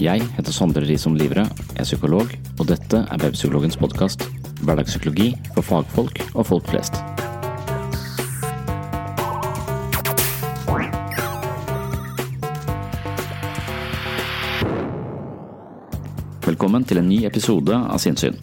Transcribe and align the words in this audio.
Jeg 0.00 0.22
heter 0.38 0.54
Sondre 0.54 0.80
Risom 0.88 1.14
Livre, 1.20 1.42
er 1.76 1.84
psykolog, 1.84 2.30
og 2.56 2.68
dette 2.70 3.02
er 3.04 3.20
Webpsykologens 3.20 3.76
podkast. 3.76 4.24
Hverdagspsykologi 4.64 5.34
for 5.52 5.66
fagfolk 5.66 6.22
og 6.32 6.46
folk 6.48 6.70
flest. 6.70 6.96
Velkommen 16.46 16.88
til 16.88 17.02
en 17.02 17.08
ny 17.12 17.20
episode 17.28 17.76
av 17.76 18.00
Sinnsyn. 18.00 18.40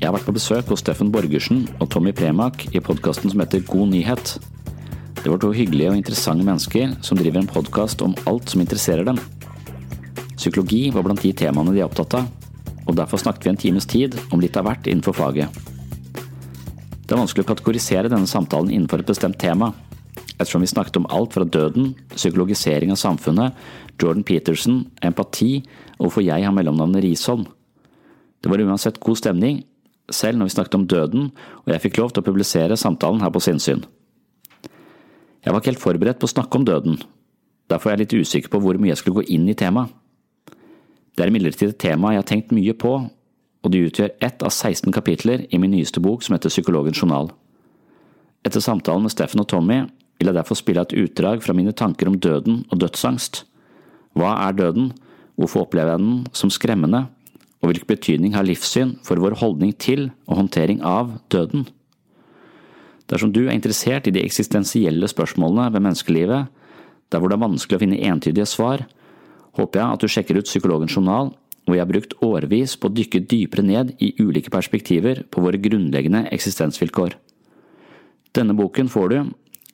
Jeg 0.00 0.08
har 0.08 0.16
vært 0.18 0.26
på 0.26 0.34
besøk 0.34 0.74
hos 0.74 0.82
Steffen 0.82 1.14
Borgersen 1.14 1.62
og 1.78 1.92
Tommy 1.94 2.10
Premak 2.10 2.66
i 2.74 2.82
podkasten 2.82 3.30
som 3.30 3.44
heter 3.44 3.62
God 3.70 3.94
nyhet. 3.94 4.36
Det 5.22 5.30
var 5.30 5.40
to 5.42 5.54
hyggelige 5.54 5.94
og 5.94 6.02
interessante 6.02 6.44
mennesker 6.46 6.98
som 7.06 7.18
driver 7.18 7.44
en 7.44 7.54
podkast 7.54 8.02
om 8.02 8.18
alt 8.26 8.50
som 8.50 8.66
interesserer 8.66 9.06
dem. 9.06 9.22
Psykologi 10.36 10.90
var 10.92 11.06
blant 11.06 11.22
de 11.24 11.32
temaene 11.32 11.72
de 11.72 11.80
er 11.80 11.88
opptatt 11.88 12.18
av, 12.18 12.28
og 12.86 12.96
derfor 12.98 13.20
snakket 13.20 13.46
vi 13.46 13.52
en 13.54 13.62
times 13.62 13.88
tid 13.88 14.14
om 14.30 14.42
litt 14.42 14.56
av 14.60 14.68
hvert 14.68 14.86
innenfor 14.86 15.16
faget. 15.16 15.48
Det 17.06 17.14
er 17.14 17.20
vanskelig 17.22 17.46
å 17.46 17.50
kategorisere 17.52 18.10
denne 18.12 18.28
samtalen 18.28 18.72
innenfor 18.74 19.02
et 19.02 19.08
bestemt 19.08 19.38
tema, 19.40 19.72
ettersom 20.36 20.60
vi 20.60 20.68
snakket 20.68 20.98
om 21.00 21.08
alt 21.14 21.32
fra 21.36 21.46
døden, 21.48 21.94
psykologisering 22.12 22.92
av 22.92 23.00
samfunnet, 23.00 23.56
Jordan 23.96 24.26
Peterson, 24.26 24.82
empati 25.00 25.62
og 25.96 26.08
hvorfor 26.08 26.26
jeg 26.26 26.44
har 26.44 26.52
mellomnavnet 26.52 27.04
Risholm. 27.06 27.46
Det 28.42 28.52
var 28.52 28.60
uansett 28.60 29.00
god 29.00 29.22
stemning, 29.22 29.62
selv 30.12 30.38
når 30.38 30.50
vi 30.50 30.56
snakket 30.58 30.76
om 30.78 30.86
døden 30.86 31.30
og 31.64 31.70
jeg 31.72 31.82
fikk 31.86 32.00
lov 32.02 32.12
til 32.12 32.22
å 32.22 32.26
publisere 32.26 32.76
samtalen 32.78 33.24
her 33.24 33.32
på 33.34 33.42
Sinnsyn. 33.42 33.86
Jeg 35.42 35.54
var 35.54 35.62
ikke 35.62 35.72
helt 35.72 35.82
forberedt 35.82 36.20
på 36.20 36.28
å 36.28 36.34
snakke 36.34 36.58
om 36.58 36.66
døden, 36.66 37.00
derfor 37.70 37.90
er 37.90 37.96
jeg 37.96 38.04
litt 38.04 38.26
usikker 38.26 38.52
på 38.52 38.60
hvor 38.62 38.78
mye 38.82 38.92
jeg 38.92 39.00
skulle 39.00 39.22
gå 39.22 39.30
inn 39.32 39.48
i 39.48 39.56
temaet. 39.56 39.94
Det 41.16 41.24
er 41.24 41.32
imidlertid 41.32 41.72
et 41.72 41.80
tema 41.80 42.12
jeg 42.12 42.20
har 42.20 42.28
tenkt 42.28 42.52
mye 42.52 42.74
på, 42.76 42.92
og 43.64 43.72
det 43.72 43.86
utgjør 43.88 44.12
ett 44.22 44.42
av 44.44 44.52
16 44.52 44.92
kapitler 44.92 45.46
i 45.48 45.58
min 45.58 45.72
nyeste 45.72 46.02
bok 46.04 46.22
som 46.22 46.36
heter 46.36 46.52
Psykologens 46.52 47.00
journal. 47.00 47.30
Etter 48.44 48.60
samtalen 48.60 49.06
med 49.06 49.14
Steffen 49.14 49.40
og 49.42 49.48
Tommy 49.50 49.80
vil 50.20 50.28
jeg 50.28 50.36
derfor 50.36 50.58
spille 50.60 50.84
et 50.84 50.94
utdrag 50.94 51.40
fra 51.42 51.56
mine 51.56 51.72
tanker 51.76 52.10
om 52.10 52.18
døden 52.20 52.60
og 52.70 52.80
dødsangst. 52.84 53.42
Hva 54.16 54.34
er 54.44 54.58
døden, 54.60 54.92
hvorfor 55.40 55.64
opplever 55.64 55.96
jeg 55.96 56.04
den 56.04 56.20
som 56.36 56.52
skremmende, 56.52 57.06
og 57.64 57.70
hvilken 57.72 57.90
betydning 57.90 58.36
har 58.36 58.46
livssyn 58.46 58.94
for 59.04 59.18
vår 59.20 59.38
holdning 59.40 59.72
til 59.80 60.10
og 60.28 60.42
håndtering 60.42 60.84
av 60.84 61.16
døden? 61.32 61.64
Dersom 63.08 63.32
du 63.32 63.46
er 63.46 63.54
interessert 63.54 64.06
i 64.06 64.12
de 64.14 64.22
eksistensielle 64.24 65.08
spørsmålene 65.08 65.70
ved 65.72 65.84
menneskelivet, 65.84 66.52
der 67.10 67.22
hvor 67.22 67.30
det 67.30 67.38
er 67.38 67.46
vanskelig 67.46 67.78
å 67.78 67.82
finne 67.82 68.02
entydige 68.04 68.48
svar, 68.50 68.84
håper 69.56 69.80
jeg 69.80 69.96
at 69.96 70.02
du 70.04 70.10
sjekker 70.10 70.38
ut 70.38 70.48
Psykologens 70.48 70.94
journal, 70.96 71.32
hvor 71.66 71.74
jeg 71.74 71.82
har 71.82 71.90
brukt 71.90 72.14
årevis 72.22 72.76
på 72.78 72.88
å 72.88 72.94
dykke 72.94 73.24
dypere 73.26 73.64
ned 73.66 73.94
i 73.98 74.12
ulike 74.22 74.52
perspektiver 74.54 75.24
på 75.30 75.42
våre 75.42 75.58
grunnleggende 75.58 76.28
eksistensvilkår. 76.34 77.16
Denne 78.36 78.54
boken 78.54 78.90
får 78.92 79.08
du, 79.10 79.18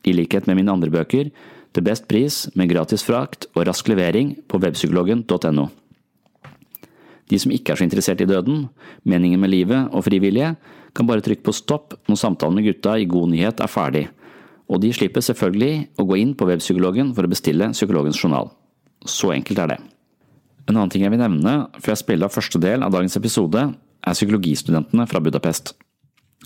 i 0.09 0.15
likhet 0.17 0.49
med 0.49 0.59
mine 0.59 0.73
andre 0.73 0.91
bøker, 0.93 1.29
til 1.73 1.85
best 1.85 2.09
pris 2.09 2.47
med 2.59 2.71
gratis 2.73 3.05
frakt 3.05 3.47
og 3.55 3.67
rask 3.69 3.89
levering 3.89 4.35
på 4.49 4.61
webpsykologen.no. 4.63 5.69
De 7.29 7.39
som 7.41 7.53
ikke 7.55 7.73
er 7.73 7.81
så 7.81 7.87
interessert 7.87 8.21
i 8.21 8.29
døden, 8.29 8.67
meningen 9.09 9.41
med 9.41 9.53
livet 9.53 9.93
og 9.93 10.05
frivillige, 10.05 10.55
kan 10.93 11.09
bare 11.09 11.25
trykke 11.25 11.47
på 11.47 11.55
stopp 11.57 11.97
når 12.09 12.21
samtalen 12.21 12.59
med 12.59 12.67
gutta 12.69 12.99
i 13.01 13.09
God 13.09 13.33
nyhet 13.33 13.63
er 13.65 13.73
ferdig, 13.73 14.07
og 14.69 14.83
de 14.83 14.93
slipper 14.93 15.25
selvfølgelig 15.25 16.01
å 16.01 16.09
gå 16.09 16.19
inn 16.21 16.35
på 16.37 16.49
webpsykologen 16.49 17.15
for 17.17 17.25
å 17.25 17.33
bestille 17.33 17.73
Psykologens 17.73 18.21
journal. 18.21 18.53
Så 19.09 19.33
enkelt 19.35 19.59
er 19.63 19.73
det. 19.75 19.79
En 20.69 20.77
annen 20.77 20.93
ting 20.93 21.03
jeg 21.03 21.13
vil 21.13 21.23
nevne 21.23 21.55
før 21.79 21.95
jeg 21.95 22.03
spiller 22.05 22.29
av 22.29 22.35
første 22.35 22.61
del 22.63 22.85
av 22.87 22.93
dagens 22.95 23.19
episode, 23.19 23.65
er 24.03 24.17
psykologistudentene 24.17 25.07
fra 25.11 25.21
Budapest. 25.23 25.75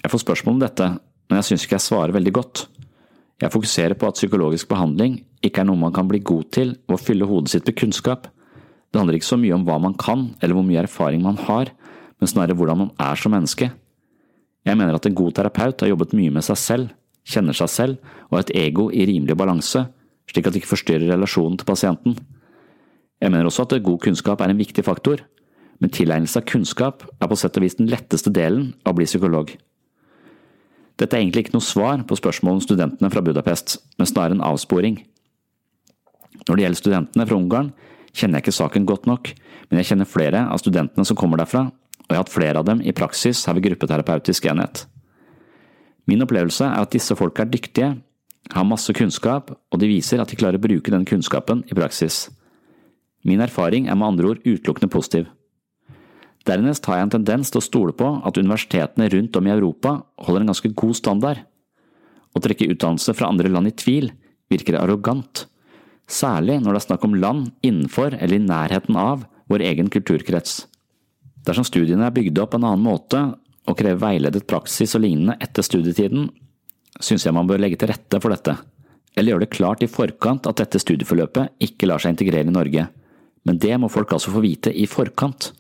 Jeg 0.02 0.12
får 0.12 0.22
spørsmål 0.24 0.56
om 0.56 0.64
dette, 0.64 0.88
men 1.28 1.40
jeg 1.40 1.48
syns 1.50 1.64
ikke 1.66 1.76
jeg 1.78 1.86
svarer 1.86 2.16
veldig 2.16 2.32
godt. 2.36 2.66
Jeg 3.42 3.52
fokuserer 3.52 3.96
på 3.98 4.08
at 4.08 4.16
psykologisk 4.16 4.68
behandling 4.70 5.18
ikke 5.44 5.62
er 5.62 5.68
noe 5.68 5.80
man 5.80 5.94
kan 5.96 6.08
bli 6.08 6.22
god 6.24 6.50
til 6.56 6.74
ved 6.86 6.96
å 6.96 7.00
fylle 7.00 7.28
hodet 7.28 7.52
sitt 7.52 7.66
med 7.68 7.76
kunnskap. 7.76 8.28
Det 8.88 9.00
handler 9.00 9.18
ikke 9.18 9.28
så 9.28 9.40
mye 9.40 9.56
om 9.56 9.66
hva 9.66 9.76
man 9.82 9.96
kan, 10.00 10.30
eller 10.40 10.56
hvor 10.56 10.64
mye 10.64 10.84
erfaring 10.84 11.24
man 11.24 11.40
har, 11.48 11.72
men 12.16 12.30
snarere 12.30 12.56
hvordan 12.56 12.84
man 12.84 12.94
er 13.02 13.20
som 13.20 13.34
menneske. 13.36 13.68
Jeg 14.66 14.78
mener 14.78 14.96
at 14.96 15.06
en 15.06 15.16
god 15.16 15.36
terapeut 15.36 15.84
har 15.84 15.92
jobbet 15.92 16.14
mye 16.16 16.32
med 16.32 16.46
seg 16.46 16.58
selv, 16.60 16.94
kjenner 17.26 17.56
seg 17.56 17.70
selv 17.70 18.14
og 18.28 18.38
har 18.38 18.46
et 18.46 18.54
ego 18.56 18.88
i 18.88 19.04
rimelig 19.08 19.36
balanse, 19.38 19.84
slik 20.30 20.48
at 20.48 20.54
det 20.54 20.62
ikke 20.62 20.72
forstyrrer 20.72 21.12
relasjonen 21.12 21.58
til 21.60 21.68
pasienten. 21.68 22.16
Jeg 23.22 23.32
mener 23.32 23.48
også 23.48 23.64
at 23.64 23.82
god 23.82 24.00
kunnskap 24.04 24.40
er 24.40 24.52
en 24.52 24.60
viktig 24.60 24.84
faktor, 24.84 25.22
men 25.80 25.92
tilegnelse 25.92 26.40
av 26.40 26.46
kunnskap 26.48 27.04
er 27.20 27.28
på 27.28 27.38
sett 27.38 27.56
og 27.56 27.64
vis 27.64 27.78
den 27.78 27.88
letteste 27.90 28.32
delen 28.32 28.74
av 28.84 28.94
å 28.94 28.98
bli 28.98 29.08
psykolog. 29.08 29.52
Dette 30.96 31.16
er 31.16 31.22
egentlig 31.22 31.46
ikke 31.46 31.56
noe 31.56 31.64
svar 31.64 32.00
på 32.08 32.16
spørsmålet 32.16 32.62
om 32.62 32.64
studentene 32.64 33.10
fra 33.12 33.22
Budapest, 33.24 33.78
men 33.98 34.08
snarere 34.08 34.38
en 34.38 34.44
avsporing. 34.44 35.02
Når 36.46 36.56
det 36.56 36.64
gjelder 36.64 36.80
studentene 36.80 37.26
fra 37.28 37.36
Ungarn, 37.36 37.72
kjenner 38.16 38.40
jeg 38.40 38.46
ikke 38.46 38.56
saken 38.60 38.88
godt 38.88 39.08
nok, 39.08 39.32
men 39.68 39.80
jeg 39.80 39.90
kjenner 39.90 40.08
flere 40.08 40.46
av 40.48 40.60
studentene 40.62 41.04
som 41.04 41.18
kommer 41.18 41.40
derfra, 41.40 41.66
og 42.06 42.08
jeg 42.08 42.16
har 42.16 42.24
hatt 42.24 42.32
flere 42.32 42.62
av 42.62 42.68
dem 42.68 42.80
i 42.80 42.94
praksis 42.96 43.42
her 43.48 43.56
ved 43.58 43.66
gruppeterapeutisk 43.66 44.48
enhet. 44.48 44.86
Min 46.06 46.22
opplevelse 46.22 46.64
er 46.64 46.84
at 46.86 46.92
disse 46.94 47.16
folka 47.18 47.44
er 47.44 47.50
dyktige, 47.50 47.96
har 48.54 48.68
masse 48.68 48.92
kunnskap, 48.94 49.50
og 49.50 49.80
de 49.82 49.90
viser 49.90 50.22
at 50.22 50.30
de 50.30 50.38
klarer 50.38 50.60
å 50.60 50.62
bruke 50.62 50.92
den 50.94 51.04
kunnskapen 51.08 51.64
i 51.66 51.76
praksis. 51.76 52.28
Min 53.26 53.42
erfaring 53.42 53.88
er 53.90 53.98
med 53.98 54.12
andre 54.12 54.30
ord 54.32 54.44
utelukkende 54.46 54.90
positiv. 54.92 55.26
Dernest 56.46 56.86
har 56.86 57.00
jeg 57.00 57.08
en 57.08 57.14
tendens 57.16 57.50
til 57.50 57.58
å 57.58 57.64
stole 57.64 57.94
på 57.96 58.06
at 58.22 58.38
universitetene 58.38 59.08
rundt 59.10 59.36
om 59.38 59.48
i 59.48 59.54
Europa 59.54 59.96
holder 60.22 60.44
en 60.44 60.52
ganske 60.52 60.70
god 60.78 60.94
standard. 60.94 61.40
Å 62.36 62.42
trekke 62.42 62.68
utdannelse 62.70 63.16
fra 63.18 63.32
andre 63.32 63.50
land 63.50 63.72
i 63.72 63.74
tvil 63.74 64.12
virker 64.52 64.78
arrogant, 64.78 65.46
særlig 66.06 66.60
når 66.62 66.76
det 66.76 66.80
er 66.80 66.86
snakk 66.86 67.06
om 67.08 67.16
land 67.18 67.48
innenfor 67.66 68.14
eller 68.14 68.38
i 68.38 68.44
nærheten 68.46 68.98
av 69.00 69.24
vår 69.50 69.64
egen 69.72 69.90
kulturkrets. 69.90 70.60
Dersom 71.46 71.66
studiene 71.66 72.06
er 72.06 72.14
bygd 72.14 72.38
opp 72.42 72.54
på 72.54 72.60
en 72.60 72.68
annen 72.68 72.86
måte 72.86 73.22
og 73.66 73.78
krever 73.78 73.98
veiledet 74.04 74.46
praksis 74.46 74.94
og 74.94 75.02
lignende 75.02 75.34
etter 75.42 75.66
studietiden, 75.66 76.28
synes 77.02 77.26
jeg 77.26 77.34
man 77.34 77.48
bør 77.50 77.58
legge 77.62 77.78
til 77.80 77.90
rette 77.90 78.20
for 78.22 78.30
dette, 78.30 78.54
eller 79.16 79.34
gjøre 79.34 79.46
det 79.46 79.56
klart 79.56 79.82
i 79.82 79.90
forkant 79.90 80.46
at 80.46 80.62
dette 80.62 80.78
studieforløpet 80.82 81.66
ikke 81.66 81.90
lar 81.90 82.02
seg 82.02 82.14
integrere 82.14 82.46
i 82.46 82.54
Norge, 82.54 82.86
men 83.46 83.60
det 83.62 83.76
må 83.78 83.90
folk 83.92 84.12
altså 84.16 84.32
få 84.34 84.42
vite 84.44 84.72
i 84.74 84.88
forkant. 84.90 85.52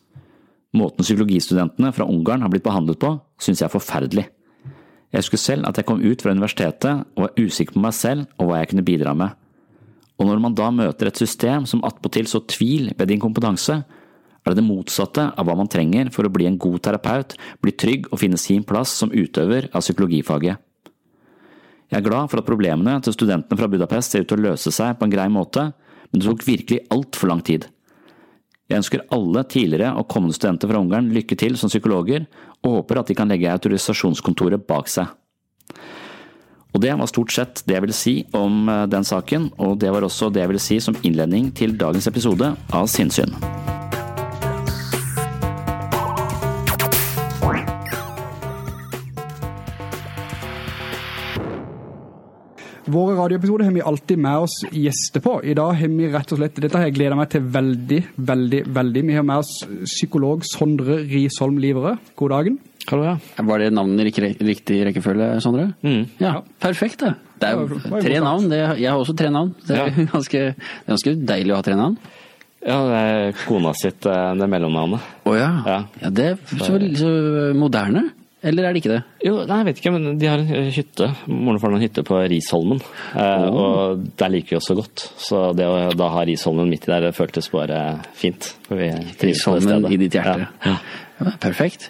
Måten 0.76 1.06
psykologistudentene 1.06 1.92
fra 1.94 2.08
Ungarn 2.10 2.42
har 2.42 2.50
blitt 2.52 2.66
behandlet 2.66 2.98
på, 3.00 3.12
synes 3.40 3.62
jeg 3.62 3.68
er 3.68 3.76
forferdelig. 3.76 4.26
Jeg 5.14 5.22
husker 5.22 5.40
selv 5.40 5.68
at 5.68 5.78
jeg 5.78 5.86
kom 5.88 6.02
ut 6.02 6.22
fra 6.22 6.34
universitetet 6.34 7.04
og 7.14 7.22
var 7.28 7.36
usikker 7.38 7.76
på 7.76 7.84
meg 7.84 7.94
selv 7.96 8.26
og 8.36 8.50
hva 8.50 8.58
jeg 8.60 8.72
kunne 8.72 8.86
bidra 8.86 9.14
med. 9.16 9.36
Og 10.16 10.26
når 10.28 10.42
man 10.42 10.56
da 10.56 10.70
møter 10.72 11.10
et 11.10 11.20
system 11.20 11.66
som 11.68 11.84
attpåtil 11.86 12.28
så 12.28 12.42
tvil 12.48 12.90
ved 12.96 13.08
din 13.12 13.22
kompetanse, 13.22 13.78
er 14.46 14.54
det 14.54 14.60
det 14.60 14.66
motsatte 14.66 15.28
av 15.34 15.46
hva 15.46 15.56
man 15.58 15.70
trenger 15.70 16.10
for 16.14 16.26
å 16.26 16.32
bli 16.32 16.46
en 16.48 16.58
god 16.58 16.82
terapeut, 16.86 17.34
bli 17.62 17.74
trygg 17.74 18.10
og 18.10 18.20
finne 18.22 18.38
sin 18.40 18.64
plass 18.66 18.92
som 18.98 19.12
utøver 19.14 19.70
av 19.72 19.84
psykologifaget. 19.84 20.62
Jeg 21.86 22.00
er 22.00 22.06
glad 22.06 22.30
for 22.32 22.42
at 22.42 22.48
problemene 22.48 22.98
til 23.04 23.14
studentene 23.14 23.58
fra 23.58 23.70
Budapest 23.70 24.12
ser 24.12 24.24
ut 24.24 24.30
til 24.30 24.40
å 24.40 24.48
løse 24.50 24.72
seg 24.74 24.98
på 24.98 25.06
en 25.06 25.12
grei 25.12 25.26
måte, 25.30 25.68
men 26.10 26.22
det 26.22 26.26
tok 26.26 26.46
virkelig 26.46 26.82
altfor 26.94 27.30
lang 27.30 27.42
tid. 27.46 27.68
Jeg 28.66 28.80
ønsker 28.82 29.04
alle 29.14 29.44
tidligere 29.46 29.92
og 29.94 30.08
kommende 30.10 30.34
studenter 30.34 30.70
fra 30.70 30.80
Ungarn 30.82 31.12
lykke 31.14 31.38
til 31.38 31.54
som 31.58 31.70
psykologer, 31.70 32.26
og 32.66 32.80
håper 32.80 33.00
at 33.00 33.12
de 33.12 33.14
kan 33.18 33.30
legge 33.30 33.52
autorisasjonskontoret 33.52 34.66
bak 34.66 34.90
seg. 34.90 35.12
Og 36.74 36.82
Det 36.82 36.92
var 36.92 37.08
stort 37.08 37.32
sett 37.32 37.62
det 37.64 37.72
jeg 37.72 37.84
ville 37.86 37.96
si 37.96 38.14
om 38.36 38.68
eh, 38.68 38.84
den 38.90 39.06
saken, 39.06 39.48
og 39.56 39.78
det 39.80 39.92
var 39.94 40.04
også 40.04 40.28
det 40.28 40.42
jeg 40.42 40.52
ville 40.52 40.66
si 40.66 40.80
som 40.82 40.98
innledning 41.02 41.48
til 41.56 41.78
dagens 41.78 42.10
episode 42.10 42.52
av 42.74 42.90
Sinnsyn. 42.90 43.32
Våre 52.86 53.16
radioepisoder 53.18 53.64
har 53.66 53.72
vi 53.74 53.80
alltid 53.82 54.18
med 54.22 54.44
oss 54.44 54.60
gjester 54.70 55.20
på. 55.20 55.40
I 55.42 55.54
dag 55.58 55.72
har 55.74 55.90
vi 55.90 56.06
rett 56.12 56.32
og 56.32 56.38
slett, 56.38 56.58
dette 56.62 56.78
har 56.78 56.86
jeg 56.86 56.94
gleda 56.94 57.16
meg 57.18 57.32
til 57.32 57.42
veldig, 57.42 57.98
veldig, 58.28 58.60
veldig. 58.76 59.00
Vi 59.08 59.16
har 59.16 59.24
med 59.26 59.42
oss 59.42 59.54
psykolog 59.88 60.44
Sondre 60.46 61.00
Risholm 61.10 61.58
Livere. 61.58 61.96
God 62.14 62.30
dagen. 62.30 62.60
Hallo, 62.86 63.08
ja. 63.08 63.16
Var 63.48 63.64
det 63.64 63.72
navnet 63.74 64.06
i 64.06 64.28
riktig 64.46 64.78
rekkefølge, 64.86 65.32
Sondre? 65.42 65.72
Mm. 65.82 66.04
Ja, 66.22 66.36
perfekt 66.62 67.02
det. 67.02 67.16
Det 67.42 67.48
er 67.48 67.58
jo 67.58 67.80
tre 67.98 68.20
navn. 68.22 68.46
Det, 68.52 68.60
jeg 68.78 68.92
har 68.92 69.02
også 69.02 69.16
tre 69.18 69.32
navn. 69.34 69.50
Det 69.66 69.80
er, 69.80 69.90
ja. 69.90 70.06
ganske, 70.14 70.44
ganske 70.86 71.16
deilig 71.32 71.56
å 71.56 71.58
ha 71.58 71.66
tre 71.66 71.80
navn. 71.80 71.98
Ja, 72.66 72.78
det 72.86 73.00
er 73.00 73.40
kona 73.42 73.74
sitt, 73.78 74.06
eh, 74.06 74.28
det 74.38 74.48
mellomnavnet. 74.50 75.10
Å 75.26 75.32
oh, 75.32 75.34
ja. 75.34 75.50
ja. 75.66 75.80
ja. 76.04 76.12
Det 76.14 76.30
er 76.36 76.38
så, 76.54 76.78
så 77.02 77.10
moderne. 77.58 78.06
Eller 78.44 78.66
er 78.66 78.74
det 78.74 78.82
ikke 78.82 78.92
det? 78.92 79.00
Jo, 79.24 79.38
nei, 79.48 79.56
jeg 79.62 79.66
vet 79.70 79.78
ikke, 79.80 79.92
men 79.94 80.18
de 80.20 80.28
har 80.28 80.42
en 80.42 80.68
hytte. 80.74 81.06
Moren 81.32 81.60
har 81.62 81.72
en 81.72 81.82
hytte 81.82 82.02
på 82.06 82.18
Risholmen. 82.30 82.82
Eh, 83.16 83.46
oh. 83.48 83.56
Og 83.56 84.04
der 84.20 84.32
liker 84.34 84.54
vi 84.54 84.58
oss 84.58 84.68
så 84.68 84.76
godt. 84.76 85.06
Så 85.16 85.40
det 85.56 85.64
å 85.64 85.78
da 85.96 86.10
ha 86.12 86.24
Risholmen 86.28 86.68
midt 86.70 86.84
i 86.84 86.92
der, 86.92 87.08
det 87.08 87.16
føltes 87.16 87.48
bare 87.50 87.80
fint. 88.18 88.52
For 88.68 88.78
vi 88.78 88.90
Risholmen 89.24 89.88
i 89.88 89.98
ditt 90.04 90.18
hjerte. 90.18 90.50
Ja. 90.66 90.76
ja. 91.18 91.34
Perfekt. 91.42 91.88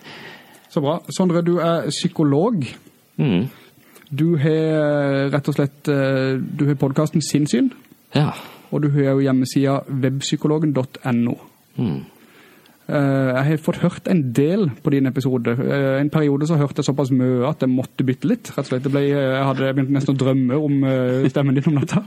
Så 0.71 0.85
bra. 0.85 1.01
Sondre, 1.11 1.43
du 1.43 1.57
er 1.59 1.91
psykolog. 1.91 2.63
Mm. 3.19 3.49
Du 4.07 4.27
har 4.39 5.33
rett 5.35 5.49
og 5.51 5.57
slett 5.57 5.89
eh, 5.91 6.37
Du 6.39 6.69
har 6.69 6.79
podkasten 6.79 7.25
Sinnsyn. 7.27 7.73
Ja. 8.15 8.31
Og 8.71 8.87
du 8.87 8.93
har 8.95 9.17
jo 9.17 9.25
hjemmesida 9.25 9.81
webpsykologen.no. 9.91 11.41
Mm. 11.77 12.05
Eh, 12.87 13.29
jeg 13.35 13.45
har 13.49 13.57
fått 13.59 13.81
hørt 13.83 14.09
en 14.11 14.21
del 14.33 14.69
på 14.83 14.93
din 14.95 15.09
episode. 15.11 15.57
Eh, 15.59 16.01
en 16.01 16.11
periode 16.11 16.47
så 16.47 16.59
hørte 16.59 16.79
jeg 16.83 16.87
såpass 16.87 17.11
mye 17.11 17.49
at 17.49 17.65
jeg 17.65 17.73
måtte 17.73 18.07
bytte 18.07 18.29
litt, 18.31 18.51
rett 18.55 18.63
og 18.63 18.71
slett. 18.71 18.91
Ble, 18.93 19.03
jeg 19.11 19.47
hadde 19.49 19.73
begynt 19.75 19.95
nesten 19.97 20.15
å 20.15 20.21
drømme 20.21 20.59
om 20.69 20.85
eh, 20.87 21.27
stemmen 21.33 21.57
din 21.57 21.67
om 21.73 21.81
natta. 21.81 22.05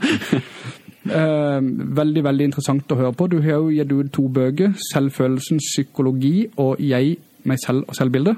veldig, 2.00 2.22
veldig 2.24 2.46
interessant 2.48 2.92
å 2.92 2.98
høre 2.98 3.12
på. 3.16 3.28
Du 3.28 3.38
har 3.44 3.58
jo 3.58 3.72
gitt 3.74 3.92
ut 3.92 4.12
to 4.12 4.28
bøker, 4.28 4.72
'Selvfølelsens 4.88 5.68
psykologi' 5.72 6.50
og 6.56 6.80
'Jeg, 6.80 7.18
meg 7.44 7.58
selv 7.60 7.84
og 7.88 7.96
selvbildet'. 7.96 8.36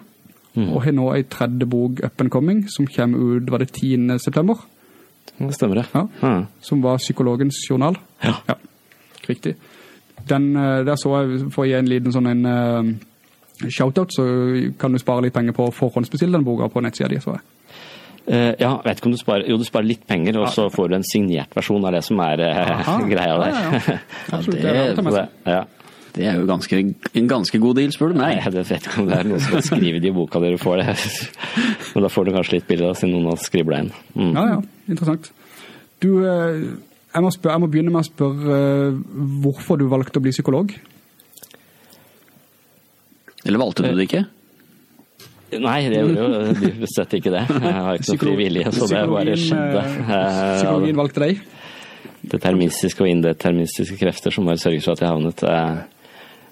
Mm. 0.54 0.68
Og 0.68 0.82
har 0.84 0.92
nå 0.92 1.12
ei 1.14 1.22
tredje 1.22 1.66
bok, 1.66 2.02
'Up 2.02 2.20
and 2.20 2.30
Coming', 2.30 2.68
som 2.68 2.86
kommer 2.86 3.18
ut 3.18 3.50
var 3.50 3.58
det 3.58 3.72
10. 3.72 4.18
september. 4.18 4.66
Det 5.38 5.54
stemmer, 5.54 5.74
det. 5.74 5.86
Ja. 5.94 6.44
Som 6.60 6.82
var 6.82 6.98
psykologens 6.98 7.56
journal. 7.70 7.96
Ja. 8.22 8.34
ja. 8.48 8.54
Riktig. 9.28 9.54
Den, 10.28 10.52
eh, 10.56 10.84
der 10.86 11.00
så 11.00 11.14
jeg, 11.20 11.48
for 11.54 11.64
å 11.64 11.68
gi 11.68 11.74
en 11.78 11.90
liten 11.90 12.14
sånn 12.14 12.30
en 12.30 12.46
uh, 12.46 12.92
shoutout, 13.68 14.14
så 14.14 14.26
kan 14.78 14.94
du 14.94 15.00
spare 15.02 15.26
litt 15.26 15.34
penger 15.34 15.56
på 15.56 15.68
å 15.68 15.74
forhåndsbestille 15.74 16.36
den 16.36 16.46
boka 16.46 16.70
på 16.72 16.82
nettsida 16.84 17.10
di, 17.12 17.20
så 17.22 17.36
jeg. 17.36 17.44
Uh, 18.22 18.52
ja, 18.60 18.76
vet 18.84 19.00
ikke 19.00 19.08
om 19.10 19.14
du 19.16 19.18
sparer 19.18 19.48
Jo, 19.50 19.56
du 19.58 19.66
sparer 19.66 19.88
litt 19.88 20.04
penger, 20.06 20.36
og 20.38 20.52
så 20.54 20.68
får 20.70 20.92
du 20.92 20.98
en 21.00 21.06
signert 21.06 21.56
versjon 21.58 21.82
av 21.82 21.96
det 21.96 22.04
som 22.06 22.20
er 22.22 22.44
uh, 22.46 22.92
greia 23.12 23.38
der. 23.40 23.54
Ja, 23.56 23.62
ja. 23.72 24.00
ja, 24.30 24.42
det, 24.46 25.06
det, 25.16 25.28
ja. 25.50 25.62
Det 26.12 26.26
er 26.28 26.36
jo 26.36 26.44
ganske, 26.44 26.76
en 27.16 27.28
ganske 27.28 27.58
god 27.58 27.78
deal, 27.80 27.92
spør 27.94 28.12
du 28.12 28.18
meg. 28.20 28.36
Jeg 28.36 28.52
vet 28.52 28.86
ikke 28.86 29.00
om 29.00 29.06
det 29.08 29.16
er 29.16 29.28
noen 29.30 29.40
som 29.40 29.56
kan 29.56 29.64
skrive 29.64 30.00
det 30.02 30.10
i 30.10 30.14
boka 30.14 30.42
dere 30.44 30.60
får 30.60 30.82
det. 30.82 30.96
Men 31.94 32.04
da 32.04 32.10
får 32.12 32.28
du 32.28 32.32
kanskje 32.36 32.58
litt 32.58 32.66
billigere, 32.68 32.98
siden 33.00 33.14
noen 33.16 33.30
har 33.32 33.40
skribla 33.40 33.80
inn. 33.80 33.92
Mm. 34.12 34.34
Ja, 34.36 34.44
ja. 34.50 34.58
Interessant. 34.92 35.30
Du, 36.04 36.10
jeg 37.12 37.24
må, 37.24 37.30
spørre, 37.34 37.56
jeg 37.56 37.62
må, 37.62 37.68
begynne 37.72 37.92
med 37.92 38.00
å 38.00 38.08
spørre 38.08 38.58
uh, 38.58 39.00
hvorfor 39.44 39.80
du 39.80 39.88
valgte 39.92 40.20
å 40.20 40.24
bli 40.24 40.32
psykolog? 40.32 40.72
Eller 43.42 43.60
valgte 43.60 43.84
du 43.84 43.98
det 43.98 44.06
ikke? 44.06 44.22
Nei, 45.60 45.80
det 45.92 45.98
gjorde 46.00 46.22
jo 46.22 46.52
dypest 46.62 46.96
sett 46.96 47.16
ikke 47.18 47.32
det. 47.34 47.42
Jeg 47.50 47.72
har 47.84 47.98
ikke 47.98 48.14
noe 48.14 48.20
frivillige, 48.22 48.70
så 48.72 48.86
det 48.88 49.00
bare 49.10 49.34
skjedde. 49.36 49.82
Psykologien 50.56 51.00
valgte 51.02 51.24
deg? 51.26 51.42
Deterministiske 52.32 53.04
og 53.04 53.10
indeterministiske 53.10 53.98
krefter 54.00 54.32
som 54.32 54.48
bare 54.48 54.62
sørget 54.62 54.86
for 54.86 54.94
at 54.94 55.02
jeg 55.02 55.10
havnet 55.10 55.42
eh, 55.50 55.80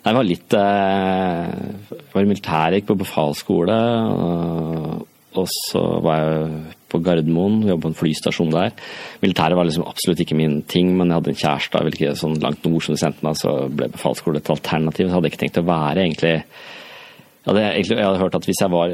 Jeg 0.03 0.17
var 0.17 0.27
litt 0.27 0.57
Jeg 0.59 2.11
var 2.13 2.27
i 2.27 2.29
militæret, 2.29 2.81
gikk 2.81 2.91
på 2.91 2.99
befalsskole, 3.05 3.79
og, 4.27 5.07
og 5.39 5.49
så 5.55 5.85
var 6.05 6.21
jeg 6.21 6.80
på 6.91 7.01
Gardermoen, 7.05 7.63
jobba 7.69 7.87
på 7.87 7.93
en 7.93 7.99
flystasjon 8.01 8.53
der. 8.55 8.75
Militæret 9.23 9.59
var 9.59 9.69
liksom 9.69 9.87
absolutt 9.89 10.21
ikke 10.25 10.39
min 10.39 10.61
ting, 10.71 10.93
men 10.99 11.09
jeg 11.09 11.21
hadde 11.21 11.33
en 11.35 11.41
kjæreste 11.45 11.81
jeg 11.81 11.89
ville 11.89 12.01
ikke 12.01 12.19
sånn 12.21 12.37
langt 12.43 12.67
nord 12.67 12.87
som 12.87 12.99
sendte 13.01 13.27
meg, 13.27 13.39
så 13.41 13.55
ble 13.71 13.89
befalsskole 13.95 14.43
et 14.43 14.53
alternativ. 14.53 15.09
Så 15.09 15.17
hadde 15.17 15.31
jeg 15.31 15.37
ikke 15.37 15.45
tenkt 15.47 15.63
å 15.63 15.69
være 15.71 16.05
egentlig 16.05 16.37
jeg 17.41 17.55
hadde, 17.55 17.63
egentlig, 17.73 17.97
jeg 17.97 18.05
hadde 18.05 18.21
hørt 18.21 18.35
at 18.37 18.47
hvis 18.47 18.61
jeg 18.61 18.73
var 18.75 18.91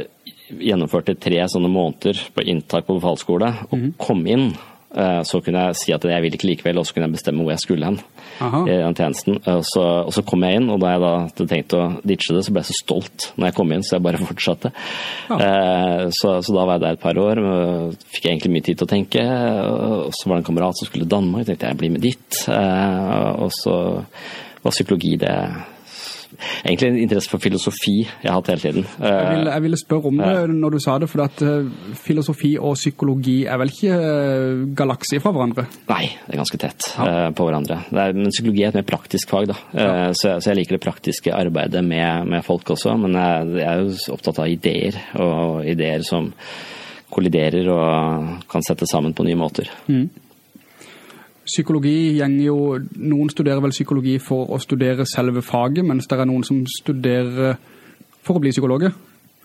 gjennomførte 0.47 1.17
tre 1.19 1.41
sånne 1.51 1.71
måneder 1.73 2.21
på 2.37 2.45
inntak 2.47 2.87
på 2.87 2.95
befalsskole 3.01 3.49
og 3.67 3.75
mm. 3.75 3.89
kom 3.99 4.23
inn 4.31 4.53
så 4.97 5.41
kunne 5.45 5.67
jeg 5.67 5.77
si 5.77 5.93
at 5.93 6.05
jeg 6.09 6.23
vil 6.25 6.37
ikke 6.37 6.49
likevel, 6.49 6.81
og 6.81 6.87
så 6.89 6.95
kunne 6.97 7.09
jeg 7.09 7.17
bestemme 7.19 7.45
hvor 7.45 7.53
jeg 7.53 7.63
skulle 7.63 7.91
hen. 7.91 7.99
i 8.67 8.77
den 8.81 8.97
tjenesten. 8.97 9.39
Og 9.45 9.65
så, 9.69 9.85
og 10.07 10.13
så, 10.15 10.25
kom 10.27 10.45
jeg 10.47 10.61
inn, 10.61 10.71
og 10.73 10.81
da 10.81 10.95
jeg 10.95 11.03
da 11.03 11.13
hadde 11.27 11.47
tenkt 11.51 11.77
å 11.77 11.83
ditche 12.07 12.37
det, 12.37 12.45
så 12.47 12.55
ble 12.55 12.63
jeg 12.65 12.71
så 12.71 12.79
stolt 12.79 13.29
når 13.37 13.51
jeg 13.51 13.57
kom 13.59 13.75
inn, 13.77 13.85
så 13.85 13.97
jeg 13.97 14.07
bare 14.07 14.23
fortsatte. 14.31 14.73
Ja. 15.29 15.37
Eh, 15.37 16.03
så, 16.17 16.39
så, 16.41 16.57
da 16.57 16.65
var 16.65 16.79
jeg 16.79 16.87
der 16.87 16.99
et 16.99 17.05
par 17.05 17.21
år. 17.21 17.43
Fikk 18.09 18.27
jeg 18.27 18.37
egentlig 18.37 18.55
mye 18.57 18.67
tid 18.71 18.81
til 18.81 18.89
å 18.89 18.95
tenke. 18.97 19.25
Og 19.27 20.17
så 20.17 20.29
var 20.29 20.39
det 20.39 20.45
en 20.45 20.51
kamerat 20.51 20.81
som 20.81 20.89
skulle 20.89 21.07
til 21.07 21.15
Danmark, 21.17 21.47
tenkte 21.49 21.71
jeg 21.71 21.81
blir 21.81 21.95
med 21.95 22.05
dit. 22.05 22.43
Eh, 22.49 23.31
og 23.45 23.53
så 23.55 23.79
var 24.65 24.75
psykologi 24.75 25.17
det 25.21 25.37
egentlig 26.63 26.89
en 26.91 26.99
interesse 27.01 27.31
for 27.33 27.43
filosofi 27.43 27.97
jeg 28.05 28.29
har 28.29 28.39
hatt 28.39 28.51
hele 28.53 28.63
tiden. 28.63 28.87
Jeg 29.01 29.31
ville, 29.33 29.53
jeg 29.53 29.65
ville 29.67 29.81
spørre 29.81 30.11
om 30.11 30.21
det 30.23 30.33
når 30.57 30.77
du 30.77 30.79
sa 30.83 30.97
det, 31.03 31.09
for 31.11 31.25
at 31.27 31.43
eh, 31.45 31.71
filosofi 32.01 32.53
og 32.59 32.77
psykologi 32.79 33.37
er 33.47 33.61
vel 33.61 33.73
ikke 33.73 33.99
galakser 34.79 35.23
fra 35.25 35.33
hverandre? 35.35 35.67
Nei, 35.91 36.05
det 36.27 36.35
er 36.35 36.43
ganske 36.43 36.61
tett 36.61 36.91
ja. 36.95 37.07
Eh, 37.07 37.29
på 37.37 37.49
hverandre. 37.49 37.81
Er, 37.93 38.17
men 38.17 38.35
psykologi 38.35 38.65
er 38.65 38.73
et 38.73 38.81
mer 38.81 38.89
praktisk 38.89 39.33
fag, 39.33 39.51
da. 39.53 39.59
Ja. 39.77 39.89
Så, 40.13 40.37
så, 40.39 40.51
jeg 40.51 40.63
liker 40.63 40.79
det 40.79 40.85
praktiske 40.85 41.35
arbeidet 41.35 41.85
med, 41.87 42.27
med 42.31 42.45
folk 42.47 42.77
også, 42.77 42.97
men 43.01 43.17
jeg, 43.19 43.51
jeg 43.63 43.69
er 43.71 43.85
jo 43.85 44.17
opptatt 44.17 44.43
av 44.43 44.53
ideer, 44.53 45.01
og 45.23 45.67
ideer 45.69 46.05
som 46.07 46.33
kolliderer 47.13 47.69
og 47.71 48.47
kan 48.51 48.65
settes 48.67 48.91
sammen 48.93 49.15
på 49.17 49.25
nye 49.27 49.39
måter. 49.39 49.71
Mm 49.87 50.26
psykologi 51.47 52.17
gjenger 52.19 52.45
jo, 52.49 52.59
noen 52.99 53.31
studerer 53.31 53.63
vel 53.63 53.75
psykologi 53.75 54.17
for 54.23 54.51
å 54.53 54.59
studere 54.63 55.07
selve 55.09 55.43
faget, 55.47 55.85
mens 55.87 56.09
det 56.11 56.19
er 56.19 56.29
noen 56.29 56.45
som 56.47 56.65
studerer 56.71 57.57
for 58.27 58.39
å 58.39 58.43
bli 58.43 58.53
psykologer. 58.55 58.95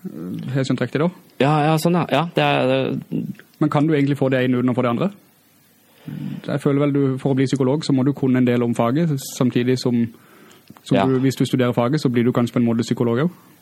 Har 0.02 0.58
jeg 0.58 0.68
skjønt 0.68 0.82
riktig 0.82 1.02
da? 1.04 1.08
Ja, 1.38 1.52
ja, 1.68 1.76
sånn 1.78 2.00
ja. 2.00 2.06
ja 2.10 2.24
det 2.34 2.42
er, 2.42 2.72
det... 2.72 3.20
Men 3.62 3.70
kan 3.70 3.86
du 3.86 3.94
egentlig 3.94 4.18
få 4.18 4.32
det 4.34 4.40
ene 4.42 4.58
uten 4.58 4.72
å 4.72 4.74
få 4.74 4.82
det 4.82 4.90
andre? 4.90 5.12
Jeg 6.48 6.58
føler 6.64 6.82
vel 6.82 6.94
du, 6.96 7.02
for 7.22 7.30
å 7.30 7.38
bli 7.38 7.46
psykolog 7.46 7.84
så 7.86 7.94
må 7.94 8.02
du 8.02 8.10
kunne 8.18 8.42
en 8.42 8.48
del 8.48 8.64
om 8.66 8.74
faget, 8.74 9.14
samtidig 9.36 9.78
som, 9.78 10.00
som 10.82 10.98
ja. 10.98 11.06
du, 11.06 11.20
hvis 11.22 11.38
du 11.38 11.44
studerer 11.46 11.76
faget 11.76 12.02
så 12.02 12.10
blir 12.10 12.26
du 12.26 12.32
kanskje 12.34 12.58
på 12.58 12.62
en 12.62 12.66
måte 12.66 12.86
psykolog 12.86 13.22
også. 13.28 13.61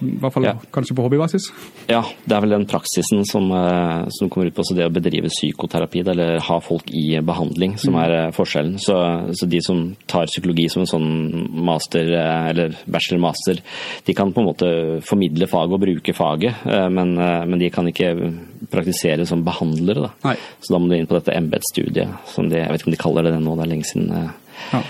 I 0.00 0.14
hvert 0.22 0.32
fall 0.32 0.44
Ja. 0.44 0.52
kanskje 0.72 0.94
på 0.94 1.02
hobbybasis. 1.02 1.48
Ja, 1.88 2.02
det 2.26 2.36
er 2.36 2.40
vel 2.40 2.50
den 2.50 2.66
praksisen 2.66 3.24
som, 3.26 3.50
eh, 3.50 4.06
som 4.10 4.30
kommer 4.30 4.46
ut 4.46 4.54
på 4.54 4.62
det 4.74 4.86
å 4.86 4.92
bedrive 4.92 5.28
psykoterapi, 5.28 6.06
eller 6.06 6.38
ha 6.38 6.60
folk 6.60 6.84
i 6.90 7.18
behandling, 7.20 7.76
som 7.78 7.96
er 7.96 8.10
eh, 8.10 8.30
forskjellen. 8.30 8.78
Så, 8.78 8.94
så 9.34 9.48
de 9.48 9.60
som 9.60 9.96
tar 10.06 10.26
psykologi 10.26 10.68
som 10.70 10.82
en 10.82 10.86
sånn 10.86 11.50
master, 11.52 12.12
eh, 12.14 12.50
eller 12.50 12.76
bachelor-master, 12.86 13.58
de 14.04 14.14
kan 14.14 14.32
på 14.32 14.38
en 14.38 14.46
måte 14.46 15.02
formidle 15.02 15.48
faget 15.50 15.74
og 15.74 15.80
bruke 15.80 16.14
faget, 16.14 16.54
men, 16.92 17.14
men 17.16 17.58
de 17.58 17.70
kan 17.70 17.86
ikke 17.86 18.14
praktisere 18.70 19.26
som 19.26 19.42
behandlere. 19.44 20.10
Da. 20.22 20.34
Så 20.60 20.74
da 20.74 20.78
må 20.78 20.88
du 20.88 20.96
inn 20.96 21.06
på 21.06 21.18
dette 21.18 21.34
embetsstudiet, 21.34 22.08
som 22.26 22.48
de, 22.48 22.56
jeg 22.62 22.70
vet 22.70 22.80
ikke 22.80 22.90
om 22.92 22.96
de 22.96 23.02
kaller 23.02 23.22
det 23.28 23.34
det 23.34 23.42
nå, 23.42 23.56
det 23.56 23.66
er 23.66 23.72
lenge 23.74 23.88
siden. 23.90 24.30
Ja. 24.72 24.82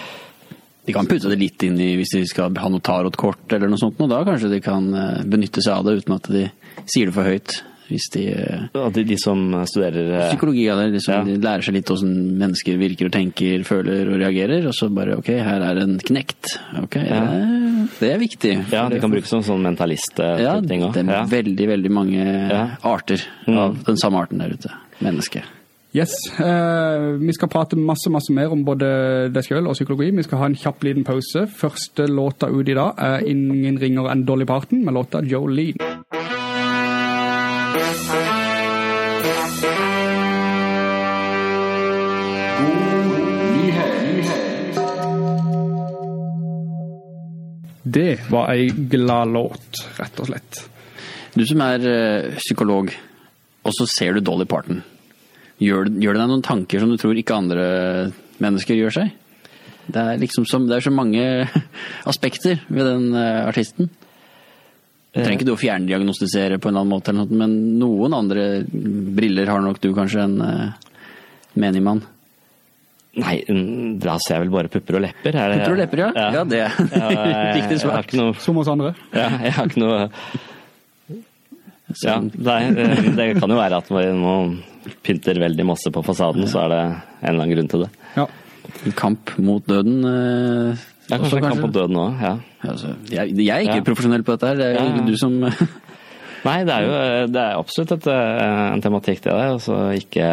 De 0.89 0.97
kan 0.97 1.07
putte 1.09 1.29
det 1.31 1.39
litt 1.39 1.63
inn 1.69 1.79
i 1.85 1.93
hvis 2.01 2.17
de 2.17 2.25
skal 2.27 2.57
ha 2.59 2.69
noe 2.73 2.81
tarotkort 2.85 3.53
eller 3.53 3.69
noe 3.71 3.79
sånt, 3.81 4.01
og 4.01 4.09
da 4.11 4.25
kanskje 4.27 4.51
de 4.57 4.61
kan 4.65 4.89
eh, 4.97 5.23
benytte 5.29 5.61
seg 5.65 5.77
av 5.79 5.85
det 5.89 5.99
uten 6.03 6.17
at 6.17 6.31
de 6.33 6.47
sier 6.89 7.11
det 7.11 7.15
for 7.19 7.29
høyt. 7.29 7.61
Hvis 7.89 8.11
de 8.13 8.23
ja, 8.29 8.83
De, 8.93 9.01
de 9.09 9.17
som 9.17 9.39
studerer 9.65 10.11
eh, 10.13 10.25
Psykologi 10.29 10.67
av 10.69 10.83
det, 10.93 11.01
som 11.01 11.15
Ja. 11.15 11.21
de 11.25 11.39
lærer 11.41 11.65
seg 11.65 11.73
litt 11.79 11.89
hvordan 11.89 12.11
mennesker 12.37 12.77
virker 12.77 13.09
og 13.09 13.15
tenker, 13.15 13.63
føler 13.65 14.11
og 14.13 14.19
reagerer, 14.21 14.67
og 14.69 14.75
så 14.77 14.91
bare 14.93 15.17
ok, 15.17 15.31
her 15.41 15.65
er 15.71 15.81
en 15.87 15.95
knekt. 15.99 16.59
Ok, 16.83 16.99
Ja. 17.01 17.23
det, 17.33 17.89
det 18.03 18.11
er 18.13 18.21
viktig. 18.21 18.53
Ja, 18.75 18.83
de 18.93 19.01
kan 19.01 19.11
brukes 19.15 19.33
som 19.33 19.41
sånn 19.47 19.65
mentalist-ting 19.65 20.45
ja, 20.45 20.59
det 20.61 21.07
er 21.09 21.33
veldig, 21.33 21.69
veldig 21.73 21.91
mange 21.97 22.29
arter 22.85 23.25
Mm. 23.49 23.57
av 23.57 23.79
den 23.89 23.97
samme 23.97 24.21
arten 24.21 24.39
der 24.45 24.53
ute. 24.53 24.69
Menneske. 25.01 25.41
Yes, 25.97 26.13
eh, 26.39 27.17
vi 27.17 27.33
skal 27.33 27.49
prate 27.49 27.77
masse, 27.81 28.11
masse 28.13 28.33
mer 28.37 28.53
om 28.53 28.61
både 28.65 28.89
deg 29.33 29.45
selv 29.47 29.71
og 29.71 29.77
psykologi. 29.79 30.11
Vi 30.13 30.27
skal 30.27 30.43
ha 30.43 30.49
en 30.51 30.59
kjapp 30.59 30.85
liten 30.85 31.07
pause. 31.07 31.47
Første 31.49 32.05
låta 32.13 32.51
ut 32.53 32.69
i 32.69 32.77
dag 32.77 33.01
er 33.01 33.25
ingen 33.25 33.81
ringer 33.81 34.11
enn 34.13 34.27
Dolly 34.29 34.45
Parton 34.45 34.85
med 34.85 34.95
låta 34.99 35.25
Jolene. 35.25 35.73
Det 47.89 48.19
var 48.29 48.51
ei 48.53 48.69
glad 48.69 49.33
låt, 49.33 49.81
rett 49.97 50.21
og 50.21 50.29
slett. 50.29 50.61
Du 51.33 51.47
som 51.49 51.63
er 51.65 51.81
ø, 51.89 51.97
psykolog, 52.37 52.93
og 53.65 53.73
så 53.73 53.87
ser 53.89 54.13
du 54.13 54.21
Dolly 54.21 54.45
Parton. 54.45 54.83
Gjør, 55.59 55.89
gjør 55.99 56.15
det 56.15 56.23
deg 56.23 56.31
noen 56.31 56.45
tanker 56.47 56.83
som 56.83 56.91
du 56.93 56.99
tror 57.01 57.19
ikke 57.19 57.39
andre 57.39 57.65
mennesker 58.43 58.79
gjør 58.79 58.95
seg? 58.95 59.15
Det 59.89 60.03
er 60.03 60.21
liksom 60.21 60.45
som, 60.47 60.67
det 60.69 60.77
er 60.77 60.85
så 60.85 60.93
mange 60.95 61.23
aspekter 62.11 62.61
ved 62.69 62.87
den 62.87 63.09
eh, 63.17 63.47
artisten. 63.49 63.89
Du 65.09 65.23
trenger 65.23 65.39
ikke 65.39 65.49
du 65.49 65.55
å 65.55 65.59
fjerndiagnostisere 65.59 66.61
på 66.61 66.69
en 66.69 66.77
eller 66.77 66.85
annen 66.85 66.93
måte, 66.93 67.11
eller 67.11 67.25
noe, 67.27 67.41
men 67.41 67.57
noen 67.81 68.15
andre 68.15 68.45
briller 68.69 69.51
har 69.51 69.65
nok 69.65 69.81
du 69.83 69.89
kanskje 69.97 70.27
en 70.27 70.37
uh, 70.45 70.91
menig 71.59 71.81
mann. 71.83 72.03
Nei, 73.19 73.39
da 73.99 74.19
ser 74.23 74.37
jeg 74.37 74.45
vel 74.45 74.53
bare 74.53 74.71
pupper 74.71 74.99
og 74.99 75.03
lepper. 75.03 75.35
Er 75.35 75.51
det, 75.51 75.57
Pupper 75.63 75.75
og 75.75 75.81
lepper, 75.81 76.03
ja. 76.05 76.29
Ja, 76.37 76.45
det 76.47 76.61
er 76.61 76.77
riktig 77.57 77.79
Jeg 77.79 77.83
svar. 77.83 78.07
noe 78.21 78.37
Som 78.45 78.61
oss 78.63 78.71
andre. 78.71 78.93
Ja, 79.17 79.27
jeg 79.43 79.57
har 79.57 79.73
ikke 79.73 79.83
noe 79.83 79.99
ja, 82.05 82.19
nei, 82.21 82.61
eh, 82.69 83.07
det 83.17 83.31
kan 83.41 83.49
jo 83.49 83.57
være 83.59 83.81
at 83.81 83.89
man 83.91 84.21
man 84.21 84.59
pynter 85.05 85.39
veldig 85.41 85.65
masse 85.67 85.91
på 85.95 86.03
fasaden, 86.07 86.47
så 86.51 86.65
er 86.65 86.69
det 86.75 86.81
en 86.85 87.29
eller 87.33 87.43
annen 87.45 87.55
grunn 87.57 87.69
til 87.73 87.85
det. 87.87 87.91
Ja. 88.17 88.27
En 88.87 88.93
kamp 88.99 89.33
mot 89.39 89.65
døden. 89.67 89.99
eh, 90.05 90.87
Det 91.09 91.17
er 91.17 91.19
også 91.25 91.39
kanskje 91.39 91.39
en 91.41 91.49
kamp 91.53 91.63
mot 91.67 91.73
døden 91.79 91.97
òg, 91.97 92.21
ja. 92.23 92.35
Altså, 92.69 92.95
jeg, 93.11 93.33
jeg 93.39 93.49
er 93.55 93.65
ikke 93.65 93.79
Ja. 93.81 93.87
profesjonell 93.87 94.23
på 94.27 94.35
dette 94.37 94.47
her, 94.51 94.57
det 94.57 94.67
er 94.67 94.73
jo 94.75 94.97
Ja, 94.97 95.05
du 95.07 95.17
som 95.17 95.39
Nei, 96.49 96.59
det 96.65 96.71
er 96.75 96.83
jo 96.87 97.27
det 97.33 97.41
er 97.43 97.57
absolutt 97.59 97.93
et, 97.97 98.07
eh, 98.07 98.73
en 98.75 98.81
tematikk, 98.85 99.23
det 99.25 99.33
der. 99.33 99.55
Altså 99.57 99.79
ikke 99.99 100.29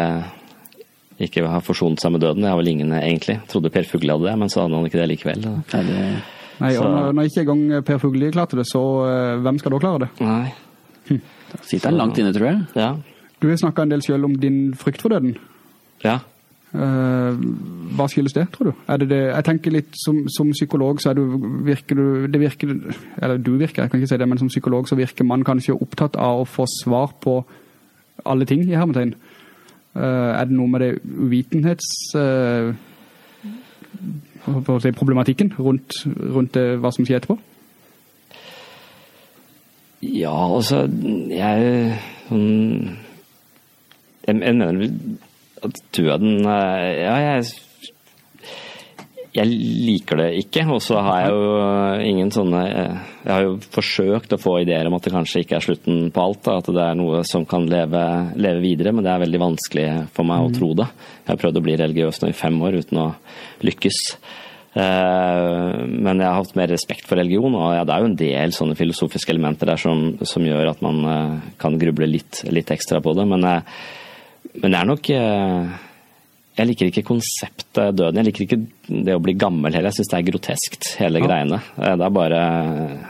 ikke 1.18 1.46
ha 1.48 1.58
forsont 1.64 1.98
seg 1.98 2.12
med 2.12 2.20
døden. 2.20 2.42
Det 2.44 2.50
har 2.52 2.58
vel 2.60 2.68
ingen 2.68 2.90
egentlig. 2.92 3.38
Jeg 3.40 3.48
Trodde 3.48 3.70
Per 3.72 3.86
Fugle 3.88 4.12
hadde 4.12 4.26
det, 4.28 4.34
men 4.38 4.48
så 4.52 4.60
hadde 4.66 4.76
han 4.76 4.84
ikke 4.84 5.00
det 5.00 5.08
likevel. 5.14 5.46
Nei, 5.48 5.82
det, 5.88 6.00
Nei, 6.60 6.70
og 6.76 6.90
når, 6.92 7.12
når 7.16 7.28
ikke 7.30 7.40
engang 7.46 7.84
Per 7.88 7.98
Fugle 8.02 8.28
klarte 8.36 8.56
det, 8.60 8.66
så 8.68 8.82
eh, 9.08 9.36
hvem 9.40 9.58
skal 9.58 9.72
da 9.72 9.78
klare 9.80 9.98
det? 10.04 10.10
Nei. 10.20 10.52
sitter 11.62 11.88
han 11.88 11.96
langt 12.02 12.18
inne, 12.20 12.34
tror 12.36 12.50
jeg. 12.50 12.60
Ja. 12.76 12.90
Du 13.46 13.52
har 13.52 13.60
snakket 13.60 13.84
en 13.84 13.92
del 13.94 14.02
selv 14.02 14.26
om 14.26 14.32
din 14.42 14.74
frykt 14.74 15.04
for 15.04 15.14
døden. 15.14 15.36
Ja. 16.02 16.16
Eh, 16.74 17.36
hva 17.94 18.08
skyldes 18.10 18.34
det, 18.34 18.48
tror 18.52 18.72
du? 18.72 18.72
Det 18.88 19.06
det? 19.12 19.20
Jeg 19.30 19.46
tenker 19.46 19.74
litt 19.76 19.94
som, 20.02 20.24
som 20.28 20.50
psykolog 20.50 20.98
så 21.00 21.12
du, 21.14 21.22
virker 21.64 21.94
du 21.94 22.26
det 22.26 22.40
virker, 22.42 22.74
Eller 23.22 23.38
du 23.38 23.52
virker, 23.54 23.84
jeg 23.84 23.90
kan 23.90 24.02
ikke 24.02 24.10
si 24.10 24.18
det, 24.18 24.28
men 24.28 24.38
som 24.38 24.50
psykolog 24.50 24.88
så 24.88 24.98
virker 24.98 25.24
man 25.24 25.46
kanskje 25.46 25.78
opptatt 25.78 26.18
av 26.18 26.42
å 26.42 26.48
få 26.48 26.66
svar 26.82 27.14
på 27.22 27.38
alle 28.26 28.50
ting 28.50 28.66
i 28.66 28.74
hermetegn. 28.74 29.14
Eh, 29.94 30.32
er 30.34 30.44
det 30.44 30.58
noe 30.58 30.74
med 30.74 30.82
det 30.82 30.92
uvitenhets... 31.06 31.94
eh, 32.18 32.74
si, 34.82 34.92
problematikken 34.92 35.54
rundt, 35.58 36.02
rundt 36.18 36.58
det, 36.58 36.80
hva 36.82 36.90
som 36.90 37.06
skjer 37.06 37.22
etterpå? 37.22 37.38
Ja, 40.02 40.34
altså 40.34 40.84
Jeg 41.30 41.96
sånn 42.26 43.05
Jeg, 44.26 44.40
jeg 44.42 44.58
mener 44.58 44.82
at 45.66 45.80
døden 45.96 46.42
eh, 46.42 46.90
Ja, 47.04 47.16
jeg 47.30 47.46
jeg 49.36 49.52
liker 49.52 50.16
det 50.20 50.28
ikke, 50.40 50.62
og 50.72 50.78
så 50.80 51.00
har 51.04 51.26
jeg 51.26 51.34
jo 51.34 51.48
ingen 52.08 52.30
sånne 52.32 52.62
Jeg 52.70 53.28
har 53.28 53.42
jo 53.44 53.58
forsøkt 53.74 54.32
å 54.32 54.40
få 54.40 54.54
ideer 54.62 54.88
om 54.88 54.96
at 54.96 55.04
det 55.04 55.12
kanskje 55.12 55.42
ikke 55.44 55.58
er 55.58 55.66
slutten 55.66 56.06
på 56.14 56.22
alt, 56.22 56.40
da, 56.46 56.54
at 56.62 56.70
det 56.72 56.84
er 56.86 56.96
noe 56.96 57.20
som 57.28 57.44
kan 57.48 57.66
leve, 57.68 58.02
leve 58.40 58.62
videre, 58.64 58.94
men 58.96 59.04
det 59.04 59.12
er 59.12 59.24
veldig 59.26 59.42
vanskelig 59.42 59.86
for 60.16 60.28
meg 60.28 60.46
å 60.46 60.54
tro 60.56 60.70
det. 60.78 60.88
Jeg 61.26 61.32
har 61.34 61.42
prøvd 61.42 61.60
å 61.60 61.64
bli 61.66 61.76
religiøs 61.82 62.22
nå 62.22 62.30
i 62.32 62.38
fem 62.38 62.56
år 62.64 62.78
uten 62.80 63.02
å 63.02 63.06
lykkes. 63.66 64.00
Eh, 64.76 65.84
Men 65.84 66.20
jeg 66.20 66.28
har 66.30 66.40
hatt 66.40 66.56
mer 66.56 66.72
respekt 66.72 67.04
for 67.08 67.20
religion, 67.20 67.54
og 67.60 67.76
ja, 67.76 67.84
det 67.84 67.92
er 67.92 68.06
jo 68.06 68.10
en 68.14 68.18
del 68.22 68.56
sånne 68.56 68.78
filosofiske 68.78 69.32
elementer 69.36 69.68
der 69.72 69.80
som, 69.80 70.14
som 70.24 70.48
gjør 70.48 70.72
at 70.72 70.82
man 70.86 71.04
eh, 71.12 71.46
kan 71.60 71.76
gruble 71.80 72.08
litt, 72.08 72.40
litt 72.48 72.72
ekstra 72.72 73.04
på 73.04 73.12
det. 73.16 73.28
Men, 73.28 73.44
eh, 73.52 73.78
men 74.62 74.70
det 74.72 74.78
er 74.80 74.88
nok 74.88 75.10
eh, 75.10 75.74
Jeg 76.56 76.66
liker 76.70 76.88
ikke 76.90 77.02
konseptet 77.04 77.96
døden. 77.98 78.16
Jeg 78.16 78.24
liker 78.30 78.44
ikke 78.46 78.58
det 79.06 79.14
å 79.16 79.20
bli 79.22 79.34
gammel 79.36 79.74
heller. 79.76 79.90
Jeg 79.92 79.98
syns 80.00 80.12
det 80.14 80.18
er 80.20 80.30
groteskt, 80.30 80.86
hele 81.00 81.20
Ja. 81.20 81.26
greiene. 81.26 81.58
Eh, 81.76 81.96
Det 81.96 82.06
er 82.06 82.10
bare 82.16 82.40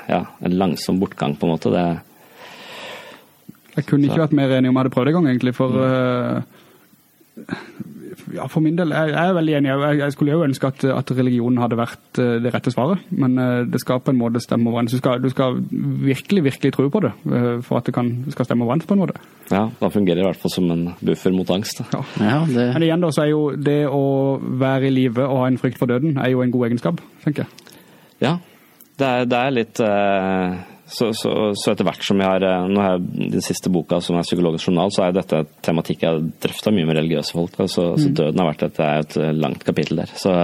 ja, 0.08 0.24
en 0.42 0.56
langsom 0.58 0.98
bortgang, 0.98 1.36
på 1.38 1.46
en 1.46 1.52
måte. 1.54 1.70
Det, 1.70 2.00
Jeg 3.76 3.86
kunne 3.86 4.08
ikke 4.08 4.24
vært 4.26 4.32
mer 4.32 4.48
enig 4.56 4.68
om 4.70 4.74
jeg 4.74 4.82
hadde 4.84 4.94
prøvd 4.96 5.08
en 5.08 5.14
gang, 5.18 5.26
egentlig, 5.34 5.54
for 5.54 5.70
eh, 5.78 6.42
ja, 8.34 8.46
for 8.50 8.64
min 8.64 8.76
del, 8.78 8.90
jeg, 8.94 9.12
jeg 9.12 9.30
er 9.30 9.36
veldig 9.36 9.54
enig. 9.58 9.70
Jeg, 9.70 9.98
jeg 10.00 10.14
skulle 10.14 10.34
jo 10.34 10.44
ønske 10.46 10.70
at, 10.70 10.84
at 10.90 11.12
religionen 11.14 11.60
hadde 11.62 11.78
vært 11.78 12.20
eh, 12.22 12.32
det 12.42 12.52
rette 12.54 12.72
svaret, 12.74 13.04
men 13.14 13.38
eh, 13.42 13.60
det 13.70 13.80
skal 13.82 14.02
på 14.02 14.12
en 14.14 14.18
måte 14.18 14.42
stemme 14.42 14.70
overens. 14.72 14.94
Du 14.94 15.00
skal, 15.02 15.22
du 15.22 15.28
skal 15.32 15.60
virkelig, 16.06 16.44
virkelig 16.48 16.72
tro 16.74 16.88
på 16.92 17.02
det, 17.04 17.12
eh, 17.30 17.48
for 17.66 17.80
at 17.80 17.88
det 17.88 17.94
kan, 17.96 18.10
skal 18.34 18.48
stemme 18.48 18.66
overens 18.66 18.88
på 18.88 18.96
en 18.96 19.02
måte. 19.04 19.20
ja, 19.50 19.66
da 19.80 19.90
fungerer 19.92 20.20
det 20.20 20.24
i 20.24 20.28
hvert 20.30 20.42
fall 20.42 20.54
som 20.56 20.70
en 20.74 20.84
buffer 21.00 21.34
mot 21.36 21.50
angst. 21.54 21.84
Ja. 21.94 22.02
Ja, 22.20 22.38
det, 22.50 22.68
Men 22.74 22.86
igjen 22.88 23.06
da, 23.06 23.12
så 23.14 23.26
er 23.26 23.32
jo 23.32 23.42
det 23.54 23.80
å 23.90 24.04
være 24.42 24.90
i 24.90 24.94
live 24.94 25.26
og 25.26 25.44
ha 25.44 25.50
en 25.50 25.60
frykt 25.62 25.78
for 25.82 25.90
døden, 25.90 26.18
er 26.18 26.32
jo 26.34 26.42
en 26.42 26.54
god 26.54 26.70
egenskap, 26.70 27.02
tenker 27.24 27.46
jeg. 27.46 27.74
Ja, 28.22 28.38
det 28.96 29.06
er, 29.06 29.28
det 29.28 29.42
er 29.42 29.54
litt 29.54 29.80
eh, 29.84 30.56
så, 30.86 31.10
så, 31.18 31.30
så 31.58 31.72
etter 31.72 31.86
hvert 31.88 32.04
som 32.06 32.20
jeg 32.22 32.30
har 32.30 32.44
eh, 32.46 32.66
Nå 32.70 32.82
har 32.82 32.92
jeg 32.94 33.30
den 33.34 33.44
siste 33.44 33.72
boka 33.74 33.98
som 34.04 34.18
er 34.18 34.26
Psykologisk 34.26 34.68
journal, 34.68 34.92
så 34.94 35.06
er 35.06 35.16
dette 35.16 35.42
et 35.42 35.54
tematikk 35.66 36.04
jeg 36.04 36.12
har 36.14 36.26
drøfta 36.46 36.72
mye 36.74 36.86
med 36.86 37.00
religiøse 37.00 37.34
folk. 37.34 37.56
Altså, 37.64 37.88
Så 37.98 38.12
døden 38.14 38.42
har 38.42 38.52
vært 38.52 38.66
et, 38.68 38.82
er 38.84 39.02
et 39.02 39.16
langt 39.34 39.66
kapittel 39.66 40.04
der. 40.04 40.12
Så, 40.14 40.36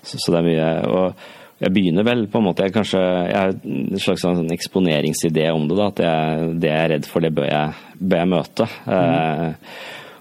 så, 0.00 0.22
det 0.32 0.38
er 0.40 0.46
mye 0.46 0.70
og 0.88 1.26
jeg 1.56 1.72
begynner 1.72 2.04
vel 2.04 2.26
på 2.28 2.40
en 2.40 2.44
måte 2.50 2.66
jeg 2.66 2.72
kanskje, 2.74 3.00
jeg 3.00 3.36
har 3.36 3.54
en 3.56 4.00
slags 4.00 4.24
sånn 4.26 4.52
eksponeringsidé 4.52 5.46
om 5.56 5.64
det. 5.70 5.76
da, 5.78 5.86
At 5.88 6.02
jeg, 6.04 6.48
det 6.60 6.68
jeg 6.68 6.80
er 6.82 6.90
redd 6.92 7.08
for, 7.08 7.24
det 7.24 7.32
bør 7.36 7.48
jeg, 7.48 7.86
bør 7.96 8.20
jeg 8.20 8.30
møte. 8.32 8.66
Eh, 8.96 9.46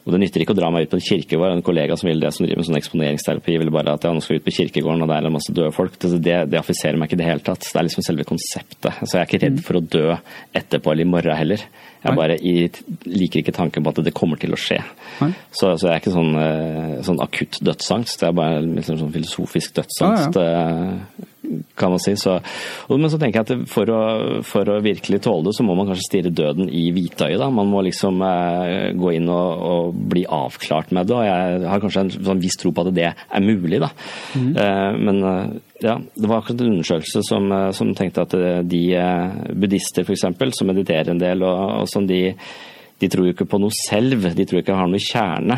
og 0.05 0.11
Det 0.13 0.19
nytter 0.21 0.43
ikke 0.43 0.53
å 0.53 0.57
dra 0.59 0.67
meg 0.69 0.85
ut 0.85 0.91
på 0.91 0.99
en 0.99 1.05
kirkegård. 1.07 1.55
En 1.55 1.63
kollega 1.65 1.95
som 1.97 2.05
vil 2.09 2.19
det, 2.21 2.29
som 2.35 2.45
driver 2.45 2.61
med 2.61 2.67
sånn 2.67 2.77
eksponeringsterapi, 2.77 3.55
ville 3.57 3.73
bare 3.73 3.95
at 3.97 4.03
ja, 4.05 4.11
nå 4.13 4.21
skal 4.21 4.35
vi 4.35 4.41
ut 4.43 4.45
på 4.45 4.53
kirkegården, 4.59 5.01
og 5.01 5.09
der 5.09 5.17
er 5.17 5.25
det 5.25 5.33
masse 5.33 5.55
døde 5.57 5.71
folk. 5.73 5.97
Det, 5.97 6.11
det, 6.21 6.35
det 6.51 6.59
affiserer 6.61 6.99
meg 7.01 7.09
ikke 7.09 7.17
i 7.17 7.21
det 7.23 7.29
hele 7.31 7.41
tatt. 7.47 7.65
Det 7.65 7.79
er 7.81 7.87
liksom 7.87 8.05
selve 8.05 8.27
konseptet. 8.29 8.91
Altså, 8.93 9.17
Jeg 9.17 9.23
er 9.23 9.29
ikke 9.31 9.41
redd 9.47 9.59
for 9.65 9.79
å 9.79 9.83
dø 9.97 10.05
etterpå 10.61 10.93
eller 10.93 11.07
i 11.07 11.09
morgen 11.09 11.39
heller. 11.41 11.65
Jeg 12.05 12.19
bare 12.19 12.35
i, 12.37 12.53
liker 13.09 13.41
ikke 13.41 13.55
tanken 13.57 13.81
på 13.81 13.89
at 13.95 14.03
det 14.05 14.13
kommer 14.13 14.37
til 14.37 14.53
å 14.53 14.59
skje. 14.61 14.77
Så, 15.49 15.71
så 15.73 15.87
jeg 15.89 15.95
er 15.95 16.03
ikke 16.03 16.13
sånn, 16.13 16.35
eh, 16.37 16.91
sånn 17.07 17.21
akutt 17.25 17.57
dødsangst. 17.65 18.21
Det 18.21 18.27
er 18.29 18.35
bare 18.37 18.61
liksom 18.61 18.99
sånn 19.01 19.13
filosofisk 19.15 19.73
dødsangst. 19.79 20.37
eh, 20.37 21.31
kan 21.75 21.93
man 21.93 22.01
si. 22.01 22.15
Så, 22.19 22.37
men 22.89 23.11
så 23.11 23.19
tenker 23.21 23.41
jeg 23.41 23.47
at 23.47 23.69
for 23.71 23.91
å, 23.91 24.01
for 24.47 24.71
å, 24.71 24.79
virkelig 24.85 25.21
tåle 25.25 25.47
det, 25.47 25.55
så 25.57 25.65
må 25.67 25.75
man 25.77 25.89
kanskje 25.89 26.07
stirre 26.07 26.33
døden 26.35 26.69
i 26.69 26.87
hvitøyet. 26.95 27.39
Da. 27.41 27.49
Man 27.53 27.71
må 27.71 27.83
liksom 27.85 28.21
eh, 28.25 28.91
gå 28.97 29.15
inn 29.17 29.29
og, 29.31 29.63
og, 29.69 30.03
bli 30.11 30.25
avklart 30.25 30.93
med 30.95 31.09
det. 31.09 31.17
Og 31.17 31.25
jeg 31.27 31.71
har 31.71 31.83
kanskje 31.83 32.05
en 32.05 32.13
sånn 32.17 32.43
viss 32.43 32.59
tro 32.61 32.73
på 32.75 32.85
at 32.85 32.93
det 32.95 33.09
er 33.11 33.45
mulig, 33.45 33.81
da. 33.83 33.91
Mm. 34.35 34.51
Eh, 34.51 34.99
men 35.07 35.23
eh, 35.31 35.57
ja, 35.85 35.97
det 35.99 36.29
var 36.29 36.39
akkurat 36.39 36.61
en 36.63 36.75
undersøkelse 36.75 37.25
som, 37.27 37.49
eh, 37.51 37.71
som 37.75 37.95
tenkte 37.97 38.25
at 38.25 38.37
de 38.67 38.85
buddhister 39.53 40.05
f.eks., 40.05 40.29
som 40.55 40.71
mediterer 40.71 41.11
en 41.13 41.21
del, 41.21 41.43
og, 41.45 41.81
og 41.81 41.91
som 41.91 42.07
de 42.07 42.21
de 43.01 43.09
tror 43.11 43.27
jo 43.27 43.33
ikke 43.35 43.47
på 43.51 43.59
noe 43.59 43.75
selv, 43.75 44.23
de 44.37 44.45
tror 44.47 44.61
ikke 44.61 44.71
de 44.71 44.79
har 44.79 44.87
noe 44.87 45.03
kjerne. 45.03 45.57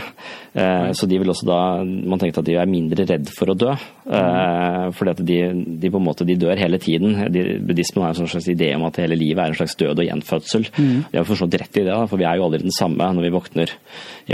Eh, 0.57 0.89
så 0.97 1.05
de 1.05 1.19
vil 1.21 1.29
også 1.29 1.45
da 1.45 1.59
Man 1.85 2.17
tenkte 2.17 2.41
at 2.41 2.47
de 2.47 2.55
er 2.57 2.69
mindre 2.69 3.05
redd 3.05 3.29
for 3.29 3.51
å 3.53 3.55
dø. 3.57 3.75
Eh, 4.07 4.85
fordi 4.97 5.13
at 5.13 5.21
de, 5.27 5.37
de, 5.77 5.91
på 5.93 5.99
en 5.99 6.07
måte 6.07 6.25
de 6.25 6.37
dør 6.39 6.57
hele 6.57 6.79
tiden. 6.81 7.13
De, 7.33 7.43
buddhismen 7.61 8.05
har 8.05 8.17
en 8.17 8.31
slags 8.31 8.49
idé 8.49 8.71
om 8.73 8.87
at 8.87 8.97
hele 9.03 9.19
livet 9.19 9.43
er 9.43 9.53
en 9.53 9.59
slags 9.59 9.77
død 9.77 10.01
og 10.01 10.07
gjenfødsel. 10.07 10.65
Mm. 10.73 10.95
De 11.11 11.19
har 11.19 11.27
forstått 11.29 11.59
rett 11.61 11.77
i 11.77 11.85
det, 11.85 11.97
for 12.09 12.17
vi 12.17 12.25
er 12.25 12.39
jo 12.39 12.47
aldri 12.47 12.63
den 12.63 12.73
samme 12.73 13.11
når 13.13 13.27
vi 13.27 13.33
våkner 13.35 13.75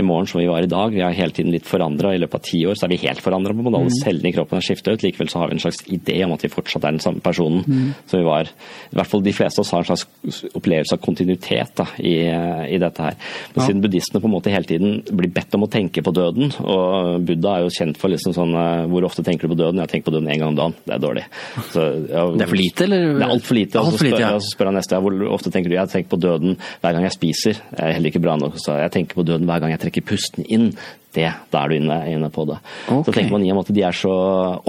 i 0.00 0.06
morgen 0.06 0.30
som 0.30 0.40
vi 0.40 0.48
var 0.48 0.64
i 0.64 0.70
dag. 0.70 0.96
Vi 0.96 1.04
er 1.04 1.18
hele 1.18 1.36
tiden 1.36 1.52
litt 1.52 1.68
forandra. 1.68 2.14
I 2.14 2.22
løpet 2.22 2.40
av 2.40 2.46
ti 2.48 2.62
år 2.64 2.80
så 2.80 2.88
er 2.88 2.94
vi 2.94 3.02
helt 3.04 3.20
forandra. 3.24 3.52
Alle 3.52 3.84
mm. 3.90 3.98
cellene 3.98 4.32
i 4.32 4.36
kroppen 4.36 4.62
er 4.62 4.64
skifta 4.64 4.96
ut. 4.96 5.04
Likevel 5.04 5.28
så 5.32 5.42
har 5.42 5.52
vi 5.52 5.58
en 5.58 5.64
slags 5.66 5.84
idé 5.92 6.22
om 6.24 6.32
at 6.38 6.46
vi 6.46 6.52
fortsatt 6.52 6.88
er 6.88 6.96
den 6.96 7.04
samme 7.04 7.20
personen 7.24 7.66
mm. 7.68 7.92
som 8.08 8.22
vi 8.22 8.24
var. 8.30 8.48
I 8.94 8.96
hvert 8.96 9.12
fall 9.12 9.26
de 9.28 9.36
fleste 9.36 9.60
av 9.60 9.66
oss 9.66 9.76
har 9.76 9.84
en 9.84 9.92
slags 9.92 10.48
opplevelse 10.54 10.96
av 10.96 11.04
kontinuitet 11.04 11.76
da, 11.76 11.90
i, 12.00 12.16
i 12.72 12.80
dette 12.80 12.93
dette 12.94 13.08
her. 13.10 13.18
Men 13.52 13.60
ja. 13.60 13.66
siden 13.68 13.82
buddhistene 13.84 14.22
på 14.22 14.30
en 14.30 14.34
måte 14.34 14.54
hele 14.54 14.68
tiden 14.68 15.00
blir 15.10 15.32
bedt 15.34 15.56
om 15.58 15.66
å 15.66 15.70
tenke 15.70 16.04
på 16.04 16.14
døden, 16.14 16.54
og 16.62 17.26
Buddha 17.26 17.58
er 17.58 17.66
jo 17.66 17.74
kjent 17.74 18.00
for 18.00 18.12
liksom 18.12 18.34
sånn 18.36 18.54
eh, 18.58 18.86
Hvor 18.90 19.06
ofte 19.08 19.24
tenker 19.26 19.48
du 19.48 19.54
på 19.54 19.60
døden? 19.60 19.82
Jeg 19.82 19.92
tenker 19.92 20.10
på 20.10 20.16
døden 20.16 20.30
én 20.32 20.40
gang 20.40 20.52
om 20.52 20.58
dagen. 20.58 20.76
Det 20.84 20.96
er 20.96 21.02
dårlig. 21.02 21.26
Så, 21.72 21.84
ja, 22.08 22.24
det 22.38 22.46
er 22.46 22.52
for 22.52 22.60
lite, 22.60 22.88
eller? 22.88 23.06
Det 23.10 23.26
er 23.26 23.36
altfor 23.36 23.58
lite. 23.58 23.82
Alt 23.82 23.98
for 23.98 24.08
lite 24.08 24.22
ja. 24.22 24.32
Og 24.38 24.44
så 24.44 24.54
spør 24.54 24.70
han 24.70 24.78
neste 24.80 25.02
hvor 25.04 25.22
ofte 25.34 25.52
tenker 25.54 25.72
du? 25.72 25.78
Jeg 25.78 25.92
tenker 25.92 26.14
på 26.14 26.20
døden 26.22 26.58
hver 26.82 26.96
gang 26.96 27.08
jeg 27.08 27.16
spiser. 27.16 27.62
Jeg 27.74 27.84
er 27.84 27.96
heller 27.98 28.12
ikke 28.12 28.24
bra 28.24 28.36
nok. 28.40 28.58
Så 28.62 28.78
jeg 28.80 28.94
tenker 28.94 29.18
på 29.18 29.26
døden 29.26 29.48
hver 29.50 29.64
gang 29.64 29.74
jeg 29.74 29.82
trekker 29.86 30.06
pusten 30.14 30.46
inn 30.46 30.70
det, 31.14 31.28
da 31.52 31.62
er 31.62 31.70
du 31.70 31.76
inne, 31.78 31.98
inne 32.10 32.30
på 32.34 32.46
det. 32.48 32.58
Okay. 32.86 33.02
Så 33.06 33.14
tenker 33.16 33.34
man 33.36 33.44
i 33.46 33.50
og 33.52 33.58
med 33.58 33.68
at 33.68 33.74
de 33.76 33.84
er 33.86 33.98
så 33.98 34.14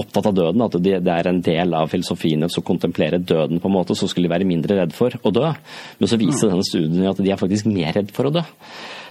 opptatt 0.03 0.29
av 0.31 0.37
døden, 0.37 0.65
at 0.65 0.77
det 0.83 0.99
de 1.05 1.13
er 1.13 1.29
en 1.31 1.41
del 1.45 1.77
av 1.77 1.91
filosofien 1.91 2.45
å 2.47 2.65
kontemplere 2.65 3.21
døden 3.21 3.61
på 3.61 3.71
en 3.71 3.75
måte, 3.77 3.97
så 3.97 4.09
skulle 4.11 4.29
de 4.29 4.35
være 4.35 4.49
mindre 4.49 4.79
redd 4.81 4.95
for 4.95 5.15
å 5.21 5.33
dø. 5.33 5.51
Men 5.99 6.11
så 6.11 6.19
viser 6.21 6.53
denne 6.53 6.67
studien 6.67 7.09
at 7.09 7.21
de 7.21 7.33
er 7.33 7.41
faktisk 7.41 7.69
mer 7.71 7.95
redd 7.97 8.13
for 8.15 8.29
å 8.29 8.35
dø. 8.37 8.45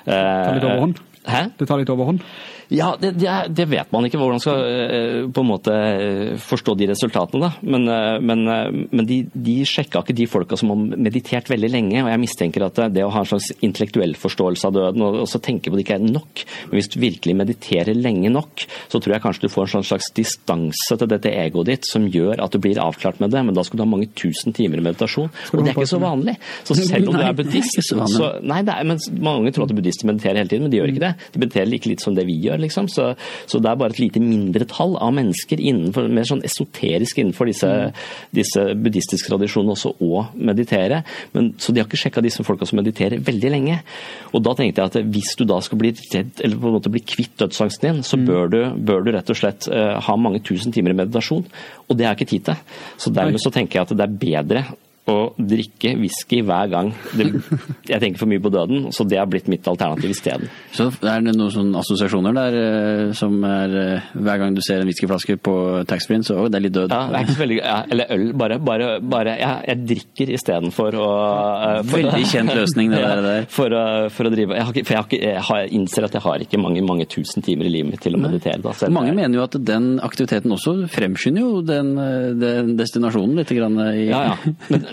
Det 0.05 0.15
tar 0.15 0.59
litt 0.59 0.69
overhånd? 0.69 1.01
Hæ? 1.25 1.47
Det 1.59 1.69
tar 1.69 1.81
litt 1.81 1.93
overhånd? 1.93 2.25
Ja, 2.73 2.95
det, 3.01 3.13
det, 3.19 3.67
vet 3.69 3.91
man 3.93 4.07
ikke 4.07 4.19
hvordan 4.21 4.39
man 4.39 4.43
skal 4.43 4.61
eh, 4.65 5.19
på 5.35 5.43
en 5.43 5.49
måte 5.49 5.75
eh, 5.75 6.35
forstå 6.41 6.75
de 6.81 6.89
resultatene. 6.91 7.49
da. 7.49 7.51
Men, 7.75 7.87
eh, 7.91 8.19
men, 8.25 8.45
men 8.91 9.09
de, 9.09 9.21
de 9.33 9.57
sjekka 9.69 10.05
ikke 10.05 10.17
de 10.17 10.29
folka 10.31 10.59
som 10.61 10.73
har 10.73 10.81
meditert 11.09 11.51
veldig 11.53 11.71
lenge. 11.73 12.03
og 12.03 12.11
Jeg 12.13 12.23
mistenker 12.23 12.67
at 12.67 12.81
det 12.95 13.05
å 13.05 13.13
ha 13.13 13.25
en 13.25 13.31
slags 13.35 13.51
intellektuell 13.65 14.17
forståelse 14.19 14.71
av 14.71 14.77
døden 14.77 15.05
og 15.05 15.21
også 15.25 15.43
tenke 15.45 15.71
på 15.71 15.79
det 15.79 15.87
ikke 15.87 15.99
er 15.99 16.07
nok. 16.07 16.45
Men 16.71 16.79
hvis 16.79 16.91
du 16.95 16.99
virkelig 17.03 17.37
mediterer 17.43 17.99
lenge 17.99 18.33
nok, 18.33 18.67
så 18.89 19.01
tror 19.01 19.17
jeg 19.17 19.27
kanskje 19.27 19.47
du 19.47 19.53
får 19.53 19.69
en 19.69 19.75
sånn 19.77 19.89
slags 19.93 20.11
distanse 20.17 20.99
til 21.01 21.11
dette 21.11 21.33
egoet 21.35 21.71
ditt 21.71 21.89
som 21.89 22.09
gjør 22.09 22.43
at 22.45 22.55
du 22.55 22.61
blir 22.63 22.81
avklart 22.83 23.21
med 23.23 23.35
det. 23.35 23.45
Men 23.45 23.57
da 23.57 23.67
skal 23.67 23.81
du 23.81 23.85
ha 23.85 23.91
mange 23.91 24.09
tusen 24.17 24.57
timer 24.57 24.81
i 24.81 24.87
meditasjon. 24.89 25.31
Og 25.53 25.61
det 25.61 25.73
er 25.73 25.77
ikke 25.77 25.91
så 25.95 26.03
vanlig. 26.03 26.39
Så 26.65 26.79
selv 26.81 27.13
om 27.13 27.19
du 27.19 27.25
er 27.27 27.37
buddhist 27.37 27.81
så, 27.85 28.31
Nei, 28.45 28.61
er, 28.63 28.85
men 28.87 29.01
mange 29.25 29.53
tror 29.55 29.67
at 29.69 29.75
buddhister 29.77 30.09
mediterer 30.09 30.41
hele 30.43 30.51
tiden, 30.51 30.67
men 30.67 30.73
de 30.73 30.81
gjør 30.81 30.93
ikke 30.93 31.05
det. 31.05 31.13
De 31.35 31.43
mediterer 31.43 31.71
like 31.71 31.91
litt 31.91 32.05
som 32.05 32.17
det 32.17 32.27
vi 32.29 32.37
gjør 32.45 32.54
liksom. 32.63 32.89
Så, 32.93 33.11
så, 33.47 33.61
det 33.63 33.71
er 33.71 33.81
bare 33.81 33.95
et 33.95 34.03
lite 34.03 34.23
mindretall 34.23 34.97
av 35.03 35.15
mennesker 35.17 35.61
innenfor, 35.61 36.09
mer 36.13 36.29
sånn 36.29 36.45
esoterisk 36.47 37.21
innenfor 37.21 37.51
disse, 37.51 37.71
disse 38.35 38.67
buddhistiske 38.79 39.31
tradisjonene 39.33 39.75
også 39.75 39.95
å 40.05 40.25
meditere. 40.35 41.03
Men, 41.35 41.53
så 41.59 41.75
de 41.75 41.83
har 41.83 41.89
ikke 41.89 42.01
sjekka 42.05 42.25
disse 42.25 42.45
folka 42.47 42.69
som 42.69 42.81
mediterer 42.81 43.23
veldig 43.25 43.53
lenge. 43.55 43.81
Og 44.33 44.45
da 44.45 44.57
tenkte 44.59 44.83
jeg 44.83 44.93
at 44.93 45.13
hvis 45.15 45.35
du 45.41 45.47
da 45.49 45.61
skal 45.65 45.81
bli 45.81 45.95
redd, 46.13 46.35
eller 46.45 46.61
på 46.61 46.71
en 46.71 46.79
måte 46.79 46.93
bli 46.93 47.05
kvitt 47.05 47.37
dødsangsten 47.41 47.89
din, 47.89 48.03
så 48.07 48.19
mm. 48.21 48.27
bør, 48.29 48.49
du, 48.53 48.61
bør, 48.79 49.05
du, 49.05 49.13
rett 49.15 49.35
og 49.35 49.41
slett 49.41 49.69
uh, 49.73 49.97
ha 50.05 50.17
mange 50.21 50.43
tusen 50.45 50.75
timer 50.75 50.95
i 50.95 51.01
meditasjon. 51.03 51.45
Og 51.89 51.99
det 51.99 52.09
er 52.09 52.17
ikke 52.17 52.31
tid 52.31 52.49
til. 52.51 52.81
Så 53.01 53.13
dermed 53.15 53.43
så 53.43 53.53
tenker 53.55 53.81
jeg 53.81 53.89
at 53.89 53.97
det 53.99 54.07
er 54.07 54.19
bedre 54.25 54.67
å 55.11 55.35
drikke 55.37 55.91
whisky 56.01 56.39
hver 56.47 56.71
gang 56.73 56.91
det, 57.13 57.27
jeg 57.91 58.01
tenker 58.01 58.21
for 58.23 58.31
mye 58.31 58.41
på 58.41 58.53
døden, 58.53 58.87
så 58.95 59.05
det 59.05 59.19
har 59.21 59.29
blitt 59.29 59.51
mitt 59.53 59.67
alternativ 59.69 60.15
isteden. 60.15 60.49
Så 60.73 60.87
er 61.05 61.21
det 61.21 61.35
noen 61.37 61.53
sånne 61.53 61.81
assosiasjoner 61.83 62.37
der 62.37 62.57
eh, 62.57 63.13
som 63.17 63.37
er 63.45 63.75
eh, 63.81 64.07
hver 64.17 64.41
gang 64.41 64.57
du 64.57 64.63
ser 64.65 64.81
en 64.81 64.89
whiskyflaske 64.89 65.37
på 65.45 65.57
taxfree-en, 65.91 66.25
så 66.25 66.39
å, 66.41 66.47
det 66.49 66.57
er 66.57 66.65
litt 66.65 66.77
død? 66.77 66.95
Ja, 66.95 67.21
veldig, 67.37 67.59
ja, 67.61 67.77
eller 67.93 68.15
øl. 68.17 68.25
Bare, 68.41 68.59
bare, 68.65 68.89
bare 69.05 69.37
ja, 69.41 69.53
jeg 69.69 69.85
drikker 69.91 70.33
istedenfor 70.39 70.97
å 70.97 71.11
for, 71.85 72.01
Veldig 72.01 72.31
kjent 72.31 72.57
løsning, 72.57 72.95
det 72.95 73.03
ja, 73.05 73.13
der. 73.21 73.49
For, 73.53 73.77
å, 73.77 73.85
for, 74.15 74.31
å 74.31 74.33
drive 74.33 74.57
jeg, 74.57 74.69
har 74.69 74.73
ikke, 74.73 74.87
for 74.89 74.97
jeg, 74.97 75.03
har 75.03 75.11
ikke, 75.11 75.21
jeg, 75.21 75.45
har, 75.51 75.61
jeg, 75.67 75.73
innser 75.81 76.09
at 76.09 76.17
jeg 76.17 76.25
har 76.25 76.47
ikke 76.47 76.63
mange, 76.65 76.85
mange 76.87 77.09
tusen 77.13 77.45
timer 77.45 77.69
i 77.69 77.75
livet 77.77 77.93
mitt 77.93 78.05
til 78.05 78.17
å 78.17 78.23
meditere. 78.25 78.63
Da, 78.65 78.73
mange 78.95 79.13
mener 79.13 79.37
jo 79.37 79.45
at 79.45 79.61
den 79.61 79.99
aktiviteten 80.05 80.57
også 80.57 80.77
fremskynder 80.95 81.45
jo 81.45 81.61
den, 81.67 81.93
den 82.41 82.75
destinasjonen 82.81 83.37
litt. 83.43 83.53
Grann, 83.55 83.77
i... 83.93 84.09
Ja, 84.09 84.25
ja. 84.33 84.53
Men 84.73 84.87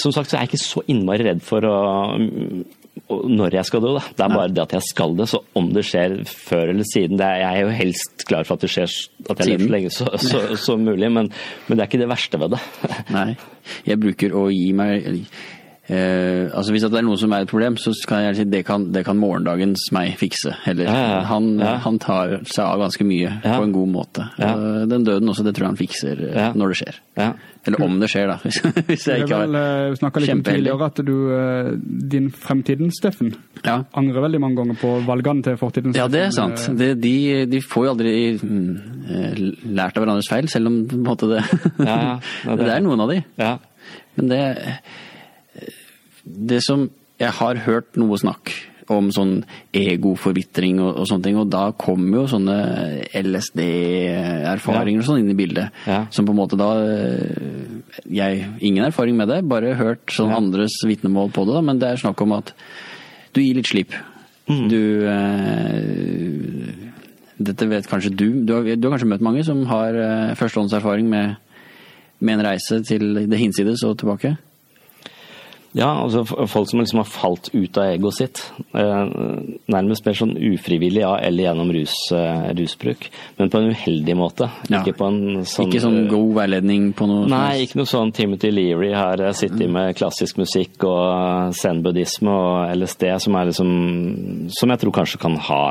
som 0.00 0.14
sagt 0.14 0.30
så 0.30 0.36
er 0.38 0.44
jeg 0.44 0.52
ikke 0.52 0.62
så 0.62 0.82
innmari 0.90 1.26
redd 1.26 1.42
for 1.44 1.66
å, 1.66 1.76
når 3.10 3.56
jeg 3.56 3.68
skal 3.68 3.82
dø. 3.84 3.92
Da. 3.96 4.02
Det 4.16 4.24
er 4.24 4.34
bare 4.34 4.52
det 4.52 4.64
at 4.64 4.74
jeg 4.76 4.86
skal 4.88 5.16
det. 5.18 5.28
Så 5.30 5.40
om 5.58 5.70
det 5.74 5.84
skjer 5.88 6.18
før 6.28 6.74
eller 6.74 6.88
siden 6.88 7.20
er, 7.20 7.40
Jeg 7.42 7.48
er 7.48 7.66
jo 7.66 7.78
helst 7.78 8.26
klar 8.28 8.48
for 8.48 8.58
at 8.58 8.66
det 8.66 8.72
skjer 8.72 8.92
at 9.32 9.42
jeg 9.42 9.52
lever 9.52 9.66
så 9.66 9.74
lenge 9.76 9.94
så, 9.94 10.10
så, 10.20 10.42
så, 10.66 10.76
mulig, 10.80 11.10
men, 11.12 11.32
men, 11.66 11.76
det 11.76 11.84
er 11.84 11.90
ikke 11.90 12.02
det 12.04 12.12
verste 12.12 12.40
ved 12.42 12.54
det. 12.56 12.62
Nei. 13.14 13.28
Jeg 13.88 14.02
bruker 14.02 14.36
å 14.38 14.46
gi 14.52 14.70
meg 14.76 15.26
Eh, 15.90 16.46
altså 16.54 16.70
Hvis 16.70 16.84
det 16.86 16.94
er 16.94 17.02
noe 17.02 17.18
som 17.18 17.32
er 17.34 17.42
et 17.42 17.50
problem, 17.50 17.74
så 17.80 17.90
kan 18.06 18.20
jeg 18.22 18.36
si 18.38 18.44
det 18.46 18.60
kan, 18.68 18.84
det 18.94 19.02
kan 19.06 19.18
morgendagens 19.18 19.88
meg 19.94 20.14
fikse. 20.20 20.54
Heller. 20.62 20.86
Ja, 20.86 21.00
ja, 21.10 21.16
han, 21.26 21.48
ja. 21.58 21.72
han, 21.82 21.98
tar 22.02 22.36
seg 22.46 22.62
av 22.62 22.84
ganske 22.84 23.06
mye 23.06 23.32
på 23.42 23.64
en 23.66 23.74
god 23.74 23.90
måte. 23.90 24.28
Uh, 24.38 24.84
den 24.90 25.06
døden 25.08 25.32
også, 25.32 25.42
det 25.46 25.56
tror 25.56 25.66
jeg 25.66 25.72
han 25.72 25.80
fikser 25.80 26.22
uh, 26.22 26.44
når 26.58 26.72
det 26.72 26.78
skjer. 26.82 27.00
Eller 27.66 27.82
om 27.82 27.98
det 27.98 28.10
skjer, 28.10 28.30
da. 28.30 28.38
Hvis, 28.46 28.62
hvis 28.88 29.04
jeg 29.06 29.24
ikke 29.24 29.42
har 29.42 29.90
Vi 29.92 29.98
snakka 30.00 30.22
litt 30.22 30.34
om 30.34 30.40
tidligere 30.46 30.88
at 30.90 31.02
du, 31.06 31.12
din 32.14 32.30
fremtiden, 32.30 32.90
Steffen, 32.94 33.34
angrer 33.66 34.24
veldig 34.24 34.40
mange 34.42 34.62
ganger 34.62 34.78
på 34.80 34.94
valgene 35.06 35.46
til 35.46 35.58
fortiden. 35.60 35.94
Ja, 35.98 36.08
det 36.10 36.26
er 36.28 36.34
sant. 36.34 36.62
Det, 36.78 36.94
de, 37.02 37.14
de, 37.50 37.62
får 37.62 37.86
jo 37.86 37.94
aldri 37.96 38.16
mm, 38.38 39.62
lært 39.74 39.98
av 39.98 40.06
hverandres 40.06 40.30
feil, 40.30 40.50
selv 40.50 40.70
om 40.70 40.82
på 40.90 40.98
en 40.98 41.06
måte 41.06 41.30
det, 41.30 41.44
det, 41.78 42.02
det 42.62 42.74
er 42.74 42.82
noen 42.86 43.06
av 43.06 43.14
de. 43.14 43.22
Men 44.18 44.30
det 44.30 44.42
det 46.24 46.62
som 46.64 46.90
Jeg 47.20 47.36
har 47.38 47.58
hørt 47.68 47.94
noe 48.00 48.16
snakk 48.18 48.50
om 48.90 49.10
sånn 49.14 49.42
egoforvitring 49.76 50.80
og, 50.82 50.96
og 51.02 51.08
sånne 51.08 51.26
ting, 51.26 51.36
og 51.38 51.50
da 51.52 51.64
kommer 51.78 52.22
jo 52.22 52.24
sånne 52.32 52.56
LSD-erfaringer 53.20 54.98
ja. 54.98 55.02
og 55.04 55.06
sånn 55.06 55.22
inn 55.22 55.32
i 55.32 55.38
bildet. 55.38 55.82
Ja. 55.86 56.00
Som 56.14 56.26
på 56.26 56.34
en 56.34 56.40
måte 56.40 56.58
da 56.58 56.70
Jeg 58.10 58.46
ingen 58.60 58.84
erfaring 58.88 59.16
med 59.18 59.30
det, 59.30 59.42
bare 59.48 59.76
hørt 59.78 60.12
sånn 60.12 60.32
ja. 60.32 60.40
andres 60.40 60.80
vitnemål 60.88 61.32
på 61.34 61.46
det, 61.46 61.56
da, 61.58 61.64
men 61.68 61.82
det 61.82 61.92
er 61.92 62.02
snakk 62.02 62.24
om 62.24 62.34
at 62.38 62.54
du 63.32 63.42
gir 63.42 63.56
litt 63.56 63.70
slipp. 63.70 63.94
Mm. 64.50 64.64
Du 64.68 64.82
eh, 65.08 65.70
Dette 67.42 67.66
vet 67.70 67.88
kanskje 67.88 68.12
du. 68.14 68.26
Du 68.46 68.52
har, 68.54 68.66
du 68.66 68.86
har, 68.86 68.92
kanskje 68.94 69.10
møtt 69.14 69.24
mange 69.24 69.44
som 69.46 69.62
har 69.70 69.96
eh, 69.98 70.34
førstehåndserfaring 70.38 71.08
med, 71.10 71.36
med 72.20 72.38
en 72.38 72.46
reise 72.50 72.82
til 72.86 73.24
det 73.30 73.40
hinsides 73.40 73.84
og 73.88 74.00
tilbake? 74.02 74.36
Ja, 75.72 75.88
altså 76.02 76.24
folk 76.26 76.68
som 76.68 76.82
liksom 76.82 77.00
har 77.00 77.08
falt 77.08 77.48
ut 77.54 77.78
av 77.80 77.94
egoet 77.94 78.16
sitt. 78.18 78.40
Eh, 78.76 79.12
nærmest 79.72 80.04
mer 80.04 80.16
sånn 80.18 80.34
ufrivillig, 80.36 81.00
ja, 81.00 81.14
eller 81.16 81.46
gjennom 81.46 81.70
rus, 81.72 81.94
eh, 82.12 82.50
rusbruk. 82.58 83.06
Men 83.38 83.50
på 83.52 83.60
en 83.60 83.70
uheldig 83.72 84.16
måte. 84.18 84.50
Ja. 84.68 84.82
Ikke 84.82 84.98
på 84.98 85.08
en 85.08 85.46
sånn 85.48 85.70
Ikke 85.70 85.80
sånn 85.80 86.08
god 86.10 86.34
veiledning 86.36 86.90
på 86.96 87.06
noe 87.08 87.28
Nei, 87.30 87.64
ikke 87.64 87.80
noe 87.80 87.88
sånn 87.88 88.12
Timothy 88.12 88.50
Leary 88.52 88.90
har 88.92 89.22
sittet 89.32 89.70
med 89.72 89.96
klassisk 89.96 90.36
musikk 90.42 90.84
og 90.84 91.54
zen-buddhisme 91.56 92.28
og 92.28 92.76
LSD, 92.76 93.06
som 93.24 93.36
er 93.36 93.48
liksom 93.48 93.72
Som 94.52 94.74
jeg 94.74 94.82
tror 94.82 94.92
kanskje 94.92 95.20
kan 95.22 95.36
ha 95.36 95.62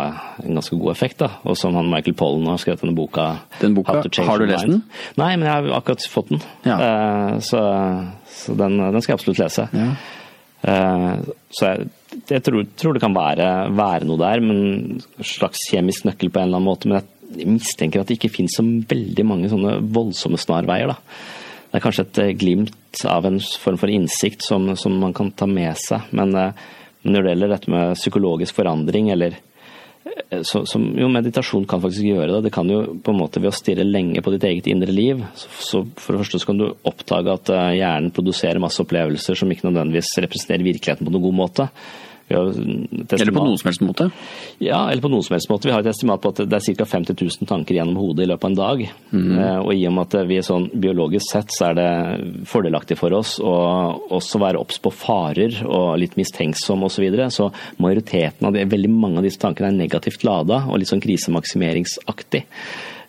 en 0.43 0.55
ganske 0.57 0.77
god 0.79 0.91
effekt, 0.95 1.19
da. 1.21 1.29
Og 1.45 1.57
som 1.57 1.75
han 1.77 1.91
Michael 1.91 2.15
Pollen 2.17 2.47
har 2.49 2.57
skrevet 2.57 2.81
denne 2.81 2.97
boka. 2.97 3.35
Den 3.59 3.75
boka, 3.75 4.01
Har 4.01 4.39
du 4.39 4.45
lest 4.45 4.65
den? 4.65 4.81
Nei, 5.17 5.35
men 5.35 5.45
jeg 5.45 5.53
har 5.53 5.77
akkurat 5.77 6.09
fått 6.09 6.29
den. 6.29 6.41
Ja. 6.65 7.37
Så 7.39 7.61
så 8.31 8.55
den, 8.57 8.79
den, 8.79 9.01
skal 9.01 9.13
jeg 9.13 9.19
absolutt 9.19 9.41
lese. 9.43 9.67
Ja. 9.75 9.91
Uh, 10.61 11.31
så 11.49 11.71
jeg, 11.71 11.87
jeg 12.29 12.43
tror, 12.45 12.65
tror, 12.77 12.95
det 12.95 13.01
kan 13.01 13.15
være, 13.15 13.47
være, 13.77 14.07
noe 14.09 14.21
der, 14.21 14.43
men 14.45 15.01
slags 15.25 15.63
kjemisk 15.71 16.05
nøkkel 16.05 16.29
på 16.29 16.41
en 16.41 16.49
eller 16.49 16.61
annen 16.61 16.69
måte. 16.69 16.89
Men 16.91 17.01
jeg 17.37 17.49
mistenker 17.49 18.01
at 18.01 18.11
det 18.11 18.19
ikke 18.19 18.33
finnes 18.33 18.57
så 18.57 18.65
veldig 18.65 19.25
mange 19.27 19.49
sånne 19.51 19.79
voldsomme 19.93 20.39
snarveier. 20.41 20.93
da. 20.93 20.99
Det 21.71 21.79
er 21.79 21.85
kanskje 21.85 22.05
et 22.07 22.19
eh, 22.19 22.33
glimt 22.35 23.05
av 23.07 23.25
en 23.25 23.39
form 23.39 23.79
for 23.79 23.91
innsikt 23.91 24.43
som, 24.43 24.67
som 24.75 24.97
man 24.99 25.15
kan 25.15 25.31
ta 25.31 25.47
med 25.47 25.77
seg. 25.79 26.09
Men, 26.17 26.35
uh, 26.35 26.69
når 27.01 27.23
det 27.23 27.31
gjelder 27.33 27.55
dette 27.55 27.71
med 27.73 27.95
psykologisk 27.97 28.57
forandring, 28.59 29.09
eller 29.13 29.39
så, 30.43 30.65
som, 30.65 30.85
jo, 30.97 31.09
meditasjon 31.11 31.65
kan 31.69 31.81
faktisk 31.83 32.05
gjøre 32.07 32.29
det. 32.35 32.45
Det 32.47 32.53
kan 32.55 32.69
jo 32.71 32.81
på 33.03 33.13
en 33.13 33.19
måte 33.19 33.41
ved 33.41 33.51
å 33.51 33.55
stirre 33.55 33.85
lenge 33.85 34.23
på 34.23 34.33
ditt 34.33 34.45
eget 34.47 34.69
indre 34.71 34.93
liv. 34.95 35.23
Så, 35.37 35.49
så 35.67 35.81
For 35.99 36.15
det 36.15 36.23
første 36.23 36.41
så 36.41 36.49
kan 36.49 36.61
du 36.61 36.67
oppdage 36.87 37.35
at 37.35 37.51
eh, 37.53 37.73
hjernen 37.81 38.13
produserer 38.15 38.61
masse 38.63 38.81
opplevelser 38.83 39.37
som 39.37 39.51
ikke 39.51 39.67
nødvendigvis 39.69 40.13
representerer 40.23 40.65
virkeligheten 40.67 41.07
på 41.07 41.13
noen 41.13 41.27
god 41.27 41.37
måte. 41.41 41.67
Eller 42.29 43.33
på 43.33 43.43
noen 43.43 43.57
som 43.59 43.67
helst 43.69 43.83
måte? 43.83 44.09
Ja, 44.63 44.85
eller 44.91 45.01
på 45.03 45.11
noen 45.11 45.25
som 45.25 45.35
helst 45.35 45.49
måte. 45.51 45.67
Vi 45.67 45.73
har 45.73 45.83
et 45.83 45.91
estimat 45.91 46.21
på 46.23 46.31
at 46.31 46.43
det 46.47 46.59
er 46.59 46.77
ca. 46.79 46.87
50 46.93 47.17
000 47.19 47.49
tanker 47.49 47.75
gjennom 47.75 47.99
hodet 47.99 48.25
i 48.25 48.29
løpet 48.31 48.45
av 48.45 48.51
en 48.51 48.59
dag. 48.59 48.83
Mm. 49.11 49.33
Og 49.65 49.73
i 49.75 49.83
og 49.89 49.95
med 49.97 50.07
at 50.07 50.29
vi 50.29 50.37
er 50.39 50.47
sånn 50.47 50.69
biologisk 50.71 51.27
sett, 51.27 51.51
så 51.55 51.71
er 51.71 51.79
det 51.79 51.89
fordelaktig 52.49 52.97
for 52.99 53.17
oss 53.17 53.37
å 53.43 53.55
også 54.15 54.41
være 54.41 54.61
obs 54.61 54.79
på 54.81 54.93
farer 54.95 55.59
og 55.65 55.97
litt 56.01 56.17
mistenksom 56.19 56.87
osv. 56.87 56.99
Så, 57.01 57.05
videre. 57.05 57.31
så 57.33 57.47
majoriteten 57.81 58.45
av 58.45 58.53
det, 58.53 58.67
veldig 58.69 58.91
mange 58.93 59.21
av 59.21 59.25
disse 59.25 59.41
tankene 59.41 59.71
er 59.71 59.79
negativt 59.79 60.21
lada 60.27 60.65
og 60.69 60.77
litt 60.77 60.91
sånn 60.91 61.01
krisemaksimeringsaktig. 61.01 62.43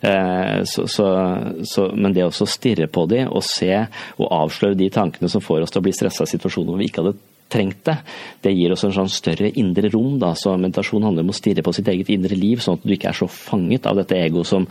Eh, 0.03 0.63
så, 0.63 0.87
så, 0.87 1.37
så, 1.63 1.85
men 1.95 2.15
det 2.15 2.25
å 2.27 2.47
stirre 2.49 2.89
på 2.91 3.05
de 3.07 3.21
og 3.23 3.45
se 3.47 3.71
og 4.17 4.25
avsløre 4.35 4.75
de 4.75 4.89
tankene 4.91 5.29
som 5.31 5.43
får 5.43 5.63
oss 5.63 5.71
til 5.71 5.79
å 5.79 5.85
bli 5.85 5.93
stressa 5.95 6.27
i 6.27 6.33
situasjoner 6.33 6.73
hvor 6.73 6.81
vi 6.81 6.89
ikke 6.89 7.05
hadde 7.05 7.15
trengt 7.53 7.83
det. 7.87 7.97
Det 8.43 8.53
gir 8.53 8.73
oss 8.73 8.85
en 8.87 8.95
sånn 8.95 9.11
større 9.11 9.51
indre 9.61 9.91
rom. 9.93 10.17
Da. 10.21 10.33
Så 10.37 10.55
meditasjon 10.57 11.05
handler 11.05 11.25
om 11.25 11.33
å 11.33 11.37
stirre 11.37 11.65
på 11.65 11.75
sitt 11.75 11.89
eget 11.93 12.11
indre 12.13 12.37
liv, 12.37 12.63
sånn 12.63 12.79
at 12.79 12.87
du 12.87 12.95
ikke 12.95 13.11
er 13.13 13.19
så 13.23 13.29
fanget 13.31 13.89
av 13.89 13.99
dette 14.01 14.17
egoet 14.17 14.49
som 14.49 14.67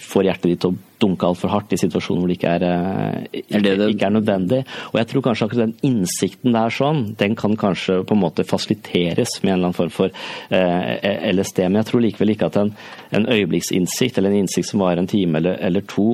får 0.00 0.26
hjertet 0.26 0.48
ditt 0.48 0.60
til 0.62 0.72
å 0.72 0.78
dunke 1.02 1.26
altfor 1.28 1.50
hardt 1.52 1.74
i 1.74 1.78
situasjoner 1.80 2.22
hvor 2.22 2.30
det 2.30 2.36
ikke 2.38 2.52
er, 2.56 2.64
ikke, 3.30 3.56
er 3.58 3.64
det 3.64 3.72
det? 3.78 3.88
ikke 3.94 4.08
er 4.08 4.14
nødvendig. 4.16 4.60
Og 4.90 4.98
jeg 5.00 5.08
tror 5.10 5.24
kanskje 5.26 5.46
akkurat 5.46 5.64
den 5.66 5.90
innsikten 5.90 6.56
der 6.56 6.74
sånn, 6.74 7.02
den 7.20 7.36
kan 7.38 7.56
kanskje 7.60 8.00
på 8.08 8.16
en 8.16 8.22
måte 8.22 8.46
fasiliteres 8.48 9.38
med 9.42 9.52
en 9.52 9.56
eller 9.56 9.70
annen 9.70 9.78
form 9.78 9.92
for 9.94 10.14
eh, 10.54 11.32
LSD. 11.32 11.64
Men 11.68 11.82
jeg 11.82 11.90
tror 11.90 12.06
likevel 12.06 12.34
ikke 12.34 12.48
at 12.52 12.60
en, 12.62 12.72
en 13.18 13.28
øyeblikksinnsikt, 13.34 14.18
eller 14.18 14.32
en 14.32 14.44
innsikt 14.44 14.70
som 14.70 14.82
varer 14.82 15.02
en 15.02 15.10
time 15.10 15.42
eller, 15.42 15.58
eller 15.68 15.84
to, 15.90 16.08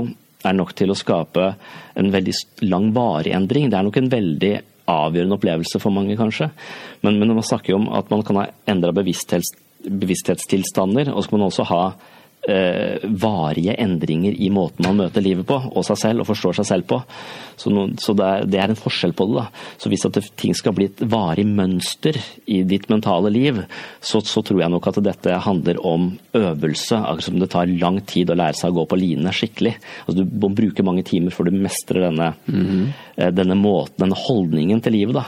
er 0.47 0.55
nok 0.55 0.75
til 0.79 0.93
å 0.93 0.99
skape 0.99 1.53
en 1.99 2.13
veldig 2.15 2.35
langvarig 2.67 3.33
endring. 3.35 3.71
Det 3.71 3.79
er 3.79 3.87
nok 3.87 3.99
en 4.01 4.13
veldig 4.13 4.53
avgjørende 4.89 5.39
opplevelse 5.39 5.81
for 5.83 5.95
mange, 5.95 6.17
kanskje. 6.19 6.51
Men, 7.05 7.19
men 7.21 7.35
man 7.35 7.47
snakker 7.47 7.75
jo 7.75 7.81
om 7.83 7.89
at 7.99 8.11
man 8.13 8.25
kan 8.27 8.41
ha 8.41 8.47
endra 8.71 8.95
bevissthets, 8.97 9.53
bevissthetstilstander, 9.85 11.13
og 11.13 11.23
så 11.23 11.31
kan 11.31 11.39
man 11.39 11.49
også 11.51 11.69
ha 11.71 11.83
varige 12.49 13.75
endringer 13.77 14.33
i 14.33 14.49
måten 14.53 14.87
man 14.87 14.97
møter 15.03 15.25
livet 15.25 15.47
på, 15.49 15.59
og 15.69 15.85
seg 15.87 15.99
selv, 16.01 16.23
og 16.23 16.31
forstår 16.31 16.59
seg 16.59 16.69
selv 16.69 16.87
på. 16.89 17.01
Så, 17.59 17.73
no, 17.75 17.89
så 18.01 18.15
det, 18.17 18.25
er, 18.27 18.47
det, 18.49 18.61
er, 18.61 18.73
en 18.73 18.79
forskjell 18.79 19.13
på 19.19 19.27
det. 19.29 19.43
da. 19.43 19.67
Så 19.83 19.91
hvis 19.93 20.07
at 20.09 20.17
det, 20.17 20.25
ting 20.39 20.55
skal 20.57 20.75
bli 20.77 20.87
et 20.89 21.03
varig 21.11 21.45
mønster 21.49 22.17
i 22.47 22.63
ditt 22.69 22.89
mentale 22.93 23.33
liv, 23.35 23.61
så, 24.01 24.23
så, 24.23 24.43
tror 24.47 24.63
jeg 24.63 24.73
nok 24.73 24.89
at 24.91 25.01
dette 25.05 25.41
handler 25.45 25.81
om 25.87 26.11
øvelse. 26.39 27.03
Akkurat 27.03 27.29
som 27.29 27.41
det 27.43 27.51
tar 27.53 27.75
lang 27.83 28.01
tid 28.09 28.31
å 28.31 28.39
lære 28.39 28.59
seg 28.59 28.73
å 28.73 28.81
gå 28.81 28.87
på 28.91 29.01
line 29.01 29.35
skikkelig. 29.35 29.75
Altså, 30.07 30.23
du 30.23 30.39
må 30.45 30.53
bruke 30.55 30.87
mange 30.87 31.05
timer 31.09 31.35
før 31.35 31.51
du 31.51 31.59
mestrer 31.59 32.07
denne, 32.09 32.33
mm 32.47 32.65
-hmm. 32.65 33.33
denne 33.35 33.59
måten, 33.59 33.97
denne 33.99 34.19
holdningen 34.27 34.81
til 34.81 34.93
livet. 34.93 35.15
da. 35.15 35.27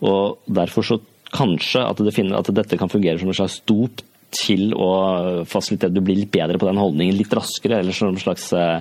Og 0.00 0.38
derfor 0.46 0.82
så 0.82 1.00
kanskje 1.32 1.84
at, 1.88 1.96
det 1.96 2.14
finner, 2.14 2.38
at 2.38 2.54
dette 2.54 2.78
kan 2.78 2.88
fungere 2.88 3.18
som 3.18 3.28
en 3.28 3.34
slags 3.34 3.60
dop 3.66 4.02
til 4.32 4.72
å 4.74 5.44
fasilitere 5.48 5.94
Du 5.94 6.02
blir 6.04 6.22
litt 6.22 6.32
bedre 6.32 6.58
på 6.60 6.68
den 6.68 6.80
holdningen 6.80 7.18
litt 7.18 7.32
raskere, 7.36 7.82
eller 7.82 7.96
som 7.96 8.16
slags 8.20 8.48
eh, 8.56 8.80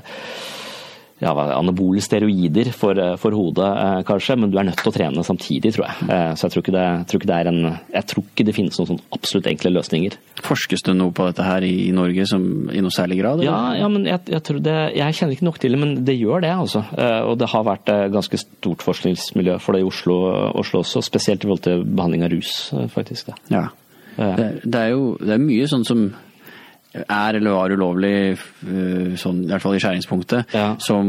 ja, 1.22 1.34
anabole 1.54 2.02
steroider 2.02 2.72
for, 2.74 2.98
eh, 2.98 3.16
for, 3.22 3.36
hodet, 3.38 3.68
eh, 3.68 4.02
kanskje, 4.08 4.38
men 4.40 4.52
du 4.52 4.58
er 4.58 4.66
nødt 4.70 4.80
til 4.82 4.92
å 4.92 4.96
trene 4.96 5.26
samtidig, 5.26 5.74
tror 5.76 5.86
jeg. 5.88 6.08
Så 6.40 6.48
jeg 6.48 6.54
tror 6.54 6.64
ikke 6.64 6.76
det, 6.76 6.88
tror 7.08 7.22
ikke 7.22 7.32
det 7.32 7.38
er 7.38 7.50
en 7.52 7.62
Jeg 7.92 8.08
tror 8.10 8.24
ikke 8.24 8.46
det 8.48 8.56
finnes 8.56 8.80
noen 8.80 8.90
sånn 8.90 9.02
absolutt 9.14 9.50
enkle 9.52 9.74
løsninger. 9.76 10.16
Forskes 10.42 10.86
det 10.88 10.96
noe 10.98 11.14
på 11.14 11.28
dette 11.28 11.46
her 11.46 11.66
i 11.68 11.92
Norge 11.94 12.26
som, 12.26 12.44
i 12.72 12.82
noe 12.82 12.94
særlig 12.96 13.20
grad? 13.22 13.44
Ja, 13.46 13.76
ja, 13.78 13.90
men 13.92 14.08
jeg, 14.10 14.24
jeg, 14.32 14.42
tror 14.48 14.62
det 14.64 14.78
Jeg 14.96 15.18
kjenner 15.18 15.36
ikke 15.36 15.50
nok 15.50 15.60
til 15.62 15.76
det, 15.76 15.82
men 15.84 15.94
det 16.08 16.18
gjør 16.18 16.42
det, 16.42 16.56
altså. 16.56 16.84
Og 17.28 17.38
det 17.38 17.52
har 17.52 17.68
vært 17.68 17.92
ganske 18.12 18.42
stort 18.42 18.82
forskningsmiljø 18.86 19.60
for 19.62 19.76
det 19.76 19.84
i 19.84 19.88
Oslo, 19.88 20.18
Oslo 20.58 20.82
også, 20.82 21.04
spesielt 21.06 21.44
i 21.44 21.50
forhold 21.50 21.66
til 21.68 21.86
behandling 21.86 22.26
av 22.26 22.34
rus, 22.34 22.72
faktisk. 22.96 23.30
Da. 23.30 23.38
Ja. 23.54 23.68
Det, 24.18 24.50
det, 24.64 24.80
er 24.80 24.92
jo 24.94 25.16
det 25.22 25.38
er 25.38 25.44
mye 25.44 25.70
sånn 25.72 25.88
som 25.88 26.10
er 26.92 27.38
eller 27.38 27.54
var 27.56 27.72
ulovlig, 27.72 28.34
eh, 28.68 29.14
sånn, 29.20 29.46
i 29.46 29.52
hvert 29.52 29.64
fall 29.64 29.78
i 29.78 29.80
skjæringspunktet, 29.80 30.52
ja. 30.52 30.74
som 30.84 31.08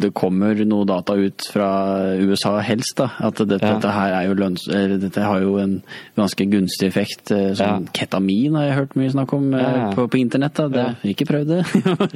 det 0.00 0.14
kommer 0.16 0.56
noe 0.64 0.86
data 0.88 1.16
ut 1.18 1.44
fra 1.52 1.68
USA 2.16 2.54
helst. 2.64 2.96
da, 3.02 3.10
At 3.28 3.42
dette, 3.42 3.60
ja. 3.60 3.74
dette 3.76 3.92
her 3.92 4.16
er 4.16 4.28
jo 4.30 4.38
lønns, 4.40 4.64
dette 4.64 5.26
har 5.26 5.44
jo 5.44 5.58
en 5.60 5.76
ganske 6.16 6.48
gunstig 6.48 6.88
effekt. 6.88 7.34
Eh, 7.36 7.52
sånn 7.58 7.84
ja. 7.84 7.94
Ketamin 8.00 8.56
har 8.56 8.68
jeg 8.70 8.78
hørt 8.80 8.96
mye 9.00 9.12
snakk 9.12 9.36
om 9.36 9.52
eh, 9.52 9.80
på, 9.98 10.08
på, 10.08 10.22
internett. 10.22 10.56
da, 10.56 10.68
det, 10.72 11.12
Ikke 11.12 11.28
prøvd 11.28 11.52
det. 11.52 11.62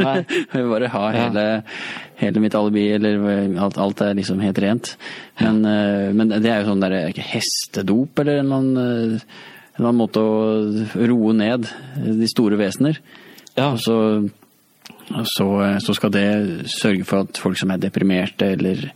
jeg 0.56 0.68
bare 0.72 0.92
ha 0.96 1.06
hele, 1.12 1.48
hele, 2.24 2.44
mitt 2.46 2.56
alibi, 2.56 2.88
eller 2.96 3.20
alt, 3.60 3.76
alt, 3.76 4.00
er 4.00 4.16
liksom 4.16 4.40
helt 4.40 4.64
rent. 4.64 4.96
Men, 5.42 5.60
men 6.16 6.38
det 6.40 6.48
er 6.48 6.62
jo 6.62 6.72
sånn 6.72 6.84
der 6.84 7.12
hestedop 7.34 8.22
eller 8.22 8.40
en 8.40 8.46
eller 8.46 8.62
annen 8.62 9.18
en 9.18 9.52
eller 9.74 9.90
annen 9.90 10.00
måte 10.00 10.22
å 10.22 11.04
roe 11.10 11.34
ned 11.36 11.66
de 11.98 12.30
store 12.30 12.58
vesener. 12.60 13.00
Ja. 13.56 13.72
Og 13.72 13.80
så, 13.82 13.96
så, 15.26 15.48
så, 15.82 15.96
skal 15.96 16.12
det 16.14 16.26
sørge 16.70 17.06
for 17.08 17.26
at 17.26 17.40
folk 17.42 17.58
som 17.58 17.72
er 17.74 17.82
deprimerte 17.82 18.52
eller, 18.54 18.86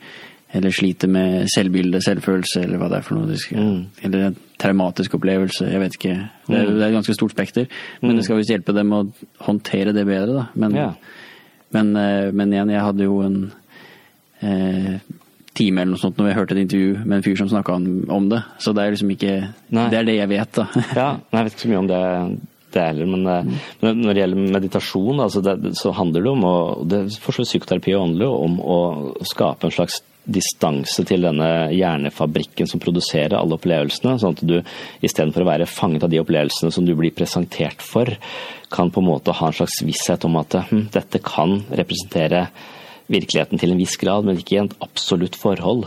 eller 0.55 0.75
sliter 0.75 1.11
med 1.11 1.51
selvbilde, 1.53 2.01
selvfølelse, 2.05 2.62
eller 2.62 2.81
hva 2.81 2.91
det 2.93 3.01
er 3.01 3.07
for 3.07 3.19
noe, 3.19 3.38
skal, 3.43 3.71
mm. 3.73 3.85
eller 4.07 4.27
en 4.29 4.41
traumatisk 4.59 5.19
opplevelse, 5.19 5.69
jeg 5.71 5.83
vet 5.83 5.99
ikke. 5.99 6.17
Det 6.47 6.57
er, 6.57 6.67
mm. 6.67 6.75
det 6.75 6.83
er 6.83 6.88
et 6.88 6.99
ganske 6.99 7.19
stort 7.19 7.35
spekter. 7.35 7.71
Men 8.01 8.12
mm. 8.12 8.19
det 8.19 8.27
skal 8.27 8.41
visst 8.41 8.55
hjelpe 8.55 8.75
dem 8.77 8.95
å 8.95 9.05
håndtere 9.47 9.95
det 9.97 10.07
bedre, 10.09 10.35
da. 10.41 10.47
Men, 10.59 10.79
ja. 10.79 10.91
men, 11.75 11.95
eh, 11.99 12.29
men 12.35 12.55
igjen, 12.55 12.75
jeg 12.75 12.87
hadde 12.87 13.11
jo 13.11 13.19
en 13.27 13.41
eh, 14.47 14.99
time 15.59 15.83
eller 15.83 15.94
noe 15.94 16.03
sånt 16.03 16.21
når 16.21 16.31
jeg 16.31 16.38
hørte 16.38 16.57
et 16.57 16.62
intervju 16.64 16.92
med 17.05 17.16
en 17.18 17.25
fyr 17.27 17.40
som 17.40 17.51
snakka 17.51 17.79
om, 17.79 18.29
det. 18.31 18.42
Så 18.62 18.75
det 18.77 18.85
er 18.85 18.94
liksom 18.94 19.14
ikke 19.14 19.33
Nei. 19.75 19.88
Det 19.92 19.99
er 20.01 20.09
det 20.09 20.18
jeg 20.21 20.31
vet, 20.31 20.53
da. 20.61 20.68
ja, 21.01 21.09
jeg 21.35 21.49
vet 21.49 21.57
ikke 21.57 21.64
så 21.64 21.73
mye 21.73 21.83
om 21.83 21.90
det, 21.90 22.03
det 22.75 22.85
heller, 22.90 23.11
men, 23.14 23.25
mm. 23.29 23.57
men, 23.83 24.05
når 24.05 24.12
det 24.12 24.23
gjelder 24.23 24.53
meditasjon, 24.59 25.25
altså 25.25 25.42
det, 25.44 25.57
så 25.79 25.94
handler 25.97 26.25
det 26.27 26.35
om 26.35 26.47
å 26.49 26.59
det, 26.88 27.03
For 27.25 27.42
psykoterapi 27.42 27.97
handler 27.97 28.29
jo 28.29 28.38
om 28.47 28.61
å 28.62 28.79
skape 29.27 29.68
en 29.68 29.75
slags 29.75 30.03
distanse 30.29 31.03
til 31.09 31.25
denne 31.25 31.49
hjernefabrikken 31.73 32.68
som 32.68 32.81
produserer 32.83 33.38
alle 33.38 33.57
opplevelsene, 33.57 34.18
sånn 34.21 34.37
at 34.37 34.42
du 34.44 34.59
istedenfor 35.05 35.44
å 35.44 35.49
være 35.49 35.68
fanget 35.71 36.05
av 36.05 36.12
de 36.12 36.21
opplevelsene 36.21 36.73
som 36.75 36.85
du 36.85 36.92
blir 36.99 37.14
presentert 37.16 37.81
for, 37.85 38.11
kan 38.68 38.92
på 38.92 39.01
en 39.01 39.09
måte 39.09 39.33
ha 39.33 39.49
en 39.49 39.57
slags 39.57 39.81
visshet 39.88 40.27
om 40.29 40.37
at 40.40 40.59
hm, 40.68 40.90
dette 40.92 41.23
kan 41.25 41.62
representere 41.73 42.49
virkeligheten 43.09 43.61
til 43.61 43.73
en 43.73 43.81
viss 43.81 43.99
grad, 44.01 44.27
men 44.27 44.38
ikke 44.38 44.57
i 44.57 44.61
et 44.62 44.77
absolutt 44.85 45.37
forhold. 45.38 45.87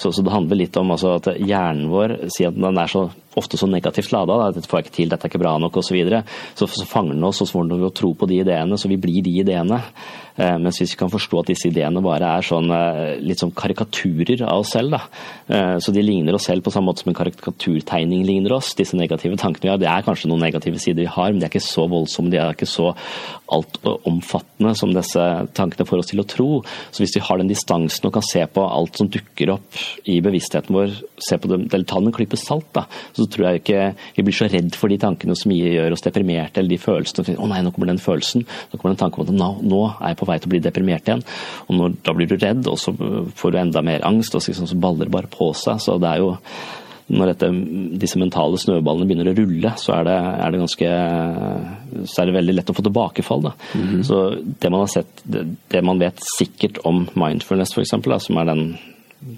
Så, 0.00 0.12
så 0.16 0.24
det 0.24 0.32
handler 0.32 0.62
litt 0.62 0.76
om 0.80 0.94
altså, 0.94 1.18
at 1.20 1.28
hjernen 1.36 1.90
vår 1.92 2.16
sier 2.32 2.50
at 2.50 2.56
den 2.56 2.80
er 2.80 2.90
så 2.90 3.10
ofte 3.38 3.58
så 3.60 3.68
negativt 3.70 4.10
lada. 4.12 4.50
Dette 4.54 4.68
får 4.70 4.80
jeg 4.80 4.86
ikke 4.86 4.96
til, 4.96 5.10
dette 5.12 5.26
er 5.26 5.32
ikke 5.32 5.42
bra 5.42 5.54
nok 5.60 5.76
osv. 5.78 5.90
Så, 5.90 5.96
videre. 5.98 6.22
så 6.58 6.68
så 6.70 6.86
fanger 6.86 7.16
den 7.16 7.26
oss, 7.26 7.40
og 7.42 7.48
så 7.48 7.58
får 7.58 7.68
den 7.68 7.86
å 7.86 7.94
tro 7.94 8.12
på 8.14 8.28
de 8.30 8.40
ideene, 8.44 8.78
så 8.78 8.90
vi 8.90 8.98
blir 9.00 9.22
de 9.26 9.36
ideene. 9.42 9.80
Eh, 10.40 10.56
mens 10.62 10.78
hvis 10.80 10.94
vi 10.94 11.00
kan 11.00 11.10
forstå 11.12 11.40
at 11.40 11.50
disse 11.50 11.68
ideene 11.68 12.02
bare 12.04 12.28
er 12.38 12.46
sånn, 12.46 12.70
eh, 12.72 13.18
litt 13.22 13.42
sånn 13.42 13.52
karikaturer 13.56 14.44
av 14.46 14.62
oss 14.62 14.72
selv. 14.76 14.96
Eh, 15.50 15.76
så 15.82 15.92
de 15.94 16.04
ligner 16.04 16.36
oss 16.38 16.46
selv 16.48 16.64
på 16.64 16.72
samme 16.72 16.90
måte 16.90 17.02
som 17.04 17.10
en 17.12 17.18
karikaturtegning 17.18 18.24
ligner 18.26 18.54
oss. 18.56 18.72
Disse 18.78 18.98
negative 18.98 19.38
tankene 19.40 19.66
vi 19.66 19.72
har, 19.74 19.82
det 19.82 19.90
er 19.90 20.06
kanskje 20.06 20.30
noen 20.30 20.46
negative 20.46 20.80
sider 20.80 21.02
vi 21.02 21.10
har, 21.10 21.32
men 21.32 21.42
de 21.42 21.48
er 21.48 21.52
ikke 21.52 21.64
så 21.66 21.86
voldsomme, 21.90 22.30
de 22.32 22.40
er 22.40 22.54
ikke 22.54 22.70
så 22.70 22.92
altomfattende 23.50 24.74
som 24.78 24.94
disse 24.94 25.26
tankene 25.58 25.88
får 25.88 26.04
oss 26.04 26.12
til 26.12 26.22
å 26.22 26.28
tro. 26.30 26.50
Så 26.94 27.02
hvis 27.02 27.16
vi 27.18 27.24
har 27.26 27.42
den 27.42 27.50
distansen 27.50 28.06
og 28.06 28.14
kan 28.16 28.26
se 28.26 28.46
på 28.46 28.64
alt 28.64 28.96
som 29.00 29.10
dukker 29.10 29.56
opp 29.58 29.82
i 30.10 30.18
bevisstheten 30.24 30.76
vår, 30.76 30.94
se 31.20 31.38
på 31.40 31.50
dem, 31.50 31.66
eller 31.68 31.86
ta 31.88 32.00
den 32.00 32.10
en 32.10 32.16
klype 32.16 32.38
salt, 32.40 32.68
da, 32.76 32.86
så 33.16 33.26
tror 33.30 33.48
jeg 33.48 33.62
ikke 33.62 33.86
vi 34.16 34.26
blir 34.26 34.36
så 34.36 34.48
redd 34.50 34.74
for 34.78 34.92
de 34.92 34.98
tankene 35.00 35.36
som 35.38 35.54
gjør 35.54 35.96
oss 35.96 36.04
deprimerte, 36.06 36.60
eller 36.60 36.74
de 36.74 36.80
følelsene. 36.82 37.36
Å 37.40 37.50
nei, 37.50 37.62
nå 37.64 37.72
kommer 37.74 37.92
den 37.92 38.02
følelsen. 38.02 38.44
Nå 38.44 38.80
kommer 38.80 38.94
den 38.94 39.02
tanken 39.04 39.24
om 39.24 39.30
at 39.30 39.40
nå, 39.40 39.50
nå, 39.70 39.82
er 39.98 40.14
jeg 40.14 40.20
på 40.20 40.30
vei 40.30 40.38
til 40.40 40.50
å 40.50 40.54
bli 40.54 40.64
deprimert 40.64 41.08
igjen. 41.08 41.24
Og 41.68 41.78
når, 41.78 41.96
da 42.06 42.16
blir 42.16 42.30
du 42.30 42.36
redd, 42.36 42.66
og 42.70 42.78
så 42.80 42.94
får 43.36 43.54
du 43.54 43.62
enda 43.62 43.84
mer 43.86 44.06
angst, 44.06 44.36
og 44.36 44.44
så, 44.44 44.54
så 44.54 44.78
baller 44.80 45.08
det 45.08 45.16
bare 45.16 45.32
på 45.32 45.52
seg. 45.56 45.82
Så 45.82 45.98
det 46.02 46.14
er 46.14 46.24
jo 46.24 46.34
når 47.10 47.32
dette, 47.32 47.48
disse 47.98 48.18
mentale 48.20 48.58
snøballene 48.60 49.08
begynner 49.08 49.30
å 49.32 49.34
rulle, 49.34 49.72
så 49.80 49.96
er 49.96 50.06
det, 50.06 50.16
er 50.44 50.52
det, 50.52 50.60
ganske 50.62 50.90
så 52.06 52.22
er 52.22 52.30
det 52.30 52.36
veldig 52.36 52.54
lett 52.54 52.70
å 52.70 52.76
få 52.76 52.84
tilbakefall. 52.86 53.50
Mm 53.50 53.86
-hmm. 53.88 54.02
Så 54.06 54.16
det 54.60 54.70
man 54.70 54.80
har 54.80 54.92
sett, 54.92 55.22
det, 55.24 55.42
det, 55.68 55.82
man 55.82 55.98
vet 55.98 56.18
sikkert 56.38 56.78
om 56.84 57.08
mindfulness 57.14 57.74
f.eks., 57.74 58.24
som 58.26 58.36
er 58.38 58.44
den 58.44 58.78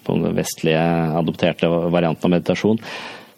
på 0.04 0.14
den 0.18 0.36
vestlige 0.36 0.82
adopterte 1.18 1.68
varianten 1.68 2.28
av 2.28 2.34
meditasjon, 2.36 2.80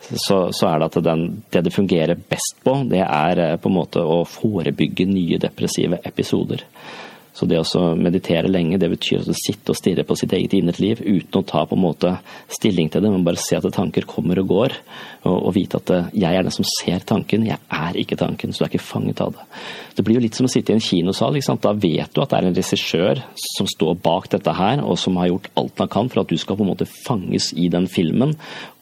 så, 0.04 0.52
så, 0.52 0.68
er 0.68 0.80
det 0.80 0.90
at 0.90 0.98
den, 1.04 1.22
det 1.52 1.62
det 1.64 1.72
fungerer 1.72 2.18
best 2.28 2.58
på, 2.64 2.76
det 2.90 3.00
er 3.04 3.40
eh, 3.40 3.56
på 3.56 3.70
en 3.70 3.78
måte 3.78 4.02
å 4.04 4.20
forebygge 4.28 5.06
nye 5.08 5.38
depressive 5.40 6.00
episoder. 6.04 6.64
Så 7.34 7.48
det 7.50 7.58
å 7.58 7.84
meditere 7.98 8.50
lenge, 8.50 8.78
det 8.78 8.88
betyr 8.92 9.24
å 9.26 9.34
sitte 9.34 9.72
og 9.72 9.78
stirre 9.78 10.04
på 10.06 10.14
sitt 10.18 10.32
eget 10.36 10.52
indre 10.54 10.78
liv 10.78 11.00
uten 11.02 11.40
å 11.40 11.46
ta 11.46 11.64
på 11.66 11.74
en 11.74 11.82
måte 11.82 12.12
stilling 12.46 12.86
til 12.92 13.02
det, 13.02 13.10
men 13.10 13.24
bare 13.26 13.42
se 13.42 13.58
at 13.58 13.66
tanker 13.74 14.06
kommer 14.06 14.38
og 14.38 14.52
går. 14.52 14.76
Og, 15.24 15.34
og 15.34 15.54
vite 15.56 15.80
at 15.80 15.90
eh, 15.90 16.12
jeg 16.22 16.38
er 16.38 16.46
den 16.46 16.54
som 16.54 16.68
ser 16.68 17.02
tanken, 17.08 17.46
jeg 17.48 17.58
er 17.58 17.98
ikke 17.98 18.18
tanken, 18.20 18.54
så 18.54 18.62
du 18.62 18.66
er 18.68 18.70
ikke 18.70 18.86
fanget 18.86 19.22
av 19.24 19.32
det. 19.34 19.48
Det 19.98 20.04
blir 20.06 20.20
jo 20.20 20.22
litt 20.22 20.38
som 20.38 20.46
å 20.46 20.52
sitte 20.52 20.70
i 20.70 20.76
en 20.76 20.84
kinosal. 20.84 21.40
Da 21.64 21.72
vet 21.74 22.14
du 22.14 22.22
at 22.22 22.30
det 22.30 22.38
er 22.38 22.48
en 22.48 22.58
regissør 22.60 23.24
som 23.56 23.70
står 23.70 23.98
bak 24.04 24.30
dette 24.30 24.54
her, 24.54 24.84
og 24.86 25.00
som 25.00 25.18
har 25.18 25.32
gjort 25.32 25.50
alt 25.58 25.82
han 25.82 25.90
kan 25.90 26.12
for 26.12 26.22
at 26.22 26.30
du 26.30 26.38
skal 26.38 26.60
på 26.60 26.62
en 26.62 26.70
måte 26.70 26.86
fanges 26.86 27.50
i 27.58 27.66
den 27.72 27.90
filmen, 27.90 28.36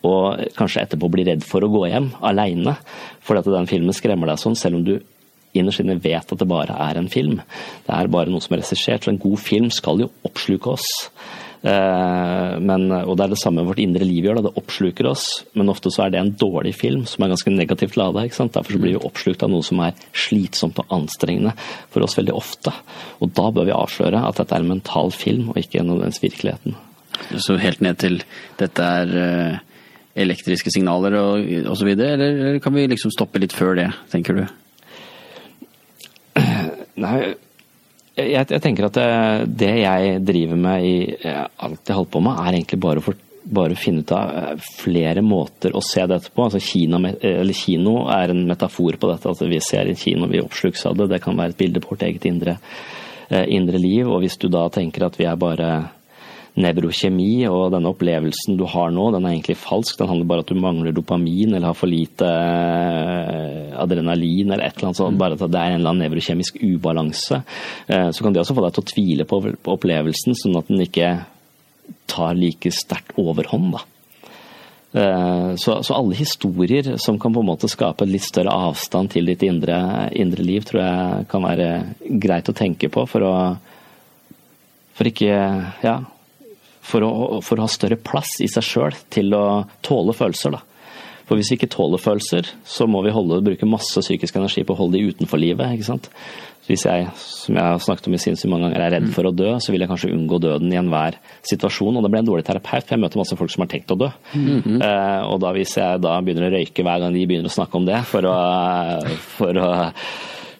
og 0.04 0.44
kanskje 0.58 0.84
etterpå 0.84 1.08
bli 1.14 1.24
redd 1.30 1.46
for 1.46 1.64
å 1.64 1.70
gå 1.72 1.86
hjem 1.88 2.10
aleine, 2.26 2.76
fordi 3.24 3.44
at 3.44 3.50
den 3.56 3.70
filmen 3.70 3.96
skremmer 3.96 4.28
deg 4.28 4.40
sånn, 4.42 4.58
selv 4.58 4.80
om 4.80 4.86
du 4.86 4.96
innerst 5.56 5.82
inne 5.82 6.00
vet 6.00 6.32
at 6.32 6.40
det 6.40 6.48
bare 6.48 6.76
er 6.88 6.98
en 6.98 7.10
film. 7.12 7.40
Det 7.86 7.94
er 7.94 8.10
bare 8.12 8.32
noe 8.32 8.42
som 8.44 8.56
er 8.56 8.62
regissert. 8.62 9.04
Så 9.04 9.12
en 9.12 9.22
god 9.22 9.38
film 9.42 9.70
skal 9.74 10.04
jo 10.04 10.10
oppsluke 10.26 10.72
oss. 10.72 10.90
Eh, 11.62 12.54
men, 12.58 12.88
og 12.90 13.14
det 13.14 13.24
er 13.24 13.32
det 13.34 13.38
samme 13.38 13.62
vårt 13.66 13.80
indre 13.82 14.06
liv 14.06 14.26
gjør, 14.26 14.40
da. 14.40 14.48
det 14.48 14.62
oppsluker 14.62 15.08
oss. 15.12 15.26
Men 15.58 15.70
ofte 15.72 15.92
så 15.94 16.06
er 16.06 16.14
det 16.14 16.22
en 16.22 16.32
dårlig 16.38 16.74
film 16.78 17.04
som 17.08 17.24
er 17.24 17.32
ganske 17.34 17.54
negativt 17.54 17.98
lada. 18.00 18.24
Derfor 18.26 18.78
blir 18.78 18.96
vi 18.96 19.02
oppslukt 19.02 19.44
av 19.46 19.52
noe 19.52 19.66
som 19.66 19.82
er 19.84 19.98
slitsomt 20.10 20.80
og 20.82 20.94
anstrengende 20.94 21.54
for 21.92 22.04
oss 22.06 22.18
veldig 22.18 22.34
ofte. 22.36 22.74
Og 23.22 23.34
da 23.36 23.50
bør 23.54 23.68
vi 23.68 23.76
avsløre 23.76 24.24
at 24.26 24.40
dette 24.40 24.56
er 24.56 24.64
en 24.64 24.72
mental 24.74 25.14
film 25.14 25.52
og 25.52 25.60
ikke 25.60 25.84
nødvendigvis 25.84 26.24
virkeligheten. 26.24 26.80
Så 27.38 27.60
helt 27.60 27.84
ned 27.84 28.00
til 28.02 28.18
dette 28.58 28.88
er 29.02 29.14
eh, 29.20 29.60
elektriske 30.24 30.72
signaler 30.72 31.14
og 31.20 31.70
osv., 31.72 31.92
eller 31.94 32.58
kan 32.64 32.74
vi 32.74 32.88
liksom 32.90 33.12
stoppe 33.14 33.40
litt 33.40 33.54
før 33.56 33.78
det, 33.78 33.88
tenker 34.12 34.36
du? 34.36 34.44
Nei, 37.00 37.16
jeg, 38.18 38.46
jeg, 38.50 38.60
tenker 38.60 38.90
at 38.90 38.96
det, 38.98 39.10
det, 39.62 39.74
jeg 39.80 40.16
driver 40.28 40.58
med 40.60 40.84
i 40.84 40.96
alt 41.24 41.88
jeg 41.88 41.96
holder 41.96 42.12
på 42.12 42.24
med, 42.24 42.40
er 42.42 42.58
egentlig 42.58 42.80
bare 42.82 43.00
å 43.00 43.14
bare 43.42 43.74
finne 43.74 44.00
ut 44.00 44.12
av 44.12 44.30
eh, 44.30 44.58
flere 44.78 45.22
måter 45.22 45.74
å 45.76 45.82
se 45.82 46.04
dette 46.06 46.30
på. 46.30 46.44
Altså 46.46 46.60
Kina, 46.62 47.00
kino 47.56 47.96
er 48.12 48.32
en 48.32 48.44
metafor 48.48 48.98
på 48.98 49.10
dette. 49.10 49.28
Altså 49.28 49.48
vi 49.50 49.60
ser 49.64 49.90
en 49.90 49.98
kino, 49.98 50.28
vi 50.30 50.42
oppslukes 50.42 50.86
av 50.86 50.98
det. 50.98 51.10
Det 51.12 51.22
kan 51.24 51.38
være 51.38 51.54
et 51.54 51.62
bilde 51.64 51.82
på 51.82 51.94
vårt 51.94 52.06
eget 52.06 52.26
indre, 52.30 52.58
eh, 53.28 53.46
indre 53.56 53.80
liv. 53.82 54.08
Og 54.08 54.22
hvis 54.22 54.38
du 54.38 54.48
da 54.52 54.68
tenker 54.72 55.06
at 55.06 55.18
vi 55.18 55.26
er 55.28 55.40
bare 55.40 55.72
nevrokjemi, 56.52 57.46
og 57.48 57.70
denne 57.72 57.88
opplevelsen 57.94 58.58
du 58.60 58.66
har 58.68 58.90
nå, 58.92 59.06
den 59.14 59.24
er 59.24 59.36
egentlig 59.36 59.56
falsk. 59.60 59.96
Den 59.98 60.10
handler 60.10 60.28
bare 60.28 60.42
om 60.42 60.46
at 60.46 60.52
du 60.52 60.60
mangler 60.60 60.96
dopamin 60.96 61.54
eller 61.54 61.70
har 61.70 61.78
for 61.78 61.88
lite 61.88 62.28
eh, 62.28 63.70
adrenalin 63.80 64.52
eller 64.52 64.66
et 64.66 64.76
eller 64.76 64.90
annet 64.90 65.00
sånt. 65.00 65.20
Bare 65.20 65.38
at 65.38 65.46
det 65.46 65.60
er 65.60 65.72
en 65.72 65.80
eller 65.80 65.94
annen 65.94 66.04
nevrokjemisk 66.06 66.60
ubalanse. 66.60 67.40
Eh, 67.86 68.10
så 68.12 68.24
kan 68.24 68.36
det 68.36 68.42
også 68.42 68.58
få 68.58 68.66
deg 68.66 68.76
til 68.76 68.84
å 68.84 68.90
tvile 68.92 69.28
på, 69.28 69.40
opplevelsen, 69.76 70.36
sånn 70.36 70.60
at 70.60 70.68
den 70.68 70.84
ikke 70.84 71.14
tar 72.12 72.36
like 72.36 72.74
sterkt 72.74 73.16
overhånd. 73.20 73.72
da. 73.78 73.84
Eh, 74.92 75.50
så, 75.56 75.80
så, 75.80 75.96
alle 75.96 76.20
historier 76.20 76.98
som 77.00 77.16
kan 77.18 77.32
på 77.32 77.40
en 77.40 77.48
måte 77.48 77.70
skape 77.72 78.04
litt 78.04 78.28
større 78.28 78.52
avstand 78.68 79.14
til 79.14 79.32
ditt 79.32 79.44
indre, 79.48 80.10
indre 80.12 80.44
liv, 80.44 80.68
tror 80.68 80.84
jeg 80.84 81.28
kan 81.32 81.48
være 81.48 81.70
greit 82.20 82.52
å 82.52 82.56
tenke 82.56 82.92
på 82.92 83.08
for 83.08 83.24
å 83.24 83.36
for 84.92 85.08
ikke 85.08 85.32
ja, 85.80 85.94
for 86.82 87.06
å, 87.06 87.40
for 87.44 87.60
å 87.60 87.66
ha 87.66 87.70
større 87.70 87.98
plass 88.00 88.40
i 88.42 88.50
seg 88.50 88.66
sjøl 88.66 89.00
til 89.12 89.34
å 89.38 89.64
tåle 89.86 90.14
følelser. 90.16 90.56
da. 90.56 90.62
For 91.28 91.38
hvis 91.38 91.52
vi 91.52 91.60
ikke 91.60 91.70
tåler 91.72 92.02
følelser, 92.02 92.48
så 92.66 92.88
må 92.90 93.00
vi 93.06 93.12
holde, 93.14 93.42
bruke 93.46 93.68
masse 93.68 94.02
psykisk 94.02 94.36
energi 94.36 94.64
på 94.66 94.74
å 94.74 94.80
holde 94.82 94.98
de 94.98 95.12
utenfor 95.14 95.40
livet. 95.40 95.76
ikke 95.76 95.86
sant? 95.86 96.10
Hvis 96.66 96.84
jeg, 96.86 97.06
som 97.18 97.56
jeg 97.58 97.64
har 97.64 97.80
snakket 97.82 98.06
om 98.06 98.14
i 98.14 98.20
sinnssykt 98.22 98.50
mange 98.50 98.68
ganger, 98.68 98.84
er 98.84 98.92
redd 98.96 99.08
for 99.14 99.26
å 99.26 99.32
dø, 99.34 99.48
så 99.62 99.72
vil 99.74 99.82
jeg 99.82 99.90
kanskje 99.90 100.12
unngå 100.14 100.38
døden 100.42 100.74
i 100.74 100.78
enhver 100.78 101.16
situasjon. 101.48 101.96
Og 101.96 102.04
da 102.04 102.10
blir 102.10 102.20
jeg 102.20 102.26
en 102.26 102.30
dårlig 102.30 102.46
terapeut, 102.46 102.84
for 102.84 102.94
jeg 102.94 103.02
møter 103.02 103.22
masse 103.22 103.38
folk 103.38 103.54
som 103.54 103.64
har 103.64 103.70
tenkt 103.72 103.94
å 103.94 103.98
dø. 103.98 104.10
Mm 104.34 104.60
-hmm. 104.60 104.78
uh, 104.82 105.22
og 105.32 105.40
da 105.42 105.52
hvis 105.56 105.76
jeg 105.76 106.02
da 106.02 106.20
begynner 106.20 106.50
å 106.50 106.54
røyke 106.54 106.82
hver 106.82 107.00
gang 107.00 107.14
de 107.14 107.26
begynner 107.26 107.50
å 107.50 107.58
snakke 107.58 107.76
om 107.76 107.86
det, 107.86 108.02
for 108.04 108.22
å, 108.22 108.36
for 109.38 109.58
å 109.58 109.70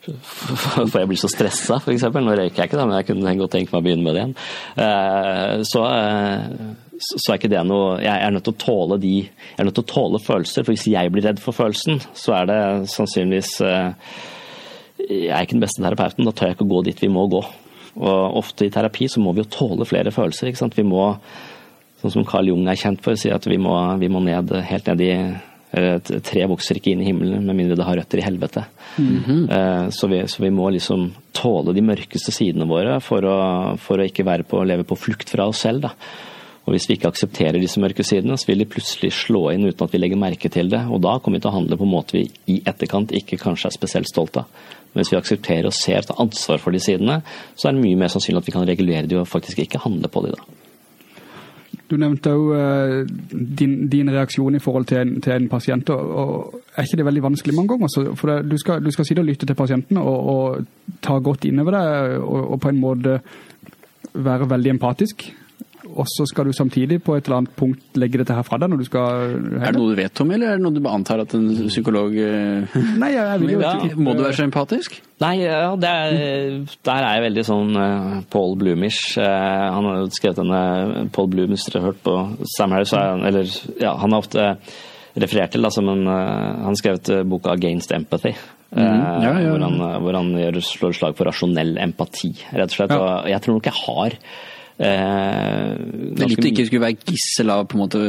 for 0.90 0.98
jeg 0.98 1.08
blir 1.10 1.20
så 1.20 1.30
stressa, 1.30 1.78
f.eks. 1.78 2.04
Nå 2.10 2.34
røyker 2.34 2.64
jeg 2.64 2.70
ikke, 2.70 2.78
da, 2.78 2.86
men 2.88 2.98
jeg 2.98 3.08
kunne 3.12 3.34
godt 3.38 3.54
tenke 3.54 3.70
meg 3.74 3.78
å 3.80 3.86
begynne 3.86 4.06
med 4.06 4.16
det 4.16 4.22
igjen. 4.22 4.34
Eh, 4.84 5.62
så, 5.68 5.84
eh, 5.86 6.98
så 7.02 7.32
er 7.32 7.38
ikke 7.38 7.50
det 7.50 7.62
noe 7.66 7.96
Jeg 8.02 8.14
er 8.14 8.30
nødt 8.34 8.44
til 8.46 8.54
å 8.54 8.60
tåle 8.62 8.98
de 9.02 9.14
Jeg 9.24 9.58
er 9.58 9.66
nødt 9.66 9.74
til 9.74 9.82
å 9.82 9.90
tåle 9.90 10.20
følelser, 10.22 10.66
for 10.66 10.74
hvis 10.74 10.88
jeg 10.92 11.10
blir 11.14 11.26
redd 11.26 11.42
for 11.42 11.56
følelsen, 11.56 12.02
så 12.18 12.36
er 12.40 12.50
det 12.50 12.60
sannsynligvis 12.92 13.54
eh, 13.66 14.18
Jeg 15.06 15.30
er 15.30 15.46
ikke 15.46 15.58
den 15.58 15.64
beste 15.66 15.82
terapeuten, 15.82 16.26
da 16.26 16.34
tør 16.34 16.50
jeg 16.50 16.58
ikke 16.58 16.68
å 16.68 16.72
gå 16.74 16.82
dit 16.90 17.06
vi 17.06 17.12
må 17.12 17.28
gå. 17.30 17.42
Og 18.02 18.38
ofte 18.42 18.66
i 18.66 18.72
terapi 18.72 19.08
så 19.10 19.22
må 19.22 19.34
vi 19.36 19.42
jo 19.44 19.50
tåle 19.52 19.86
flere 19.86 20.14
følelser, 20.14 20.48
ikke 20.48 20.62
sant. 20.62 20.78
Vi 20.78 20.86
må, 20.86 21.10
sånn 22.00 22.14
som 22.14 22.26
Carl 22.26 22.48
Jung 22.48 22.66
er 22.70 22.78
kjent 22.80 23.02
for, 23.04 23.18
si 23.18 23.30
at 23.34 23.46
vi 23.50 23.58
må, 23.60 23.74
vi 24.00 24.08
må 24.10 24.22
ned, 24.24 24.54
helt 24.66 24.88
ned 24.88 25.02
i 25.04 25.12
tre 25.72 26.44
vokser 26.50 26.76
ikke 26.76 26.92
inn 26.92 27.00
i 27.00 27.06
himmelen 27.08 27.46
med 27.46 27.56
mindre 27.56 27.78
det 27.80 27.86
har 27.88 27.96
røtter 27.96 28.20
i 28.20 28.26
helvete. 28.26 28.64
Mm 28.98 29.22
-hmm. 29.26 29.90
så, 29.90 30.06
vi, 30.06 30.26
så, 30.28 30.42
vi, 30.42 30.50
må 30.50 30.70
liksom 30.70 31.12
tåle 31.32 31.72
de 31.72 31.80
mørkeste 31.80 32.32
sidene 32.32 32.68
våre 32.68 33.00
for 33.00 33.24
å, 33.24 33.76
for 33.78 33.98
å 33.98 34.04
ikke 34.04 34.24
være 34.24 34.42
på, 34.42 34.64
leve 34.64 34.84
på 34.84 34.96
flukt 34.96 35.30
fra 35.30 35.46
oss 35.46 35.64
selv. 35.64 35.80
Da. 35.80 35.90
Og 36.62 36.74
Hvis 36.74 36.86
vi 36.88 36.94
ikke 36.94 37.10
aksepterer 37.10 37.58
disse 37.58 37.80
mørke 37.82 38.04
sidene, 38.06 38.36
så 38.38 38.46
vil 38.46 38.62
de 38.62 38.68
plutselig 38.70 39.10
slå 39.12 39.48
inn 39.50 39.66
uten 39.66 39.82
at 39.82 39.94
vi 39.94 39.98
legger 39.98 40.20
merke 40.20 40.48
til 40.52 40.70
det. 40.70 40.84
Og 40.94 41.02
da 41.02 41.16
kommer 41.18 41.40
vi 41.40 41.42
til 41.42 41.50
å 41.50 41.56
handle 41.56 41.78
på 41.78 41.88
en 41.88 41.94
måte 41.94 42.16
vi 42.16 42.22
i 42.54 42.60
etterkant 42.62 43.14
ikke 43.18 43.40
kanskje 43.40 43.70
er 43.70 43.74
spesielt 43.74 44.10
stolte 44.10 44.44
av. 44.44 44.68
Men 44.92 45.02
hvis 45.02 45.10
vi 45.14 45.18
aksepterer 45.18 45.66
og 45.66 45.74
ser 45.74 46.06
tar 46.06 46.20
ansvar 46.22 46.60
for 46.62 46.74
de 46.74 46.82
sidene, 46.82 47.22
så 47.56 47.68
er 47.68 47.74
det 47.74 47.82
mye 47.82 47.98
mer 47.98 48.12
sannsynlig 48.12 48.44
at 48.44 48.50
vi 48.50 48.54
kan 48.54 48.68
regulere 48.68 49.08
de 49.10 49.18
og 49.18 49.30
faktisk 49.30 49.64
ikke 49.64 49.82
handle 49.82 50.10
på 50.12 50.22
de 50.26 50.36
da. 50.36 50.44
Du 51.90 51.96
nevnte 52.00 52.30
jo 52.32 52.54
uh, 52.54 53.02
din, 53.32 53.88
din, 53.92 54.10
reaksjon 54.12 54.56
i 54.56 54.62
forhold 54.62 54.86
til 54.88 55.02
en, 55.02 55.14
til 55.20 55.34
en 55.34 55.48
pasient. 55.48 55.90
Og, 55.90 56.60
Er 56.76 56.86
ikke 56.86 56.96
det 57.02 57.06
veldig 57.06 57.22
vanskelig 57.22 57.56
mange 57.56 57.74
ganger? 57.74 58.14
For 58.16 58.30
det, 58.32 58.50
du, 58.50 58.56
skal, 58.58 58.84
du, 58.84 58.90
skal, 58.90 59.04
sitte 59.04 59.20
og 59.20 59.28
lytte 59.28 59.46
til 59.46 59.58
pasienten 59.58 60.00
og, 60.00 60.28
og 60.34 60.98
ta 61.04 61.18
godt 61.18 61.44
innover 61.44 61.76
deg 61.76 62.16
og, 62.22 62.40
og, 62.54 62.60
på 62.60 62.72
en 62.72 62.80
måte 62.80 63.18
være 64.12 64.48
veldig 64.48 64.76
empatisk 64.76 65.26
og 65.98 66.08
så 66.10 66.24
skal 66.28 66.48
du 66.48 66.54
samtidig 66.56 66.98
på 67.04 67.14
et 67.16 67.26
eller 67.26 67.42
annet 67.42 67.54
punkt 67.58 67.98
legge 68.00 68.20
dette 68.20 68.34
her 68.36 68.44
fra 68.46 68.58
deg 68.60 68.70
når 68.72 68.82
du 68.82 68.86
skal 68.88 69.34
Er 69.58 69.72
det 69.72 69.78
noe 69.78 69.92
du 69.92 69.98
vet 69.98 70.22
om, 70.24 70.30
eller 70.34 70.52
er 70.52 70.60
det 70.60 70.64
noe 70.64 70.76
du 70.76 70.88
antar 70.90 71.22
at 71.24 71.34
en 71.36 71.48
psykolog 71.68 72.14
eh, 72.18 72.76
Nei, 73.02 73.10
jeg 73.14 73.42
vil 73.42 73.54
jo 73.54 73.62
ja, 73.64 73.72
Må 73.96 74.14
du 74.16 74.24
være 74.24 74.38
så 74.38 74.46
empatisk? 74.46 75.00
Nei, 75.22 75.34
ja, 75.44 75.72
er, 75.76 76.16
der 76.88 76.96
er 76.96 77.18
jeg 77.18 77.26
veldig 77.28 77.44
sånn 77.46 77.76
uh, 77.78 78.14
Paul 78.32 78.56
Bloomish. 78.58 79.12
Uh, 79.14 79.68
han 79.70 79.86
har 79.86 80.00
jo 80.00 80.08
skrevet 80.10 80.40
denne 80.40 81.04
Paul 81.14 81.28
Bloom, 81.30 81.52
hvis 81.54 81.68
dere 81.68 81.84
har 81.84 81.92
hørt 81.92 82.00
på 82.02 82.16
Sam 82.56 82.74
Harris, 82.74 82.90
eller 82.96 83.52
ja, 83.78 83.92
han 84.00 84.10
har 84.10 84.24
ofte 84.24 84.48
referert 85.22 85.54
til 85.54 85.62
da, 85.62 85.70
som 85.70 85.92
en 85.92 86.08
Han 86.08 86.78
skrevet 86.80 87.12
boka 87.30 87.54
'Against 87.54 87.94
Empathy'. 87.94 88.34
Mm, 88.72 88.82
ja, 88.82 89.30
ja, 89.44 89.52
hvor 89.52 89.62
han, 89.62 89.78
hvor 90.02 90.16
han 90.16 90.32
gjør, 90.40 90.58
slår 90.64 90.96
slag 90.96 91.14
for 91.14 91.28
rasjonell 91.28 91.76
empati, 91.84 92.32
rett 92.56 92.72
og 92.72 92.78
slett. 92.80 92.96
Og 92.96 93.30
jeg 93.30 93.44
tror 93.44 93.60
nok 93.60 93.68
jeg 93.68 93.78
har 93.84 94.18
Eh, 94.18 94.51
det 94.82 96.24
er 96.24 96.30
litt 96.32 96.42
å 96.42 96.48
ikke 96.48 96.64
skulle 96.66 96.82
være 96.82 97.12
gissel 97.12 97.52
av 97.54 97.66
på 97.70 97.76
en 97.76 97.82
måte 97.84 98.00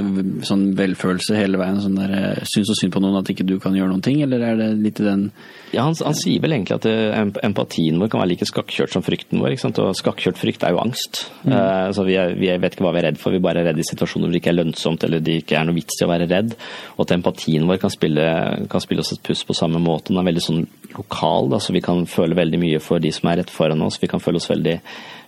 sånn 0.48 0.64
velfølelse 0.78 1.36
hele 1.38 1.60
veien. 1.62 1.80
sånn 1.84 2.00
der, 2.00 2.14
eh, 2.18 2.46
Syns 2.50 2.72
så 2.72 2.76
synd 2.80 2.94
på 2.96 3.02
noen 3.04 3.20
at 3.20 3.30
ikke 3.30 3.46
du 3.46 3.60
kan 3.62 3.76
gjøre 3.78 3.92
noen 3.92 4.02
ting, 4.02 4.22
eller 4.26 4.42
er 4.42 4.58
det 4.58 4.70
litt 4.82 5.02
i 5.02 5.06
den 5.06 5.32
Ja, 5.74 5.84
han, 5.84 5.96
han 6.06 6.18
sier 6.18 6.42
vel 6.42 6.56
egentlig 6.56 6.78
at 6.80 6.88
eh, 6.90 7.20
empatien 7.46 8.00
vår 8.02 8.10
kan 8.10 8.22
være 8.24 8.34
like 8.34 8.48
skakkjørt 8.50 8.94
som 8.96 9.06
frykten 9.06 9.42
vår. 9.42 9.54
ikke 9.54 9.66
sant? 9.68 9.82
Og 9.84 9.94
skakkjørt 9.98 10.42
frykt 10.42 10.66
er 10.66 10.74
jo 10.74 10.82
angst. 10.84 11.28
Mm. 11.44 11.54
Uh, 11.54 11.90
så 11.94 12.06
vi, 12.08 12.18
er, 12.18 12.36
vi, 12.38 12.50
vet 12.50 12.76
ikke 12.76 12.88
hva 12.88 12.94
vi 12.96 13.04
er 13.04 13.10
redd 13.12 13.22
for, 13.22 13.34
vi 13.34 13.44
bare 13.44 13.62
er 13.62 13.72
redd 13.72 13.82
i 13.82 13.88
situasjoner 13.88 14.28
hvor 14.28 14.34
det 14.34 14.42
ikke 14.42 14.54
er 14.54 14.60
lønnsomt 14.60 15.04
eller 15.06 15.24
det 15.24 15.40
ikke 15.44 15.58
er 15.60 15.68
noe 15.68 15.78
vits 15.78 16.00
i 16.00 16.06
å 16.06 16.12
være 16.12 16.30
redd. 16.30 16.54
Og 16.98 17.06
at 17.06 17.16
empatien 17.18 17.66
vår 17.70 17.82
kan 17.82 17.94
spille, 17.94 18.30
kan 18.70 18.84
spille 18.84 19.06
oss 19.06 19.14
et 19.16 19.26
puss 19.26 19.46
på 19.46 19.58
samme 19.58 19.82
måte. 19.84 20.12
Den 20.12 20.22
er 20.22 20.30
veldig 20.30 20.46
sånn 20.46 20.64
lokal, 20.94 21.50
da, 21.54 21.62
så 21.62 21.74
vi 21.74 21.82
kan 21.86 22.06
føle 22.10 22.38
veldig 22.38 22.62
mye 22.62 22.82
for 22.84 23.02
de 23.04 23.14
som 23.14 23.30
er 23.30 23.42
rett 23.42 23.54
foran 23.54 23.82
oss. 23.86 24.02
Vi 24.02 24.10
kan 24.12 24.22
føle 24.24 24.42
oss 24.42 24.50
veldig 24.50 24.80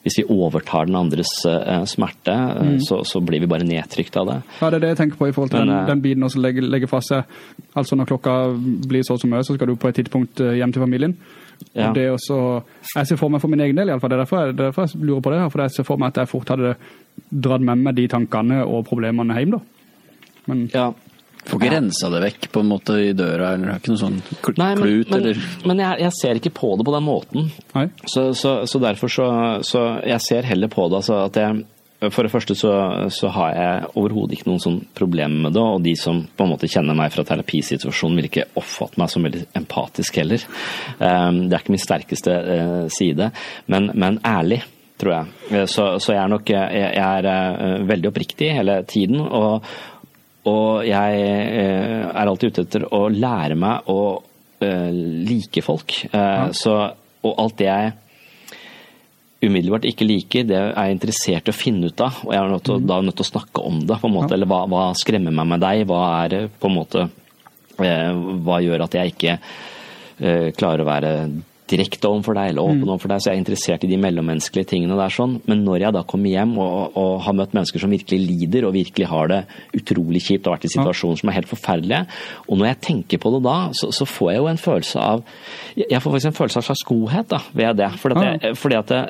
hvis 0.06 0.20
vi 0.20 0.26
overtar 0.30 0.86
den 0.86 0.98
andres 1.00 1.32
uh, 1.50 1.82
smerte, 1.90 2.34
uh, 2.34 2.68
mm. 2.68 2.76
så, 2.86 3.00
så, 3.10 3.22
blir 3.26 3.42
vi 3.42 3.50
bare 3.50 3.66
nedtrykt 3.66 4.18
av 4.22 4.30
det. 4.30 4.36
Ja, 4.60 4.70
Det 4.70 4.78
er 4.78 4.84
det 4.84 4.92
jeg 4.94 5.00
tenker 5.00 5.18
på 5.18 5.30
i 5.30 5.34
forhold 5.34 5.50
til 5.56 5.64
Men, 5.64 5.72
den, 5.72 5.80
eh, 5.80 5.88
den 5.90 6.04
biten 6.04 6.30
som 6.30 6.44
legger, 6.46 6.68
legger 6.70 6.92
fra 6.92 7.02
seg. 7.02 7.32
Altså 7.74 7.98
Når 7.98 8.12
klokka 8.12 8.36
blir 8.86 9.08
så 9.08 9.18
som 9.18 9.34
mye, 9.34 9.42
så 9.44 9.58
skal 9.58 9.72
du 9.72 9.76
på 9.82 9.90
et 9.90 9.98
tidspunkt 9.98 10.44
hjem 10.46 10.76
til 10.76 10.86
familien. 10.86 11.18
Ja. 11.74 11.90
Det 11.96 12.06
også, 12.12 12.38
jeg 12.96 13.08
ser 13.08 13.18
for 13.18 13.34
meg 13.34 13.42
for 13.42 13.50
min 13.50 13.64
egen 13.66 13.78
del, 13.80 13.90
i 13.90 13.96
alle 13.96 14.04
fall. 14.04 14.14
Det 14.14 14.20
er 14.20 14.24
derfor 14.24 14.44
jeg, 14.44 14.58
derfor 14.60 14.86
jeg 14.86 15.02
lurer 15.02 15.26
på 15.26 15.34
det 15.34 15.40
her. 15.40 15.50
For 15.50 15.64
jeg 15.64 15.76
ser 15.76 15.88
for 15.88 16.02
meg 16.02 16.14
at 16.14 16.22
jeg 16.22 16.32
fort 16.36 16.54
hadde 16.54 16.76
dratt 17.48 17.66
med 17.66 17.82
meg 17.88 17.98
de 17.98 18.06
tankene 18.12 18.62
og 18.66 18.86
problemene 18.86 19.40
hjem. 19.40 19.58
da. 19.58 19.62
Men, 20.46 20.68
ja, 20.74 20.92
Får 21.46 21.60
ikke 21.60 21.70
ja. 21.70 21.76
rensa 21.78 22.10
det 22.10 22.22
vekk 22.24 22.48
på 22.56 22.64
en 22.64 22.70
måte 22.72 22.96
i 22.98 23.12
døra, 23.14 23.52
eller 23.54 23.76
har 23.76 23.82
ikke 23.82 23.94
noe 23.94 24.02
sånn 24.02 24.18
klut, 24.42 24.58
Nei, 24.58 24.72
men, 24.80 24.96
men, 25.04 25.14
eller 25.20 25.44
Men 25.70 25.84
jeg, 25.84 26.02
jeg, 26.02 26.16
ser 26.18 26.40
ikke 26.40 26.54
på 26.58 26.72
det 26.80 26.88
på 26.88 26.96
den 26.96 27.06
måten. 27.06 27.48
Så, 28.10 28.32
så, 28.34 28.58
så, 28.66 28.82
derfor 28.82 29.12
så, 29.12 29.30
så 29.66 29.86
Jeg 30.06 30.24
ser 30.26 30.50
heller 30.50 30.72
på 30.72 30.88
det 30.90 31.04
altså 31.04 31.20
at 31.28 31.38
jeg 31.38 32.12
For 32.14 32.26
det 32.26 32.34
første 32.34 32.58
så, 32.58 32.74
så 33.14 33.32
har 33.36 33.54
jeg 33.56 33.90
overhodet 33.94 34.40
ikke 34.40 34.50
noen 34.50 34.64
sånn 34.64 34.80
problemer 34.98 35.48
med 35.48 35.56
det, 35.56 35.64
og 35.64 35.86
de 35.86 35.94
som 36.00 36.24
på 36.26 36.46
en 36.46 36.54
måte 36.56 36.70
kjenner 36.72 36.98
meg 36.98 37.14
fra 37.14 37.26
terapisituasjonen 37.28 38.20
vil 38.20 38.30
ikke 38.30 38.50
oppfatte 38.60 39.02
meg 39.02 39.12
som 39.14 39.26
veldig 39.26 39.46
empatisk 39.58 40.20
heller. 40.20 40.44
Um, 41.00 41.46
det 41.48 41.56
er 41.56 41.64
ikke 41.64 41.74
min 41.74 41.82
sterkeste 41.82 42.36
uh, 42.36 42.84
side, 42.94 43.32
men, 43.72 43.90
men, 43.96 44.20
ærlig, 44.28 44.60
tror 45.02 45.16
jeg. 45.16 45.34
Uh, 45.50 45.64
så, 45.72 45.88
så, 46.04 46.14
jeg 46.14 46.22
er 46.22 46.34
nok 46.36 46.52
jeg, 46.52 46.84
jeg 47.00 47.24
er 47.24 47.32
uh, 47.32 47.88
veldig 47.90 48.12
oppriktig 48.12 48.52
hele 48.60 48.78
tiden, 48.92 49.24
og, 49.26 49.66
og 50.46 50.86
jeg 50.86 51.22
er 51.26 52.22
alltid 52.22 52.54
ute 52.54 52.66
etter 52.68 52.88
å 52.94 53.08
lære 53.10 53.58
meg 53.58 53.90
å 53.92 54.00
like 54.62 55.62
folk. 55.66 55.94
Ja. 56.12 56.52
Så, 56.56 56.74
og 57.26 57.40
alt 57.42 57.58
det 57.60 57.68
jeg 57.68 57.94
umiddelbart 59.46 59.86
ikke 59.90 60.08
liker, 60.08 60.46
det 60.48 60.58
er 60.58 60.72
jeg 60.74 60.96
interessert 60.96 61.50
i 61.50 61.54
å 61.54 61.58
finne 61.58 61.92
ut 61.92 62.04
av. 62.04 62.22
Og 62.26 62.34
jeg 62.34 62.42
er 62.42 62.52
nødt 62.52 62.66
til, 62.68 62.80
mm. 62.82 62.88
da 62.90 63.00
nødt 63.04 63.20
til 63.20 63.26
å 63.26 63.32
snakke 63.32 63.66
om 63.68 63.82
det. 63.86 64.00
på 64.02 64.10
en 64.10 64.16
måte, 64.16 64.32
ja. 64.32 64.38
Eller 64.38 64.50
hva, 64.52 64.62
hva, 64.72 64.86
skremmer 64.98 65.36
meg 65.36 65.50
med 65.52 65.64
deg? 65.64 65.84
Hva 65.90 66.02
er 66.24 66.48
på 66.50 66.72
en 66.72 66.78
måte 66.78 67.08
eh, 67.84 68.24
Hva 68.46 68.62
gjør 68.64 68.86
at 68.88 68.98
jeg 68.98 69.14
ikke 69.14 69.36
eh, 69.36 70.50
klarer 70.58 70.86
å 70.86 70.90
være 70.90 71.12
direkte 71.72 72.10
overfor 72.10 72.38
deg 72.38 72.52
eller 72.52 72.66
åpen 72.66 72.84
mm. 72.84 72.92
overfor 72.94 73.12
deg, 73.12 73.22
så 73.22 73.32
jeg 73.32 73.38
er 73.38 73.42
interessert 73.42 73.86
i 73.86 73.90
de 73.90 73.98
mellommenneskelige 74.02 74.70
tingene 74.70 74.98
der. 75.00 75.14
sånn. 75.14 75.40
Men 75.50 75.64
når 75.66 75.88
jeg 75.88 75.96
da 75.98 76.04
kommer 76.08 76.34
hjem 76.34 76.54
og, 76.62 76.96
og, 77.00 77.12
har 77.26 77.38
møtt 77.38 77.56
mennesker 77.58 77.82
som 77.82 77.94
virkelig 77.94 78.22
lider 78.22 78.68
og 78.68 78.76
virkelig 78.78 79.10
har 79.10 79.32
det 79.32 79.42
utrolig 79.80 80.22
kjipt 80.28 80.46
og 80.46 80.56
vært 80.56 80.70
i 80.70 80.74
situasjoner 80.76 81.22
som 81.22 81.32
er 81.32 81.40
helt 81.40 81.50
forferdelige, 81.50 82.06
og 82.46 82.62
når 82.62 82.72
jeg 82.72 82.82
tenker 82.90 83.22
på 83.22 83.34
det 83.36 83.44
da, 83.48 83.58
så, 83.78 83.92
så 83.96 84.08
får 84.10 84.32
jeg 84.32 84.42
jo 84.44 84.50
en 84.52 84.64
følelse 84.66 85.06
av 85.06 85.24
Jeg 85.76 86.02
får 86.02 86.12
faktisk 86.12 86.32
en 86.32 86.40
følelse 86.40 86.62
av 86.62 86.68
slags 86.70 86.88
godhet 86.88 87.30
da, 87.34 87.42
ved 87.54 87.80
det. 87.82 87.92
Fordi 88.02 88.20
at, 88.22 88.44
jeg, 88.46 88.58
fordi 88.62 88.78
at 88.78 88.92
det, 88.92 89.04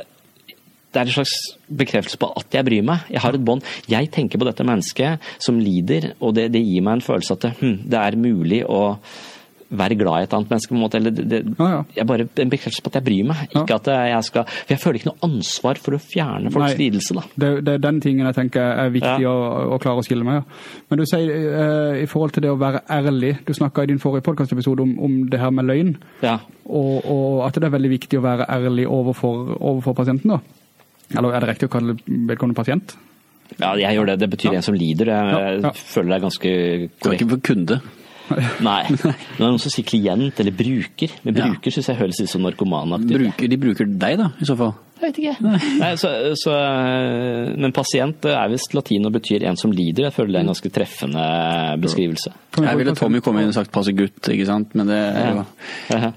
det 0.95 1.01
er 1.01 1.09
en 1.09 1.15
slags 1.17 1.35
bekreftelse 1.67 2.19
på 2.21 2.31
at 2.39 2.55
jeg 2.55 2.65
bryr 2.67 2.85
meg. 2.87 3.05
Jeg 3.11 3.23
har 3.25 3.35
et 3.35 3.45
bånd. 3.45 3.65
Jeg 3.91 4.09
tenker 4.15 4.39
på 4.39 4.47
dette 4.47 4.65
mennesket 4.67 5.31
som 5.43 5.59
lider, 5.59 6.13
og 6.23 6.37
det, 6.37 6.47
det 6.55 6.63
gir 6.63 6.85
meg 6.85 6.99
en 6.99 7.07
følelse 7.09 7.35
at 7.35 7.47
det, 7.47 7.53
hm, 7.59 7.77
det, 7.83 7.99
er 7.99 8.21
mulig 8.21 8.61
å 8.63 8.81
være 9.79 9.97
glad 9.99 10.23
i 10.23 10.27
et 10.27 10.35
annet 10.37 10.51
menneske. 10.53 10.71
på 10.71 10.77
en 10.77 10.83
måte, 10.83 10.99
eller 11.01 11.13
det, 11.15 11.41
ja, 11.59 11.67
ja. 11.71 11.81
Jeg 11.97 12.07
bare 12.07 12.27
En 12.41 12.51
bekreftelse 12.51 12.83
på 12.83 12.91
at 12.91 12.97
jeg 12.99 13.05
bryr 13.05 13.27
meg. 13.29 13.43
Ikke 13.51 13.75
ja. 13.75 13.79
at 13.79 13.89
jeg 14.11 14.23
skal 14.29 14.47
For 14.49 14.73
jeg 14.73 14.81
føler 14.81 14.99
ikke 14.99 15.11
noe 15.11 15.29
ansvar 15.29 15.81
for 15.81 15.97
å 15.97 16.01
fjerne 16.01 16.51
folks 16.53 16.75
Nei, 16.75 16.81
lidelse. 16.85 17.15
da. 17.17 17.23
Det, 17.35 17.51
det, 17.65 17.77
er 17.77 17.85
den 17.85 18.01
tingen 18.03 18.29
jeg 18.29 18.37
tenker 18.39 18.65
er 18.85 18.91
viktig 18.93 19.29
å, 19.29 19.35
å, 19.75 19.79
klare 19.83 20.03
å 20.03 20.07
skille 20.07 20.27
med. 20.27 20.51
Men 20.89 21.01
du 21.01 21.05
sier 21.09 21.31
uh, 21.31 21.95
i 21.99 22.07
forhold 22.11 22.35
til 22.35 22.45
det 22.45 22.51
å 22.53 22.59
være 22.59 22.83
ærlig 22.91 23.35
Du 23.47 23.53
snakka 23.55 23.85
i 23.85 23.91
din 23.91 24.01
forrige 24.01 24.25
podkastepisode 24.27 24.83
om, 24.83 24.93
om, 24.99 25.17
det 25.29 25.39
her 25.41 25.53
med 25.55 25.67
løgn. 25.69 25.95
Og, 26.65 26.93
og, 27.05 27.41
at 27.45 27.57
det 27.57 27.67
er 27.67 27.75
veldig 27.75 27.91
viktig 27.95 28.19
å 28.19 28.25
være 28.25 28.47
ærlig 28.51 28.87
overfor, 28.89 29.57
overfor 29.59 29.97
pasienten. 29.97 30.35
da. 30.35 30.39
Eller 31.13 31.35
er 31.35 31.43
det 31.43 31.51
riktig 31.53 31.69
å 31.69 31.75
kalle 31.75 31.97
vedkommende 32.05 32.57
pasient? 32.57 32.95
Ja, 33.59 33.75
jeg 33.77 33.93
gjør 33.97 34.09
det. 34.09 34.17
Det 34.23 34.29
betyr 34.33 34.53
ja. 34.53 34.59
en 34.59 34.65
som 34.65 34.77
lider. 34.77 35.11
Jeg 35.13 35.35
ja, 35.35 35.53
ja. 35.67 35.71
føler 35.77 36.13
det 36.13 36.17
er 36.17 36.25
ganske 36.25 36.49
korrekt. 36.49 37.03
Du 37.03 37.09
er 37.11 37.19
ikke 37.19 37.31
for 37.35 37.45
kunde? 37.51 37.79
Nei. 38.65 38.81
Men 38.89 38.99
det 39.03 39.13
er 39.13 39.45
noen 39.45 39.61
som 39.61 39.73
sier 39.73 39.87
klient 39.87 40.41
eller 40.41 40.55
bruker. 40.55 41.13
Men 41.25 41.37
bruker 41.37 41.71
ja. 41.71 41.75
syns 41.77 41.91
jeg 41.91 41.99
høres 42.01 42.21
litt 42.21 42.31
som 42.31 42.43
narkomanaktig 42.45 43.21
bruker, 43.21 43.51
De 43.51 43.61
bruker 43.61 43.89
deg, 43.89 44.19
da, 44.21 44.31
i 44.39 44.47
så 44.47 44.57
fall? 44.59 44.75
Jeg 44.95 45.11
vet 45.11 45.17
ikke. 45.19 45.55
Nei, 45.81 45.89
så, 45.99 46.09
så, 46.39 46.53
men 47.59 47.73
pasient 47.75 48.25
er 48.31 48.47
visst 48.53 48.71
latin 48.77 49.09
og 49.09 49.11
betyr 49.17 49.43
en 49.49 49.59
som 49.59 49.73
lider. 49.75 50.07
Jeg 50.07 50.15
føler 50.15 50.31
det 50.31 50.39
er 50.39 50.45
en 50.45 50.51
ganske 50.53 50.71
treffende 50.77 51.25
beskrivelse. 51.83 52.31
Jeg 52.63 52.79
ville 52.79 52.95
Tommy 52.95 53.19
komme 53.23 53.43
inn 53.43 53.51
og 53.51 53.57
sagt 53.57 53.73
'passe 53.75 53.91
gutt', 53.91 54.29
ikke 54.31 54.47
sant, 54.47 54.71
men 54.79 54.87
det 54.87 55.01
er 55.01 55.27
jo 55.33 55.43
ja. 55.91 56.13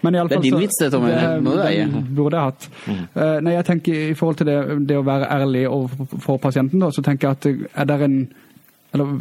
Det 0.00 0.14
er 0.22 0.40
din 0.40 0.58
vits, 0.58 0.78
det, 0.80 0.90
Tommy. 0.94 1.12
Det 1.12 1.68
eie. 1.68 1.86
Burde 2.16 2.40
jeg 2.40 2.48
hatt. 2.48 2.68
Mm. 2.86 3.04
Uh, 3.12 3.36
nei, 3.44 3.54
jeg 3.58 3.68
tenker 3.68 4.00
i 4.08 4.16
forhold 4.16 4.40
til 4.40 4.48
det, 4.48 4.58
det 4.88 4.96
å 4.96 5.04
være 5.04 5.28
ærlig 5.36 5.66
overfor 5.68 6.40
pasienten, 6.40 6.80
da, 6.80 6.90
så 6.94 7.04
tenker 7.04 7.28
jeg 7.28 7.36
at 7.36 7.70
er 7.82 7.90
det 7.90 8.02
en 8.08 8.18
Eller 8.94 9.18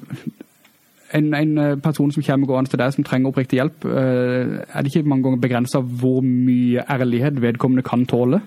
en, 1.16 1.34
en, 1.34 1.58
eh, 1.58 1.76
person 1.84 2.12
som 2.12 2.24
kommer 2.26 2.50
gående 2.50 2.72
til 2.72 2.82
deg 2.82 2.96
som 2.96 3.06
trenger 3.08 3.32
oppriktig 3.32 3.60
hjelp, 3.60 3.86
uh, 3.88 4.66
er 4.66 4.84
det 4.84 4.92
ikke 4.92 5.08
mange 5.08 5.26
ganger 5.28 5.44
begrensa 5.44 5.82
hvor 5.82 6.22
mye 6.26 6.84
ærlighet 6.92 7.40
vedkommende 7.44 7.86
kan 7.86 8.06
tåle? 8.10 8.42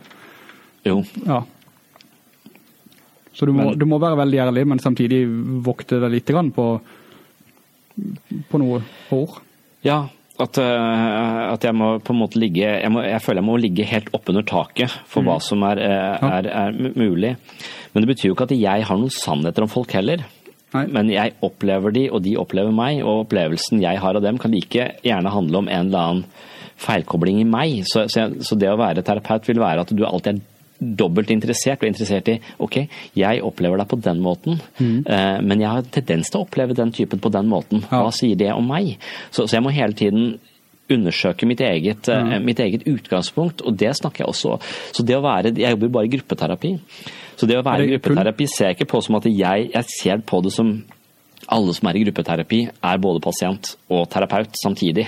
Jo. 0.86 1.00
Ja. 1.26 1.42
Så 3.32 3.46
du 3.46 3.54
må, 3.54 3.70
men, 3.70 3.78
du 3.78 3.86
må, 3.86 4.00
være 4.02 4.18
veldig 4.18 4.40
ærlig, 4.48 4.66
men 4.66 4.82
samtidig 4.82 5.22
vokte 5.64 6.00
deg 6.02 6.16
litt 6.16 6.32
på, 6.54 6.68
på 8.50 8.62
noe 8.62 8.80
hår? 9.10 9.36
Ja, 9.86 10.00
at, 10.38 10.58
uh, 10.58 11.52
at, 11.52 11.64
jeg 11.66 11.74
må 11.74 11.96
på 11.98 12.14
en 12.14 12.20
måte 12.20 12.38
ligge 12.38 12.62
jeg, 12.62 12.90
må, 12.94 13.02
jeg, 13.02 13.22
føler 13.22 13.42
jeg 13.42 13.48
må 13.48 13.56
ligge 13.58 13.86
helt 13.90 14.10
oppunder 14.14 14.44
taket 14.46 14.92
for 15.10 15.22
mm. 15.22 15.30
hva 15.30 15.38
som 15.42 15.64
er, 15.66 15.82
er, 15.82 16.50
er, 16.50 16.82
mulig. 16.94 17.36
Men 17.92 18.04
det 18.04 18.12
betyr 18.12 18.30
jo 18.30 18.36
ikke 18.36 18.50
at 18.50 18.58
jeg 18.58 18.86
har 18.86 19.00
noen 19.00 19.14
sannheter 19.14 19.66
om 19.66 19.72
folk 19.72 19.94
heller. 19.96 20.26
Nei. 20.74 20.84
Men 20.92 21.08
jeg 21.12 21.36
opplever 21.44 21.94
de, 21.94 22.04
og 22.12 22.22
de 22.26 22.36
opplever 22.40 22.74
meg, 22.74 23.00
og 23.04 23.24
opplevelsen 23.24 23.80
jeg 23.82 24.02
har 24.02 24.18
av 24.18 24.24
dem 24.24 24.40
kan 24.40 24.52
like 24.52 24.90
gjerne 25.04 25.32
handle 25.32 25.62
om 25.62 25.70
en 25.72 25.88
eller 25.88 26.12
annen 26.12 26.24
feilkobling 26.78 27.40
i 27.42 27.48
meg. 27.48 27.82
Så, 27.88 28.06
så, 28.12 28.28
så 28.44 28.58
det 28.58 28.70
å 28.70 28.78
være 28.80 29.04
terapeut 29.06 29.48
vil 29.48 29.62
være 29.62 29.86
at 29.86 29.94
du 29.96 30.04
alltid 30.06 30.36
er 30.36 30.44
dobbelt 30.78 31.30
interessert, 31.34 31.82
og 31.82 31.90
interessert 31.90 32.28
i 32.30 32.36
ok, 32.62 32.76
jeg 33.18 33.42
opplever 33.42 33.80
deg 33.80 33.88
på 33.90 33.98
den 34.02 34.20
måten, 34.22 34.60
mm. 34.78 35.00
uh, 35.08 35.38
men 35.42 35.64
jeg 35.64 35.72
har 35.72 35.88
tendens 35.94 36.30
til 36.30 36.40
å 36.40 36.44
oppleve 36.46 36.76
den 36.78 36.92
typen 36.94 37.22
på 37.22 37.32
den 37.34 37.50
måten. 37.50 37.82
Hva 37.90 38.12
sier 38.14 38.38
det 38.38 38.52
om 38.54 38.68
meg? 38.70 38.94
Så, 39.30 39.48
så, 39.48 39.56
jeg 39.56 39.66
må 39.66 39.74
hele 39.74 39.98
tiden 39.98 40.36
undersøke 40.92 41.48
mitt 41.48 41.62
eget, 41.64 42.08
mm. 42.08 42.34
uh, 42.34 42.38
mitt 42.44 42.60
eget, 42.64 42.86
utgangspunkt, 42.88 43.62
og 43.62 43.76
det 43.78 43.94
snakker 43.98 44.24
jeg 44.24 44.32
også 44.32 44.58
Så 44.96 45.04
det 45.06 45.16
å 45.16 45.24
være 45.24 45.52
Jeg 45.56 45.76
jobber 45.76 45.94
bare 45.98 46.08
i 46.08 46.12
gruppeterapi. 46.16 46.74
Så 47.38 47.46
det 47.46 47.58
å 47.58 47.64
være 47.66 47.86
i 47.86 47.90
gruppeterapi 47.94 48.46
ser 48.50 48.70
jeg 48.70 48.78
ikke 48.78 48.92
på 48.94 49.02
som 49.04 49.18
at 49.20 49.28
jeg, 49.30 49.70
jeg 49.74 49.90
ser 49.92 50.22
på 50.26 50.40
det 50.44 50.54
som 50.54 50.72
alle 51.48 51.72
som 51.76 51.88
er 51.88 51.96
i 51.96 52.04
gruppeterapi, 52.04 52.60
er 52.68 53.00
både 53.00 53.22
pasient 53.24 53.74
og 53.94 54.08
terapeut 54.12 54.56
samtidig. 54.58 55.06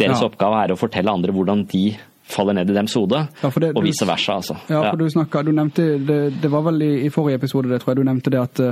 Deres 0.00 0.20
ja. 0.20 0.28
oppgave 0.28 0.64
er 0.64 0.74
å 0.74 0.78
fortelle 0.80 1.12
andre 1.12 1.32
hvordan 1.34 1.64
de 1.70 1.84
faller 2.30 2.56
ned 2.56 2.70
i 2.70 2.76
dems 2.76 2.94
hode, 2.94 3.24
ja, 3.42 3.50
det, 3.50 3.72
og 3.74 3.82
vice 3.84 4.06
versa. 4.06 4.38
Altså. 4.38 4.56
Ja, 4.70 4.84
for 4.90 5.00
du 5.00 5.08
snakket, 5.10 5.48
du 5.48 5.56
nevnte, 5.56 5.86
det, 5.98 6.18
det, 6.42 6.50
var 6.52 6.62
vel 6.68 6.84
i, 6.86 6.92
i, 7.06 7.10
forrige 7.10 7.40
episode 7.40 7.72
det 7.72 7.80
tror 7.82 7.94
jeg 7.94 8.00
du 8.00 8.06
nevnte 8.06 8.32
det 8.32 8.42
at, 8.42 8.62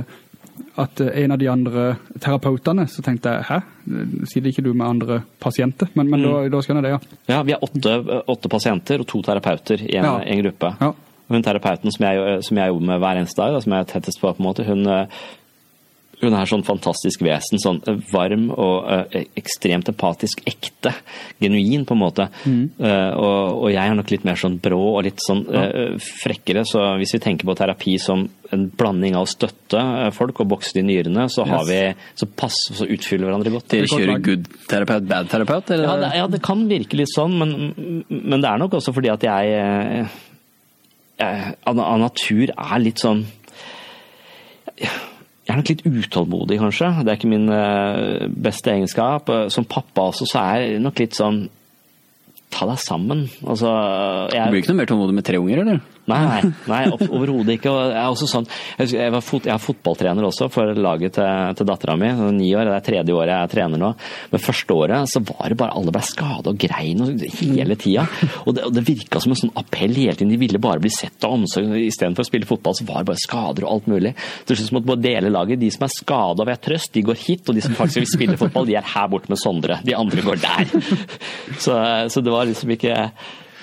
at 0.79 1.01
en 1.01 1.33
av 1.35 1.39
de 1.41 1.49
andre 1.51 1.83
terapeutene, 2.21 2.85
så 2.91 3.03
tenkte 3.05 3.33
jeg, 3.35 3.47
hæ? 3.49 3.59
Sier 4.29 4.45
det 4.45 4.53
ikke 4.53 4.65
du 4.65 4.71
med 4.73 4.85
andre 4.87 5.21
pasienter? 5.41 5.91
Men, 5.93 6.09
men 6.11 6.23
mm. 6.23 6.25
da, 6.27 6.41
da 6.53 6.63
skjønner 6.63 6.87
jeg 6.87 6.89
det, 6.89 6.95
ja. 6.95 7.19
Ja, 7.33 7.43
vi 7.47 7.55
har 7.55 7.65
åtte, 7.65 7.95
åtte 8.29 8.51
pasienter 8.51 9.03
og 9.03 9.09
to 9.09 9.21
terapeuter 9.25 9.83
i 9.85 9.95
en, 9.99 10.07
ja. 10.07 10.15
en 10.23 10.43
gruppe. 10.43 10.73
Ja. 10.79 10.93
Hun 11.29 11.45
terapeuten 11.45 11.93
som 11.93 12.07
jeg, 12.07 12.39
som 12.47 12.57
jeg, 12.57 12.71
jobber 12.71 12.87
med 12.89 13.03
hver 13.03 13.19
eneste 13.19 13.41
dag, 13.41 13.59
som 13.61 13.75
jeg 13.75 13.85
er 13.85 13.91
tettest 13.91 14.21
på, 14.21 14.31
på 14.33 14.41
en 14.41 14.47
måte, 14.47 14.65
hun, 14.65 14.87
hun 16.19 16.35
er 16.35 16.49
sånn 16.49 16.65
fantastisk 16.67 17.23
vesen. 17.23 17.61
Sånn 17.61 17.79
varm 18.11 18.49
og 18.51 18.87
uh, 18.89 19.19
ekstremt 19.39 19.89
empatisk, 19.91 20.41
ekte, 20.49 20.91
genuin, 21.39 21.85
på 21.87 21.95
en 21.95 22.01
måte. 22.01 22.27
Mm. 22.43 22.63
Uh, 22.79 23.11
og, 23.15 23.39
og, 23.53 23.67
jeg 23.71 23.83
er 23.83 23.95
nok 23.95 24.11
litt 24.11 24.27
mer 24.27 24.39
sånn 24.39 24.57
brå 24.61 24.81
og 24.97 25.03
litt 25.07 25.23
sånn 25.23 25.45
ja. 25.47 25.65
frekkere. 26.03 26.65
Så 26.67 26.83
hvis 26.99 27.15
vi 27.15 27.21
tenker 27.23 27.47
på 27.47 27.55
terapi 27.59 27.95
som 28.01 28.25
en 28.51 28.65
blanding 28.75 29.15
av 29.15 29.27
å 29.27 29.29
støtte 29.29 29.83
folk 30.15 30.41
og 30.43 30.49
bokse 30.55 30.75
de 30.75 30.83
nyrene, 30.85 31.27
så, 31.31 31.45
har 31.47 31.63
yes. 31.63 31.69
vi, 31.69 32.13
så, 32.21 32.29
pass, 32.41 32.57
så 32.75 32.87
utfyller 32.89 33.29
hverandre 33.29 33.53
godt. 33.53 33.69
Dere 33.71 33.91
kjører 33.91 34.23
good 34.25 34.49
terapeut, 34.69 35.05
bad 35.09 35.29
terapeut? 35.31 35.71
Ja 35.77 35.95
det, 36.01 36.09
ja, 36.17 36.25
det 36.31 36.41
kan 36.43 36.65
virke 36.69 36.99
litt 36.99 37.13
sånn, 37.13 37.37
men, 37.39 37.53
men 38.09 38.41
det 38.41 38.49
er 38.49 38.59
nok 38.59 38.79
også 38.79 38.95
fordi 38.95 39.11
at 39.13 39.23
jeg 39.27 40.07
av 41.19 41.79
natur 41.99 42.51
er 42.53 42.83
litt 42.83 43.01
sånn 43.01 43.23
jeg 45.49 45.55
er 45.55 45.61
nok 45.63 45.71
litt 45.71 45.85
utålmodig, 45.87 46.59
kanskje. 46.61 46.91
Det 47.01 47.09
er 47.09 47.17
ikke 47.17 47.31
min 47.31 47.49
uh, 47.49 48.27
beste 48.29 48.69
egenskap. 48.69 49.31
Som 49.49 49.65
pappa 49.65 50.11
også, 50.11 50.27
så 50.29 50.43
er 50.43 50.65
jeg 50.65 50.83
nok 50.83 51.01
litt 51.01 51.17
sånn 51.17 51.47
Ta 52.49 52.65
deg 52.65 52.79
sammen. 52.81 53.27
Altså, 53.45 53.69
jeg... 54.33 54.41
Du 54.41 54.53
blir 54.55 54.63
ikke 54.63 54.71
noe 54.71 54.79
mer 54.79 54.87
tålmodig 54.89 55.15
med 55.19 55.25
tre 55.27 55.37
unger, 55.37 55.59
eller? 55.61 55.83
Nei, 56.09 56.51
nei 56.69 56.81
overhodet 56.91 57.57
ikke. 57.57 57.73
Jeg, 57.93 58.29
sånn, 58.31 58.47
jeg, 58.79 59.11
fot, 59.25 59.45
jeg, 59.45 59.53
er 59.53 59.63
fotballtrener 59.63 60.27
også 60.27 60.49
for 60.53 60.73
laget 60.77 61.17
til, 61.17 61.55
til 61.59 61.69
dattera 61.69 61.95
mi. 61.99 62.11
Ni 62.37 62.51
år, 62.57 62.69
det 62.69 62.77
er 62.77 62.85
tredje 62.85 63.15
året 63.15 63.33
jeg 63.33 63.47
er 63.47 63.53
trener 63.53 63.81
nå. 63.81 63.91
Men 64.33 64.43
første 64.43 64.75
året 64.75 65.11
så 65.11 65.21
var 65.25 65.51
det 65.51 65.59
bare 65.59 65.75
alle 65.77 65.93
ble 65.95 66.03
skada 66.05 66.53
og 66.53 66.59
grein 66.61 67.03
hele 67.39 67.77
tida. 67.79 68.05
Og 68.45 68.55
det, 68.57 68.65
og 68.67 68.75
det 68.75 68.85
virka 68.87 69.21
som 69.23 69.35
en 69.35 69.41
sånn 69.43 69.55
appell 69.59 69.95
hele 69.95 70.15
tiden. 70.17 70.33
De 70.33 70.41
ville 70.41 70.61
bare 70.61 70.83
bli 70.83 70.91
sett 70.93 71.27
av 71.27 71.35
omsorg. 71.37 71.73
Istedenfor 71.79 72.25
å 72.25 72.29
spille 72.29 72.49
fotball, 72.49 72.77
så 72.77 72.87
var 72.87 73.03
det 73.03 73.11
bare 73.11 73.23
skader 73.23 73.67
og 73.67 73.75
alt 73.75 73.91
mulig. 73.91 74.15
Til 74.49 74.59
slutt 74.59 74.77
måtte 74.77 74.91
bare 74.93 75.05
dele 75.05 75.33
laget. 75.33 75.61
De 75.61 75.71
som 75.73 75.85
er 75.87 75.93
skada 75.93 76.47
ved 76.49 76.63
trøst, 76.65 76.93
de 76.95 77.05
går 77.09 77.21
hit. 77.25 77.45
Og 77.49 77.57
de 77.57 77.65
som 77.65 77.77
faktisk 77.77 78.03
vil 78.03 78.11
spille 78.13 78.39
fotball, 78.39 78.69
de 78.69 78.77
er 78.79 78.93
her 78.95 79.11
borte 79.11 79.31
med 79.31 79.41
Sondre. 79.41 79.79
De 79.85 79.97
andre 79.97 80.25
går 80.25 80.41
der. 80.43 80.73
Så, 81.59 81.73
så 82.11 82.21
det 82.23 82.31
var 82.31 82.47
liksom 82.47 82.71
ikke 82.75 82.95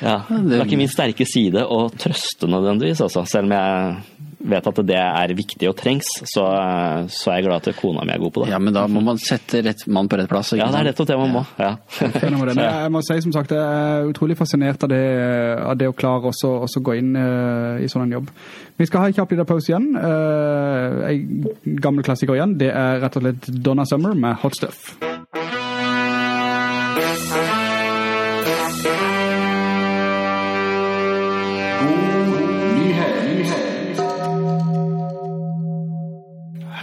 ja, 0.02 0.20
Det 0.28 0.58
er 0.58 0.66
ikke 0.66 0.78
min 0.80 0.92
sterke 0.92 1.26
side 1.28 1.62
å 1.64 1.86
trøste 1.96 2.48
nødvendigvis, 2.50 3.00
altså. 3.06 3.24
Selv 3.28 3.48
om 3.48 3.56
jeg 3.56 4.16
vet 4.46 4.68
at 4.68 4.80
det 4.86 4.98
er 4.98 5.32
viktig 5.36 5.68
og 5.70 5.76
trengs, 5.78 6.08
så, 6.28 6.44
så 7.12 7.32
er 7.32 7.40
jeg 7.40 7.46
glad 7.46 7.66
at 7.66 7.78
kona 7.78 8.04
mi 8.06 8.14
er 8.14 8.20
god 8.22 8.34
på 8.34 8.44
det. 8.44 8.52
Ja, 8.52 8.60
men 8.62 8.76
da 8.76 8.84
må 8.90 9.02
man 9.04 9.18
sette 9.22 9.62
rett 9.64 9.86
mann 9.90 10.10
på 10.10 10.18
rett 10.20 10.30
plass. 10.30 10.52
ikke 10.54 10.62
Ja, 10.62 10.70
det 10.74 10.82
er 10.82 10.88
nettopp 10.90 11.10
det 11.10 11.18
man 11.20 11.34
må. 11.38 11.42
Ja. 11.58 11.72
Ja. 12.00 12.30
Men 12.36 12.60
jeg 12.60 12.92
må 12.92 13.02
si 13.04 13.18
som 13.24 13.34
sagt, 13.34 13.54
jeg 13.54 13.62
er 13.62 14.06
utrolig 14.10 14.36
fascinert 14.38 14.84
av 14.86 14.92
det, 14.92 15.02
av 15.64 15.74
det 15.80 15.88
å 15.90 15.96
klare 15.96 16.30
også, 16.30 16.52
også 16.66 16.82
gå 16.84 16.98
inn 17.00 17.16
uh, 17.16 17.82
i 17.82 17.90
sånn 17.90 18.06
en 18.06 18.16
jobb. 18.18 18.30
Vi 18.76 18.88
skal 18.88 19.02
ha 19.02 19.10
en 19.10 19.16
kjapp 19.16 19.34
liten 19.34 19.48
pause 19.48 19.72
igjen. 19.72 19.90
Uh, 19.96 21.06
en 21.10 21.80
gammel 21.82 22.06
klassiker 22.06 22.38
igjen. 22.38 22.56
Det 22.60 22.70
er 22.72 23.02
rett 23.02 23.18
og 23.18 23.26
slett 23.26 23.50
Donna 23.66 23.88
Summer 23.88 24.14
med 24.14 24.38
Hot 24.44 24.58
Stuff. 24.58 24.94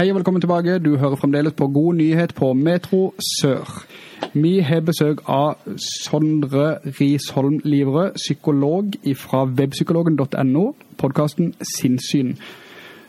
Hei 0.03 0.09
og 0.11 0.17
velkommen 0.17 0.41
tilbake. 0.41 0.79
Du 0.83 0.97
hører 0.97 1.15
fremdeles 1.15 1.53
på 1.53 1.67
God 1.67 1.93
nyhet 1.95 2.33
på 2.35 2.53
Metro 2.53 3.13
Sør. 3.39 3.85
Vi 4.33 4.59
har 4.59 4.81
besøk 4.83 5.21
av 5.31 5.61
Sondre 5.79 6.73
Risholm 6.97 7.61
Livrød, 7.63 8.17
psykolog 8.19 8.97
fra 9.15 9.45
webpsykologen.no, 9.45 10.65
podkasten 10.97 11.53
Sinnsyn. 11.77 12.33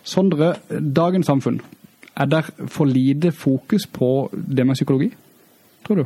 Sondre, 0.05 0.53
dagens 0.97 1.27
samfunn, 1.27 1.61
er 2.17 2.31
der 2.31 2.51
for 2.67 2.85
lite 2.85 3.33
fokus 3.33 3.87
på 3.87 4.31
det 4.57 4.67
med 4.67 4.75
psykologi, 4.75 5.11
tror 5.87 5.97
du? 5.97 6.05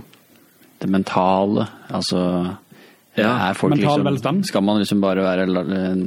Det 0.83 0.89
mentale, 0.89 1.67
altså 1.91 2.47
Ja, 3.25 3.35
er 3.51 3.59
folk 3.59 3.75
mental 3.75 3.99
liksom, 3.99 4.09
velstand. 4.09 4.47
Skal 4.49 4.65
man 4.67 4.81
liksom 4.83 5.01
bare 5.05 5.25
være 5.27 5.47
en 5.49 6.07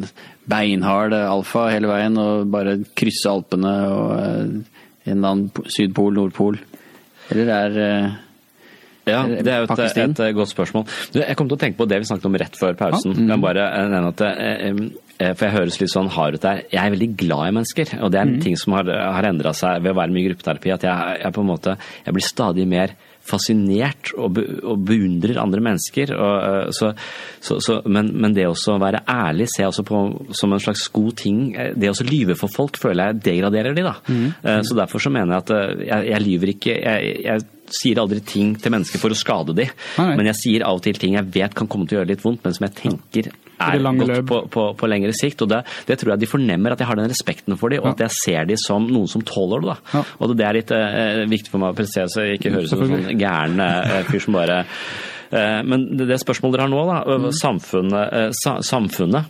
beinhard 0.52 1.14
alfa 1.18 1.68
hele 1.72 1.90
veien 1.92 2.18
og 2.22 2.50
bare 2.54 2.78
krysse 2.98 3.30
Alpene 3.32 3.76
og 3.92 4.12
eh, 4.18 4.42
en 5.12 5.16
eller 5.18 5.32
annen 5.32 5.70
Sydpol, 5.72 6.14
Nordpol? 6.18 6.60
Eller 7.32 7.54
er 7.56 7.80
eh, 7.86 8.10
Ja, 9.10 9.22
det 9.26 9.50
er 9.50 9.64
jo 9.64 9.70
et, 9.74 9.80
et, 9.98 10.20
eh, 10.22 10.34
godt 10.38 10.52
spørsmål. 10.52 10.84
Du, 11.14 11.22
jeg 11.24 11.38
kom 11.40 11.48
til 11.50 11.58
å 11.58 11.62
tenke 11.62 11.80
på 11.80 11.88
det 11.90 11.98
vi 12.04 12.10
snakket 12.10 12.28
om 12.30 12.36
rett 12.38 12.58
før 12.60 12.76
pausen. 12.78 13.16
Mm. 13.18 13.32
Bare 13.42 13.64
eh, 13.66 13.96
at 14.12 14.22
eh, 14.28 14.68
eh, 15.18 15.32
For 15.34 15.48
jeg 15.48 15.56
høres 15.56 15.80
litt 15.82 15.94
sånn 15.94 16.12
hard 16.14 16.38
ut 16.38 16.46
der. 16.46 16.62
Jeg 16.70 16.82
er 16.84 16.94
veldig 16.94 17.10
glad 17.18 17.48
i 17.50 17.56
mennesker. 17.58 17.96
Og 18.02 18.12
det 18.14 18.20
er 18.22 18.28
Mm. 18.30 18.36
en 18.36 18.44
ting 18.46 18.58
som 18.62 18.74
har, 18.78 18.92
har 19.18 19.30
endra 19.32 19.54
seg 19.58 19.82
ved 19.82 19.96
å 19.96 19.98
være 19.98 20.14
mye 20.14 20.26
i 20.26 20.30
gruppeterapi. 20.30 20.74
At 20.76 20.86
jeg, 20.86 21.18
jeg 21.24 21.34
på 21.34 21.42
en 21.42 21.50
måte 21.50 21.78
Jeg 22.06 22.14
blir 22.18 22.28
stadig 22.30 22.68
mer 22.70 22.94
fascinert 23.28 24.12
og, 24.18 24.34
be, 24.36 24.44
og 24.68 24.82
beundrer 24.88 25.40
andre 25.42 25.62
mennesker. 25.64 26.14
Og, 26.16 26.34
eh, 26.48 26.72
så, 26.76 26.92
så, 27.44 27.60
så, 27.64 27.78
men, 27.86 28.12
men 28.22 28.36
det 28.36 28.48
å 28.50 28.56
være 28.82 29.04
ærlig 29.10 29.48
ser 29.52 29.66
jeg 29.66 29.72
også 29.74 29.86
på 29.88 30.02
som 30.38 30.54
en 30.56 30.64
slags 30.64 30.88
god 30.94 31.16
ting. 31.22 31.42
Det 31.76 31.92
å 31.92 31.96
lyve 32.08 32.36
for 32.40 32.52
folk 32.52 32.80
føler 32.82 33.12
jeg 33.12 33.24
degraderer 33.30 33.78
de, 33.78 33.86
da. 33.88 33.96
Mm. 34.10 34.28
Eh, 34.44 34.62
Så 34.68 34.78
derfor 34.78 35.04
så 35.04 35.14
mener 35.14 35.36
jeg 35.38 35.46
at 35.46 35.56
eh, 35.58 35.86
jeg, 35.92 36.10
jeg 36.12 36.26
lyver 36.28 36.54
ikke 36.56 36.78
jeg, 36.82 37.16
jeg 37.28 37.48
sier 37.72 38.02
aldri 38.02 38.20
ting 38.28 38.56
til 38.60 38.74
mennesker 38.74 39.00
for 39.00 39.14
å 39.14 39.16
skade 39.16 39.54
de, 39.56 39.70
Nei, 39.96 40.08
nei. 40.10 40.16
men 40.20 40.28
jeg 40.34 40.40
sier 40.42 40.66
av 40.68 40.82
og 40.82 40.84
til 40.84 40.98
ting 41.00 41.14
jeg 41.16 41.30
vet 41.32 41.54
kan 41.56 41.70
komme 41.72 41.88
til 41.88 41.98
å 41.98 42.02
gjøre 42.02 42.12
litt 42.12 42.26
vondt, 42.26 42.42
men 42.44 42.58
som 42.58 42.66
jeg 42.68 42.76
tenker 42.82 43.30
er 43.62 44.00
godt 44.02 44.26
på, 44.30 44.40
på, 44.54 44.66
på 44.80 44.90
lengre 44.92 45.14
sikt. 45.18 45.42
og 45.46 45.50
det, 45.54 45.62
det 45.88 45.98
tror 46.02 46.14
jeg 46.14 46.20
de 46.24 46.30
fornemmer, 46.32 46.72
at 46.76 46.80
jeg 46.84 46.88
har 46.90 46.96
den 47.00 47.10
respekten 47.12 47.58
for 47.58 47.70
dem, 47.74 47.82
og 47.84 47.92
at 47.94 48.04
jeg 48.08 48.12
ser 48.18 48.46
dem 48.52 48.58
som 48.58 48.88
noen 48.90 49.08
som 49.12 49.22
tåler 49.28 49.62
det. 49.66 49.72
da. 49.74 49.78
Ja. 50.00 50.04
Og 50.20 50.36
det 50.38 50.46
er 50.48 50.58
litt 50.60 50.72
eh, 50.76 51.24
viktig 51.32 51.52
for 51.54 51.64
meg 51.64 51.74
å 51.74 51.78
presisere, 51.78 52.10
så 52.12 52.26
jeg 52.28 52.40
ikke 52.40 52.54
høres 52.58 52.72
ut 52.74 52.78
som 52.78 52.84
en 52.88 53.06
sånn 53.08 53.20
gæren 53.22 53.60
eh, 53.66 54.02
fyr 54.10 54.26
som 54.26 54.38
bare 54.40 54.62
eh, 55.32 55.62
Men 55.68 55.86
det, 55.98 56.08
det 56.12 56.20
spørsmålet 56.22 56.58
dere 56.58 56.68
har 56.68 56.74
nå, 56.74 56.82
da, 56.90 57.00
Mm. 57.22 57.30
samfunnet, 57.38 58.14
eh, 58.14 58.30
sa, 58.38 58.58
samfunnet 58.66 59.26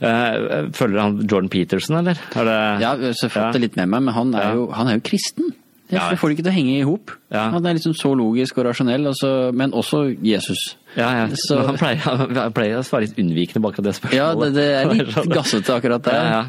eh, 0.00 0.68
Følger 0.76 1.00
han 1.02 1.16
Jordan 1.24 1.48
Peterson, 1.52 1.96
eller? 2.02 2.18
Er 2.34 2.44
det, 2.48 2.58
Ja, 2.82 2.92
jeg 2.96 3.14
har 3.14 3.32
fått 3.32 3.40
Ja. 3.42 3.52
det 3.56 3.60
litt 3.66 3.76
med 3.80 3.88
meg, 3.94 4.02
men 4.08 4.14
han 4.14 4.34
er 4.38 4.54
jo, 4.54 4.68
han 4.74 4.88
er 4.88 4.98
jo 4.98 5.04
kristen. 5.08 5.52
Ja. 5.96 6.08
får 6.20 6.28
det 6.28 6.36
ikke 6.36 6.44
til 6.48 6.52
å 6.52 6.56
henge 6.58 6.74
i 6.78 6.84
hop. 6.84 7.12
Ja. 7.32 7.46
Han 7.54 7.64
er 7.66 7.76
liksom 7.78 7.94
så 7.96 8.10
logisk 8.16 8.58
og 8.60 8.66
rasjonell, 8.68 9.06
altså, 9.08 9.30
men 9.56 9.72
også 9.72 10.02
Jesus. 10.24 10.76
Ja, 10.96 11.08
ja. 11.14 11.28
Så- 11.36 11.60
han 11.66 11.76
pleier, 11.80 12.00
han 12.02 12.52
pleier 12.52 12.80
å 12.80 12.84
svare 12.84 13.06
litt 13.06 13.16
unnvikende 13.20 13.62
bak 13.64 13.76
det 13.84 13.94
spørsmålet. 13.96 14.18
Ja, 14.18 14.34
det, 14.34 14.52
det 14.56 14.66
er 14.74 14.92
litt 14.92 15.32
gassete 15.38 15.76
akkurat 15.76 16.02
der. 16.04 16.18
Ja, 16.18 16.28
ja. 16.32 16.44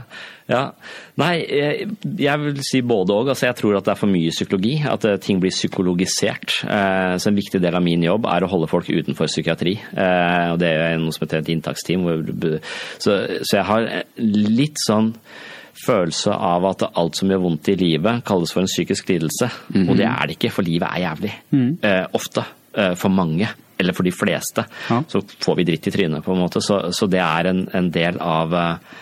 ja. 0.49 0.61
Nei, 1.19 1.33
jeg, 1.47 1.89
jeg 2.19 2.39
vil 2.43 2.61
si 2.63 2.81
både 2.81 3.15
òg. 3.15 3.31
Altså, 3.33 3.47
jeg 3.49 3.59
tror 3.59 3.77
at 3.79 3.87
det 3.87 3.93
er 3.95 3.99
for 3.99 4.11
mye 4.11 4.31
psykologi. 4.35 4.73
At 4.87 5.05
eh, 5.07 5.17
ting 5.23 5.39
blir 5.43 5.51
psykologisert. 5.55 6.59
Eh, 6.63 7.15
så 7.19 7.31
En 7.31 7.39
viktig 7.39 7.61
del 7.63 7.75
av 7.79 7.83
min 7.85 8.03
jobb 8.07 8.27
er 8.31 8.43
å 8.47 8.51
holde 8.51 8.71
folk 8.71 8.87
utenfor 8.91 9.27
psykiatri. 9.31 9.75
Eh, 9.91 10.47
og 10.53 10.59
Det 10.63 10.71
er 10.75 10.97
noe 10.99 11.15
som 11.15 11.27
heter 11.27 11.43
et 11.43 11.53
inntaksteam. 11.55 12.07
Så, 12.99 13.19
så 13.43 13.59
jeg 13.59 13.67
har 13.71 13.89
litt 14.19 14.79
sånn 14.87 15.13
følelse 15.85 16.33
av 16.33 16.65
at 16.69 16.85
alt 16.89 17.19
som 17.19 17.31
gjør 17.31 17.43
vondt 17.43 17.71
i 17.71 17.77
livet, 17.79 18.23
kalles 18.27 18.53
for 18.53 18.63
en 18.63 18.69
psykisk 18.69 19.09
lidelse. 19.13 19.49
Og 19.87 19.95
det 19.97 20.07
er 20.09 20.27
det 20.27 20.37
ikke, 20.37 20.51
for 20.53 20.67
livet 20.67 20.87
er 20.89 21.03
jævlig. 21.07 21.33
Eh, 21.81 22.05
ofte. 22.13 22.45
Eh, 22.73 22.95
for 22.99 23.09
mange. 23.09 23.47
Eller 23.79 23.95
for 23.95 24.03
de 24.03 24.11
fleste. 24.11 24.65
Ja. 24.89 25.01
Så 25.07 25.21
får 25.39 25.55
vi 25.55 25.67
dritt 25.69 25.87
i 25.87 25.91
trynet, 25.95 26.23
på 26.25 26.35
en 26.35 26.41
måte. 26.43 26.61
Så, 26.61 26.91
så 26.91 27.07
det 27.07 27.21
er 27.23 27.49
en, 27.49 27.63
en 27.73 27.91
del 27.95 28.19
av 28.19 28.53
eh, 28.53 28.97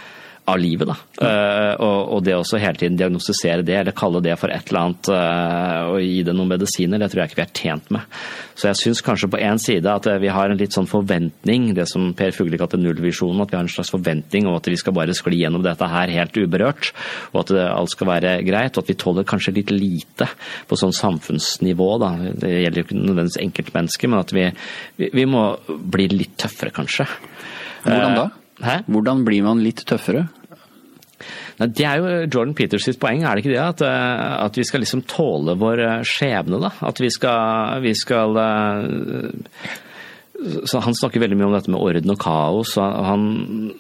av 0.48 0.60
livet. 0.60 0.88
da. 0.88 0.96
Uh, 1.20 1.74
og, 1.84 2.00
og 2.16 2.24
det 2.24 2.36
også 2.38 2.60
hele 2.62 2.80
tiden 2.80 2.98
diagnostisere 3.00 3.66
det, 3.68 3.76
eller 3.82 3.96
kalle 3.98 4.22
det 4.24 4.38
for 4.40 4.54
et 4.54 4.70
eller 4.72 4.86
annet 4.86 5.10
uh, 5.12 5.92
og 5.92 5.98
gi 6.04 6.22
det 6.24 6.36
noen 6.38 6.54
medisiner, 6.54 7.02
det 7.02 7.10
tror 7.12 7.24
jeg 7.24 7.32
ikke 7.32 7.42
vi 7.42 7.46
er 7.46 7.56
tjent 7.62 7.92
med. 7.94 8.20
Så 8.58 8.70
jeg 8.70 8.80
syns 8.80 9.04
kanskje 9.06 9.30
på 9.34 9.42
én 9.44 9.60
side 9.62 9.92
at 9.92 10.08
eh, 10.10 10.18
vi 10.18 10.32
har 10.34 10.50
en 10.50 10.58
litt 10.58 10.74
sånn 10.74 10.88
forventning, 10.90 11.68
det 11.78 11.86
som 11.92 12.08
Per 12.18 12.32
Fugle 12.34 12.58
kalte 12.58 12.80
nullvisjonen, 12.80 13.44
at 13.44 13.52
vi 13.52 13.58
har 13.60 13.66
en 13.68 13.70
slags 13.70 13.92
forventning 13.94 14.48
om 14.50 14.56
at 14.58 14.70
vi 14.72 14.80
skal 14.80 14.96
bare 14.98 15.14
skli 15.18 15.44
gjennom 15.44 15.62
dette 15.66 15.90
her 15.92 16.14
helt 16.16 16.40
uberørt, 16.40 16.90
og 17.36 17.44
at 17.44 17.54
alt 17.68 17.94
skal 17.94 18.10
være 18.10 18.34
greit, 18.48 18.74
og 18.74 18.82
at 18.82 18.90
vi 18.90 18.98
tåler 18.98 19.28
kanskje 19.30 19.54
litt 19.60 19.74
lite 19.76 20.30
på 20.66 20.80
sånn 20.80 20.96
samfunnsnivå. 20.96 21.92
da. 22.02 22.12
Det 22.34 22.56
gjelder 22.64 22.82
jo 22.82 22.88
ikke 22.88 22.98
nødvendigvis 22.98 23.40
enkeltmennesker, 23.46 24.14
men 24.14 24.24
at 24.24 24.34
vi, 24.34 24.50
vi, 24.98 25.12
vi 25.22 25.30
må 25.30 25.46
bli 25.68 26.10
litt 26.16 26.34
tøffere, 26.42 26.74
kanskje. 26.74 27.06
Hvordan 27.86 28.18
da? 28.18 28.28
Hæ? 28.64 28.80
Hvordan 28.90 29.22
blir 29.28 29.46
man 29.46 29.62
litt 29.62 29.86
tøffere? 29.86 30.26
Nei, 31.58 31.68
Det 31.74 31.86
er 31.90 31.98
jo 32.02 32.14
Jordan 32.28 32.54
Peters 32.58 32.86
sitt 32.86 33.00
poeng, 33.02 33.24
er 33.26 33.36
det 33.38 33.46
ikke 33.46 33.56
det? 33.56 33.64
At, 33.64 33.82
eh, 33.86 34.46
at 34.46 34.58
vi 34.58 34.66
skal 34.68 34.84
liksom 34.84 35.04
tåle 35.10 35.58
vår 35.58 35.84
eh, 35.86 36.06
skjebne, 36.06 36.62
da. 36.62 36.72
At 36.86 37.02
vi 37.02 37.10
skal, 37.14 37.82
vi 37.86 37.94
skal 37.98 38.38
eh, 38.44 39.76
så 40.66 40.80
Han 40.86 40.96
snakker 40.96 41.22
veldig 41.24 41.38
mye 41.40 41.48
om 41.50 41.56
dette 41.56 41.72
med 41.74 41.82
orden 41.82 42.14
og 42.14 42.20
kaos. 42.22 42.76
og 42.78 43.06
Han, 43.08 43.24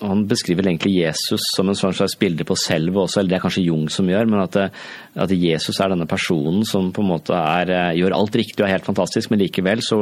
han 0.01 0.23
beskriver 0.29 0.65
egentlig 0.65 0.95
Jesus 0.97 1.51
som 1.53 1.69
en 1.69 1.77
sånn 1.77 1.95
slags 1.95 2.17
bilde 2.19 2.47
på 2.47 2.57
selvet 2.57 3.03
også, 3.03 3.19
eller 3.21 3.35
det 3.35 3.37
er 3.37 3.43
kanskje 3.43 3.65
Jung 3.67 3.85
som 3.93 4.09
gjør, 4.09 4.25
men 4.29 4.41
at, 4.41 4.57
at 5.21 5.33
Jesus 5.33 5.77
er 5.83 5.93
denne 5.93 6.07
personen 6.09 6.65
som 6.67 6.89
på 6.95 7.03
en 7.03 7.11
måte 7.11 7.37
er, 7.37 7.73
eh, 7.73 7.99
gjør 7.99 8.17
alt 8.17 8.39
riktig 8.39 8.63
og 8.63 8.67
er 8.67 8.75
helt 8.77 8.89
fantastisk, 8.89 9.31
men 9.31 9.43
likevel 9.43 9.83
så, 9.85 9.99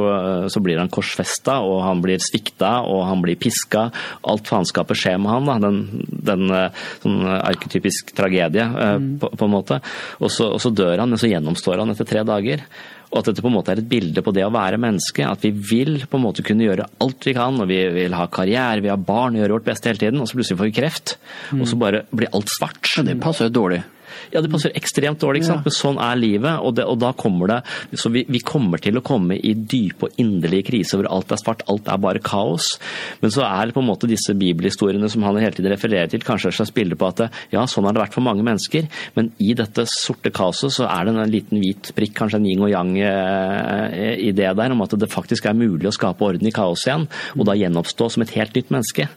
så 0.52 0.62
blir 0.64 0.80
han 0.80 0.92
korsfesta, 0.92 1.58
og 1.66 1.82
han 1.84 2.00
blir 2.04 2.22
svikta, 2.24 2.78
og 2.88 3.04
han 3.10 3.24
blir 3.24 3.38
piska. 3.40 3.88
Alt 4.26 4.48
faenskapet 4.48 5.00
skjer 5.02 5.20
med 5.20 5.34
han. 5.34 5.50
da, 5.50 5.58
Den, 5.66 6.08
den 6.32 6.48
eh, 6.56 6.84
sånn 7.04 7.20
arketypisk 7.36 8.16
tragedie, 8.16 8.64
mm. 8.64 9.16
på, 9.20 9.34
på 9.36 9.48
en 9.48 9.56
måte. 9.58 9.82
Og 10.22 10.32
så, 10.32 10.48
og 10.56 10.62
så 10.62 10.72
dør 10.72 11.04
han, 11.04 11.12
men 11.12 11.20
så 11.20 11.30
gjennomstår 11.30 11.84
han 11.84 11.92
etter 11.92 12.08
tre 12.08 12.24
dager. 12.26 12.64
Og 13.12 13.20
at 13.20 13.30
dette 13.30 13.42
på 13.44 13.50
en 13.50 13.56
måte 13.56 13.72
er 13.72 13.80
et 13.80 13.88
bilde 13.88 14.22
på 14.24 14.34
det 14.34 14.44
å 14.46 14.52
være 14.54 14.80
menneske. 14.82 15.26
At 15.26 15.44
vi 15.46 15.52
vil 15.54 16.00
på 16.10 16.18
en 16.18 16.24
måte 16.26 16.44
kunne 16.46 16.66
gjøre 16.66 16.88
alt 17.04 17.28
vi 17.28 17.36
kan. 17.36 17.60
og 17.62 17.70
Vi 17.70 17.80
vil 17.94 18.16
ha 18.18 18.26
karriere, 18.32 18.82
vi 18.84 18.92
har 18.92 19.00
barn, 19.00 19.38
gjøre 19.38 19.58
vårt 19.58 19.68
beste 19.68 19.90
hele 19.90 20.02
tiden. 20.02 20.22
Og 20.22 20.30
så 20.30 20.38
plutselig 20.38 20.60
får 20.60 20.70
vi 20.70 20.78
kreft. 20.80 21.16
Og 21.56 21.66
så 21.70 21.78
bare 21.80 22.06
blir 22.10 22.32
alt 22.34 22.50
svart. 22.52 22.82
Ja, 22.96 23.06
det 23.06 23.20
passer 23.22 23.48
jo 23.48 23.56
dårlig. 23.62 23.84
Ja, 24.32 24.42
det 24.42 24.50
passer 24.52 24.74
ekstremt 24.76 25.20
dårlig, 25.22 25.42
ikke 25.42 25.52
sant? 25.52 25.66
men 25.66 25.74
sånn 25.74 26.00
er 26.02 26.18
livet. 26.20 26.60
Og, 26.62 26.76
det, 26.78 26.86
og 26.88 26.98
da 27.02 27.12
kommer 27.16 27.50
det 27.50 27.58
Så 27.98 28.10
vi, 28.12 28.24
vi 28.30 28.40
kommer 28.44 28.80
til 28.82 28.98
å 28.98 29.04
komme 29.04 29.38
i 29.38 29.54
dype 29.56 30.08
og 30.08 30.20
inderlige 30.20 30.68
kriser 30.70 31.00
hvor 31.00 31.10
alt 31.12 31.32
er 31.34 31.40
svart, 31.40 31.64
alt 31.70 31.88
er 31.90 32.00
bare 32.02 32.22
kaos. 32.24 32.76
Men 33.22 33.34
så 33.34 33.44
er 33.46 33.74
på 33.74 33.82
en 33.82 33.88
måte 33.88 34.08
disse 34.10 34.34
bibelhistoriene 34.36 35.10
som 35.12 35.24
han 35.26 35.38
hele 35.40 35.54
tiden 35.56 35.72
refererer 35.72 36.10
til, 36.10 36.24
kanskje 36.26 36.52
et 36.52 36.58
slags 36.58 36.74
bilde 36.76 36.98
på 36.98 37.08
at 37.10 37.26
ja, 37.52 37.64
sånn 37.68 37.86
har 37.86 37.96
det 37.96 38.02
vært 38.04 38.16
for 38.16 38.24
mange 38.24 38.44
mennesker, 38.46 38.86
men 39.18 39.30
i 39.42 39.52
dette 39.58 39.86
sorte 39.90 40.32
kaoset 40.34 40.74
så 40.74 40.86
er 40.88 41.06
det 41.06 41.14
en 41.14 41.32
liten 41.32 41.60
hvit 41.62 41.92
prikk, 41.96 42.14
kanskje 42.20 42.40
en 42.40 42.48
yin 42.48 42.64
og 42.64 42.72
yang-idé 42.72 44.48
der, 44.56 44.74
om 44.74 44.84
at 44.84 44.96
det 44.98 45.10
faktisk 45.12 45.48
er 45.48 45.58
mulig 45.58 45.90
å 45.90 45.94
skape 45.94 46.24
orden 46.26 46.48
i 46.48 46.54
kaos 46.54 46.86
igjen, 46.86 47.06
og 47.36 47.48
da 47.48 47.56
gjenoppstå 47.58 48.10
som 48.14 48.24
et 48.24 48.34
helt 48.36 48.56
nytt 48.56 48.72
menneske. 48.74 49.08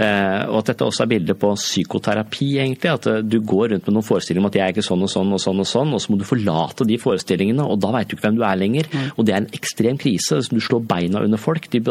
Eh, 0.00 0.42
og 0.48 0.62
at 0.62 0.70
dette 0.70 0.86
også 0.86 1.04
er 1.04 1.10
bildet 1.10 1.38
på 1.40 1.50
psykoterapi, 1.58 2.48
egentlig. 2.62 2.92
At 2.92 3.08
eh, 3.10 3.20
du 3.20 3.38
går 3.44 3.74
rundt 3.74 3.88
med 3.88 3.96
noen 3.96 4.06
forestillinger 4.06 4.44
om 4.44 4.48
at 4.48 4.56
jeg 4.56 4.64
er 4.64 4.74
ikke 4.74 4.86
sånn 4.86 5.04
og 5.04 5.10
sånn 5.12 5.34
og 5.36 5.42
sånn, 5.42 5.60
og 5.60 5.68
sånn, 5.68 5.92
og 5.96 6.00
så 6.00 6.12
må 6.12 6.20
du 6.20 6.26
forlate 6.28 6.86
de 6.88 6.96
forestillingene, 7.00 7.66
og 7.66 7.82
da 7.82 7.92
veit 7.92 8.08
du 8.08 8.16
ikke 8.16 8.28
hvem 8.28 8.38
du 8.38 8.44
er 8.48 8.60
lenger. 8.60 8.88
Og 9.16 9.28
det 9.28 9.34
er 9.34 9.42
en 9.42 9.50
ekstrem 9.56 10.00
krise. 10.00 10.40
Du 10.48 10.62
slår 10.62 10.86
beina 10.88 11.24
under 11.26 11.40
folk. 11.40 11.68
De, 11.72 11.82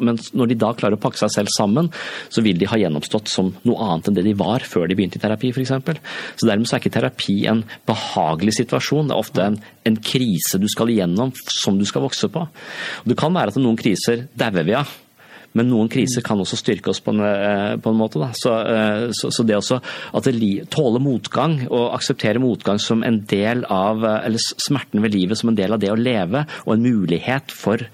men 0.00 0.20
når 0.32 0.52
de 0.52 0.58
da 0.64 0.72
klarer 0.78 0.96
å 0.96 1.02
pakke 1.02 1.20
seg 1.20 1.34
selv 1.36 1.52
sammen, 1.52 1.92
så 2.32 2.44
vil 2.44 2.60
de 2.60 2.70
ha 2.70 2.80
gjennomstått 2.80 3.28
som 3.32 3.52
noe 3.68 3.88
annet 3.90 4.08
enn 4.08 4.18
det 4.18 4.26
de 4.30 4.36
var 4.38 4.64
før 4.64 4.88
de 4.88 4.96
begynte 4.96 5.20
i 5.20 5.22
terapi, 5.22 5.52
f.eks. 5.52 5.74
Så 6.40 6.48
dermed 6.48 6.68
så 6.68 6.78
er 6.78 6.82
ikke 6.82 6.96
terapi 6.96 7.38
en 7.52 7.64
behagelig 7.88 8.56
situasjon. 8.62 9.10
Det 9.10 9.16
er 9.16 9.26
ofte 9.26 9.46
en, 9.50 9.62
en 9.88 10.02
krise 10.12 10.60
du 10.62 10.68
skal 10.72 10.92
igjennom, 10.94 11.34
som 11.52 11.76
du 11.76 11.84
skal 11.88 12.06
vokse 12.06 12.32
på. 12.32 12.48
Og 13.04 13.12
det 13.12 13.20
kan 13.20 13.34
være 13.34 13.52
at 13.52 13.60
noen 13.60 13.80
kriser 13.80 14.28
dauer 14.38 14.64
vi 14.64 14.78
av. 14.80 15.01
Men 15.58 15.68
noen 15.68 15.90
kriser 15.92 16.24
kan 16.24 16.40
også 16.40 16.58
styrke 16.60 16.92
oss 16.92 17.02
på 17.04 17.12
en, 17.14 17.20
eh, 17.26 17.74
på 17.82 17.92
en 17.92 17.98
måte. 17.98 18.20
Så, 18.38 18.54
eh, 18.60 19.04
så, 19.16 19.30
så 19.34 19.44
det 19.46 19.58
også 19.58 19.80
at 20.16 20.28
det 20.28 20.68
tåle 20.72 21.02
motgang 21.02 21.58
og 21.68 21.92
akseptere 21.96 22.42
motgang 22.42 22.80
som 22.80 23.04
en 23.04 23.22
del 23.28 23.66
av 23.68 24.04
eh, 24.04 24.18
Eller 24.26 24.40
smerten 24.40 25.02
ved 25.04 25.14
livet 25.14 25.38
som 25.38 25.52
en 25.52 25.58
del 25.58 25.74
av 25.74 25.82
det 25.82 25.92
å 25.92 25.98
leve, 25.98 26.46
og 26.64 26.74
en 26.76 26.86
mulighet 26.86 27.52
for 27.52 27.84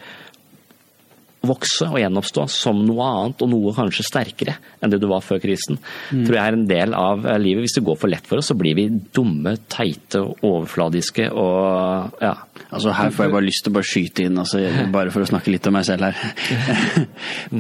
vokse 1.47 1.87
og 1.87 2.01
gjenoppstå 2.01 2.45
som 2.51 2.81
noe 2.83 3.05
annet 3.07 3.43
og 3.45 3.51
noe 3.53 3.75
kanskje 3.77 4.07
sterkere 4.07 4.57
enn 4.83 4.91
det 4.91 4.99
du 5.03 5.07
var 5.11 5.23
før 5.23 5.39
krisen, 5.43 5.79
tror 6.11 6.35
jeg 6.35 6.43
er 6.43 6.57
en 6.57 6.67
del 6.69 6.97
av 6.99 7.27
eh, 7.27 7.39
livet. 7.43 7.67
Hvis 7.67 7.77
det 7.79 7.85
går 7.87 7.99
for 8.01 8.11
lett 8.11 8.27
for 8.27 8.41
oss, 8.41 8.51
så 8.51 8.57
blir 8.59 8.75
vi 8.79 8.89
dumme, 8.91 9.55
teite, 9.71 10.25
overfladiske 10.43 11.31
og 11.31 12.19
ja. 12.25 12.35
Altså 12.69 12.93
Her 12.93 13.13
får 13.15 13.25
jeg 13.25 13.33
bare 13.33 13.47
lyst 13.47 13.65
til 13.65 13.73
å 13.73 13.77
bare 13.79 13.89
skyte 13.89 14.27
inn, 14.27 14.41
altså, 14.43 14.61
bare 14.97 15.15
for 15.15 15.25
å 15.25 15.31
snakke 15.31 15.53
litt 15.55 15.69
om 15.71 15.79
meg 15.79 15.87
selv 15.89 16.09
her. 16.09 17.07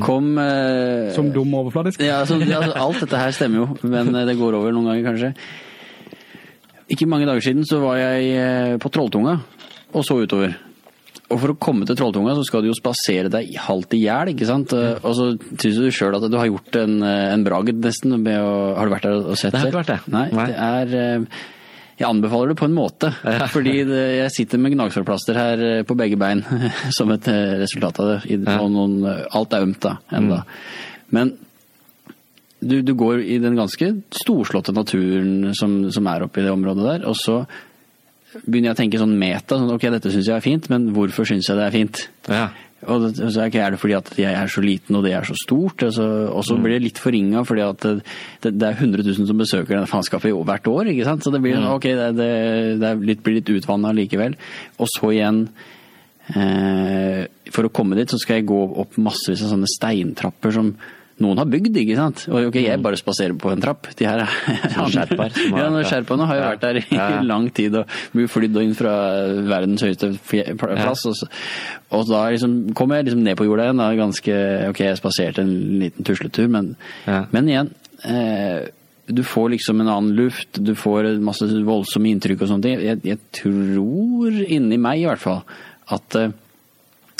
Kom 0.04 0.34
eh, 0.42 1.14
Som 1.16 1.30
dum 1.34 1.54
og 1.54 1.68
overfladisk. 1.68 2.02
Ja, 2.04 2.20
altså, 2.24 2.40
ja, 2.42 2.60
altså, 2.60 2.76
alt 2.82 3.06
dette 3.06 3.22
her 3.22 3.34
stemmer 3.36 3.62
jo, 3.62 3.68
men 3.88 4.12
eh, 4.12 4.26
det 4.28 4.38
går 4.40 4.58
over 4.58 4.74
noen 4.74 4.90
ganger 4.90 5.12
kanskje. 5.12 5.32
Ikke 6.92 7.08
mange 7.08 7.28
dager 7.28 7.44
siden 7.44 7.66
så 7.68 7.80
var 7.82 8.00
jeg 8.00 8.32
eh, 8.34 8.74
på 8.80 8.90
Trolltunga 8.92 9.38
og 9.88 10.04
så 10.04 10.18
utover. 10.20 10.56
Og 11.28 11.36
for 11.42 11.52
å 11.52 11.58
komme 11.60 11.84
til 11.84 11.96
Trolltunga 11.98 12.32
så 12.38 12.44
skal 12.46 12.64
du 12.64 12.70
jo 12.70 12.76
spasere 12.76 13.28
deg 13.32 13.52
halvt 13.60 13.94
i 13.98 14.00
hjel, 14.06 14.32
ikke 14.32 14.48
sant? 14.48 14.72
Og 14.72 15.12
så 15.16 15.28
syns 15.60 15.76
du 15.76 15.90
sjøl 15.92 16.16
at 16.16 16.24
du 16.24 16.38
har 16.40 16.48
gjort 16.48 16.80
en, 16.80 17.02
en 17.04 17.44
bragd 17.44 17.82
nesten 17.84 18.16
med 18.22 18.40
å 18.40 18.74
Har 18.78 18.88
du 18.88 18.94
vært 18.94 19.08
der 19.08 19.18
og 19.20 19.36
sett 19.36 19.52
Det 19.52 19.60
har 19.60 19.68
ikke 19.68 19.82
vært 19.82 19.92
det. 19.92 20.00
Nei, 20.14 20.26
Nei. 20.32 20.46
det 20.48 20.58
er 20.68 20.98
eh, 21.02 21.40
jeg 21.98 22.06
anbefaler 22.06 22.52
det 22.52 22.58
på 22.60 22.68
en 22.68 22.76
måte, 22.76 23.10
fordi 23.56 23.80
det, 23.88 24.02
jeg 24.20 24.34
sitter 24.36 24.60
med 24.62 24.76
gnagsårplaster 24.76 25.38
her 25.38 25.64
eh, 25.66 25.82
på 25.86 25.96
begge 25.98 26.18
bein 26.20 26.44
som 26.96 27.10
et 27.14 27.26
eh, 27.32 27.58
resultat 27.64 27.98
av 28.04 28.12
det. 28.12 28.38
Og 28.54 28.70
noen, 28.70 29.00
alt 29.08 29.56
er 29.56 29.66
ømt 29.66 29.82
da, 29.82 29.96
enda. 30.14 30.44
Men 31.14 31.34
du, 32.60 32.80
du 32.82 32.92
går 32.98 33.22
i 33.22 33.38
den 33.42 33.58
ganske 33.58 33.90
storslåtte 34.14 34.74
naturen 34.74 35.52
som, 35.58 35.80
som 35.94 36.08
er 36.10 36.26
oppe 36.26 36.40
i 36.40 36.46
det 36.46 36.54
området 36.54 36.86
der, 36.86 37.08
og 37.10 37.18
så 37.18 37.42
begynner 38.44 38.70
jeg 38.70 38.76
å 38.76 38.80
tenke 38.82 39.00
sånn 39.00 39.18
meta, 39.18 39.56
sånn 39.56 39.74
ok, 39.74 39.88
dette 39.94 40.12
syns 40.12 40.28
jeg 40.28 40.36
er 40.36 40.44
fint, 40.44 40.68
men 40.72 40.90
hvorfor 40.96 41.28
syns 41.28 41.48
jeg 41.48 41.58
det 41.58 41.68
er 41.68 41.76
fint? 41.76 42.08
ja. 42.28 42.48
Og 42.86 43.08
det, 43.08 43.16
så 43.34 43.42
er, 43.42 43.50
det 43.50 43.78
fordi 43.82 43.94
at 43.96 44.10
jeg 44.20 44.30
er 44.38 44.50
så 44.52 44.62
liten 44.62 44.94
og 44.94 45.02
det 45.02 45.10
er 45.18 45.24
så 45.26 45.34
stort? 45.34 45.82
Altså, 45.82 46.04
og 46.30 46.44
så 46.46 46.54
blir 46.62 46.76
det 46.76 46.84
litt 46.84 47.00
forringa 47.02 47.42
fordi 47.46 47.64
at 47.64 47.86
det, 47.88 48.52
det, 48.52 48.68
er 48.68 48.76
100 48.76 49.02
000 49.02 49.26
som 49.26 49.40
besøker 49.40 49.74
denne 49.74 49.90
faenskapet 49.90 50.30
hvert 50.30 50.70
år. 50.70 50.92
ikke 50.92 51.08
sant? 51.08 51.26
Så 51.26 51.32
det 51.34 51.40
blir, 51.42 51.56
sånn, 51.58 51.66
ok, 51.72 51.88
det, 51.98 52.06
det, 52.20 52.28
det 52.78 52.92
litt, 53.02 53.24
blir 53.26 53.40
litt 53.40 53.50
utvanna 53.50 53.90
likevel. 53.98 54.38
Og 54.78 54.90
så 54.92 55.10
igjen 55.10 55.42
eh, 56.38 57.26
For 57.50 57.66
å 57.66 57.72
komme 57.74 57.98
dit 57.98 58.14
så 58.14 58.20
skal 58.22 58.38
jeg 58.38 58.50
gå 58.52 58.60
opp 58.84 58.94
massevis 59.02 59.42
av 59.42 59.56
sånne 59.56 59.72
steintrapper 59.74 60.54
som 60.54 60.70
noen 61.22 61.40
har 61.40 61.48
bygd, 61.50 61.74
ikke 61.80 61.96
sant? 61.98 62.22
Og 62.30 62.48
ok, 62.48 62.58
jeg 62.62 62.80
bare 62.82 62.98
spaserer 63.00 63.34
på 63.38 63.50
en 63.50 63.62
trapp. 63.62 63.88
De 63.98 64.06
her 64.06 64.22
er 64.24 64.92
sherpaer 64.92 65.34
Ja, 65.50 65.66
sherpaene 65.90 66.28
har 66.30 66.38
jo 66.38 66.46
vært 66.46 66.64
der 66.66 66.80
i 66.80 67.00
lang 67.32 67.48
tid 67.54 67.76
og 67.80 67.98
blir 68.14 68.30
flydd 68.30 68.58
inn 68.62 68.74
fra 68.78 68.94
verdens 69.48 69.82
høyeste 69.86 70.12
plass. 70.60 71.04
Og, 71.10 71.16
så, 71.18 71.28
og 71.96 72.06
da 72.10 72.24
liksom, 72.34 72.56
kom 72.78 72.94
jeg 72.94 73.08
liksom 73.08 73.24
ned 73.26 73.38
på 73.38 73.48
jorda 73.48 73.68
igjen. 73.68 73.82
Da, 73.82 73.90
ganske, 73.98 74.40
ok, 74.70 74.82
jeg 74.86 75.00
spaserte 75.00 75.44
en 75.44 75.54
liten 75.82 76.06
tusletur, 76.06 76.50
men, 76.52 76.74
men 77.34 77.50
igjen 77.50 77.72
eh, 78.06 78.68
Du 79.08 79.24
får 79.26 79.54
liksom 79.56 79.82
en 79.82 79.90
annen 79.90 80.14
luft, 80.18 80.60
du 80.62 80.74
får 80.78 81.14
masse 81.24 81.48
voldsomme 81.66 82.12
inntrykk 82.12 82.44
og 82.44 82.52
sånne 82.52 82.66
ting. 82.68 82.86
Jeg, 82.92 83.02
jeg 83.08 83.22
tror 83.40 84.42
inni 84.46 84.78
meg 84.78 85.02
i 85.02 85.08
hvert 85.10 85.24
fall 85.24 85.42
at 85.88 86.20
eh, 86.20 86.34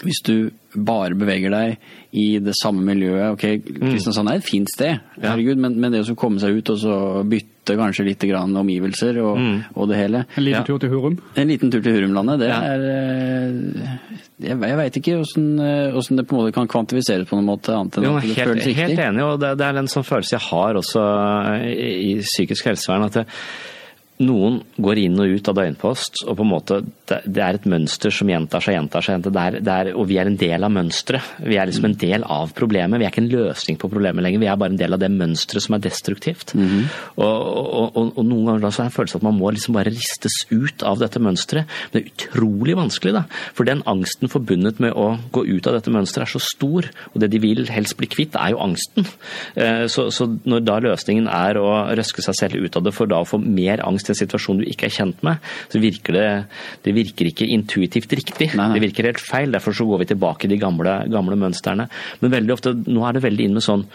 hvis 0.05 0.22
du 0.26 0.34
bare 0.77 1.14
beveger 1.16 1.51
deg 1.51 1.77
i 2.12 2.39
det 2.45 2.53
samme 2.59 2.83
miljøet 2.85 3.33
Ok, 3.33 3.45
Kristiansand 3.79 4.29
er 4.29 4.41
et 4.41 4.45
fint 4.45 4.69
sted, 4.69 4.99
herregud, 5.23 5.57
men, 5.61 5.79
men 5.81 5.93
det 5.95 6.03
å 6.05 6.16
komme 6.19 6.41
seg 6.43 6.59
ut 6.59 6.71
og 6.75 6.79
så 6.83 6.97
bytte 7.25 7.77
kanskje 7.77 8.05
litt 8.05 8.25
grann 8.29 8.53
omgivelser 8.57 9.16
og, 9.23 9.41
og 9.75 9.89
det 9.89 9.97
hele 10.01 10.23
En 10.37 10.45
liten 10.45 10.61
Ja. 10.61 10.64
tur 10.69 10.79
til 10.81 10.93
Hurum. 10.93 11.16
En 11.41 11.49
liten 11.49 11.73
tur 11.73 11.81
til 11.85 11.97
Hurumlandet, 11.97 12.39
det 12.45 12.49
Ja. 12.53 12.61
er 12.75 12.85
eh, 12.85 13.97
Jeg, 14.45 14.59
jeg 14.61 14.77
veit 14.79 14.97
ikke 15.01 15.16
åssen 15.23 15.49
eh, 15.61 15.97
åssen 15.99 16.16
det 16.21 16.27
på 16.29 16.37
en 16.37 16.43
måte 16.43 16.55
kan 16.55 16.69
kvantifiseres 16.71 17.27
på 17.29 17.37
noen 17.41 17.49
måte, 17.49 17.73
annet 17.75 17.97
enn 17.99 18.05
Jo, 18.09 18.16
at 18.21 18.23
det 18.29 18.37
helt, 18.37 18.49
føles 18.53 18.69
riktig. 18.69 18.77
helt 18.85 19.05
enig, 19.09 19.25
og 19.25 19.41
det, 19.43 19.55
det 19.59 19.66
er 19.66 19.81
en 19.83 19.89
sånn 19.91 20.07
følelse 20.07 20.37
jeg 20.37 20.47
har 20.51 20.79
også 20.81 21.03
i, 21.64 21.89
i 22.12 22.14
psykisk 22.23 22.69
helsevern. 22.71 23.09
at 23.09 23.19
det, 23.23 23.27
noen 24.19 24.61
går 24.77 24.99
inn 25.05 25.19
og 25.21 25.31
ut 25.37 25.49
av 25.51 25.57
døgnpost, 25.59 26.25
og 26.27 26.37
på 26.39 26.45
en 26.45 26.51
måte 26.51 26.79
det, 27.09 27.39
er 27.41 27.57
et 27.57 27.69
mønster 27.71 28.12
som 28.12 28.29
gjentar 28.29 28.64
seg, 28.64 28.75
gjentar 28.77 29.05
seg. 29.05 29.23
Det 29.25 29.33
er, 29.41 29.59
det 29.64 29.75
er, 29.75 29.91
og 29.95 30.09
vi 30.11 30.19
er 30.21 30.29
en 30.29 30.39
del 30.41 30.66
av 30.66 30.73
mønsteret. 30.75 31.39
Vi 31.47 31.57
er 31.57 31.71
liksom 31.71 31.87
en 31.89 31.97
del 32.01 32.27
av 32.27 32.53
problemet. 32.57 33.01
Vi 33.01 33.07
er 33.07 33.12
ikke 33.12 33.23
en 33.25 33.31
løsning 33.33 33.79
på 33.81 33.91
problemet 33.93 34.25
lenger, 34.25 34.43
vi 34.43 34.51
er 34.51 34.59
bare 34.61 34.75
en 34.75 34.81
del 34.81 34.97
av 34.97 35.01
det 35.03 35.11
mønsteret 35.14 35.64
som 35.64 35.77
er 35.79 35.85
destruktivt. 35.87 36.55
og, 37.16 37.25
og, 37.25 37.97
og, 37.97 38.12
og 38.19 38.27
noen 38.27 38.51
ganger 38.51 38.66
da 38.66 38.73
så 38.75 38.83
er 38.83 38.89
det 38.89 38.93
en 38.93 38.97
følelse 38.99 39.21
at 39.21 39.27
man 39.29 39.39
må 39.39 39.53
liksom 39.55 39.79
bare 39.79 39.93
ristes 39.95 40.41
ut 40.51 40.83
av 40.83 40.99
dette 41.01 41.23
mønsteret. 41.23 41.71
Men 41.93 41.97
det 41.97 42.03
er 42.03 42.12
utrolig 42.12 42.77
vanskelig, 42.79 43.14
da. 43.16 43.25
For 43.55 43.69
den 43.69 43.85
angsten 43.89 44.29
forbundet 44.33 44.83
med 44.83 44.93
å 44.99 45.14
gå 45.33 45.47
ut 45.47 45.71
av 45.71 45.79
dette 45.79 45.95
mønsteret 45.95 46.27
er 46.29 46.35
så 46.35 46.43
stor, 46.43 46.91
og 47.14 47.23
det 47.23 47.31
de 47.33 47.41
vil 47.43 47.64
helst 47.73 47.97
bli 47.99 48.11
kvitt, 48.11 48.37
er 48.37 48.55
jo 48.57 48.62
angsten. 48.66 49.07
Eh, 49.55 49.87
Så, 49.89 50.09
så 50.12 50.27
når 50.49 50.64
da 50.66 50.79
løsningen 50.83 51.29
er 51.31 51.57
å 51.61 51.69
røske 51.97 52.23
seg 52.25 52.35
selv 52.37 52.64
ut 52.66 52.77
av 52.77 52.85
det 52.85 52.93
for 52.97 53.09
da 53.09 53.21
å 53.23 53.29
få 53.29 53.39
mer 53.41 53.81
angst 53.87 54.07
i 54.11 54.14
en 54.14 54.20
situasjon 54.22 54.62
du 54.62 54.66
ikke 54.68 54.88
er 54.88 54.96
kjent 54.98 55.24
med, 55.26 55.48
så 55.72 55.82
virker 55.82 56.16
det, 56.18 56.28
det 56.84 56.94
virker 56.96 57.30
ikke 57.30 57.48
intuitivt 57.54 58.14
riktig. 58.18 58.52
Nei, 58.54 58.68
nei. 58.68 58.78
Det 58.78 58.86
virker 58.88 59.11
helt 59.12 59.24
feil. 59.24 59.54
Derfor 59.54 59.76
så 59.76 59.88
går 59.88 60.04
vi 60.04 60.12
tilbake 60.12 60.48
i 60.48 60.52
de 60.52 60.61
gamle, 60.61 61.00
gamle 61.12 61.38
mønstrene. 61.40 61.88
Men 62.22 62.36
veldig 62.38 62.54
ofte, 62.54 62.76
nå 62.88 63.04
er 63.06 63.18
det 63.18 63.26
veldig 63.26 63.48
inn 63.48 63.59
med 63.59 63.66
sånn 63.66 63.88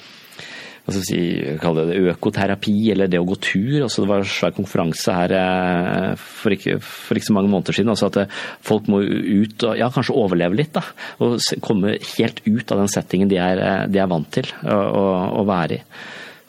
hva 0.83 0.99
si, 0.99 1.17
det 1.39 1.99
økoterapi, 2.11 2.73
eller 2.91 3.07
det 3.07 3.21
å 3.21 3.27
gå 3.27 3.37
tur. 3.39 3.85
Altså, 3.85 4.03
det 4.03 4.09
var 4.09 4.23
en 4.23 4.27
svær 4.27 4.55
konferanse 4.55 5.15
her 5.15 5.33
eh, 5.37 6.09
for 6.19 6.55
ikke, 6.55 6.75
for 6.83 7.19
ikke 7.19 7.29
så 7.29 7.35
mange 7.37 7.51
måneder 7.53 7.77
siden. 7.77 7.93
Altså 7.93 8.09
at 8.11 8.19
eh, 8.25 8.41
folk 8.67 8.89
må 8.91 8.99
ut 9.03 9.63
og 9.63 9.79
ja, 9.79 9.87
kanskje 9.93 10.17
overleve 10.19 10.59
litt. 10.59 10.73
da, 10.75 10.83
Og 11.23 11.39
komme 11.63 11.95
helt 12.17 12.43
ut 12.43 12.75
av 12.75 12.83
den 12.83 12.91
settingen 12.91 13.31
de 13.31 13.39
er, 13.39 13.63
eh, 13.63 13.85
de 13.87 14.03
er 14.03 14.11
vant 14.11 14.27
til 14.35 14.51
å, 14.67 14.75
å, 14.75 15.07
å 15.39 15.47
være 15.47 15.79
i. 15.79 15.85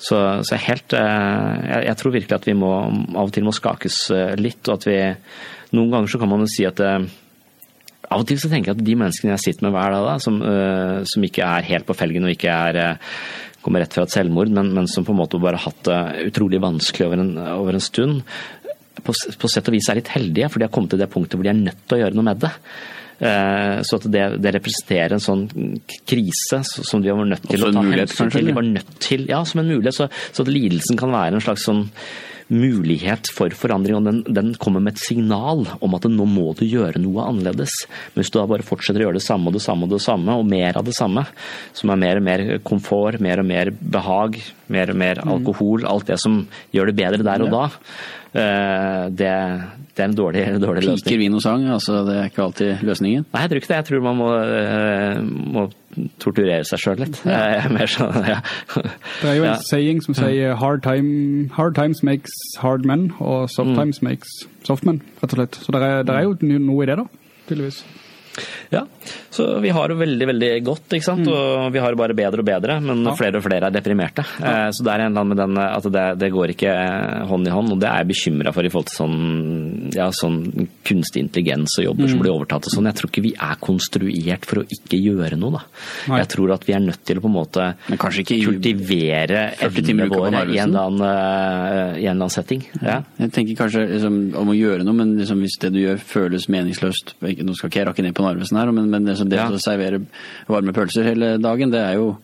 Så, 0.05 0.21
så 0.45 0.61
helt, 0.61 0.93
eh, 0.93 1.53
jeg, 1.65 1.83
jeg 1.89 1.99
tror 2.01 2.15
virkelig 2.15 2.37
at 2.37 2.49
vi 2.49 2.57
må, 2.59 2.73
av 3.15 3.29
og 3.29 3.35
til 3.35 3.47
må 3.47 3.55
skakes 3.57 3.99
eh, 4.13 4.35
litt, 4.41 4.63
og 4.69 4.81
at 4.81 4.89
vi 4.91 4.99
Noen 5.75 5.91
ganger 5.91 6.13
så 6.13 6.19
kan 6.23 6.31
man 6.31 6.45
jo 6.45 6.47
si 6.53 6.63
at 6.69 6.79
eh, 6.85 7.07
av 8.05 8.21
og 8.21 8.29
til 8.29 8.39
så 8.39 8.51
tenker 8.53 8.71
jeg 8.71 8.79
at 8.79 8.85
de 8.87 8.95
menneskene 9.01 9.33
jeg 9.33 9.43
sitter 9.43 9.67
med 9.67 9.75
hver 9.75 9.95
dag, 9.97 10.05
da, 10.07 10.13
som, 10.23 10.37
som 11.09 11.25
ikke 11.25 11.47
er 11.49 11.67
helt 11.67 11.87
på 11.89 11.97
felgen 11.97 12.29
og 12.29 12.35
ikke 12.35 12.53
er, 12.53 12.99
kommer 13.65 13.81
rett 13.83 13.97
fra 13.97 14.05
et 14.05 14.13
selvmord, 14.13 14.53
men, 14.55 14.69
men 14.77 14.87
som 14.93 15.07
på 15.09 15.15
en 15.15 15.19
måte 15.23 15.41
bare 15.43 15.57
har 15.59 15.73
hatt 15.73 15.89
det 15.89 16.29
utrolig 16.29 16.61
vanskelig 16.63 17.09
over 17.09 17.23
en, 17.25 17.33
over 17.57 17.79
en 17.79 17.83
stund, 17.83 18.21
på, 19.01 19.17
på 19.41 19.51
sett 19.51 19.71
og 19.73 19.75
vis 19.75 19.89
er 19.91 19.99
litt 19.99 20.13
heldige, 20.15 20.53
for 20.53 20.61
de 20.61 20.69
har 20.69 20.75
kommet 20.77 20.93
til 20.95 21.01
det 21.01 21.11
punktet 21.11 21.41
hvor 21.41 21.49
de 21.49 21.55
er 21.55 21.65
nødt 21.65 21.81
til 21.89 21.97
å 21.97 22.03
gjøre 22.05 22.19
noe 22.21 22.29
med 22.29 22.45
det. 22.45 22.53
Eh, 23.21 23.81
Så 23.87 24.01
at 24.01 24.11
det, 24.11 24.25
det 24.43 24.55
representerer 24.57 25.17
en 25.17 25.23
sånn 25.23 25.47
krise 26.09 26.63
som 26.67 27.03
de 27.03 27.13
var 27.15 27.29
nødt 27.31 27.47
til 27.47 27.61
Også 27.61 27.71
å 27.71 27.77
ta 27.77 27.83
mulighet, 27.87 28.15
hensyn 28.19 28.35
til. 28.35 28.51
De 28.51 28.59
var 28.59 28.69
nødt 28.69 28.95
til, 29.05 29.27
ja, 29.31 29.43
som 29.47 29.63
en 29.63 29.71
mulighet, 29.71 29.95
så, 29.97 30.09
så 30.35 30.47
at 30.47 30.51
lidelsen 30.51 30.99
kan 30.99 31.15
være 31.15 31.39
en 31.39 31.45
slags 31.45 31.67
sånn 31.69 31.87
mulighet 32.53 33.31
for 33.33 33.55
forandring, 33.57 33.97
og 33.97 34.05
den, 34.05 34.19
den 34.37 34.51
kommer 34.61 34.83
med 34.85 34.95
et 34.95 35.01
signal 35.01 35.63
om 35.81 35.95
at 35.97 36.05
nå 36.11 36.27
må 36.29 36.51
du 36.59 36.67
gjøre 36.67 37.01
noe 37.01 37.25
annerledes. 37.25 37.73
Men 38.13 38.21
hvis 38.21 38.33
du 38.35 38.37
da 38.37 38.45
bare 38.51 38.67
fortsetter 38.67 39.01
å 39.01 39.07
gjøre 39.07 39.17
det 39.21 39.25
samme 39.25 39.49
og 39.49 39.57
det 39.57 39.63
samme 39.65 39.89
og 39.89 39.95
det 39.95 40.03
samme, 40.05 40.37
og 40.37 40.51
mer 40.51 40.77
av 40.77 40.85
det 40.85 40.97
samme, 40.97 41.25
som 41.73 41.95
er 41.95 42.03
mer 42.03 42.21
og 42.21 42.27
mer 42.27 42.45
komfort, 42.67 43.17
mer 43.25 43.41
og 43.41 43.49
mer 43.49 43.73
behag, 43.73 44.37
mer 44.75 44.93
og 44.93 45.01
mer 45.01 45.23
alkohol, 45.25 45.89
alt 45.89 46.13
det 46.13 46.21
som 46.21 46.43
gjør 46.75 46.93
det 46.93 46.99
bedre 47.01 47.25
der 47.25 47.47
og 47.47 47.55
da, 47.55 47.65
eh, 48.37 49.03
det, 49.23 49.33
det 49.95 50.03
er 50.03 50.09
en 50.11 50.17
dårlig, 50.19 50.45
dårlig 50.61 50.83
løsning. 50.85 51.05
Piker, 51.07 51.19
vin 51.23 51.35
og 51.39 51.43
sang, 51.45 51.65
altså 51.71 52.01
det 52.07 52.17
er 52.19 52.25
ikke 52.31 52.43
alltid 52.45 52.83
løsningen. 52.83 53.25
Nei, 53.33 53.41
jeg 53.45 53.51
tror 53.51 53.61
ikke 53.61 53.71
det. 53.71 53.77
Jeg 53.79 53.87
tror 53.91 54.03
man 54.03 54.17
må, 54.19 54.29
eh, 54.43 55.21
må 55.55 55.65
torturere 56.19 56.65
seg 56.67 56.79
sjøl 56.83 56.99
litt. 57.05 57.21
Mer 57.77 57.87
sånn, 57.87 58.19
ja. 58.27 58.41
Det 58.75 59.29
er 59.31 59.37
jo 59.39 59.45
en 59.45 59.51
Ja. 59.53 59.57
saying 59.63 60.03
som 60.03 60.15
sier 60.19 60.57
hard, 60.59 60.83
time, 60.83 61.49
'hard 61.55 61.75
times 61.77 62.03
makes 62.03 62.33
hard 62.59 62.85
men', 62.85 63.13
og 63.21 63.49
'soft 63.49 63.69
Mm. 63.71 63.77
times 63.77 64.03
makes 64.03 64.29
soft 64.65 64.85
men', 64.85 65.01
rett 65.23 65.33
og 65.33 65.39
slett. 65.39 65.55
Så 65.63 65.71
det 65.73 65.83
er, 65.83 66.03
det 66.03 66.15
er 66.15 66.23
jo 66.23 66.59
noe 66.59 66.83
i 66.83 66.87
det, 66.87 66.97
da, 66.99 67.05
tydeligvis. 67.49 67.85
Ja, 68.73 68.81
så 69.35 69.49
vi 69.63 69.73
har 69.75 69.91
det 69.91 69.99
veldig, 69.99 70.29
veldig 70.31 70.51
godt, 70.67 70.97
ikke 70.97 71.07
sant? 71.07 71.29
Og 71.31 71.73
vi 71.75 71.83
har 71.83 71.95
det 71.95 72.01
bare 72.01 72.17
bedre 72.17 72.45
og 72.45 72.49
bedre, 72.49 72.79
men 72.85 73.03
flere 73.19 73.41
og 73.41 73.47
flere 73.47 73.69
er 73.69 73.75
deprimerte. 73.75 74.25
Ja. 74.41 74.71
Så 74.75 74.87
det 74.87 74.95
er 74.95 75.07
en 75.07 75.19
med 75.29 75.39
den 75.39 75.59
eh, 75.61 75.75
at 75.75 75.89
det, 75.91 76.05
det 76.21 76.31
går 76.35 76.55
ikke 76.55 76.71
eh, 76.71 77.25
hånd 77.31 77.49
i 77.49 77.55
hånd, 77.55 77.73
og 77.75 77.83
det 77.83 77.91
er 77.91 78.03
jeg 78.03 78.11
bekymra 78.13 78.55
for 78.55 78.67
i 78.67 78.73
forhold 78.73 78.91
til 78.91 79.01
sånn, 79.01 79.19
ja, 79.97 80.09
sånn 80.15 80.39
kunstig 80.87 81.25
intelligens 81.25 81.79
og 81.81 81.89
jobber 81.89 82.11
som 82.11 82.23
blir 82.23 82.35
overtatt 82.35 82.69
og 82.69 82.77
sånn. 82.77 82.89
Jeg 82.91 83.01
tror 83.01 83.13
ikke 83.13 83.27
vi 83.27 83.35
er 83.49 83.61
konstruert 83.63 84.49
for 84.49 84.63
å 84.63 84.67
ikke 84.79 85.01
gjøre 85.01 85.39
noe, 85.41 85.59
da. 85.59 85.65
Nei. 86.13 86.21
Jeg 86.23 86.31
tror 86.37 86.55
at 86.57 86.69
vi 86.69 86.77
er 86.77 86.85
nødt 86.85 87.05
til 87.07 87.21
å 87.21 87.25
på 87.25 87.31
en 87.31 87.37
måte 87.37 87.69
kultivere 87.91 89.45
40 89.61 89.89
timer 89.89 90.05
evnene 90.05 90.11
våre 90.13 90.45
i 90.53 90.59
en 90.59 90.71
eller 90.71 90.89
annen, 90.89 91.03
uh, 91.03 91.99
i 91.99 92.07
en 92.07 92.15
eller 92.15 92.25
annen 92.25 92.33
setting. 92.33 92.65
Ja. 92.81 93.01
Jeg 93.21 93.33
tenker 93.35 93.59
kanskje 93.59 93.85
liksom, 93.91 94.19
om 94.41 94.53
å 94.53 94.57
gjøre 94.57 94.87
noe, 94.87 94.97
men 94.97 95.15
liksom, 95.19 95.43
hvis 95.45 95.59
det 95.63 95.73
du 95.75 95.81
gjør 95.83 96.01
føles 96.05 96.49
meningsløst 96.53 97.15
Nå 97.25 97.55
skal 97.57 97.71
ikke 97.71 97.81
jeg 97.81 97.89
rakke 97.89 98.05
ned 98.05 98.15
på 98.17 98.25
Narvesen 98.25 98.59
her, 98.59 98.71
men, 98.75 98.89
men 98.95 99.05
det, 99.11 99.19
det 99.29 99.39
Ja. 99.43 99.51
å 99.51 99.61
servere 99.61 100.01
varme 100.49 100.73
pølser 100.77 101.05
hele 101.11 101.35
dagen, 101.43 101.71
det 101.75 101.81
er 101.83 101.95
jo 101.99 102.17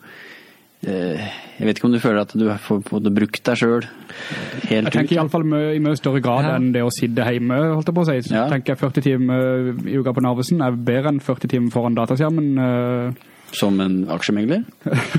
eh, 0.87 1.19
Jeg 1.61 1.67
vet 1.67 1.77
ikke 1.77 1.85
om 1.91 1.93
du 1.93 1.99
føler 2.01 2.21
at 2.23 2.31
du 2.33 2.47
får 2.57 2.79
på 2.87 2.99
brukt 3.13 3.43
deg 3.45 3.57
sjøl 3.59 3.83
helt 3.85 4.71
Jeg 4.71 4.93
tenker 4.95 5.11
ut? 5.11 5.17
iallfall 5.19 5.43
i 5.75 5.79
mye 5.83 5.97
større 5.99 6.21
grad 6.25 6.47
Ja. 6.47 6.55
enn 6.57 6.71
det 6.73 6.81
å 6.81 6.89
sitte 6.89 7.21
hjemme, 7.27 7.53
holdt 7.75 7.85
jeg 7.91 7.95
på 7.95 8.01
å 8.01 8.07
si. 8.09 8.17
Så 8.29 8.33
Ja. 8.33 8.47
tenker 8.49 8.73
jeg 8.73 8.79
40 8.81 9.01
timer 9.05 9.87
i 9.87 9.97
uka 10.01 10.13
på 10.15 10.23
Narvesen 10.25 10.61
er 10.65 10.71
bedre 10.73 11.09
enn 11.13 11.19
40 11.21 11.47
timer 11.53 11.69
foran 11.69 11.93
dataskjermen. 11.95 13.15
Eh, 13.51 13.57
Som 13.59 13.79
en 13.83 13.97
aksjemegler? 14.11 14.63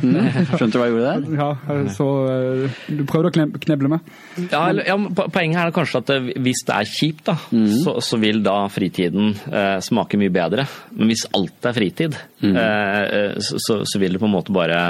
Mm. 0.03 0.17
Skjønte 0.57 0.73
du 0.75 0.79
hva 0.81 0.89
jeg 0.89 0.95
gjorde 0.95 1.13
der? 1.13 1.27
Ja, 1.39 1.49
eh, 1.75 1.89
så 1.95 2.07
eh, 2.33 2.81
du 2.89 3.05
prøvde 3.09 3.31
å 3.31 3.51
kneble 3.63 3.91
meg. 3.93 4.13
Ja, 4.51 4.65
ja, 4.81 4.97
Poenget 5.23 5.61
her 5.61 5.71
er 5.71 5.77
kanskje 5.77 6.03
at 6.03 6.13
eh, 6.15 6.31
hvis 6.43 6.65
det 6.69 6.77
er 6.77 6.91
kjipt, 6.91 7.25
da, 7.29 7.37
så, 7.85 7.97
så 8.05 8.21
vil 8.23 8.43
da 8.45 8.57
fritiden 8.73 9.35
eh, 9.51 9.79
smake 9.85 10.21
mye 10.21 10.33
bedre. 10.35 10.67
Men 10.97 11.13
hvis 11.13 11.27
alt 11.37 11.71
er 11.71 11.77
fritid, 11.77 12.19
mm. 12.43 12.57
eh, 12.57 13.37
så, 13.43 13.61
så, 13.63 13.83
så 13.89 14.03
vil 14.03 14.17
det 14.17 14.23
på 14.23 14.29
en 14.31 14.37
måte 14.37 14.55
bare 14.55 14.83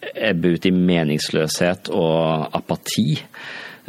ebbe 0.00 0.54
ut 0.54 0.66
i 0.66 0.72
meningsløshet 0.72 1.90
og 1.92 2.56
apati. 2.56 3.12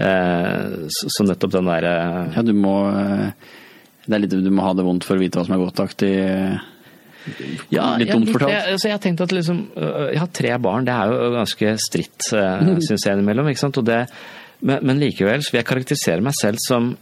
Eh, 0.02 0.88
så, 0.92 1.12
så 1.12 1.26
nettopp 1.28 1.52
den 1.54 1.68
derre 1.68 1.96
Ja, 2.34 2.42
du 2.48 2.54
må 2.58 2.76
eh, 2.90 3.50
det 4.08 4.16
er 4.16 4.24
litt, 4.24 4.34
Du 4.34 4.52
må 4.54 4.64
ha 4.66 4.74
det 4.74 4.86
vondt 4.86 5.06
for 5.06 5.20
å 5.20 5.22
vite 5.22 5.38
hva 5.38 5.46
som 5.46 5.56
er 5.56 5.62
godt-aktig. 5.62 6.14
Ja, 7.72 7.92
Litt 8.02 8.12
dumt 8.12 8.32
fortalt. 8.34 8.54
Jeg, 8.54 8.76
altså, 8.76 8.88
jeg 8.90 8.96
har 8.96 9.04
tenkt 9.04 9.24
at 9.24 9.34
liksom, 9.36 9.62
jeg 9.78 10.22
har 10.24 10.30
tre 10.34 10.56
barn, 10.64 10.88
det 10.88 10.96
er 10.96 11.12
jo 11.14 11.32
ganske 11.36 11.74
stritt, 11.84 12.20
uh, 12.34 12.72
syns 12.82 13.06
jeg 13.06 13.18
innimellom. 13.18 13.52
ikke 13.52 13.62
sant? 13.62 13.78
Og 13.82 13.86
det, 13.88 14.02
men, 14.62 14.82
men 14.90 15.02
likevel 15.02 15.44
så 15.46 15.54
vil 15.54 15.62
jeg 15.62 15.70
karakterisere 15.70 16.26
meg 16.26 16.38
selv 16.38 16.62
som 16.64 16.94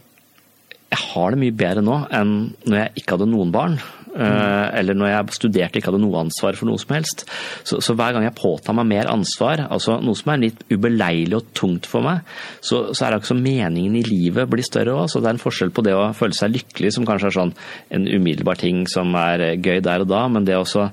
jeg 0.90 1.02
har 1.12 1.32
det 1.32 1.38
mye 1.38 1.54
bedre 1.54 1.82
nå 1.86 1.96
enn 2.10 2.36
når 2.66 2.78
jeg 2.80 3.02
ikke 3.02 3.16
hadde 3.16 3.30
noen 3.30 3.52
barn. 3.54 3.76
Mm. 4.10 4.74
Eller 4.74 4.96
når 4.98 5.12
jeg 5.12 5.36
studerte 5.36 5.78
ikke 5.78 5.92
hadde 5.92 6.00
noe 6.02 6.18
ansvar 6.24 6.56
for 6.58 6.66
noe 6.66 6.80
som 6.82 6.96
helst. 6.96 7.22
Så, 7.62 7.78
så 7.78 7.94
hver 7.94 8.16
gang 8.16 8.26
jeg 8.26 8.34
påtar 8.38 8.74
meg 8.74 8.88
mer 8.90 9.10
ansvar, 9.12 9.62
altså 9.70 10.00
noe 10.02 10.18
som 10.18 10.32
er 10.34 10.42
litt 10.48 10.64
ubeleilig 10.72 11.38
og 11.38 11.52
tungt 11.54 11.86
for 11.86 12.02
meg, 12.02 12.26
så, 12.58 12.88
så 12.90 13.06
er 13.06 13.14
det 13.14 13.20
ikke 13.20 13.30
så 13.30 13.38
meningen 13.38 14.00
i 14.00 14.04
livet 14.06 14.50
blir 14.50 14.66
større 14.66 14.98
òg. 14.98 15.12
Så 15.12 15.22
det 15.22 15.30
er 15.30 15.38
en 15.38 15.44
forskjell 15.44 15.70
på 15.76 15.86
det 15.86 15.94
å 15.94 16.10
føle 16.16 16.36
seg 16.36 16.56
lykkelig, 16.56 16.94
som 16.96 17.06
kanskje 17.08 17.30
er 17.30 17.38
sånn 17.38 17.54
en 17.94 18.10
umiddelbar 18.10 18.58
ting 18.58 18.82
som 18.90 19.14
er 19.18 19.52
gøy 19.62 19.78
der 19.86 20.02
og 20.02 20.10
da, 20.10 20.26
men 20.32 20.48
det 20.48 20.58
også 20.58 20.90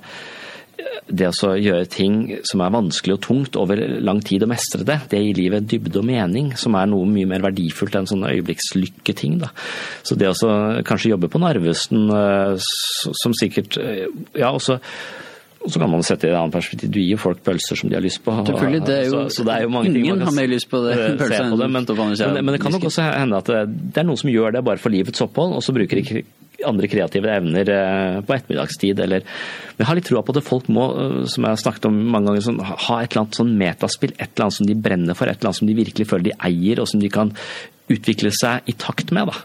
det 1.09 1.29
å 1.31 1.51
gjøre 1.55 1.87
ting 1.91 2.15
som 2.47 2.61
er 2.65 2.73
vanskelig 2.73 3.15
og 3.17 3.21
tungt 3.23 3.59
over 3.59 3.79
lang 4.03 4.19
tid 4.25 4.43
å 4.43 4.49
mestre 4.51 4.83
det, 4.87 4.99
det 5.11 5.21
gir 5.23 5.37
livet 5.39 5.67
dybde 5.71 6.01
og 6.01 6.07
mening, 6.07 6.53
som 6.59 6.75
er 6.75 6.89
noe 6.91 7.07
mye 7.09 7.29
mer 7.29 7.45
verdifullt 7.45 7.95
enn 7.95 8.09
sånne 8.09 8.33
øyeblikkslykketing. 8.35 9.37
Da. 9.43 9.51
Så 10.03 10.17
det 10.19 10.31
å 10.31 10.57
kanskje 10.87 11.13
jobbe 11.13 11.29
på 11.31 11.41
Narvesen, 11.43 12.09
eh, 12.11 12.57
som 13.23 13.35
sikkert 13.37 13.79
eh, 13.81 14.07
Ja, 14.37 14.51
også 14.51 14.79
og 15.67 15.71
så 15.73 15.81
kan 15.81 15.89
man 15.91 16.03
sette 16.05 16.23
det 16.23 16.29
i 16.29 16.31
et 16.31 16.37
annet 16.39 16.53
perspektiv. 16.55 16.91
Du 16.95 16.99
gir 17.01 17.17
jo 17.17 17.19
folk 17.19 17.41
pølser 17.43 17.75
som 17.75 17.89
de 17.91 17.97
har 17.97 18.03
lyst 18.05 18.21
på. 18.23 18.31
Selvfølgelig, 18.47 18.85
det 18.87 18.93
er 18.95 19.05
jo- 19.09 19.23
så, 19.27 19.41
så 19.41 19.43
det 19.43 19.55
er 19.55 19.63
jo 19.65 19.71
mange 19.73 19.89
ingen 19.91 20.21
har 20.23 20.31
mer 20.31 20.47
lyst 20.47 20.69
på 20.71 20.79
det 20.85 20.95
på 21.19 21.27
det, 21.27 21.69
men, 21.73 21.83
men, 21.83 22.45
men 22.45 22.53
det 22.53 22.61
kan 22.61 22.71
nok 22.71 22.85
også 22.87 23.03
hende 23.03 23.41
at 23.41 23.49
det, 23.67 23.97
er 23.99 24.07
noen 24.07 24.21
som 24.21 24.31
gjør 24.31 24.55
det 24.55 24.63
bare 24.63 24.79
for 24.79 24.93
livets 24.93 25.19
opphold, 25.25 25.57
og 25.57 25.65
så 25.65 25.75
bruker 25.75 25.99
de 25.99 26.23
andre 26.65 26.89
kreative 26.89 27.29
evner 27.37 27.69
eh, 27.69 28.19
på 28.25 28.33
ettermiddagstid. 28.35 28.99
Eller, 29.03 29.25
men 29.75 29.83
jeg 29.83 29.89
har 29.89 29.99
litt 29.99 30.07
troa 30.09 30.23
på 30.25 30.35
at 30.35 30.43
folk 30.47 30.69
må, 30.73 30.87
eh, 30.97 31.23
som 31.29 31.45
jeg 31.45 31.53
har 31.53 31.61
snakket 31.61 31.89
om 31.89 31.97
mange 32.15 32.31
ganger, 32.31 32.45
sånn, 32.47 32.61
ha 32.63 32.99
et 33.01 33.11
eller 33.11 33.25
annet 33.25 33.39
sånn 33.41 33.55
metaspill. 33.59 34.15
Et 34.17 34.29
eller 34.29 34.47
annet 34.47 34.57
som 34.57 34.69
de 34.69 34.77
brenner 34.87 35.17
for, 35.17 35.29
et 35.29 35.37
eller 35.37 35.51
annet 35.51 35.61
som 35.61 35.69
de 35.69 35.77
virkelig 35.77 36.09
føler 36.09 36.29
de 36.31 36.37
eier, 36.49 36.81
og 36.81 36.89
som 36.89 37.03
de 37.03 37.09
kan 37.13 37.33
utvikle 37.93 38.31
seg 38.35 38.67
i 38.67 38.75
takt 38.79 39.13
med. 39.15 39.29
da. 39.29 39.37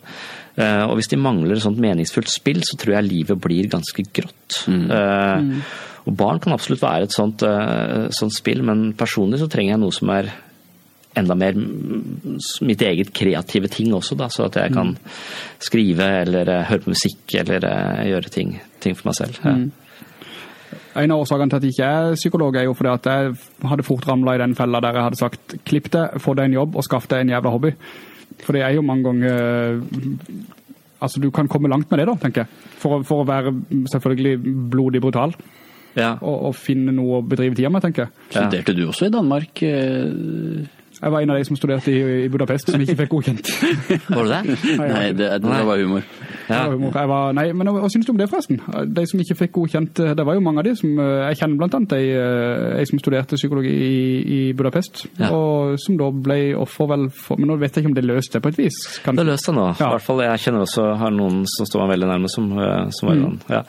Eh, 0.57 0.85
Og 0.89 0.97
hvis 0.99 1.09
de 1.13 1.21
mangler 1.21 1.57
et 1.57 1.65
sånt 1.65 1.81
meningsfullt 1.81 2.29
spill, 2.33 2.63
så 2.67 2.77
tror 2.81 2.97
jeg 2.97 3.11
livet 3.11 3.41
blir 3.41 3.69
ganske 3.73 4.05
grått. 4.13 4.65
Eh, 4.69 5.63
Og 6.03 6.17
barn 6.19 6.41
kan 6.43 6.53
absolutt 6.53 6.83
være 6.83 7.05
et 7.07 7.15
sånt, 7.15 7.45
uh, 7.47 8.09
sånt 8.11 8.35
spill, 8.35 8.61
men 8.67 8.93
personlig 8.99 9.39
så 9.39 9.47
trenger 9.47 9.77
jeg 9.77 9.83
noe 9.85 9.95
som 9.95 10.11
er 10.11 10.33
enda 11.19 11.35
mer 11.37 11.57
mm, 11.59 12.39
mitt 12.69 12.83
eget 12.83 13.13
kreative 13.17 13.69
ting 13.73 13.93
også, 13.95 14.17
da, 14.17 14.31
så 14.33 14.47
at 14.49 14.57
jeg 14.57 14.73
kan 14.73 14.95
skrive 15.63 16.07
eller 16.23 16.49
eh, 16.49 16.65
høre 16.71 16.85
på 16.87 16.93
musikk 16.95 17.35
eller 17.43 17.67
eh, 17.69 18.03
gjøre 18.13 18.33
ting, 18.33 18.55
ting 18.81 18.97
for 18.97 19.11
meg 19.11 19.19
selv. 19.21 19.41
Ja. 19.45 19.57
En 21.03 21.13
av 21.15 21.23
årsakene 21.23 21.49
til 21.53 21.57
at 21.61 21.65
jeg 21.67 21.73
ikke 21.77 21.91
er 21.91 22.17
psykolog 22.21 22.57
er 22.61 22.67
jo 22.69 22.75
fordi 22.77 22.91
at 22.93 23.07
jeg 23.09 23.37
hadde 23.69 23.85
fort 23.87 24.09
ramlet 24.09 24.37
i 24.37 24.43
den 24.43 24.57
fella 24.57 24.81
der 24.85 24.97
jeg 24.99 25.07
hadde 25.09 25.21
sagt 25.21 25.55
klipp 25.69 25.89
deg, 25.93 26.19
få 26.21 26.35
deg 26.37 26.51
en 26.51 26.59
jobb 26.59 26.77
og 26.77 26.85
skaff 26.85 27.09
deg 27.09 27.25
en 27.25 27.33
jævla 27.33 27.53
hobby. 27.55 27.73
For 28.43 28.57
det 28.57 28.65
er 28.67 28.77
jo 28.77 28.85
mange 28.85 29.05
ganger 29.09 30.21
Altså, 31.03 31.19
du 31.19 31.33
kan 31.35 31.49
komme 31.51 31.67
langt 31.67 31.91
med 31.91 31.99
det, 31.99 32.05
da, 32.07 32.13
tenker 32.23 32.45
jeg. 32.45 32.69
For, 32.79 33.03
for 33.03 33.25
å 33.25 33.27
være 33.27 33.51
selvfølgelig 33.91 34.53
blodig 34.71 35.01
brutal 35.03 35.33
Ja. 35.99 36.13
og, 36.23 36.37
og 36.47 36.55
finne 36.55 36.95
noe 36.95 37.19
å 37.19 37.25
bedrive 37.27 37.57
tida 37.59 37.73
med, 37.75 37.83
tenker 37.83 38.05
jeg. 38.07 38.13
Studerte 38.31 38.75
du 38.79 38.85
også 38.87 39.09
i 39.09 39.13
Danmark? 39.13 39.63
eh? 39.67 40.63
Jeg 41.03 41.11
var 41.11 41.21
en 41.25 41.31
av 41.35 41.39
de 41.41 41.45
som 41.49 41.57
studerte 41.59 41.91
i, 41.91 42.01
i 42.25 42.29
Budapest, 42.31 42.69
som 42.71 42.81
ikke 42.85 42.95
fikk 43.01 43.11
godkjent. 43.11 43.49
Var 44.17 44.29
det 44.29 44.37
det? 44.37 44.77
Nei, 44.79 45.07
det, 45.19 45.29
det 45.43 45.55
var 45.67 45.81
humor. 45.83 46.05
Det 46.47 46.55
var 46.59 46.71
humor. 46.77 46.93
Jeg 46.95 47.09
var, 47.11 47.33
nei, 47.35 47.45
men 47.59 47.71
hva 47.75 47.89
synes 47.91 48.07
du 48.07 48.13
om 48.13 48.21
det 48.21 48.29
forresten? 48.31 48.61
De 48.95 49.05
som 49.11 49.23
ikke 49.25 49.37
fikk 49.41 49.53
godkjent, 49.57 49.99
eh, 50.05 50.13
det 50.19 50.27
var 50.29 50.39
jo 50.39 50.45
mange 50.47 50.63
av 50.63 50.69
de 50.69 50.77
som, 50.79 50.93
eh, 51.03 51.25
jeg 51.33 51.41
kjenner 51.43 51.59
blant 51.59 51.75
annet 51.81 51.95
de, 51.97 52.03
de 52.79 52.87
som 52.93 53.03
studerte 53.03 53.39
psykologi 53.41 53.73
i, 53.75 53.99
i 54.37 54.41
Budapest, 54.55 55.07
Ja. 55.19 55.33
og 55.35 55.75
som 55.83 55.99
da 55.99 56.11
ble 56.15 56.39
offer 56.63 56.87
vel 56.95 57.09
for, 57.11 57.41
men 57.43 57.51
nå 57.51 57.59
vet 57.59 57.75
jeg 57.75 57.83
ikke 57.83 57.93
om 57.93 57.99
det 57.99 58.07
løste 58.07 58.39
det 58.39 58.45
på 58.47 58.53
et 58.55 58.63
vis. 58.63 58.79
Kan, 59.05 59.19
Det 59.19 59.27
løste 59.27 59.55
nå. 59.59 59.69
I 59.75 59.83
hvert 59.83 60.07
fall, 60.07 60.23
Jeg 60.29 60.45
kjenner 60.47 60.63
også 60.69 60.87
har 61.03 61.11
noen 61.19 61.43
som 61.51 61.67
står 61.67 61.83
meg 61.87 61.97
veldig 61.97 62.13
nærme, 62.15 62.31
som, 62.31 62.51
eh, 62.63 62.89
som 62.95 63.11
var 63.11 63.19
i 63.19 63.25
den. 63.27 63.41
Ja. 63.51 63.65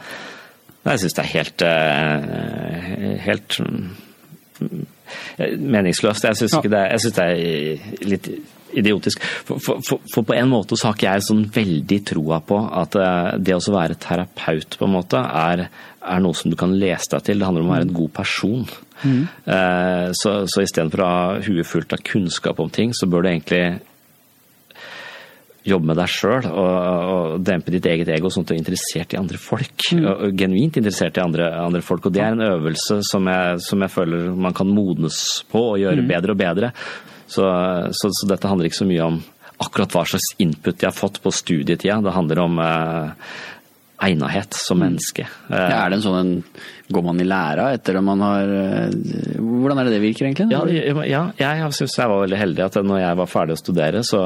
Nei, 0.83 0.93
Jeg 0.97 1.05
syns 1.07 1.17
det 1.17 1.23
er 1.23 1.33
helt 1.33 1.65
eh, 1.65 3.17
helt 3.25 3.57
mm, 3.63 4.83
meningsløst. 5.37 6.27
Jeg 6.29 6.39
syns 6.39 6.57
det 6.63 6.73
det 6.73 7.23
er 7.23 8.07
litt 8.09 8.29
idiotisk. 8.73 9.21
For, 9.45 9.61
for, 9.61 9.81
for, 9.85 10.25
på 10.25 10.33
en 10.33 10.49
måte 10.49 10.77
så 10.79 10.89
har 10.89 10.97
ikke 10.97 11.11
jeg 11.11 11.25
sånn 11.27 11.43
veldig 11.53 11.99
troa 12.09 12.39
på 12.41 12.57
at 12.81 12.97
eh, 12.97 13.29
det 13.37 13.57
å 13.57 13.75
være 13.75 13.99
terapeut 14.01 14.79
på 14.79 14.87
en 14.87 14.95
måte 14.95 15.21
er, 15.21 15.67
er 16.01 16.23
noe 16.23 16.37
som 16.37 16.49
du 16.49 16.57
kan 16.59 16.73
lese 16.73 17.13
deg 17.13 17.27
til. 17.27 17.39
Det 17.39 17.49
handler 17.49 17.65
om 17.65 17.71
å 17.71 17.75
være 17.75 17.89
en 17.89 17.95
god 18.01 18.13
person. 18.17 18.65
Mm. 19.03 19.23
Så, 20.15 20.31
så 20.47 20.61
istedenfor 20.63 21.01
å 21.03 21.07
ha 21.09 21.23
huet 21.43 21.67
fullt 21.67 21.91
av 21.91 22.03
kunnskap 22.07 22.61
om 22.63 22.69
ting, 22.71 22.93
så 22.95 23.09
bør 23.11 23.25
du 23.25 23.29
egentlig 23.33 23.63
jobbe 25.63 25.87
med 25.89 25.97
deg 25.99 26.11
sjøl 26.11 26.47
og, 26.51 26.73
og 27.13 27.43
dempe 27.47 27.71
ditt 27.71 27.85
eget 27.87 28.09
ego, 28.11 28.31
sånn 28.31 28.43
at 28.43 28.51
du 28.51 28.55
er 28.55 28.61
interessert 28.61 29.13
i 29.15 29.19
andre 29.19 29.39
folk. 29.39 29.85
Og, 29.95 30.09
og 30.11 30.35
genuint 30.39 30.79
interessert 30.79 31.19
i 31.19 31.23
andre, 31.23 31.47
andre 31.63 31.81
folk. 31.85 32.09
Og 32.09 32.15
det 32.15 32.23
er 32.25 32.35
en 32.35 32.45
øvelse 32.49 32.99
som 33.07 33.29
jeg, 33.31 33.61
som 33.63 33.85
jeg 33.85 33.93
føler 33.93 34.27
man 34.35 34.55
kan 34.57 34.67
modnes 34.67 35.21
på 35.51 35.63
og 35.73 35.79
gjøre 35.81 36.03
bedre 36.09 36.35
og 36.35 36.41
bedre. 36.43 36.73
Så, 37.27 37.47
så, 37.95 38.11
så 38.11 38.29
dette 38.29 38.51
handler 38.51 38.67
ikke 38.69 38.81
så 38.83 38.89
mye 38.89 39.07
om 39.07 39.21
akkurat 39.63 39.93
hva 39.95 40.03
slags 40.09 40.33
input 40.43 40.81
jeg 40.81 40.89
har 40.89 40.97
fått 40.97 41.21
på 41.23 41.31
studietida. 41.33 42.01
Det 42.03 42.13
handler 42.17 42.43
om 42.43 42.59
eh, 42.59 43.33
egnethet 44.09 44.57
som 44.59 44.81
menneske. 44.83 45.25
Eh, 45.47 45.55
Ja, 45.71 45.85
er 45.85 45.93
det 45.93 46.01
en 46.01 46.05
sånn 46.05 46.19
en 46.19 46.33
Går 46.93 47.05
man 47.05 47.21
i 47.21 47.27
læra 47.27 47.69
etter 47.75 47.97
at 47.99 48.05
man 48.05 48.21
har 48.23 48.53
eh, 48.57 48.95
Hvordan 49.39 49.81
er 49.81 49.87
det 49.87 49.95
det 49.95 50.03
virker, 50.03 50.29
egentlig? 50.29 50.49
Ja, 51.09 51.23
ja 51.39 51.53
jeg 51.63 51.77
syns 51.79 51.97
jeg 51.99 52.11
var 52.11 52.23
veldig 52.25 52.39
heldig 52.39 52.65
at 52.67 52.79
når 52.83 53.01
jeg 53.03 53.19
var 53.21 53.31
ferdig 53.31 53.57
å 53.57 53.61
studere, 53.61 54.03
så 54.07 54.21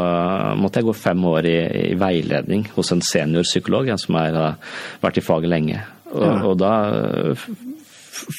måtte 0.60 0.82
jeg 0.82 0.90
gå 0.90 0.98
fem 0.98 1.26
år 1.32 1.50
i, 1.50 1.58
i 1.94 1.98
veiledning 2.00 2.68
hos 2.76 2.94
en 2.96 3.04
seniorpsykolog 3.06 3.92
en 3.94 4.02
som 4.02 4.20
har 4.20 4.40
vært 5.04 5.22
i 5.22 5.26
faget 5.26 5.52
lenge. 5.52 5.82
Og, 6.16 6.52
og 6.52 6.60
da 6.62 6.74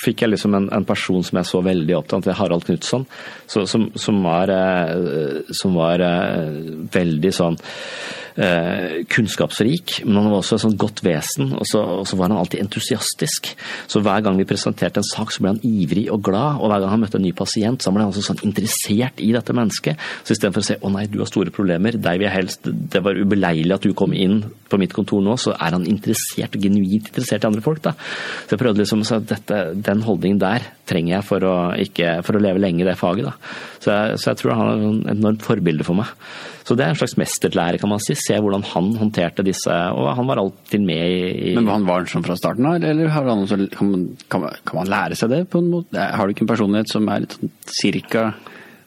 fikk 0.03 0.24
jeg 0.24 0.33
liksom 0.33 0.57
en, 0.59 0.68
en 0.74 0.87
person 0.87 1.22
som 1.24 1.41
jeg 1.41 1.49
så 1.49 1.61
veldig 1.64 1.97
opptatt 1.99 2.26
til, 2.26 2.37
Harald 2.39 2.66
Knutson, 2.66 3.07
som, 3.47 3.89
som 3.95 4.22
var, 4.24 4.53
eh, 4.53 5.53
som 5.55 5.76
var 5.79 6.05
eh, 6.05 6.59
veldig 6.95 7.35
sånn 7.35 7.59
eh, 8.39 9.05
kunnskapsrik, 9.11 9.99
men 10.07 10.20
han 10.20 10.30
var 10.30 10.41
også 10.41 10.57
et 10.57 10.64
sånt 10.64 10.78
godt 10.80 11.03
vesen, 11.05 11.53
og 11.59 11.66
så, 11.68 11.82
og 12.01 12.07
så 12.09 12.18
var 12.18 12.30
han 12.30 12.41
alltid 12.41 12.62
entusiastisk. 12.62 13.51
Så 13.91 14.03
hver 14.05 14.22
gang 14.24 14.39
vi 14.39 14.47
presenterte 14.49 15.03
en 15.03 15.09
sak, 15.09 15.32
så 15.34 15.45
ble 15.45 15.55
han 15.57 15.62
ivrig 15.66 16.07
og 16.14 16.22
glad, 16.28 16.62
og 16.62 16.70
hver 16.70 16.84
gang 16.84 16.95
han 16.95 17.05
møtte 17.05 17.20
en 17.20 17.26
ny 17.26 17.34
pasient, 17.36 17.82
så 17.82 17.93
ble 17.95 18.05
han 18.05 18.12
også 18.12 18.24
sånn 18.30 18.45
interessert 18.47 19.22
i 19.24 19.32
dette 19.34 19.57
mennesket. 19.57 19.99
Så 20.22 20.36
istedenfor 20.36 20.64
å 20.64 20.68
si 20.68 20.78
'å 20.78 20.93
nei, 20.95 21.07
du 21.11 21.18
har 21.22 21.30
store 21.30 21.55
problemer, 21.55 21.99
deg 21.99 22.18
vil 22.20 22.28
jeg 22.28 22.36
helst', 22.36 22.64
det 22.64 23.03
var 23.05 23.18
ubeleilig 23.18 23.74
at 23.74 23.86
du 23.86 23.93
kom 23.95 24.12
inn 24.12 24.45
på 24.68 24.78
mitt 24.78 24.93
kontor 24.93 25.22
nå, 25.24 25.36
så 25.41 25.55
er 25.57 25.72
han 25.76 25.86
interessert, 25.89 26.59
genuint 26.61 27.09
interessert 27.09 27.45
i 27.45 27.49
andre 27.49 27.64
folk, 27.64 27.82
da. 27.82 27.95
Så 28.47 28.55
jeg 28.55 28.62
prøvde 28.62 28.84
liksom 28.84 29.03
å 29.03 29.09
si 29.09 29.14
at 29.14 29.53
den 29.74 30.03
holdningen 30.03 30.39
der 30.39 30.61
trenger 30.89 31.16
jeg 31.16 31.24
for 31.24 31.45
å, 31.45 31.57
ikke, 31.76 32.22
for 32.26 32.36
å 32.36 32.43
leve 32.43 32.61
lenge 32.62 32.84
i 32.84 32.89
det 32.89 32.99
faget, 33.01 33.24
da. 33.24 33.34
Så 33.80 33.93
jeg, 33.93 34.20
så 34.20 34.30
jeg 34.30 34.41
tror 34.43 34.57
han 34.59 34.68
er 34.68 35.12
et 35.12 35.18
enormt 35.18 35.45
forbilde 35.47 35.86
for 35.86 35.99
meg. 35.99 36.12
Så 36.69 36.77
det 36.77 36.85
er 36.85 36.93
en 36.93 36.99
slags 37.01 37.16
mesterlære, 37.16 37.81
kan 37.81 37.89
man 37.89 38.03
si. 38.05 38.12
Se 38.19 38.37
hvordan 38.37 38.66
han 38.75 38.91
håndterte 39.01 39.45
disse 39.47 39.73
Og 39.97 40.11
han 40.19 40.29
var 40.29 40.43
alltid 40.43 40.85
med 40.85 41.01
i, 41.01 41.31
i 41.49 41.55
Men 41.57 41.71
han 41.73 41.87
var 41.89 42.03
han 42.03 42.11
sånn 42.12 42.27
fra 42.27 42.37
starten 42.37 42.69
av, 42.69 42.77
eller 42.85 43.09
har 43.14 43.25
han 43.25 43.47
også, 43.47 43.57
kan, 43.73 43.89
man, 43.95 44.05
kan, 44.29 44.45
man, 44.45 44.61
kan 44.69 44.83
man 44.83 44.93
lære 44.93 45.16
seg 45.16 45.33
det 45.33 45.43
på 45.49 45.62
en 45.62 45.73
måte? 45.73 45.97
Har 45.97 46.29
du 46.29 46.35
ikke 46.35 46.45
en 46.45 46.53
personlighet 46.53 46.93
som 46.93 47.09
er 47.09 47.25
litt 47.25 47.39
sånn 47.39 47.55
cirka 47.73 48.29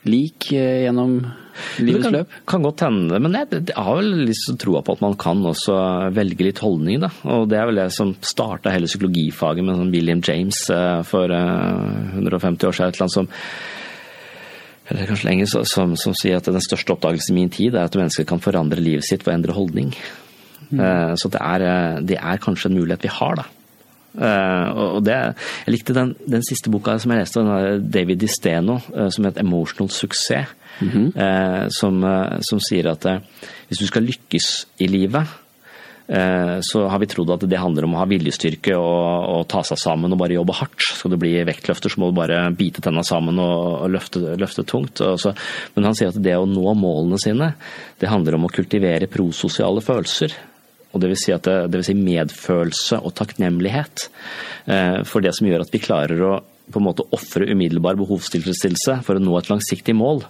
lik 0.10 0.52
eh, 0.54 0.84
gjennom 0.86 1.18
Det 1.78 1.86
livets 1.86 2.06
kan, 2.06 2.16
løp? 2.16 2.38
kan 2.50 2.64
godt 2.66 2.84
hende, 2.88 3.20
men 3.22 3.36
jeg, 3.38 3.50
jeg 3.70 3.86
har 3.86 4.00
vel 4.00 4.24
lyst 4.30 4.48
til 4.48 4.56
å 4.56 4.62
troa 4.64 4.82
på 4.86 4.96
at 4.96 5.04
man 5.04 5.18
kan 5.20 5.44
også 5.46 5.76
velge 6.16 6.48
litt 6.48 6.62
holdning, 6.64 7.04
da. 7.04 7.12
Og 7.36 7.46
det 7.52 7.60
er 7.60 7.70
vel 7.70 7.82
det 7.84 7.90
som 7.94 8.16
starta 8.26 8.74
hele 8.74 8.90
psykologifaget 8.90 9.68
med 9.68 9.78
sånn 9.78 9.94
William 9.94 10.24
James 10.26 10.64
eh, 10.74 11.04
for 11.06 11.34
eh, 11.34 12.18
150 12.18 12.70
år 12.70 12.78
siden. 12.78 12.90
Et 12.94 12.98
eller 12.98 13.08
annet 13.08 13.20
som 13.20 13.30
eller 14.92 15.08
kanskje 15.10 15.30
lenger, 15.30 15.48
som, 15.66 15.96
som 15.98 16.14
sier 16.14 16.38
at 16.38 16.50
den 16.52 16.62
største 16.64 16.94
oppdagelsen 16.94 17.34
i 17.34 17.40
min 17.40 17.50
tid 17.54 17.76
er 17.76 17.88
at 17.88 17.96
mennesker 17.98 18.28
kan 18.30 18.44
forandre 18.44 18.80
livet 18.84 19.08
sitt 19.08 19.26
ved 19.26 19.34
å 19.34 19.38
endre 19.40 19.56
holdning. 19.58 19.96
Eh, 20.72 21.16
Så 21.20 21.32
det 21.32 21.42
er, 21.42 21.66
eh, 21.68 22.00
det 22.12 22.18
er 22.20 22.38
kanskje 22.44 22.70
en 22.70 22.78
mulighet 22.78 23.04
vi 23.08 23.12
har, 23.12 23.36
da. 23.42 23.48
Uh, 24.12 24.98
og 24.98 25.06
det, 25.08 25.14
jeg 25.64 25.72
likte 25.72 25.94
den, 25.96 26.10
den 26.28 26.42
siste 26.44 26.68
boka 26.68 26.98
som 27.00 27.14
jeg 27.14 27.22
leste, 27.22 27.40
den 27.40 27.52
av 27.56 27.86
David 27.96 28.20
Disteno, 28.20 28.82
uh, 28.92 29.08
som 29.08 29.24
het 29.24 29.38
'Emotional 29.40 29.88
Suksess'. 29.88 30.52
eh, 31.16 31.68
som, 31.70 32.04
eh, 32.04 32.40
som 32.42 32.60
sier 32.60 32.88
at 32.92 33.06
hvis 33.68 33.80
du 33.80 33.86
skal 33.86 34.02
lykkes 34.04 34.66
i 34.80 34.88
livet, 34.88 35.28
så 36.12 36.82
har 36.92 37.00
vi 37.00 37.08
trodd 37.08 37.30
at 37.32 37.46
det 37.48 37.60
handler 37.62 37.86
om 37.88 37.94
å 37.96 38.02
ha 38.02 38.08
viljestyrke 38.10 38.74
og, 38.76 39.30
og 39.32 39.46
ta 39.52 39.62
seg 39.64 39.80
sammen 39.80 40.12
og 40.12 40.20
bare 40.20 40.36
jobbe 40.36 40.58
hardt. 40.58 40.84
Skal 40.98 41.14
du 41.14 41.18
bli 41.22 41.34
vektløfter, 41.48 41.94
så 41.94 42.02
må 42.02 42.10
du 42.12 42.18
bare 42.18 42.42
bite 42.58 42.84
tenna 42.84 43.04
sammen 43.08 43.40
og, 43.40 43.86
og 43.86 43.94
løfte, 43.94 44.24
løfte 44.42 44.66
tungt. 44.68 45.00
Så, 45.00 45.32
men 45.78 45.88
han 45.88 45.96
sier 45.96 46.12
at 46.12 46.20
det 46.20 46.36
å 46.36 46.48
nå 46.50 46.76
målene 46.76 47.20
sine, 47.22 47.54
det 48.02 48.12
handler 48.12 48.36
om 48.36 48.50
å 48.50 48.52
kultivere 48.52 49.08
prososiale 49.12 49.84
følelser. 49.86 50.36
Og 50.92 51.00
det 51.00 51.14
vil 51.14 51.20
si, 51.20 51.32
at 51.32 51.48
det, 51.48 51.58
det 51.72 51.80
vil 51.80 51.88
si 51.88 51.96
medfølelse 51.96 53.00
og 53.00 53.16
takknemlighet. 53.16 54.10
Eh, 54.68 54.98
For 55.08 55.24
det 55.24 55.32
som 55.38 55.48
gjør 55.48 55.64
at 55.64 55.72
vi 55.72 55.80
klarer 55.84 56.26
å 56.28 56.34
på 56.74 56.82
en 56.82 56.88
måte 56.88 57.06
ofre 57.16 57.48
umiddelbar 57.52 58.00
behovstilfredsstillelse 58.00 59.00
for 59.06 59.18
å 59.18 59.24
nå 59.24 59.38
et 59.38 59.50
langsiktig 59.52 59.96
mål. 59.98 60.24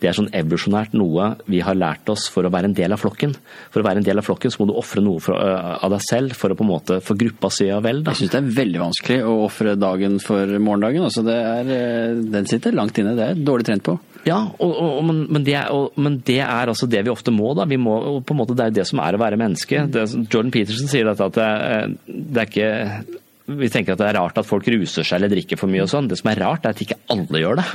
Det 0.00 0.10
er 0.10 0.16
sånn 0.16 0.30
evolusjonært 0.36 0.96
noe 0.98 1.32
vi 1.50 1.62
har 1.64 1.78
lært 1.78 2.08
oss 2.12 2.26
for 2.32 2.46
å 2.46 2.52
være 2.52 2.70
en 2.70 2.76
del 2.76 2.94
av 2.94 3.00
flokken. 3.02 3.34
For 3.72 3.82
å 3.82 3.86
være 3.86 4.02
en 4.02 4.08
del 4.08 4.20
av 4.20 4.26
flokken 4.26 4.52
så 4.52 4.62
må 4.62 4.68
du 4.70 4.76
ofre 4.76 5.04
noe 5.04 5.22
for, 5.24 5.38
uh, 5.40 5.76
av 5.80 5.94
deg 5.94 6.04
selv 6.04 6.36
for 6.38 6.52
å 6.52 6.58
på 6.58 6.66
en 6.66 6.72
måte 6.72 7.00
få 7.04 7.16
gruppa 7.18 7.50
si 7.52 7.70
ja 7.70 7.80
vel. 7.84 8.02
Da. 8.04 8.14
Jeg 8.14 8.26
syns 8.26 8.34
det 8.34 8.42
er 8.42 8.52
veldig 8.60 8.82
vanskelig 8.82 9.18
å 9.26 9.36
ofre 9.46 9.76
dagen 9.80 10.20
for 10.22 10.58
morgendagen. 10.58 11.06
Altså 11.08 11.24
det 11.26 11.36
er, 11.36 11.72
eh, 11.76 12.20
den 12.36 12.48
sitter 12.50 12.76
langt 12.76 12.98
inne. 13.00 13.16
Det 13.16 13.30
er 13.30 13.42
dårlig 13.48 13.68
trent 13.68 13.86
på. 13.86 13.98
Ja, 14.26 14.40
og, 14.58 14.72
og, 14.72 15.02
men, 15.06 15.20
men, 15.30 15.44
det 15.46 15.54
er, 15.54 15.68
og, 15.74 15.94
men 16.02 16.18
det 16.26 16.40
er 16.42 16.72
altså 16.72 16.88
det 16.90 17.04
vi 17.06 17.12
ofte 17.12 17.34
må. 17.34 17.52
da. 17.56 17.66
Vi 17.68 17.78
må, 17.78 17.98
på 18.26 18.34
en 18.34 18.40
måte 18.40 18.56
Det 18.58 18.66
er 18.66 18.80
det 18.80 18.88
som 18.88 19.00
er 19.04 19.14
å 19.14 19.22
være 19.22 19.38
menneske. 19.40 19.86
Det, 19.92 20.08
Jordan 20.26 20.52
Peterson 20.54 20.90
sier 20.90 21.06
dette 21.06 21.30
at 21.30 21.38
det, 21.38 22.16
det 22.34 22.42
er 22.42 22.50
ikke 22.50 23.22
vi 23.46 23.68
tenker 23.70 23.94
at 23.94 24.00
det 24.02 24.08
er 24.10 24.18
rart 24.18 24.38
at 24.40 24.46
folk 24.48 24.66
ruser 24.72 25.06
seg 25.06 25.20
eller 25.20 25.30
drikker 25.30 25.58
for 25.60 25.70
mye 25.70 25.84
og 25.84 25.90
sånn. 25.90 26.08
Det 26.10 26.18
som 26.18 26.30
er 26.32 26.40
rart, 26.42 26.66
er 26.66 26.74
at 26.74 26.82
ikke 26.82 26.98
alle 27.12 27.42
gjør 27.42 27.60
det 27.60 27.66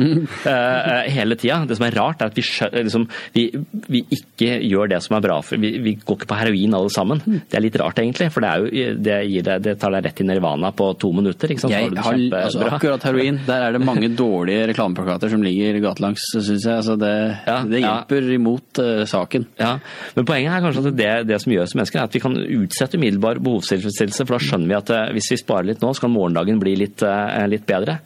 eh, 0.51 1.11
hele 1.15 1.37
tida. 1.39 1.61
Det 1.67 1.77
som 1.79 1.85
er 1.87 1.95
rart, 1.95 2.21
er 2.21 2.31
at 2.31 2.37
vi, 2.37 2.43
liksom, 2.75 3.07
vi, 3.35 3.45
vi 3.87 4.03
ikke 4.17 4.57
gjør 4.67 4.91
det 4.91 5.01
som 5.05 5.17
er 5.17 5.25
bra 5.25 5.39
for 5.45 5.61
vi, 5.61 5.73
vi 5.83 5.95
går 5.99 6.19
ikke 6.19 6.29
på 6.31 6.39
heroin 6.39 6.77
alle 6.77 6.91
sammen. 6.93 7.21
Det 7.23 7.59
er 7.59 7.65
litt 7.65 7.77
rart, 7.79 8.01
egentlig. 8.03 8.29
For 8.33 8.43
det, 8.43 8.51
jo, 8.75 8.89
det, 8.99 9.17
deg, 9.47 9.63
det 9.63 9.77
tar 9.81 9.95
deg 9.95 10.05
rett 10.07 10.23
i 10.23 10.27
nirvana 10.27 10.73
på 10.75 10.91
to 11.01 11.13
minutter. 11.15 11.53
Ikke 11.53 11.65
sant? 11.65 11.75
Jeg 11.75 11.91
har 11.95 12.19
altså, 12.41 12.67
akkurat 12.67 13.07
heroin, 13.07 13.39
der 13.47 13.67
er 13.67 13.77
det 13.77 13.83
mange 13.85 14.11
dårlige 14.23 14.67
reklameplakater 14.73 15.31
som 15.31 15.45
ligger 15.45 15.79
gatelangs, 15.83 16.27
syns 16.35 16.67
jeg. 16.67 16.75
Altså 16.75 16.97
det, 16.99 17.13
Ja, 17.47 17.61
det 17.67 17.81
ja. 17.81 17.95
hjelper 17.95 18.29
imot 18.35 18.81
uh, 18.83 19.03
saken. 19.09 19.47
Ja, 19.61 19.73
men 20.17 20.27
poenget 20.27 20.53
er 20.55 20.65
kanskje 20.65 20.85
at 20.89 20.97
det, 20.97 21.11
det 21.29 21.39
som 21.43 21.55
gjør 21.55 21.67
oss 21.67 21.75
mennesker, 21.77 22.01
er 22.01 22.09
at 22.09 22.15
vi 22.15 22.23
kan 22.23 22.37
utsette 22.37 22.99
umiddelbar 22.99 23.41
behovstilfredsstillelse, 23.43 24.27
for 24.27 24.37
da 24.37 24.43
skjønner 24.43 24.71
vi 24.71 24.77
at 24.77 24.91
eh, 24.93 25.11
hvis 25.15 25.31
vi 25.33 25.39
sparer 25.41 25.60
litt 25.67 25.81
nå, 25.83 25.93
så 25.93 26.05
kan 26.05 26.13
morgendagen 26.13 26.59
bli 26.61 26.75
litt, 26.79 27.01
eh, 27.05 27.47
litt 27.51 27.65
bedre. 27.69 27.99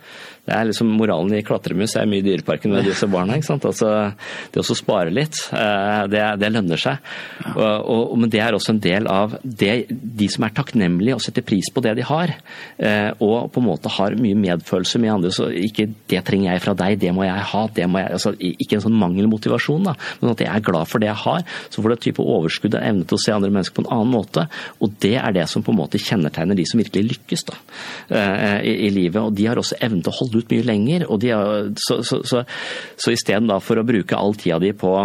Det 0.45 0.53
er 0.53 0.67
liksom 0.69 0.91
Moralen 0.99 1.33
i 1.33 1.43
klatremus 1.45 1.95
er 1.97 2.05
mye 2.09 2.21
i 2.21 2.25
Dyreparken 2.25 2.73
med 2.73 2.85
disse 2.85 3.07
barna. 3.09 3.37
ikke 3.39 3.47
sant? 3.47 3.65
Altså, 3.65 3.89
det 4.53 4.61
å 4.61 4.75
spare 4.77 5.13
litt, 5.13 5.39
eh, 5.57 6.03
det, 6.11 6.21
det 6.41 6.51
lønner 6.53 6.77
seg. 6.77 6.99
Og, 7.55 7.63
og, 7.63 8.13
men 8.21 8.29
det 8.29 8.41
er 8.43 8.53
også 8.53 8.75
en 8.75 8.81
del 8.83 9.09
av 9.09 9.33
det, 9.41 9.87
de 9.89 10.27
som 10.29 10.45
er 10.45 10.53
takknemlige 10.53 11.17
og 11.17 11.23
setter 11.25 11.45
pris 11.45 11.71
på 11.73 11.81
det 11.81 11.95
de 11.97 12.05
har. 12.05 12.35
eh, 12.77 13.09
Og 13.25 13.49
på 13.51 13.63
en 13.63 13.67
måte 13.71 13.89
har 13.97 14.17
mye 14.21 14.37
medfølelse 14.37 15.01
med 15.01 15.13
andre. 15.15 15.31
så 15.33 15.49
Ikke 15.49 15.87
'det 16.07 16.23
trenger 16.25 16.51
jeg 16.53 16.61
fra 16.61 16.73
deg, 16.73 16.99
det 16.99 17.13
må 17.13 17.25
jeg 17.25 17.41
ha'. 17.51 17.65
det 17.73 17.89
må 17.89 17.99
jeg, 17.99 18.11
altså 18.11 18.35
Ikke 18.39 18.75
en 18.77 18.85
sånn 18.85 18.99
mangelmotivasjon, 19.01 19.83
da, 19.83 19.95
men 20.21 20.31
at 20.31 20.45
jeg 20.45 20.49
er 20.53 20.59
glad 20.61 20.87
for 20.87 20.99
det 20.99 21.07
jeg 21.07 21.21
har. 21.25 21.41
Så 21.69 21.81
får 21.81 21.89
du 21.89 21.93
et 21.93 22.05
type 22.05 22.21
overskudd 22.21 22.75
av 22.75 22.83
evne 22.83 23.05
til 23.07 23.17
å 23.17 23.23
se 23.23 23.33
andre 23.33 23.49
mennesker 23.49 23.75
på 23.75 23.85
en 23.85 23.93
annen 23.97 24.13
måte. 24.13 24.47
Og 24.79 24.93
det 24.99 25.15
er 25.17 25.31
det 25.33 25.49
som 25.49 25.63
på 25.63 25.71
en 25.73 25.79
måte 25.81 25.97
kjennetegner 25.97 26.55
de 26.55 26.65
som 26.65 26.79
virkelig 26.79 27.17
lykkes 27.17 27.45
da, 27.49 27.55
eh, 28.09 28.61
i, 28.61 28.73
i 28.87 28.89
livet. 28.93 29.21
Og 29.21 29.33
de 29.33 29.45
har 29.47 29.57
også 29.57 29.79
evne 29.81 30.03
til 30.03 30.11
å 30.13 30.19
holde 30.19 30.34
ut 30.41 30.51
mye 30.51 30.67
lenger. 30.67 31.07
og 31.09 31.21
de 31.23 31.31
så, 31.77 32.01
Så, 32.03 32.23
så, 32.23 32.43
så, 32.97 33.11
isteden 33.11 33.51
for 33.61 33.79
å 33.79 33.87
bruke 33.87 34.17
all 34.17 34.35
tida 34.35 34.59
di 34.59 34.73
på 34.73 34.95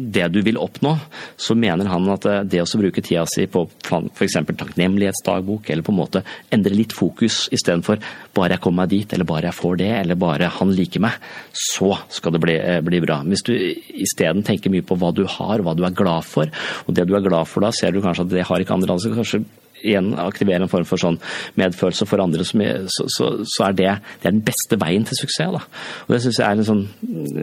det 0.00 0.28
du 0.32 0.38
vil 0.44 0.58
oppnå, 0.60 0.92
så 1.36 1.54
mener 1.58 1.88
han 1.90 2.06
at 2.12 2.26
eh, 2.28 2.42
det 2.48 2.62
å 2.62 2.80
bruke 2.80 3.02
tida 3.04 3.24
si 3.28 3.46
på 3.50 3.64
f.eks. 3.66 4.36
takknemlighetsdagbok, 4.48 5.70
eller 5.70 5.84
på 5.84 5.92
en 5.92 5.98
måte 5.98 6.22
endre 6.54 6.76
litt 6.76 6.94
fokus 6.96 7.42
istedenfor 7.52 8.00
bare 8.36 8.56
jeg 8.56 8.64
kommer 8.64 8.84
meg 8.84 8.94
dit, 8.94 9.12
eller 9.12 9.28
bare 9.28 9.50
jeg 9.50 9.58
får 9.58 9.80
det, 9.82 9.90
eller 9.98 10.20
bare 10.20 10.50
han 10.60 10.74
liker 10.76 11.04
meg, 11.04 11.18
så 11.52 11.92
skal 12.12 12.36
det 12.36 12.42
bli, 12.44 12.56
eh, 12.56 12.80
bli 12.86 13.02
bra. 13.02 13.20
Hvis 13.26 13.44
du 13.46 13.52
isteden 13.56 14.44
tenker 14.46 14.72
mye 14.72 14.86
på 14.86 14.98
hva 15.00 15.12
du 15.16 15.24
har, 15.26 15.64
hva 15.64 15.74
du 15.76 15.84
er 15.86 15.96
glad 15.96 16.26
for, 16.28 16.50
og 16.86 16.94
det 16.96 17.08
du 17.08 17.16
er 17.18 17.26
glad 17.26 17.50
for 17.50 17.66
da, 17.66 17.74
ser 17.74 17.92
du 17.92 18.00
kanskje 18.04 18.28
at 18.28 18.34
det 18.36 18.46
har 18.48 18.62
ikke 18.62 18.78
andre. 18.78 18.96
Altså 18.96 19.12
kanskje 19.14 19.44
igjen 19.80 20.12
aktivere 20.20 20.64
en 20.64 20.72
form 20.72 20.86
for 20.88 21.00
sånn 21.00 21.18
medfølelse 21.60 22.06
for 22.08 22.22
andre, 22.22 22.44
som 22.46 22.62
så, 22.92 23.06
så, 23.12 23.30
så 23.48 23.68
er 23.68 23.76
det, 23.78 23.90
det 24.20 24.30
er 24.30 24.36
den 24.36 24.44
beste 24.46 24.78
veien 24.80 25.06
til 25.08 25.18
suksess. 25.18 25.54
Da. 25.56 25.62
Og 26.06 26.14
det 26.14 26.22
synes 26.24 26.40
Jeg 26.40 26.46
er 26.46 26.60
en 26.60 26.68
sånn, 26.68 26.84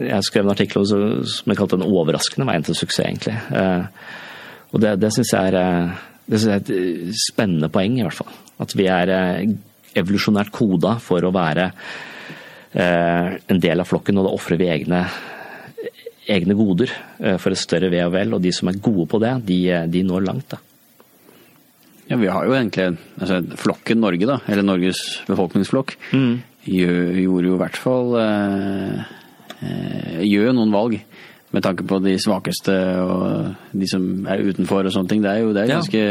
jeg 0.07 0.27
skrev 0.27 0.45
en 0.45 0.53
artikkel 0.53 0.85
som 0.87 1.07
som 1.27 1.51
jeg 1.51 1.59
kalte 1.59 1.79
den 1.79 1.87
overraskende 1.87 2.47
veien 2.49 2.65
til 2.65 2.77
suksess, 2.77 3.05
egentlig. 3.05 3.37
Eh, 3.55 3.87
og 4.73 4.83
det, 4.83 4.97
det 5.01 5.13
syns 5.15 5.33
jeg, 5.33 5.55
eh, 5.55 5.95
jeg 6.33 6.51
er 6.51 6.59
et 6.59 7.15
spennende 7.21 7.71
poeng, 7.73 7.97
i 7.99 8.05
hvert 8.05 8.19
fall. 8.19 8.35
At 8.63 8.75
vi 8.77 8.89
er 8.91 9.13
eh, 9.13 9.55
evolusjonært 9.97 10.53
koda 10.55 10.97
for 11.03 11.23
å 11.23 11.33
være 11.35 11.71
en 12.77 13.61
del 13.63 13.81
av 13.81 13.87
flokken, 13.89 14.19
og 14.19 14.27
da 14.27 14.31
ofrer 14.35 14.59
vi 14.59 14.67
egne 14.69 14.99
egne 16.29 16.53
goder 16.59 16.91
for 17.39 17.55
et 17.55 17.57
større 17.57 17.87
ve 17.89 18.03
og 18.03 18.11
vel, 18.13 18.35
og 18.35 18.43
de 18.43 18.51
som 18.53 18.67
er 18.69 18.77
gode 18.83 19.07
på 19.09 19.21
det, 19.23 19.31
de, 19.47 19.61
de 19.89 20.01
når 20.05 20.25
langt. 20.27 20.51
da. 20.51 20.59
Ja, 22.07 22.17
vi 22.17 22.29
har 22.31 22.47
jo 22.47 22.55
egentlig 22.55 22.97
altså, 23.19 23.41
flokken 23.59 23.99
Norge, 23.99 24.27
da, 24.29 24.39
eller 24.47 24.63
Norges 24.63 25.01
befolkningsflokk, 25.27 25.95
gjør, 26.67 26.99
gjorde 27.23 27.49
jo 27.49 27.55
i 27.55 27.61
hvert 27.61 27.79
fall 27.79 28.15
eh, 28.21 29.15
eh, 29.63 30.21
Gjør 30.27 30.49
jo 30.49 30.55
noen 30.57 30.75
valg 30.75 30.97
med 31.55 31.63
tanke 31.63 31.85
på 31.87 31.99
de 32.03 32.17
svakeste 32.19 32.75
og 32.99 33.75
de 33.75 33.87
som 33.89 34.03
er 34.27 34.43
utenfor 34.43 34.87
og 34.87 34.93
sånne 34.93 35.11
ting. 35.11 35.21
Det 35.23 35.31
er 35.31 35.43
jo 35.45 35.53
det 35.55 35.63
er 35.63 35.71
ganske, 35.71 36.01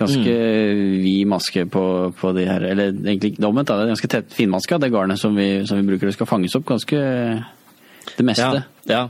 ganske 0.00 0.34
mm. 0.34 0.82
vid 1.04 1.30
maske 1.32 1.64
på, 1.72 1.84
på 2.16 2.34
de 2.36 2.44
her 2.48 2.66
Eller 2.72 2.92
egentlig 2.92 3.36
omvendt. 3.40 3.72
Det 3.72 3.86
er 3.86 3.94
ganske 3.94 4.12
tett 4.12 4.36
finmaska, 4.36 4.80
det 4.80 4.92
garnet 4.92 5.20
som 5.20 5.36
vi, 5.36 5.48
som 5.68 5.80
vi 5.80 5.88
bruker. 5.88 6.10
Det 6.10 6.18
skal 6.18 6.28
fanges 6.28 6.58
opp 6.60 6.68
ganske 6.68 7.00
det 8.16 8.26
meste. 8.26 8.62
Ja, 8.88 8.92
ja. 8.92 9.06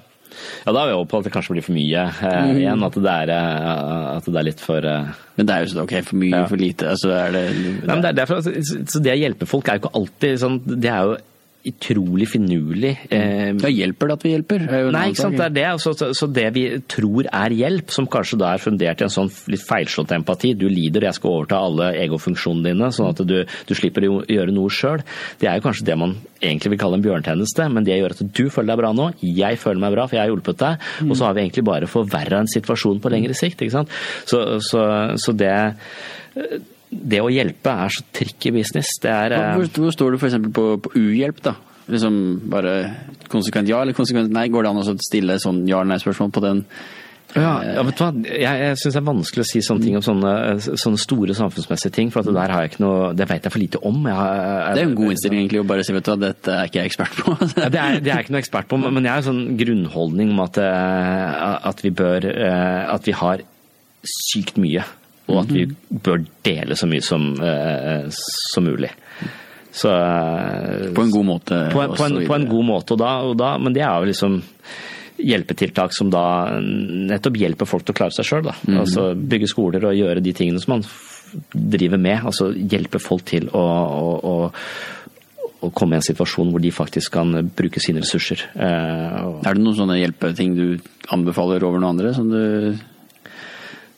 Ja 0.66 0.72
da 0.76 0.83
er 0.85 0.91
vi 0.91 0.97
over 0.99 1.09
på 1.11 1.18
at 1.20 1.24
det 1.28 1.33
kanskje 1.35 1.55
blir 1.57 1.64
for 1.66 1.76
mye 1.76 2.05
eh, 2.11 2.53
igjen. 2.61 2.85
At 2.87 2.99
det, 3.01 3.14
er, 3.24 3.33
eh, 3.35 4.16
at 4.16 4.28
det 4.31 4.41
er 4.43 4.47
litt 4.51 4.61
for 4.64 4.87
eh, 4.87 5.11
Men 5.37 5.49
det 5.49 5.55
er 5.57 5.64
jo 5.64 5.72
sånn 5.72 5.83
ok, 5.87 5.95
for 6.11 6.20
mye, 6.22 6.31
Ja. 6.37 6.45
for 6.51 6.61
lite. 6.61 6.91
Altså, 6.95 7.11
er 7.16 7.35
det, 7.37 7.45
Nei, 7.57 7.89
men 7.95 8.03
det 8.05 8.12
er 8.12 8.18
derfor, 8.22 8.43
altså, 8.45 8.81
så 8.87 9.03
det 9.03 9.14
å 9.16 9.20
hjelpe 9.20 9.49
folk 9.51 9.68
er 9.68 9.78
jo 9.78 9.85
ikke 9.85 9.97
alltid 10.01 10.41
sånn 10.43 10.61
Det 10.66 10.91
er 10.93 11.09
jo 11.09 11.18
utrolig 11.67 12.29
finurlig. 12.31 12.93
Eh, 13.13 13.51
Ja, 13.61 13.69
hjelper 13.69 14.09
det 14.09 14.15
at 14.17 14.25
vi 14.25 14.31
hjelper? 14.33 14.63
Er 14.65 14.91
Nei, 14.95 15.11
ikke 15.11 15.21
sant. 15.23 15.37
Det 15.37 15.45
er 15.45 15.55
det. 15.59 15.65
Altså, 15.75 15.93
så, 15.99 16.09
så 16.17 16.29
det 16.33 16.47
vi 16.55 16.65
tror 16.89 17.29
er 17.29 17.55
hjelp, 17.57 17.91
som 17.93 18.07
kanskje 18.11 18.39
da 18.41 18.55
er 18.55 18.63
fundert 18.63 19.03
i 19.03 19.07
en 19.07 19.13
sånn 19.13 19.29
litt 19.53 19.65
feilslått 19.67 20.15
empati, 20.17 20.55
du 20.57 20.67
lider, 20.73 21.05
jeg 21.09 21.19
skal 21.19 21.35
overta 21.37 21.61
alle 21.61 21.91
egofunksjonene 22.07 22.71
dine, 22.73 22.89
sånn 22.97 23.11
at 23.13 23.21
du, 23.29 23.37
du 23.45 23.75
slipper 23.77 24.09
å 24.09 24.23
gjøre 24.25 24.55
noe 24.57 24.73
sjøl, 24.73 25.05
det 25.43 25.51
er 25.51 25.61
jo 25.61 25.67
kanskje 25.69 25.87
det 25.91 25.99
man 26.01 26.17
egentlig 26.41 26.73
vil 26.75 26.81
kalle 26.81 26.97
en 26.97 27.05
bjørntjeneste, 27.05 27.69
men 27.75 27.85
det 27.85 28.01
gjør 28.01 28.17
at 28.17 28.25
du 28.25 28.45
føler 28.49 28.73
deg 28.73 28.81
bra 28.81 28.95
nå, 28.97 29.11
jeg 29.21 29.61
føler 29.61 29.85
meg 29.85 29.95
bra, 29.99 30.09
for 30.09 30.17
jeg 30.17 30.25
har 30.25 30.33
hjulpet 30.33 30.61
deg, 30.65 30.91
og 31.07 31.15
så 31.19 31.29
har 31.29 31.37
vi 31.37 31.45
egentlig 31.45 31.67
bare 31.69 31.91
forverra 31.91 32.41
en 32.41 32.49
situasjon 32.51 33.01
på 33.05 33.13
lengre 33.13 33.37
sikt. 33.37 33.61
ikke 33.61 33.77
sant. 33.77 33.93
Så, 34.25 34.41
så, 34.65 34.85
så 35.21 35.37
det 35.37 35.53
det 36.91 37.20
å 37.22 37.30
hjelpe 37.30 37.70
er 37.84 37.93
så 37.95 38.03
tricky 38.16 38.51
business. 38.55 38.97
Det 39.03 39.11
er 39.14 39.34
Hvor, 39.57 39.68
hvor 39.78 39.93
står 39.95 40.14
du 40.16 40.20
f.eks. 40.20 40.38
På, 40.55 40.64
på 40.82 40.95
uhjelp, 40.99 41.43
da? 41.47 41.55
Liksom 41.91 42.16
bare 42.51 42.72
konsekvent 43.30 43.70
ja 43.70 43.80
eller 43.82 43.95
konsekvent 43.97 44.30
nei? 44.34 44.49
Går 44.53 44.62
det 44.66 44.70
an 44.70 44.78
å 44.82 44.97
stille 45.03 45.38
sånn 45.43 45.64
ja-nei-spørsmål 45.70 46.32
på 46.34 46.43
den? 46.45 46.64
Ja, 47.30 47.61
ja, 47.62 47.82
vet 47.86 47.95
du 47.95 48.03
hva? 48.03 48.09
Jeg, 48.26 48.43
jeg 48.59 48.78
syns 48.80 48.95
det 48.97 48.99
er 48.99 49.07
vanskelig 49.07 49.43
å 49.45 49.47
si 49.47 49.61
sånne 49.62 49.84
ting 49.86 49.95
om 49.95 50.03
sånne, 50.03 50.30
sånne 50.82 50.99
store 50.99 51.34
samfunnsmessige 51.38 51.95
ting, 51.95 52.09
for 52.11 52.24
at 52.24 52.26
det 52.26 52.34
der 52.34 52.51
har 52.51 52.64
jeg 52.64 52.72
ikke 52.72 52.82
noe 52.82 53.12
Det 53.14 53.28
vet 53.30 53.47
jeg 53.47 53.55
for 53.55 53.62
lite 53.62 53.78
om. 53.86 54.01
Jeg, 54.03 54.16
har- 54.18 54.74
Det 54.74 54.82
er 54.82 54.88
en 54.88 54.97
god 54.99 55.12
innstilling 55.14 55.43
egentlig 55.45 55.61
å 55.62 55.68
bare 55.70 55.84
si 55.86 55.95
vet 55.95 56.09
du 56.09 56.11
hva, 56.11 56.18
dette 56.24 56.57
er 56.57 56.66
ikke 56.72 56.80
jeg 56.82 56.91
ekspert 56.91 57.14
på. 57.20 57.36
Ja, 57.62 57.68
det, 57.70 57.78
er, 57.84 58.01
det 58.03 58.11
er 58.11 58.16
jeg 58.16 58.26
ikke 58.26 58.34
noe 58.34 58.43
ekspert 58.43 58.70
på, 58.72 58.80
men 58.82 59.07
jeg 59.07 59.12
har 59.14 59.22
en 59.22 59.28
sånn 59.30 59.45
grunnholdning 59.62 60.32
om 60.34 60.43
at, 60.43 60.59
eh, 60.59 61.47
at 61.70 61.84
vi 61.86 61.93
bør 62.03 62.26
eh, 62.34 62.82
At 62.97 63.07
vi 63.07 63.14
har 63.22 63.47
sykt 64.03 64.59
mye, 64.59 64.82
og 65.31 65.43
at 65.45 65.53
vi 65.55 65.66
bør 66.05 66.24
dele 66.47 66.76
så 66.76 66.89
mye 66.91 67.03
som, 67.07 67.31
eh, 67.43 68.07
som 68.11 68.64
mulig. 68.66 68.91
Så 69.72 69.91
eh, 69.95 70.89
På 70.97 71.03
en 71.07 71.11
god 71.14 71.26
måte. 71.28 71.61
på, 71.72 71.83
en- 71.85 71.95
på, 71.95 72.05
en, 72.09 72.18
på 72.26 72.35
en 72.41 72.49
god 72.51 72.64
måte, 72.66 72.97
og 72.97 72.99
da, 73.05 73.12
og 73.31 73.37
da, 73.39 73.53
men 73.62 73.72
det 73.76 73.83
er 73.87 74.01
jo 74.03 74.11
liksom 74.11 74.41
hjelpetiltak 75.20 75.93
som 75.93 76.09
da 76.11 76.22
nettopp 76.61 77.37
hjelper 77.37 77.68
folk 77.68 77.85
til 77.85 77.93
å 77.95 77.99
klare 77.99 78.14
seg 78.16 78.24
sjøl. 78.24 78.49
Mm. 78.66 78.78
Altså 78.81 79.11
bygge 79.14 79.51
skoler 79.53 79.85
og 79.91 79.99
gjøre 79.99 80.22
de 80.24 80.33
tingene 80.33 80.62
som 80.62 80.78
man 80.78 80.87
driver 81.53 82.01
med. 82.01 82.22
Altså 82.26 82.49
hjelpe 82.57 82.99
folk 83.03 83.26
til 83.28 83.51
å, 83.53 83.61
å, 83.61 84.14
å, 84.31 85.61
å 85.61 85.70
komme 85.76 85.99
i 85.99 86.01
en 86.01 86.07
situasjon 86.09 86.51
hvor 86.55 86.64
de 86.64 86.72
faktisk 86.72 87.12
kan 87.18 87.37
bruke 87.53 87.83
sine 87.85 88.01
ressurser. 88.01 88.47
Eh, 88.57 89.20
og- 89.26 89.45
Er 89.47 89.55
det 89.55 89.62
noen 89.66 89.76
sånne 89.76 90.01
hjelpeting 90.01 90.57
du 90.57 90.64
anbefaler 91.12 91.62
over 91.68 91.78
noen 91.78 91.93
andre? 91.99 92.14
Som 92.16 92.33
du 92.33 92.41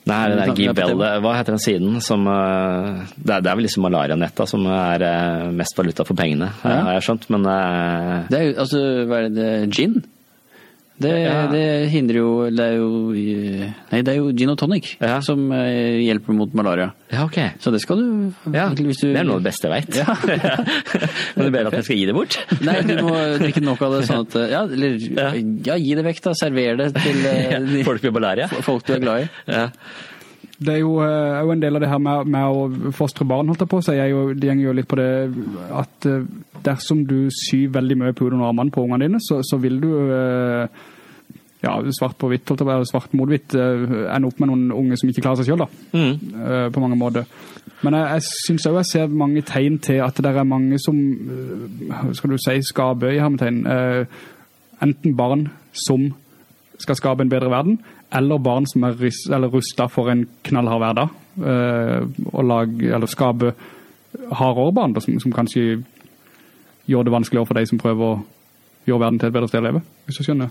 Nei, 0.04 0.28
det 0.28 0.34
Vi 0.34 0.40
der 0.40 0.46
kan- 0.46 0.56
vi 0.56 0.64
Gibel, 0.66 0.96
hva 1.22 1.32
heter 1.36 1.52
den 1.54 1.58
siden 1.62 2.00
som 2.02 2.26
eh, 2.26 3.04
Det 3.22 3.30
er, 3.36 3.40
det 3.40 3.50
er 3.52 3.54
vel 3.54 3.62
liksom 3.68 3.84
malarianett 3.86 4.34
da, 4.34 4.44
som 4.50 4.66
er 4.66 5.02
eh, 5.06 5.50
mest 5.54 5.76
valuta 5.78 6.04
for 6.04 6.14
pengene, 6.18 6.48
Ja. 6.64 6.80
har 6.88 6.92
jeg 6.98 7.02
skjønt. 7.06 7.28
Men 7.30 7.46
eh, 7.46 8.24
Det 8.28 8.38
er 8.40 8.44
jo, 8.48 8.54
altså, 8.64 8.80
hva 9.06 9.20
er 9.24 9.28
det, 9.30 9.70
gin? 9.70 10.02
Det, 11.02 11.12
Ja. 11.22 11.46
det 11.50 11.62
hindrer 11.92 12.18
jo 12.20 12.28
Det 12.50 12.64
er 12.64 12.76
jo 12.78 12.88
eh, 13.12 13.72
Nei, 13.92 14.00
det 14.06 14.12
er 14.14 14.18
jo 14.20 14.30
gin 14.36 14.52
og 14.52 14.58
tonic 14.60 14.92
Ja. 15.00 15.18
som 15.24 15.44
eh, 15.52 15.98
hjelper 16.06 16.36
mot 16.38 16.54
malaria. 16.54 16.92
ja, 17.12 17.24
ok. 17.26 17.38
Så 17.60 17.72
det 17.74 17.80
skal 17.82 17.98
du 18.00 18.32
Ja, 18.54 18.68
hvis 18.70 19.00
du 19.02 19.08
Det 19.12 19.20
er 19.20 19.28
noe 19.28 19.36
av 19.40 19.42
det 19.42 19.50
beste 19.50 19.68
jeg 19.68 19.74
veit. 19.74 19.98
Ja. 19.98 20.14
Men 21.36 21.44
du 21.46 21.50
ber 21.54 21.66
at 21.70 21.76
jeg 21.80 21.84
skal 21.88 21.96
gi 22.00 22.06
det 22.08 22.14
bort? 22.16 22.38
Nei, 22.66 22.78
du 22.88 22.94
må 23.04 23.12
drikke 23.42 23.64
nok 23.64 23.82
av 23.88 23.98
det 23.98 24.06
sånn 24.08 24.24
at 24.26 24.38
Ja, 24.52 24.62
eller 24.64 24.96
Ja. 25.10 25.28
ja, 25.72 25.76
gi 25.82 25.94
det 25.98 26.06
vekk, 26.08 26.22
da. 26.30 26.32
Server 26.38 26.76
det 26.80 26.92
til 26.96 27.26
eh, 27.26 27.58
de 27.74 27.84
Folk 27.84 28.02
med 28.08 28.16
malaria? 28.20 28.48
folk 28.62 28.86
du 28.86 28.94
er 28.96 29.02
glad 29.04 29.26
i. 29.26 29.28
Ja. 29.50 29.68
Det 30.62 30.76
er 30.76 30.78
jo, 30.84 30.92
eh, 31.02 31.32
er 31.38 31.42
jo 31.42 31.50
en 31.56 31.60
del 31.62 31.74
av 31.74 31.82
det 31.82 31.88
her 31.90 31.98
med, 31.98 32.28
med 32.30 32.44
å 32.46 32.92
fostre 32.94 33.24
barn, 33.26 33.48
holdt 33.50 33.64
jeg 33.64 33.70
på 33.72 33.80
å 33.80 33.82
si. 33.82 33.96
Det 34.38 34.46
går 34.46 34.60
jo 34.62 34.74
litt 34.78 34.86
på 34.86 34.98
det 35.00 35.08
at 35.74 36.06
eh, 36.06 36.20
dersom 36.62 37.00
du 37.08 37.16
syr 37.34 37.72
veldig 37.74 37.96
mye 37.98 38.14
på 38.14 38.28
under 38.28 38.46
armene 38.46 38.70
på 38.70 38.84
ungene 38.84 39.08
dine, 39.08 39.18
så, 39.24 39.40
så 39.42 39.58
vil 39.58 39.80
du 39.82 39.88
eh, 40.14 40.68
ja, 41.62 41.76
svart 41.94 42.16
på 42.18 42.28
hvitt, 42.32 42.48
holdt 42.50 42.64
jeg 42.66 42.86
svart 42.90 43.12
mot 43.14 43.30
hvitt, 43.30 43.54
ender 43.54 44.28
opp 44.28 44.40
med 44.42 44.50
noen 44.50 44.72
unge 44.74 44.96
som 44.98 45.10
ikke 45.12 45.22
klarer 45.22 45.42
seg 45.42 45.52
selv, 45.52 45.62
da. 45.62 45.68
mm. 45.94 46.70
På 46.74 46.82
mange 46.82 46.98
måter. 46.98 47.28
Men 47.82 47.94
jeg, 47.98 48.08
jeg 48.16 48.26
syns 48.46 48.66
òg 48.70 48.76
jeg 48.80 48.88
ser 48.92 49.14
mange 49.22 49.42
tegn 49.46 49.78
til 49.82 50.00
at 50.02 50.18
det 50.22 50.30
er 50.30 50.46
mange 50.46 50.78
som 50.82 50.98
eh, 50.98 52.04
skal 52.18 52.30
du 52.34 52.38
si, 52.42 52.56
skaper 52.66 53.14
i 53.14 53.20
hermetegn. 53.22 53.62
eh, 53.66 54.04
Enten 54.82 55.14
barn 55.18 55.44
som 55.86 56.08
skal 56.82 56.98
skape 56.98 57.22
en 57.22 57.30
bedre 57.30 57.50
verden, 57.52 57.76
eller 58.12 58.42
barn 58.42 58.66
som 58.66 58.82
er 58.88 58.96
rustet 58.98 59.90
for 59.94 60.10
en 60.10 60.24
knallhard 60.46 60.82
hverdag. 60.82 61.08
eh, 61.46 62.26
og 62.34 62.44
lage, 62.44 62.90
eller 62.92 63.06
skape 63.06 63.54
hardere 64.32 64.72
barn 64.76 64.94
som, 65.00 65.18
som 65.22 65.32
kanskje 65.32 65.82
gjør 66.90 67.06
det 67.06 67.12
vanskeligere 67.14 67.46
for 67.46 67.54
de 67.58 67.66
som 67.70 67.78
prøver 67.78 68.04
å 68.04 68.24
gjøre 68.86 69.00
verden 69.04 69.18
til 69.22 69.30
et 69.30 69.34
bedre 69.38 69.48
sted 69.48 69.62
å 69.62 69.66
leve. 69.68 69.82
Hvis 70.06 70.18
du 70.18 70.26
skjønner? 70.26 70.50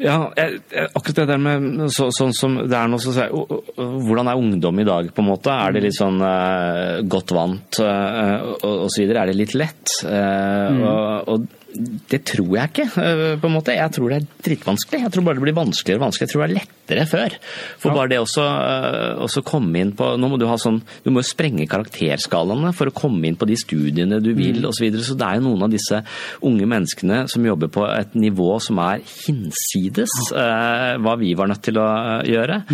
Ja, 0.00 0.16
jeg, 0.38 0.60
jeg, 0.72 0.88
akkurat 0.96 1.18
det 1.18 1.26
der 1.28 1.40
med 1.42 1.90
så, 1.92 2.08
sånn 2.14 2.32
som 2.36 2.56
det 2.62 2.76
er 2.76 2.88
noe 2.88 3.02
så, 3.02 3.12
sier 3.12 3.28
jeg, 3.28 3.60
Hvordan 3.76 4.30
er 4.32 4.40
ungdom 4.40 4.80
i 4.80 4.86
dag, 4.88 5.10
på 5.12 5.20
en 5.22 5.28
måte? 5.28 5.52
Er 5.52 5.76
det 5.76 5.84
litt 5.84 5.98
sånn 5.98 6.20
eh, 6.24 7.00
godt 7.10 7.34
vant 7.36 7.80
eh, 7.84 8.36
og, 8.56 8.86
og 8.86 8.88
så 8.88 9.02
videre? 9.02 9.24
Er 9.24 9.32
det 9.32 9.40
litt 9.42 9.56
lett? 9.60 9.98
Eh, 10.08 10.80
og, 10.80 11.34
og 11.34 11.59
det 11.70 12.20
tror 12.26 12.50
jeg 12.56 12.70
ikke, 12.70 12.86
eh, 12.98 13.36
på 13.38 13.46
en 13.46 13.54
måte. 13.54 13.74
Jeg 13.76 13.92
tror 13.94 14.10
det 14.10 14.18
er 14.20 14.28
drittvanskelig. 14.42 15.00
Jeg 15.04 15.12
tror 15.14 15.24
bare 15.26 15.38
det 15.38 15.44
blir 15.44 15.56
vanskeligere 15.56 16.00
og 16.00 16.06
vanskeligere. 16.08 16.26
Jeg 16.26 16.32
tror 16.32 16.42
det 16.42 16.48
er 16.48 16.58
lettere 16.58 17.04
før. 17.06 17.36
For 17.78 17.94
bare 17.94 18.10
det 18.10 18.18
også, 18.18 18.46
eh, 18.46 19.20
også 19.22 19.44
komme 19.46 19.78
inn 19.78 19.92
på 19.94 20.08
Nå 20.18 20.28
må 20.28 20.38
du 20.38 20.46
ha 20.46 20.56
sånn 20.58 20.82
Du 21.04 21.10
må 21.10 21.22
jo 21.22 21.28
sprenge 21.30 21.68
karakterskalaene 21.70 22.74
for 22.74 22.90
å 22.90 22.94
komme 22.94 23.28
inn 23.28 23.36
på 23.36 23.46
de 23.46 23.54
studiene 23.54 24.20
du 24.22 24.32
vil, 24.34 24.64
og 24.66 24.74
så 24.74 24.84
videre. 24.84 25.06
Så 25.06 25.16
det 25.16 25.26
er 25.26 25.38
jo 25.38 25.46
noen 25.46 25.62
av 25.62 25.70
disse 25.70 26.02
unge 26.42 26.66
menneskene 26.66 27.28
som 27.28 27.46
jobber 27.46 27.68
på 27.68 27.86
et 27.86 28.14
nivå 28.14 28.60
som 28.60 28.78
er 28.78 29.00
hinsides 29.06 30.10
eh, 30.32 30.96
hva 30.98 31.16
vi 31.18 31.34
var 31.34 31.46
nødt 31.48 31.62
til 31.62 31.78
å 31.78 31.88
gjøre. 32.26 32.30
gjøre. 32.30 32.64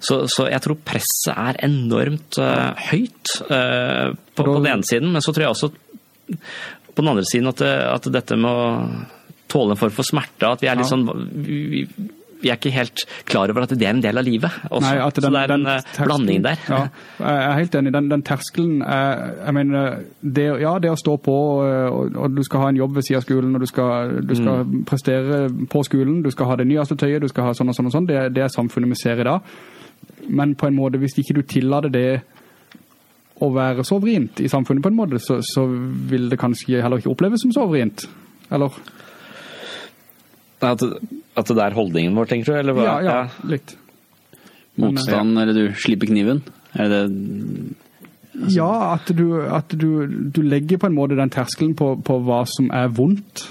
Så, 0.00 0.26
så 0.26 0.48
jeg 0.50 0.60
tror 0.64 0.78
presset 0.84 1.34
er 1.36 1.60
enormt 1.66 2.36
høyt 2.90 3.32
på, 3.46 4.42
på 4.42 4.54
den 4.58 4.66
ene 4.66 4.86
siden, 4.86 5.12
men 5.12 5.22
så 5.22 5.32
tror 5.32 5.46
jeg 5.46 5.54
også 5.54 5.72
på 7.00 7.06
den 7.08 7.14
andre 7.16 7.26
siden 7.28 7.48
at, 7.50 7.64
at 7.64 8.12
dette 8.12 8.36
med 8.36 8.50
å 8.52 8.70
tåle 9.50 9.74
en 9.74 9.80
form 9.80 9.90
for 9.96 10.06
smerte, 10.06 10.46
at 10.46 10.60
vi 10.62 10.68
er 10.70 10.76
litt 10.78 10.86
Ja. 10.86 10.96
sånn 10.96 11.08
vi, 11.42 11.60
vi- 11.90 12.10
er 12.48 12.56
ikke 12.56 12.70
helt 12.72 13.02
klar 13.28 13.50
over 13.52 13.66
at 13.66 13.72
det 13.76 13.84
er 13.84 13.90
en 13.92 13.98
del 14.00 14.16
av 14.16 14.24
livet 14.24 14.48
også. 14.70 14.80
Nei, 14.80 14.92
at 15.04 15.18
så 15.18 15.20
det 15.28 15.40
er 15.42 15.52
en 15.52 15.66
eh, 15.68 15.82
terskelen- 15.92 16.06
blanding 16.08 16.42
der. 16.46 16.56
Ja, 16.70 16.78
jeg 17.18 17.42
er 17.50 17.58
helt 17.58 17.74
enig. 17.76 17.92
Den, 17.92 18.08
den 18.08 18.22
terskelen 18.24 18.78
er, 18.80 19.34
jeg 19.44 19.54
mener, 19.58 19.98
det, 20.24 20.46
Ja, 20.62 20.78
det 20.80 20.88
å 20.88 20.96
stå 20.96 21.18
på, 21.20 21.34
eh, 21.68 21.90
og, 21.92 22.16
og 22.16 22.34
du 22.38 22.40
skal 22.46 22.60
ha 22.64 22.68
en 22.72 22.76
jobb 22.80 22.94
ved 22.96 23.04
siden 23.04 23.20
av 23.20 23.26
skolen, 23.26 23.52
og 23.54 23.60
du 23.60 23.66
skal, 23.68 24.14
du 24.24 24.34
skal 24.38 24.64
Mm. 24.64 24.84
prestere 24.88 25.42
på 25.68 25.84
skolen, 25.84 26.22
du 26.24 26.30
skal 26.32 26.46
ha 26.46 26.56
det 26.56 26.66
nyeste 26.70 26.96
tøyet, 26.96 27.20
du 27.20 27.28
skal 27.28 27.44
ha 27.44 27.52
sånn 27.52 27.68
og 27.68 27.76
sånn 27.76 27.86
og 27.90 27.92
sånn. 27.98 28.06
Det, 28.08 28.32
det 28.32 28.42
er 28.46 28.48
samfunnet 28.56 28.88
vi 28.88 29.02
ser 29.02 29.20
i 29.20 29.24
dag. 29.28 29.42
Men 30.30 30.54
på 30.56 30.66
en 30.70 30.76
måte, 30.80 30.96
hvis 30.98 31.18
ikke 31.20 31.34
du 31.36 31.42
tillater 31.42 31.90
det 31.92 32.22
å 33.40 33.50
være 33.54 33.84
så 33.88 33.98
vrient 34.02 34.40
i 34.44 34.48
samfunnet 34.52 34.84
på 34.84 34.90
en 34.92 34.98
måte, 34.98 35.20
så, 35.22 35.38
så 35.44 35.64
vil 36.10 36.28
det 36.32 36.40
kanskje 36.40 36.82
heller 36.84 37.00
ikke 37.00 37.12
oppleves 37.12 37.44
som 37.44 37.52
så 37.56 37.66
vrient. 37.70 38.04
Eller? 38.52 38.74
At, 40.60 40.82
at 40.84 41.52
det 41.56 41.62
er 41.64 41.76
holdningen 41.76 42.16
vår, 42.18 42.28
tenker 42.28 42.52
du? 42.52 42.58
Eller 42.60 42.76
hva? 42.76 42.84
Ja, 42.84 42.96
ja, 43.06 43.48
litt. 43.48 43.76
Motstand, 44.80 45.38
eller 45.40 45.56
du 45.56 45.78
slipper 45.78 46.10
kniven? 46.10 46.42
Er 46.76 46.90
det 46.92 47.00
det 47.10 48.50
Ja, 48.54 48.94
at 48.94 49.08
du, 49.16 49.40
at 49.42 49.72
du, 49.74 50.06
du 50.06 50.42
legger 50.46 50.80
på 50.80 50.88
en 50.88 50.96
måte 50.96 51.18
den 51.18 51.32
terskelen 51.32 51.74
på, 51.76 51.94
på 52.06 52.20
hva 52.24 52.44
som 52.48 52.70
er 52.76 52.92
vondt. 52.94 53.48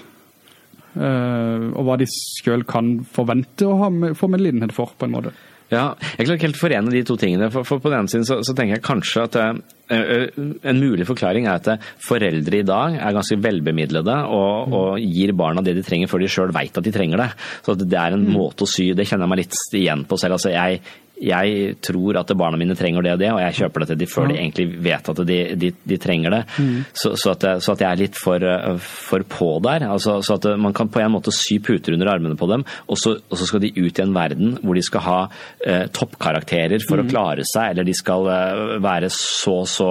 uh, 0.96 1.70
og 1.76 1.84
hva 1.86 1.98
de 2.00 2.08
selv 2.10 2.66
kan 2.70 3.00
forvente 3.06 3.68
å 3.68 3.78
ha 3.84 3.90
med, 3.94 4.16
få 4.18 4.30
medlidenhet 4.32 4.74
for, 4.76 4.94
på 4.98 5.10
en 5.10 5.14
måte. 5.18 5.34
Ja, 5.70 5.92
jeg 6.18 6.26
klarer 6.26 6.38
ikke 6.40 6.48
helt 6.48 6.60
forene 6.60 6.94
de 6.94 7.04
to 7.06 7.16
tingene. 7.20 7.50
For, 7.54 7.68
for 7.68 7.82
på 7.82 7.92
den 7.92 8.02
ene 8.02 8.12
siden 8.12 8.26
så, 8.26 8.40
så 8.46 8.56
tenker 8.58 8.80
jeg 8.80 8.86
kanskje 8.86 9.26
at 9.28 9.36
eh, 9.38 10.30
en 10.70 10.82
mulig 10.82 11.06
forklaring 11.06 11.46
er 11.46 11.60
at 11.60 11.70
eh, 11.76 11.90
foreldre 12.06 12.62
i 12.62 12.66
dag 12.66 12.98
er 12.98 13.14
ganske 13.14 13.38
velbemidlede 13.44 14.16
og, 14.34 14.74
og 14.74 15.04
gir 15.04 15.36
barna 15.38 15.62
det 15.66 15.76
de 15.78 15.86
trenger 15.86 16.10
før 16.10 16.26
de 16.26 16.32
sjøl 16.32 16.56
veit 16.56 16.80
at 16.80 16.88
de 16.88 16.96
trenger 16.96 17.22
det. 17.22 17.30
Så 17.66 17.78
at 17.78 17.86
det 17.86 18.02
er 18.02 18.18
en 18.18 18.26
måte 18.34 18.66
å 18.66 18.70
sy 18.70 18.90
Det 18.98 19.06
kjenner 19.06 19.28
jeg 19.28 19.34
meg 19.36 19.44
litt 19.44 19.62
igjen 19.78 20.08
på 20.10 20.18
selv. 20.18 20.40
Altså 20.40 20.56
jeg, 20.56 20.82
jeg 21.22 21.76
tror 21.84 22.18
at 22.22 22.32
barna 22.40 22.58
mine 22.60 22.76
trenger 22.80 23.04
det 23.06 23.14
og 23.16 23.20
det, 23.20 23.30
og 23.34 23.40
jeg 23.44 23.58
kjøper 23.60 23.84
det 23.84 23.88
til 23.92 24.00
de 24.00 24.08
før 24.08 24.28
de 24.32 24.38
egentlig 24.40 24.66
vet 24.86 25.10
at 25.12 25.22
de, 25.28 25.38
de, 25.60 25.72
de 25.92 25.98
trenger 26.00 26.32
det. 26.36 26.42
Så, 26.94 27.12
så, 27.20 27.34
at, 27.36 27.44
jeg- 27.44 27.62
så 27.66 27.74
at 27.76 27.82
jeg 27.84 27.90
er 27.92 28.00
litt 28.04 28.16
for, 28.20 28.46
for 28.80 29.26
på 29.28 29.50
der. 29.66 29.84
Altså, 29.90 30.20
så 30.24 30.38
at 30.40 30.48
man 30.60 30.74
kan 30.78 30.88
på 30.92 31.02
en 31.04 31.12
måte 31.12 31.34
sy 31.36 31.58
puter 31.60 31.94
under 31.98 32.08
armene 32.14 32.38
på 32.40 32.48
dem, 32.52 32.64
og 32.88 32.98
så, 33.02 33.18
og 33.20 33.36
så 33.42 33.48
skal 33.50 33.64
de 33.66 33.74
ut 33.76 34.00
i 34.00 34.04
en 34.06 34.14
verden 34.16 34.56
hvor 34.64 34.78
de 34.80 34.84
skal 34.86 35.04
ha 35.06 35.18
eh, 35.66 35.88
toppkarakterer 35.96 36.80
for 36.88 37.02
å 37.04 37.08
klare 37.10 37.44
seg, 37.48 37.74
eller 37.74 37.88
de 37.88 37.96
skal 37.98 38.28
eh, 38.32 38.64
være 38.84 39.10
så 39.14 39.58
så 39.70 39.90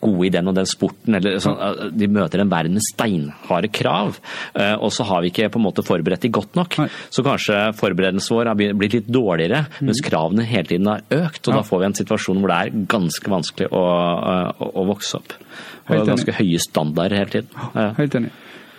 gode 0.00 0.28
i 0.28 0.32
den 0.34 0.48
og 0.50 0.54
den 0.56 0.68
sporten. 0.68 1.16
Eller, 1.18 1.38
sånn, 1.42 1.58
de 1.98 2.06
møter 2.12 2.42
en 2.44 2.50
verden 2.52 2.76
med 2.78 2.84
steinharde 2.86 3.70
krav, 3.74 4.18
eh, 4.54 4.74
og 4.78 4.92
så 4.94 5.06
har 5.08 5.22
vi 5.24 5.32
ikke 5.32 5.50
på 5.54 5.60
en 5.60 5.66
måte 5.66 5.84
forberedt 5.86 6.24
de 6.26 6.32
godt 6.38 6.54
nok. 6.58 6.78
Nei. 6.84 6.88
Så 7.10 7.24
kanskje 7.26 7.58
forberedelsen 7.78 8.36
vår 8.38 8.52
har 8.52 8.58
blitt 8.78 8.94
litt 9.00 9.10
dårligere, 9.10 9.64
mens 9.82 10.02
kravene 10.04 10.46
hele 10.48 10.67
tiden 10.68 10.86
har 10.90 11.02
økt. 11.10 11.48
Og 11.48 11.54
Ja. 11.54 11.60
da 11.60 11.62
får 11.66 11.80
vi 11.82 11.88
en 11.90 11.98
situasjon 11.98 12.38
hvor 12.42 12.52
det 12.52 12.58
er 12.60 12.84
ganske 12.92 13.30
vanskelig 13.32 13.70
å, 13.72 13.82
å, 13.82 14.68
å 14.82 14.86
vokse 14.88 15.16
opp. 15.20 15.32
Og 15.38 15.94
Helt 15.94 16.02
enig. 16.04 16.10
ganske 16.12 16.36
høye 16.38 16.60
standarder 16.62 17.16
hele 17.22 17.34
tiden. 17.34 17.64
Ja. 17.74 17.88
Helt 17.98 18.14
enig. 18.20 18.30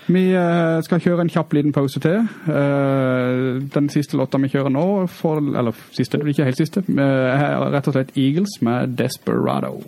Vi 0.09 0.23
eh, 0.33 0.79
skal 0.81 1.01
kjøre 1.03 1.21
en 1.21 1.29
kjapp 1.29 1.51
liten 1.53 1.73
pause 1.75 1.99
til. 2.01 2.23
Eh, 2.49 3.59
den 3.75 3.89
siste 3.93 4.17
låta 4.17 4.39
vi 4.41 4.49
kjører 4.49 4.73
nå, 4.73 4.85
for, 5.13 5.37
eller 5.37 5.77
siste, 5.93 6.17
ikke 6.17 6.47
helt 6.49 6.57
siste, 6.57 6.81
eh, 6.89 7.45
er 7.45 7.69
rett 7.75 7.87
og 7.91 7.93
slett 7.93 8.15
Eagles 8.17 8.57
med 8.65 8.95
Desperado. 8.97 9.83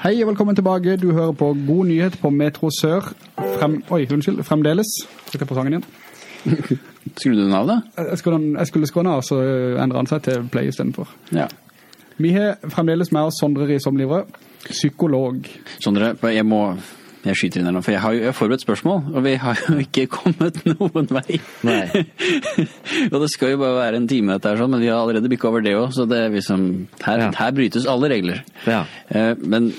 Hei 0.00 0.14
og 0.22 0.30
velkommen 0.30 0.56
tilbake. 0.56 0.94
Du 0.96 1.10
hører 1.12 1.34
på 1.36 1.50
God 1.66 1.84
nyhet 1.84 2.14
på 2.22 2.30
Metro 2.32 2.70
Sør. 2.72 3.10
Frem, 3.36 3.74
oi, 3.92 4.06
unnskyld, 4.08 4.38
fremdeles. 4.48 4.88
Jeg 5.28 5.44
på 5.44 5.56
sangen 5.58 5.74
igjen? 5.74 5.84
Skulle 7.20 7.36
du 7.36 7.42
den 7.42 7.52
av, 7.52 7.66
da? 7.68 7.76
Jeg 8.06 8.16
skulle, 8.22 8.38
jeg 8.56 8.70
skulle 8.70 8.88
den 8.94 9.10
av, 9.12 9.20
så 9.20 9.42
endrer 9.76 10.00
han 10.00 10.08
seg 10.08 10.22
til 10.24 10.46
play 10.48 10.72
istedenfor. 10.72 11.12
Ja. 11.36 11.50
Vi 12.16 12.32
har 12.32 12.56
fremdeles 12.72 13.12
med 13.12 13.28
oss 13.28 13.42
Sondre 13.42 13.68
Risomlivre, 13.68 14.22
psykolog. 14.70 15.44
Sondre, 15.84 16.14
jeg 16.32 16.48
må 16.48 16.62
jeg 17.24 17.36
skyter 17.36 17.60
inn 17.60 17.66
her 17.68 17.74
nå, 17.76 17.82
for 17.84 17.92
jeg 17.92 18.00
har 18.00 18.14
jo 18.14 18.20
jeg 18.22 18.30
har 18.30 18.36
forberedt 18.38 18.62
spørsmål, 18.64 19.00
og 19.12 19.24
vi 19.26 19.34
har 19.42 19.58
jo 19.68 19.74
ikke 19.82 20.06
kommet 20.08 20.56
noen 20.70 21.10
vei. 21.12 21.36
Og 23.12 23.18
det 23.22 23.28
skal 23.32 23.52
jo 23.54 23.60
bare 23.60 23.76
være 23.76 24.00
en 24.00 24.08
time 24.10 24.32
dette 24.36 24.48
her, 24.52 24.60
sånn, 24.60 24.72
men 24.72 24.82
vi 24.84 24.88
har 24.90 25.00
allerede 25.02 25.28
bykket 25.32 25.50
over 25.50 25.64
det 25.64 25.74
også, 25.76 26.02
så 26.02 26.08
det 26.10 26.18
er 26.24 26.32
liksom, 26.34 26.64
her, 27.04 27.24
Ja. 27.26 27.30
her 27.36 27.52
brytes 27.56 27.86
alle 27.90 28.10
regler. 28.12 28.40
Ja. 28.66 28.84
Eh, 29.08 29.34
men 29.40 29.70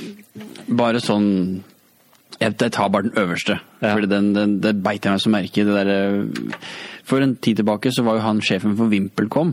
bare 0.70 1.02
sånn 1.04 1.28
Jeg, 2.42 2.56
jeg 2.58 2.72
tar 2.74 2.88
bare 2.90 3.04
den 3.06 3.18
øverste, 3.22 3.60
Ja. 3.84 3.92
for 3.94 4.02
den, 4.10 4.32
den, 4.34 4.56
det 4.64 4.72
beit 4.82 5.04
jeg 5.06 5.14
meg 5.14 5.22
så 5.22 5.30
merke 5.30 5.62
i. 5.62 5.66
Eh, 5.78 6.56
for 7.06 7.22
en 7.22 7.36
tid 7.38 7.60
tilbake 7.60 7.92
så 7.94 8.02
var 8.04 8.16
jo 8.18 8.24
han 8.26 8.40
sjefen 8.42 8.74
for 8.80 8.90
VimpelCom. 8.90 9.52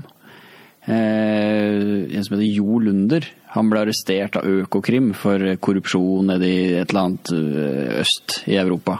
Eh, 0.88 2.16
en 2.16 2.24
som 2.24 2.36
heter 2.36 2.48
Jo 2.48 2.78
Lunder. 2.80 3.26
Han 3.52 3.68
ble 3.68 3.82
arrestert 3.82 4.38
av 4.40 4.46
Økokrim 4.48 5.10
for 5.16 5.42
korrupsjon 5.60 6.30
nede 6.32 6.48
i 6.48 6.60
et 6.78 6.88
eller 6.88 7.02
annet 7.02 7.32
eh, 7.36 7.98
øst 8.00 8.38
i 8.48 8.56
Europa. 8.56 8.98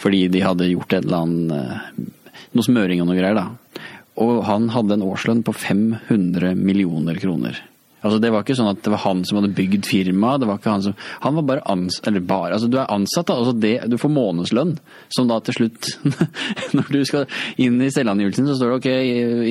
Fordi 0.00 0.24
de 0.32 0.44
hadde 0.44 0.70
gjort 0.70 0.94
et 0.94 1.04
eller 1.04 1.26
annet 1.26 1.58
eh, 1.58 2.14
Noe 2.56 2.64
smøring 2.64 3.02
og 3.02 3.10
noe 3.10 3.16
greier, 3.18 3.36
da. 3.36 3.82
Og 4.24 4.38
han 4.46 4.70
hadde 4.72 4.96
en 4.96 5.02
årslønn 5.04 5.42
på 5.44 5.52
500 5.52 6.54
millioner 6.56 7.18
kroner. 7.20 7.58
Altså 7.98 8.20
Det 8.22 8.30
var 8.30 8.44
ikke 8.44 8.56
sånn 8.58 8.70
at 8.70 8.82
det 8.84 8.92
var 8.92 9.02
han 9.02 9.24
som 9.26 9.40
hadde 9.40 9.54
bygd 9.56 9.88
firmaet. 9.88 10.46
Han 10.66 10.84
som, 10.84 10.94
han 11.24 11.38
var 11.40 11.46
bare 11.48 11.64
ansatt, 11.72 12.10
eller 12.10 12.24
bare, 12.26 12.52
altså 12.54 12.70
Du 12.70 12.78
er 12.78 12.92
ansatt, 12.94 13.26
da. 13.30 13.38
altså 13.40 13.54
det, 13.58 13.74
Du 13.90 13.98
får 13.98 14.12
månedslønn, 14.14 14.76
som 15.14 15.30
da 15.30 15.40
til 15.42 15.58
slutt 15.58 15.90
Når 16.76 16.92
du 16.94 17.00
skal 17.08 17.26
inn 17.58 17.80
i 17.82 17.90
selvangivelsen, 17.94 18.46
så 18.46 18.58
står 18.58 18.74
det 18.74 18.78
ok, 18.78 18.90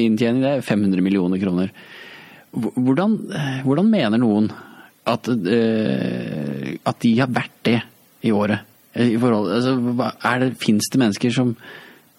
inntjening 0.06 0.46
det 0.46 0.54
er 0.56 0.66
500 0.66 1.04
millioner 1.04 1.42
kroner. 1.42 1.74
Hvordan, 2.58 3.18
hvordan 3.66 3.90
mener 3.92 4.22
noen 4.22 4.48
at, 5.08 5.28
uh, 5.28 6.72
at 6.88 7.04
de 7.04 7.12
har 7.20 7.30
vært 7.32 7.60
det 7.68 7.78
i 8.26 8.32
året? 8.34 8.64
I 8.98 9.18
forhold, 9.22 9.52
altså, 9.54 10.56
Fins 10.58 10.90
det 10.90 11.02
mennesker 11.02 11.34
som 11.34 11.54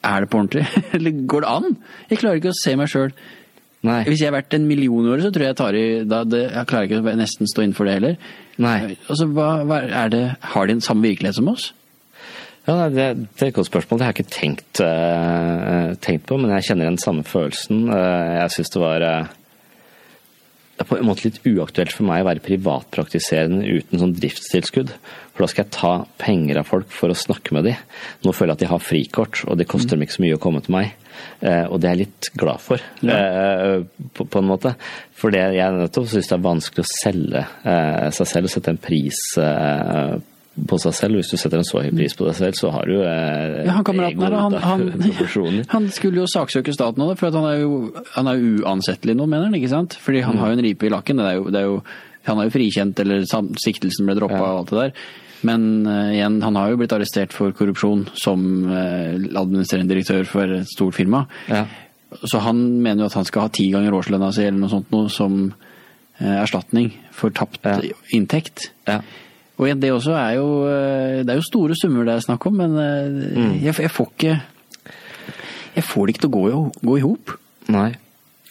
er 0.04 0.22
det 0.22 0.30
på 0.30 0.38
ordentlig? 0.38 0.66
Eller 0.96 1.24
går 1.26 1.44
det 1.44 1.54
an? 1.56 1.76
Jeg 2.10 2.20
klarer 2.20 2.40
ikke 2.40 2.52
å 2.52 2.60
se 2.60 2.76
meg 2.78 2.90
sjøl. 2.92 3.14
Nei. 3.86 4.00
Hvis 4.08 4.22
jeg 4.24 4.32
har 4.32 4.40
vært 4.40 4.56
en 4.56 4.66
million 4.66 5.06
år, 5.06 5.20
så 5.22 5.30
tror 5.30 5.44
jeg 5.44 5.52
jeg 5.52 5.58
tar 5.60 5.76
i 5.78 5.86
da, 6.02 6.24
det, 6.26 6.40
Jeg 6.50 6.66
klarer 6.70 6.88
ikke 6.88 6.98
å 6.98 7.18
nesten 7.20 7.46
stå 7.50 7.62
innenfor 7.62 7.86
det 7.86 7.94
heller. 7.94 8.16
Nei. 8.58 8.78
Altså, 9.06 9.28
hva, 9.30 9.50
hva 9.68 9.82
er 9.86 10.10
det, 10.10 10.22
Har 10.54 10.66
de 10.66 10.74
en 10.74 10.82
samme 10.82 11.06
virkelighet 11.06 11.38
som 11.38 11.50
oss? 11.52 11.68
Ja, 12.68 12.74
nei, 12.74 12.88
det, 12.92 13.04
det 13.38 13.44
er 13.46 13.52
et 13.52 13.56
godt 13.56 13.70
spørsmål. 13.70 14.00
Det 14.00 14.04
har 14.04 14.12
jeg 14.12 14.24
ikke 14.24 14.34
tenkt, 14.34 14.80
uh, 14.82 15.94
tenkt 16.04 16.26
på, 16.28 16.36
men 16.36 16.50
jeg 16.58 16.66
kjenner 16.66 16.90
den 16.90 16.98
samme 17.00 17.24
følelsen. 17.24 17.86
Uh, 17.88 18.42
jeg 18.42 18.56
syns 18.58 18.74
det 18.74 18.82
var 18.82 19.04
eh, 19.06 19.30
Det 20.78 20.84
er 20.84 20.90
på 20.92 20.98
en 21.00 21.08
måte 21.08 21.24
litt 21.26 21.40
uaktuelt 21.42 21.90
for 21.90 22.06
meg 22.06 22.22
å 22.22 22.28
være 22.28 22.42
privatpraktiserende 22.44 23.66
uten 23.66 23.98
sånn 23.98 24.12
driftstilskudd. 24.14 24.92
For 25.34 25.42
da 25.42 25.48
skal 25.50 25.64
jeg 25.64 25.74
ta 25.74 25.90
penger 26.22 26.60
av 26.60 26.68
folk 26.70 26.94
for 26.94 27.10
å 27.10 27.16
snakke 27.18 27.56
med 27.56 27.66
dem. 27.66 27.82
Nå 28.22 28.30
føler 28.30 28.52
jeg 28.52 28.60
at 28.60 28.62
de 28.62 28.70
har 28.70 28.84
frikort, 28.86 29.42
og 29.50 29.58
det 29.58 29.66
koster 29.66 29.96
dem 29.96 30.06
ikke 30.06 30.14
så 30.20 30.22
mye 30.22 30.38
å 30.38 30.42
komme 30.44 30.62
til 30.62 30.76
meg. 30.76 30.94
Eh, 31.42 31.64
og 31.66 31.82
det 31.82 31.90
er 31.90 31.96
jeg 31.96 32.04
litt 32.04 32.30
glad 32.38 32.62
for, 32.62 32.86
ja. 33.02 33.18
på, 34.14 34.28
på 34.30 34.38
en 34.38 34.50
måte. 34.52 34.76
For 35.18 35.34
jeg 35.34 35.78
nettopp 35.80 36.06
syns 36.12 36.30
det 36.30 36.38
er 36.38 36.46
vanskelig 36.46 36.86
å 36.86 36.92
selge 36.92 37.42
eh, 37.42 38.08
seg 38.14 38.30
selv 38.36 38.46
og 38.46 38.54
sette 38.54 38.74
en 38.76 38.82
pris 38.86 39.22
eh, 39.42 40.14
på 40.68 40.78
seg 40.82 40.96
selv. 40.96 41.20
Hvis 41.20 41.30
du 41.32 41.36
setter 41.40 41.60
en 41.60 41.68
så 41.68 41.82
høy 41.84 41.92
pris 41.94 42.16
på 42.18 42.26
deg 42.26 42.36
selv, 42.38 42.58
så 42.58 42.72
har 42.74 42.88
du 42.88 42.96
eh, 43.02 43.62
Ja, 43.68 43.76
han 43.78 43.86
kameraten 43.86 44.24
her, 44.24 44.36
han, 44.38 44.58
han, 44.64 45.64
han 45.74 45.88
skulle 45.94 46.24
jo 46.24 46.28
saksøke 46.30 46.74
staten 46.74 47.04
av 47.04 47.12
det, 47.12 47.20
for 47.20 47.34
han 47.34 47.48
er 47.50 47.62
jo 47.62 47.78
han 48.16 48.30
er 48.30 48.40
jo 48.40 48.58
uansettelig 48.64 49.16
nå, 49.18 49.28
mener 49.28 49.48
han, 49.48 49.56
ikke 49.60 49.72
sant? 49.72 49.98
Fordi 50.02 50.24
han 50.26 50.40
har 50.40 50.52
jo 50.52 50.58
en 50.58 50.66
ripe 50.66 50.88
i 50.88 50.92
lakken. 50.92 51.22
Det 51.22 51.30
er 51.30 51.38
jo, 51.38 51.48
det 51.54 51.62
er 51.62 51.70
jo, 51.70 51.80
han 52.28 52.42
er 52.42 52.48
jo 52.48 52.54
frikjent, 52.58 53.00
eller 53.04 53.24
siktelsen 53.62 54.08
ble 54.08 54.18
droppa 54.18 54.38
Ja. 54.38 54.50
og 54.52 54.62
alt 54.64 54.74
det 54.74 54.84
der. 54.84 55.08
Men 55.46 55.86
uh, 55.86 56.10
igjen, 56.14 56.40
han 56.42 56.56
har 56.58 56.72
jo 56.72 56.80
blitt 56.80 56.94
arrestert 56.94 57.34
for 57.34 57.54
korrupsjon 57.54 58.08
som 58.18 58.42
uh, 58.66 59.14
administrerende 59.14 59.92
direktør 59.92 60.26
for 60.26 60.58
et 60.58 60.70
stort 60.70 60.98
firma. 60.98 61.26
Ja. 61.46 61.66
Så 62.24 62.40
han 62.42 62.58
mener 62.82 63.04
jo 63.04 63.10
at 63.10 63.18
han 63.20 63.28
skal 63.28 63.46
ha 63.46 63.52
ti 63.52 63.68
ganger 63.70 63.94
årslønna 63.94 64.32
si 64.34 64.46
eller 64.46 64.58
noe 64.62 64.72
sånt 64.72 64.90
noe 64.94 65.12
som 65.12 65.38
uh, 65.52 66.36
erstatning 66.40 66.90
for 67.14 67.34
tapt 67.34 67.62
inntekt. 68.14 68.72
Ja. 68.88 69.02
Og 69.58 69.80
det 69.82 69.90
også 69.90 70.14
er 70.14 70.36
jo 70.38 70.48
eh, 70.70 71.20
Det 71.26 71.32
er 71.34 71.40
jo 71.40 71.46
store 71.46 71.76
summer 71.78 72.06
det 72.06 72.14
er 72.14 72.26
snakk 72.28 72.46
om, 72.46 72.60
men 72.60 72.76
mm. 72.78 73.56
jeg, 73.62 73.74
jeg 73.74 73.90
får 73.90 74.10
ikke 74.14 74.36
Jeg 75.78 75.86
får 75.86 76.06
det 76.06 76.14
ikke 76.14 76.24
til 76.24 76.30
å 76.30 76.36
gå 76.36 76.44
i, 76.48 76.58
gå 76.88 76.98
i 76.98 77.04
hop. 77.04 77.34
Nei. 77.74 77.90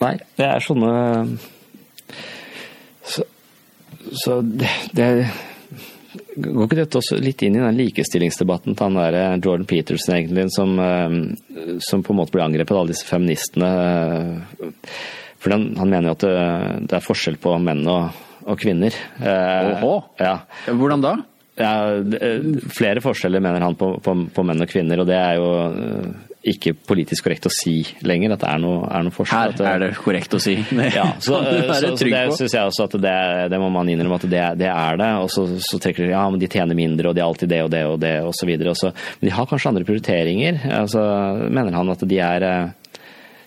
Nei, 0.03 0.14
det 0.38 0.45
er 0.45 0.62
sånne 0.64 0.91
Så, 3.08 3.26
så 4.14 4.41
det, 4.45 4.70
det 4.97 5.08
Går 6.38 6.68
ikke 6.68 6.78
dette 6.84 6.99
også 6.99 7.18
litt 7.22 7.41
inn 7.45 7.55
i 7.58 7.64
den 7.64 7.80
likestillingsdebatten 7.80 8.76
til 8.78 8.86
han 8.86 8.97
der 8.99 9.16
eh, 9.18 9.38
Jordan 9.41 9.66
Peterson, 9.70 10.14
egentlig, 10.14 10.43
som, 10.53 10.76
eh, 10.78 11.80
som 11.82 12.03
på 12.05 12.14
en 12.14 12.20
måte 12.20 12.36
blir 12.36 12.45
angrepet 12.45 12.76
av 12.76 12.84
alle 12.84 12.93
disse 12.93 13.08
feministene? 13.10 13.70
eh, 13.74 14.93
For 15.41 15.55
han, 15.55 15.72
han 15.80 15.89
mener 15.89 16.12
jo 16.12 16.16
at 16.18 16.26
det, 16.28 16.36
det 16.91 16.97
er 16.99 17.05
forskjell 17.08 17.39
på 17.41 17.55
menn 17.64 17.82
og, 17.89 18.22
og 18.48 18.62
kvinner. 18.62 18.95
Eh, 19.20 19.74
Åhå. 19.76 19.95
Ja. 20.24 20.38
Hvordan 20.68 21.04
da? 21.04 21.18
Ja, 21.58 21.74
eh, 21.98 22.43
flere 22.70 23.02
forskjeller 23.02 23.41
mener 23.41 23.66
han 23.66 23.76
på, 23.76 23.95
på, 24.04 24.16
på 24.34 24.45
menn 24.45 24.62
og 24.62 24.70
kvinner, 24.70 25.02
og 25.02 25.10
det 25.10 25.18
er 25.18 25.39
jo 25.39 25.48
eh, 25.68 26.28
ikke 26.54 26.76
politisk 26.88 27.26
korrekt 27.26 27.48
å 27.50 27.52
si 27.52 27.80
lenger 28.08 28.36
at 28.36 28.43
det 28.43 28.52
er 28.52 28.62
noe, 28.62 28.84
er 28.93 29.08
noe 29.08 29.16
forskjell. 29.16 29.56
Her 29.58 29.74
er 29.74 29.84
det 29.84 29.89
korrekt 30.00 30.38
å 30.38 30.41
si. 30.41 30.54
Ja, 30.98 31.10
så, 31.18 31.41
så, 31.41 31.91
så 31.98 32.08
det 32.08 32.22
syns 32.38 32.56
jeg 32.56 32.70
også 32.70 32.88
at 32.88 32.98
det, 33.04 33.18
det 33.52 33.60
må 33.62 33.72
man 33.74 33.89
innrømme 33.91 34.20
at 34.22 34.28
det, 34.30 34.43
det 34.62 34.70
er 34.72 35.02
det. 35.02 35.10
Og 35.24 35.32
så, 35.34 35.48
så 35.66 35.82
trekker 35.82 36.06
de 36.06 36.14
ja, 36.14 36.24
men 36.30 36.41
de 36.41 36.50
tjener 36.52 36.78
mindre, 36.78 37.10
og 37.10 37.18
de 37.18 37.24
er 37.24 37.28
alltid 37.28 37.52
det 37.52 37.64
og 37.66 37.72
det 37.74 37.84
og 37.89 38.00
det 38.06 38.16
videre. 38.48 38.76
Men 39.20 39.30
de 39.30 39.36
har 39.39 39.50
kanskje 39.50 39.74
andre 39.74 39.88
prioriteringer. 39.88 40.62
Altså, 40.78 41.02
mener 41.50 41.76
han 41.76 41.95
at 41.98 42.06
de 42.08 42.22
er 42.24 42.48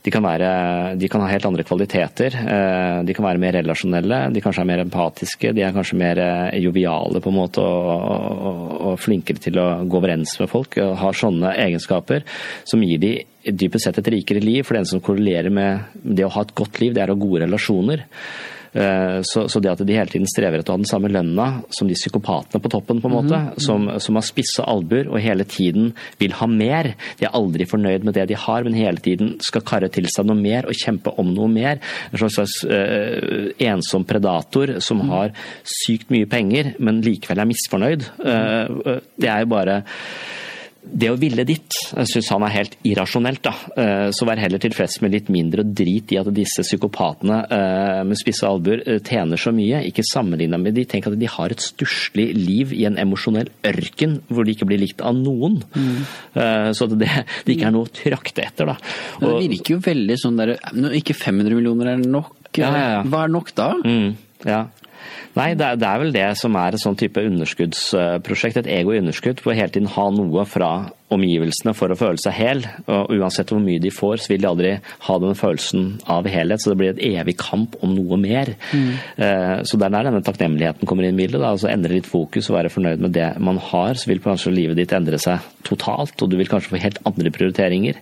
de 0.00 0.10
kan, 0.12 0.24
være, 0.24 0.50
de 0.96 1.08
kan 1.12 1.20
ha 1.20 1.28
helt 1.28 1.44
andre 1.44 1.64
kvaliteter. 1.68 2.32
eh, 2.40 3.00
De 3.04 3.14
kan 3.16 3.26
være 3.26 3.40
mer 3.42 3.52
relasjonelle, 3.58 4.20
de 4.32 4.40
kanskje 4.40 4.62
er 4.62 4.68
mer 4.70 4.82
empatiske, 4.84 5.52
de 5.52 5.64
er 5.66 5.74
kanskje 5.76 5.98
mer 6.00 6.20
eh, 6.24 6.60
joviale 6.62 7.20
på 7.20 7.28
en 7.28 7.36
måte 7.36 7.60
og, 7.60 7.90
og, 8.50 8.70
og 8.92 9.00
flinkere 9.02 9.42
til 9.44 9.60
å 9.60 9.66
gå 9.84 10.00
overens 10.00 10.38
med 10.40 10.48
folk. 10.48 10.78
og 10.80 10.96
Har 11.02 11.18
sånne 11.20 11.52
egenskaper 11.66 12.24
som 12.64 12.80
gir 12.86 13.02
de 13.02 13.12
dypest 13.44 13.88
sett 13.88 14.00
et 14.00 14.08
rikere 14.16 14.40
liv. 14.40 14.64
For 14.64 14.78
den 14.78 14.88
som 14.88 15.04
korrelerer 15.04 15.52
med 15.52 15.92
det 16.00 16.24
å 16.24 16.32
ha 16.32 16.46
et 16.46 16.56
godt 16.56 16.80
liv, 16.80 16.96
det 16.96 17.04
er 17.04 17.12
å 17.12 17.18
ha 17.18 17.20
gode 17.20 17.44
relasjoner. 17.44 18.06
Eh, 18.72 19.20
Så, 19.26 19.48
så 19.48 19.60
det 19.60 19.70
at 19.72 19.82
de 19.86 19.96
hele 19.96 20.10
tiden 20.10 20.28
strever 20.30 20.60
etter 20.60 20.72
å 20.72 20.76
ha 20.76 20.80
den 20.80 20.88
samme 20.88 21.10
lønna 21.10 21.46
som 21.74 21.88
de 21.88 21.96
psykopatene 21.98 22.62
på 22.62 22.70
toppen, 22.72 23.00
på 23.02 23.10
en 23.10 23.16
måte, 23.16 23.40
som, 23.62 23.88
som 24.00 24.18
har 24.18 24.26
spisse 24.26 24.62
albuer 24.62 25.10
og 25.10 25.20
hele 25.22 25.44
tiden 25.44 25.92
vil 26.20 26.34
ha 26.38 26.46
mer. 26.50 26.92
De 27.18 27.26
er 27.26 27.36
aldri 27.36 27.66
fornøyd 27.68 28.06
med 28.06 28.16
det 28.16 28.28
de 28.30 28.38
har, 28.38 28.64
men 28.66 28.78
hele 28.78 29.02
tiden 29.02 29.36
skal 29.44 29.64
karre 29.66 29.90
til 29.92 30.08
seg 30.10 30.28
noe 30.28 30.38
mer 30.38 30.68
og 30.70 30.78
kjempe 30.78 31.12
om 31.20 31.32
noe 31.34 31.50
mer. 31.50 31.80
En 32.10 32.22
slags, 32.22 32.38
slags 32.38 32.58
eh, 32.70 33.50
ensom 33.70 34.06
predator 34.08 34.76
som 34.84 35.02
har 35.10 35.34
sykt 35.66 36.10
mye 36.14 36.28
penger, 36.30 36.74
men 36.78 37.02
likevel 37.04 37.42
er 37.42 37.50
misfornøyd. 37.50 38.06
Uh, 38.22 39.00
det 39.20 39.30
er 39.30 39.44
jo 39.44 39.50
bare 39.50 39.80
det 40.82 41.10
å 41.12 41.16
ville 41.20 41.44
ditt 41.44 41.74
jeg 41.90 42.08
syns 42.08 42.28
han 42.32 42.42
er 42.46 42.52
helt 42.54 42.76
irrasjonelt. 42.88 43.42
da. 43.44 43.52
Eh, 43.76 44.10
Så 44.16 44.24
vær 44.26 44.38
heller 44.40 44.58
tilfreds 44.58 45.00
med 45.02 45.12
litt 45.12 45.28
mindre 45.28 45.62
drit 45.62 46.12
i 46.12 46.18
at 46.18 46.30
disse 46.34 46.62
psykopatene 46.64 47.40
eh, 47.52 48.00
med 48.08 48.16
spisse 48.18 48.46
albuer 48.48 48.80
eh, 48.86 48.98
tjener 49.04 49.36
så 49.36 49.52
mye. 49.52 49.82
Ikke 49.90 50.04
sammenligna 50.06 50.58
med 50.58 50.74
de. 50.74 50.84
Tenk 50.88 51.06
at 51.10 51.18
de 51.20 51.26
har 51.28 51.50
et 51.52 51.60
stusslig 51.60 52.30
liv 52.34 52.72
i 52.72 52.86
en 52.88 52.96
emosjonell 52.98 53.50
ørken 53.68 54.20
hvor 54.28 54.44
de 54.48 54.54
ikke 54.56 54.66
blir 54.70 54.80
likt 54.80 55.04
av 55.04 55.14
noen. 55.20 55.60
Mm. 55.76 56.00
Så 56.74 56.86
at 56.88 56.96
det, 56.98 57.10
det 57.44 57.56
ikke 57.56 57.68
er 57.68 57.76
noe 57.76 57.88
å 57.88 57.92
trakte 57.92 58.44
etter. 58.46 58.72
da. 58.72 58.76
Og- 59.20 59.40
det 59.42 59.50
virker 59.52 59.76
jo 59.76 59.80
veldig 59.84 60.16
sånn 60.18 60.36
derre 60.40 60.56
Ikke 60.96 61.14
500 61.14 61.54
millioner 61.54 61.92
er 61.94 61.96
nok. 62.02 62.32
Ja, 62.56 62.72
ja, 62.74 62.86
ja. 62.96 63.02
Hva 63.06 63.24
er 63.24 63.28
nok 63.30 63.52
da? 63.54 63.68
Mm, 63.84 64.14
ja. 64.48 64.64
Nei, 65.38 65.52
det 65.54 65.66
er, 65.66 65.76
det 65.78 65.86
er 65.86 66.00
vel 66.02 66.14
det 66.14 66.28
som 66.40 66.56
er 66.58 66.74
et 66.74 66.82
sånn 66.82 66.98
type 66.98 67.22
underskuddsprosjekt. 67.22 68.62
Et 68.64 68.72
ego 68.80 68.94
i 68.94 69.00
underskudd. 69.02 69.42
For 69.42 69.54
hele 69.54 69.70
tiden 69.70 69.90
ha 69.94 70.08
noe 70.14 70.46
fra 70.48 70.70
omgivelsene 71.10 71.74
for 71.76 71.90
å 71.92 71.96
føle 71.98 72.20
seg 72.22 72.34
hel. 72.36 72.62
Og 72.86 73.10
uansett 73.16 73.50
hvor 73.50 73.60
mye 73.62 73.80
de 73.82 73.90
får, 73.92 74.22
så 74.24 74.32
vil 74.32 74.42
de 74.44 74.48
aldri 74.50 74.72
ha 75.06 75.16
den 75.22 75.36
følelsen 75.38 75.88
av 76.10 76.28
helhet. 76.30 76.62
Så 76.62 76.72
det 76.72 76.78
blir 76.80 76.92
et 76.94 77.02
evig 77.10 77.36
kamp 77.40 77.76
om 77.82 77.94
noe 77.96 78.18
mer. 78.20 78.54
Eh, 78.72 79.62
Så 79.66 79.76
det 79.78 79.88
er 79.88 79.94
der 79.96 80.08
denne 80.10 80.22
takknemligheten 80.24 80.86
kommer 80.86 81.04
inn 81.06 81.18
i 81.18 81.22
bildet. 81.24 81.42
Altså 81.42 81.68
endre 81.70 81.96
litt 81.98 82.06
fokus 82.08 82.48
og 82.50 82.56
være 82.58 82.72
fornøyd 82.72 83.00
med 83.02 83.12
det 83.16 83.28
man 83.42 83.58
har. 83.58 83.94
Så 83.94 84.06
vil 84.10 84.22
kanskje 84.22 84.54
livet 84.54 84.78
ditt 84.78 84.92
endre 84.96 85.18
seg 85.18 85.40
totalt, 85.66 86.14
og 86.22 86.30
du 86.30 86.36
vil 86.38 86.48
kanskje 86.50 86.72
få 86.74 86.80
helt 86.82 87.00
andre 87.04 87.30
prioriteringer. 87.34 87.98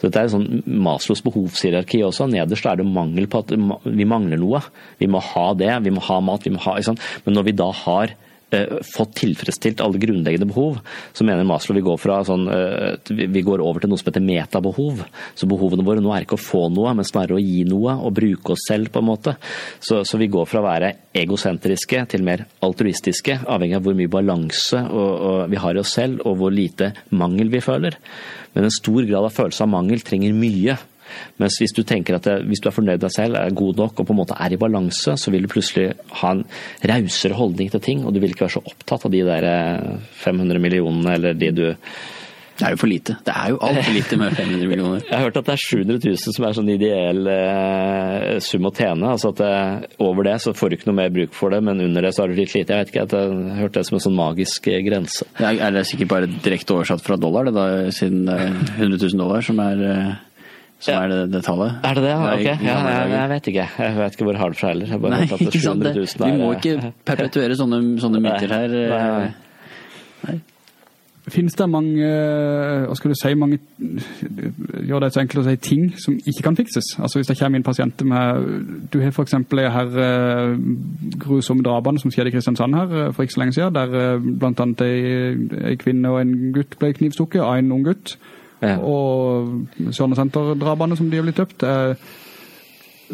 Så 0.00 0.08
dette 0.08 0.24
er 0.24 0.32
sånn 0.32 0.62
Maslos 0.66 1.22
behovshierarki 1.24 2.02
også. 2.06 2.28
Nederst 2.30 2.66
er 2.66 2.80
det 2.80 2.86
mangel 2.88 3.26
på 3.30 3.44
at 3.44 3.54
vi 3.84 4.04
mangler 4.08 4.40
noe. 4.40 4.60
Vi 4.98 5.06
må 5.06 5.20
ha 5.20 5.46
det, 5.54 5.70
vi 5.84 5.90
må 5.94 6.02
ha 6.08 6.20
mat, 6.20 6.44
vi 6.44 6.50
må 6.54 6.60
ha? 6.66 6.76
Men 7.24 7.34
når 7.36 7.44
vi 7.44 7.52
da 7.52 7.70
har 7.84 8.14
fått 8.86 9.14
tilfredsstilt 9.20 9.80
alle 9.80 10.00
grunnleggende 10.02 10.48
behov, 10.50 10.80
så 11.12 11.26
mener 11.26 11.46
Maslow 11.46 11.76
vi 11.78 11.84
går 11.86 11.98
fra 12.00 12.18
sånn 12.26 12.48
eh, 12.50 13.10
vi 13.10 13.42
går 13.46 13.62
over 13.62 13.82
til 13.82 13.92
noe 13.92 14.00
som 14.00 14.10
heter 14.10 14.24
metabehov. 14.24 15.04
Så 15.38 15.48
behovene 15.50 15.86
våre 15.86 16.02
nå 16.02 16.12
er 16.14 16.26
ikke 16.26 16.38
å 16.38 16.42
få 16.42 16.64
noe, 16.72 16.92
men 16.96 17.06
snarere 17.06 17.38
å 17.38 17.42
gi 17.42 17.62
noe 17.68 17.96
og 18.00 18.14
bruke 18.18 18.56
oss 18.56 18.66
selv, 18.68 18.90
på 18.90 19.02
en 19.02 19.08
måte. 19.10 19.36
Så, 19.78 20.02
så 20.08 20.20
vi 20.20 20.30
går 20.32 20.48
fra 20.50 20.62
å 20.62 20.66
være 20.66 20.92
egosentriske 21.22 22.04
til 22.10 22.26
mer 22.26 22.46
altruistiske, 22.64 23.40
avhengig 23.46 23.78
av 23.78 23.86
hvor 23.86 23.98
mye 23.98 24.10
balanse 24.10 24.82
og, 24.90 25.10
og 25.30 25.40
vi 25.52 25.60
har 25.62 25.76
i 25.76 25.82
oss 25.82 25.94
selv, 25.98 26.24
og 26.26 26.40
hvor 26.40 26.54
lite 26.54 26.92
mangel 27.14 27.52
vi 27.52 27.62
føler. 27.64 27.98
Men 28.54 28.66
en 28.66 28.74
stor 28.74 29.04
grad 29.06 29.26
av 29.26 29.34
følelse 29.34 29.66
av 29.66 29.72
mangel 29.72 30.02
trenger 30.04 30.34
mye. 30.36 30.78
Mens 31.40 31.58
hvis 31.60 31.74
du 31.76 31.82
tenker 31.86 32.18
at 32.18 32.28
det, 32.28 32.38
hvis 32.50 32.62
du 32.62 32.70
er 32.70 32.76
fornøyd 32.76 33.00
med 33.00 33.06
deg 33.06 33.14
selv, 33.14 33.40
er 33.40 33.56
god 33.56 33.80
nok 33.80 34.00
og 34.02 34.08
på 34.08 34.14
en 34.14 34.20
måte 34.20 34.38
er 34.38 34.54
i 34.54 34.60
balanse, 34.60 35.16
så 35.16 35.32
vil 35.32 35.46
du 35.46 35.52
plutselig 35.52 35.90
ha 36.20 36.36
en 36.36 36.46
rausere 36.90 37.38
holdning 37.38 37.72
til 37.72 37.84
ting, 37.84 38.04
og 38.04 38.14
du 38.14 38.20
vil 38.22 38.34
ikke 38.34 38.46
være 38.48 38.58
så 38.58 38.64
opptatt 38.66 39.06
av 39.06 39.14
de 39.14 39.26
der 39.26 39.50
eh, 39.50 40.08
500 40.24 40.62
millionene 40.62 41.14
eller 41.16 41.38
de 41.38 41.50
du 41.54 41.66
Det 42.60 42.66
er 42.66 42.74
jo 42.74 42.80
for 42.82 42.90
lite. 42.92 43.14
Det 43.24 43.32
er 43.32 43.52
jo 43.54 43.58
altfor 43.64 43.94
lite 43.94 44.16
med 44.20 44.34
500 44.36 44.68
millioner. 44.68 45.04
Jeg 45.08 45.14
har 45.14 45.22
hørt 45.24 45.38
at 45.40 45.46
det 45.46 45.52
er 45.54 45.62
700 45.62 46.00
000 46.04 46.34
som 46.36 46.44
er 46.44 46.56
sånn 46.58 46.72
ideell 46.74 47.30
eh, 47.32 48.34
sum 48.44 48.68
å 48.68 48.72
tjene. 48.76 49.14
altså 49.14 49.30
at 49.32 49.40
det, 49.40 49.94
Over 50.04 50.28
det 50.28 50.34
så 50.44 50.52
får 50.52 50.68
du 50.68 50.76
ikke 50.76 50.90
noe 50.90 50.98
mer 50.98 51.14
bruk 51.14 51.32
for 51.38 51.54
det, 51.54 51.62
men 51.64 51.80
under 51.80 52.04
det 52.04 52.12
så 52.12 52.26
har 52.26 52.28
du 52.28 52.36
litt 52.36 52.52
lite. 52.52 52.76
Jeg 52.76 52.84
vet 52.84 52.92
ikke, 52.92 53.06
at 53.08 53.16
jeg 53.16 53.32
har 53.32 53.62
hørt 53.62 53.78
det 53.78 53.86
som 53.88 53.96
en 53.96 54.04
sånn 54.04 54.18
magisk 54.18 54.68
eh, 54.68 54.82
grense. 54.84 55.24
Det 55.38 55.46
er, 55.48 55.62
er 55.70 55.78
det 55.78 55.86
sikkert 55.88 56.12
bare 56.12 56.28
direkte 56.44 56.76
oversatt 56.76 57.06
fra 57.06 57.16
dollar, 57.22 57.48
det 57.48 57.56
da, 57.56 57.66
siden 57.96 58.26
det 58.28 58.36
er 58.36 58.52
100 58.76 59.00
000 59.06 59.22
dollar 59.24 59.48
som 59.48 59.64
er, 59.64 59.86
eh, 59.94 60.12
som 60.80 60.94
Ja. 60.94 61.00
er 61.04 61.08
det, 61.12 61.18
det 61.34 61.42
tallet? 61.44 61.74
Er 61.84 61.94
det 61.94 62.02
det? 62.06 62.10
Ja, 62.10 62.34
Ok, 62.34 62.44
ja, 62.64 62.76
jeg, 62.88 63.10
jeg 63.12 63.28
vet 63.34 63.48
ikke. 63.52 63.66
Jeg 63.78 63.96
vet 64.00 64.12
ikke 64.16 64.24
hvor 64.24 64.32
jeg 64.36 64.40
har 64.40 64.48
det 64.54 64.58
fra 64.62 64.68
heller. 64.74 64.86
Jeg 64.94 65.00
bare 65.00 65.10
Nei, 65.10 65.22
ikke 65.28 65.60
sant. 65.60 65.82
Det, 65.84 65.94
vi 66.24 66.36
må 66.40 66.52
ikke 66.56 66.92
perpetuere 67.04 67.56
sånne, 67.60 67.82
sånne 68.00 68.20
myter 68.24 68.54
her. 68.56 68.78
eh. 68.80 68.94
Nei, 68.96 69.32
nei. 70.28 70.40
Finnes 71.30 71.54
det 71.54 71.66
mange, 71.70 72.00
eh, 72.02 72.86
hva 72.88 72.94
skal 72.96 73.12
du 73.12 73.14
si, 73.20 73.34
mange, 73.38 73.58
gjør 74.88 75.04
det 75.04 75.10
så 75.14 75.20
enkelt 75.20 75.42
å 75.42 75.44
si, 75.46 75.56
ting 75.62 75.84
som 76.00 76.16
ikke 76.16 76.42
kan 76.42 76.56
fikses? 76.58 76.88
Altså 76.98 77.20
hvis 77.20 77.28
det 77.28 77.36
kommer 77.38 77.60
inn 77.60 77.66
pasienter 77.66 78.08
med, 78.08 78.88
du 78.90 78.96
har 79.04 79.12
for 79.14 79.28
eksempel 79.28 79.60
de 79.62 79.68
her 79.70 79.92
eh, 80.00 80.56
grusomme 81.22 81.62
drapene 81.62 82.00
som 82.02 82.10
skjedde 82.10 82.32
i 82.32 82.34
Kristiansand 82.34 82.74
her 82.74 83.12
for 83.12 83.22
ikke 83.22 83.36
så 83.36 83.42
lenge 83.44 83.54
siden, 83.54 83.76
der 83.76 84.18
blant 84.40 84.64
annet 84.64 84.82
en, 84.88 85.46
en 85.60 85.78
kvinne 85.84 86.10
og 86.10 86.20
en 86.24 86.34
gutt 86.56 86.74
ble 86.80 86.92
knivstukket 86.98 87.44
av 87.44 87.60
en 87.60 87.70
ung 87.78 87.84
gutt. 87.86 88.16
Ja. 88.60 88.76
Og 88.84 89.66
Sørnesenter-drapene 89.96 90.98
som 90.98 91.08
de 91.10 91.16
har 91.16 91.24
blitt 91.24 91.40
døpt. 91.40 91.64
eh, 91.64 91.94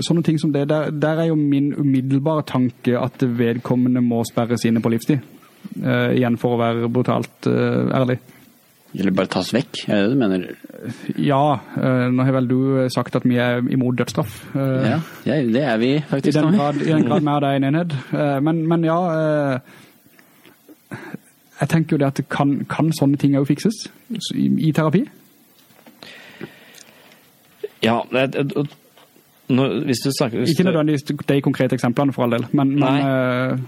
sånne 0.03 0.23
ting 0.27 0.39
som 0.41 0.53
det, 0.53 0.67
der, 0.69 0.91
der 0.91 1.23
er 1.23 1.31
jo 1.31 1.37
min 1.39 1.73
umiddelbare 1.75 2.45
tanke 2.49 2.99
at 3.01 3.23
vedkommende 3.23 4.03
må 4.05 4.23
sperres 4.29 4.67
inne 4.69 4.83
på 4.85 4.93
livstid. 4.93 5.23
Uh, 5.83 6.13
igjen 6.15 6.37
for 6.39 6.55
å 6.55 6.61
være 6.61 6.89
brutalt 6.93 7.49
uh, 7.51 7.89
ærlig. 7.97 8.19
Eller 8.97 9.13
bare 9.13 9.29
tas 9.29 9.49
vekk, 9.53 9.81
er 9.89 9.97
det 9.97 10.03
det 10.05 10.13
du 10.13 10.21
mener? 10.21 10.45
Ja, 11.21 11.59
nå 12.09 12.25
har 12.25 12.37
vel 12.39 12.47
du 12.49 12.61
sagt 12.95 13.19
at 13.19 13.27
vi 13.29 13.37
er 13.43 13.59
imot 13.75 13.99
dødsstraff. 13.99 14.39
Ja, 14.55 15.01
det 15.27 15.61
er 15.61 15.77
vi 15.83 15.91
I 15.99 16.05
faktisk. 16.07 16.39
den 16.39 16.57
grad, 16.57 16.79
i 16.81 16.95
den 16.95 17.05
grad 17.05 17.27
vi 17.27 17.33
er 17.35 17.45
det 17.45 17.51
en 17.57 17.67
enhet. 17.69 17.97
Men, 18.47 18.63
men 18.71 18.87
ja 18.87 18.97
Jeg 21.59 21.69
tenker 21.75 21.97
jo 21.97 22.01
det 22.01 22.09
at 22.09 22.23
kan, 22.33 22.55
kan 22.71 22.89
sånne 22.97 23.21
ting 23.21 23.37
òg 23.37 23.51
fikses 23.51 23.83
i, 24.33 24.49
i 24.71 24.73
terapi? 24.73 25.05
Ja, 27.85 28.01
nå, 29.49 29.67
hvis 29.87 30.03
du 30.03 30.11
snakker 30.11 30.43
hvis 30.43 30.55
Ikke 30.55 30.67
nødvendigvis 30.67 31.05
de 31.07 31.41
konkrete 31.45 31.77
eksemplene, 31.79 32.13
for 32.15 32.27
all 32.27 32.35
del, 32.35 32.47
men, 32.57 32.73
men 32.81 33.03
eh, 33.03 33.59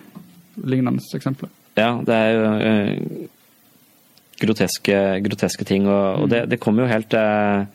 lignende 0.65 1.03
eksempler. 1.15 1.51
Ja, 1.79 1.93
det 2.07 2.15
er 2.15 2.31
jo 2.35 2.47
uh, 2.59 3.27
groteske, 4.43 4.97
groteske 5.27 5.67
ting, 5.69 5.87
og, 5.87 6.25
og 6.25 6.31
det, 6.33 6.47
det 6.51 6.61
kommer 6.61 6.85
jo 6.85 6.91
helt 6.91 7.15
eh, 7.15 7.67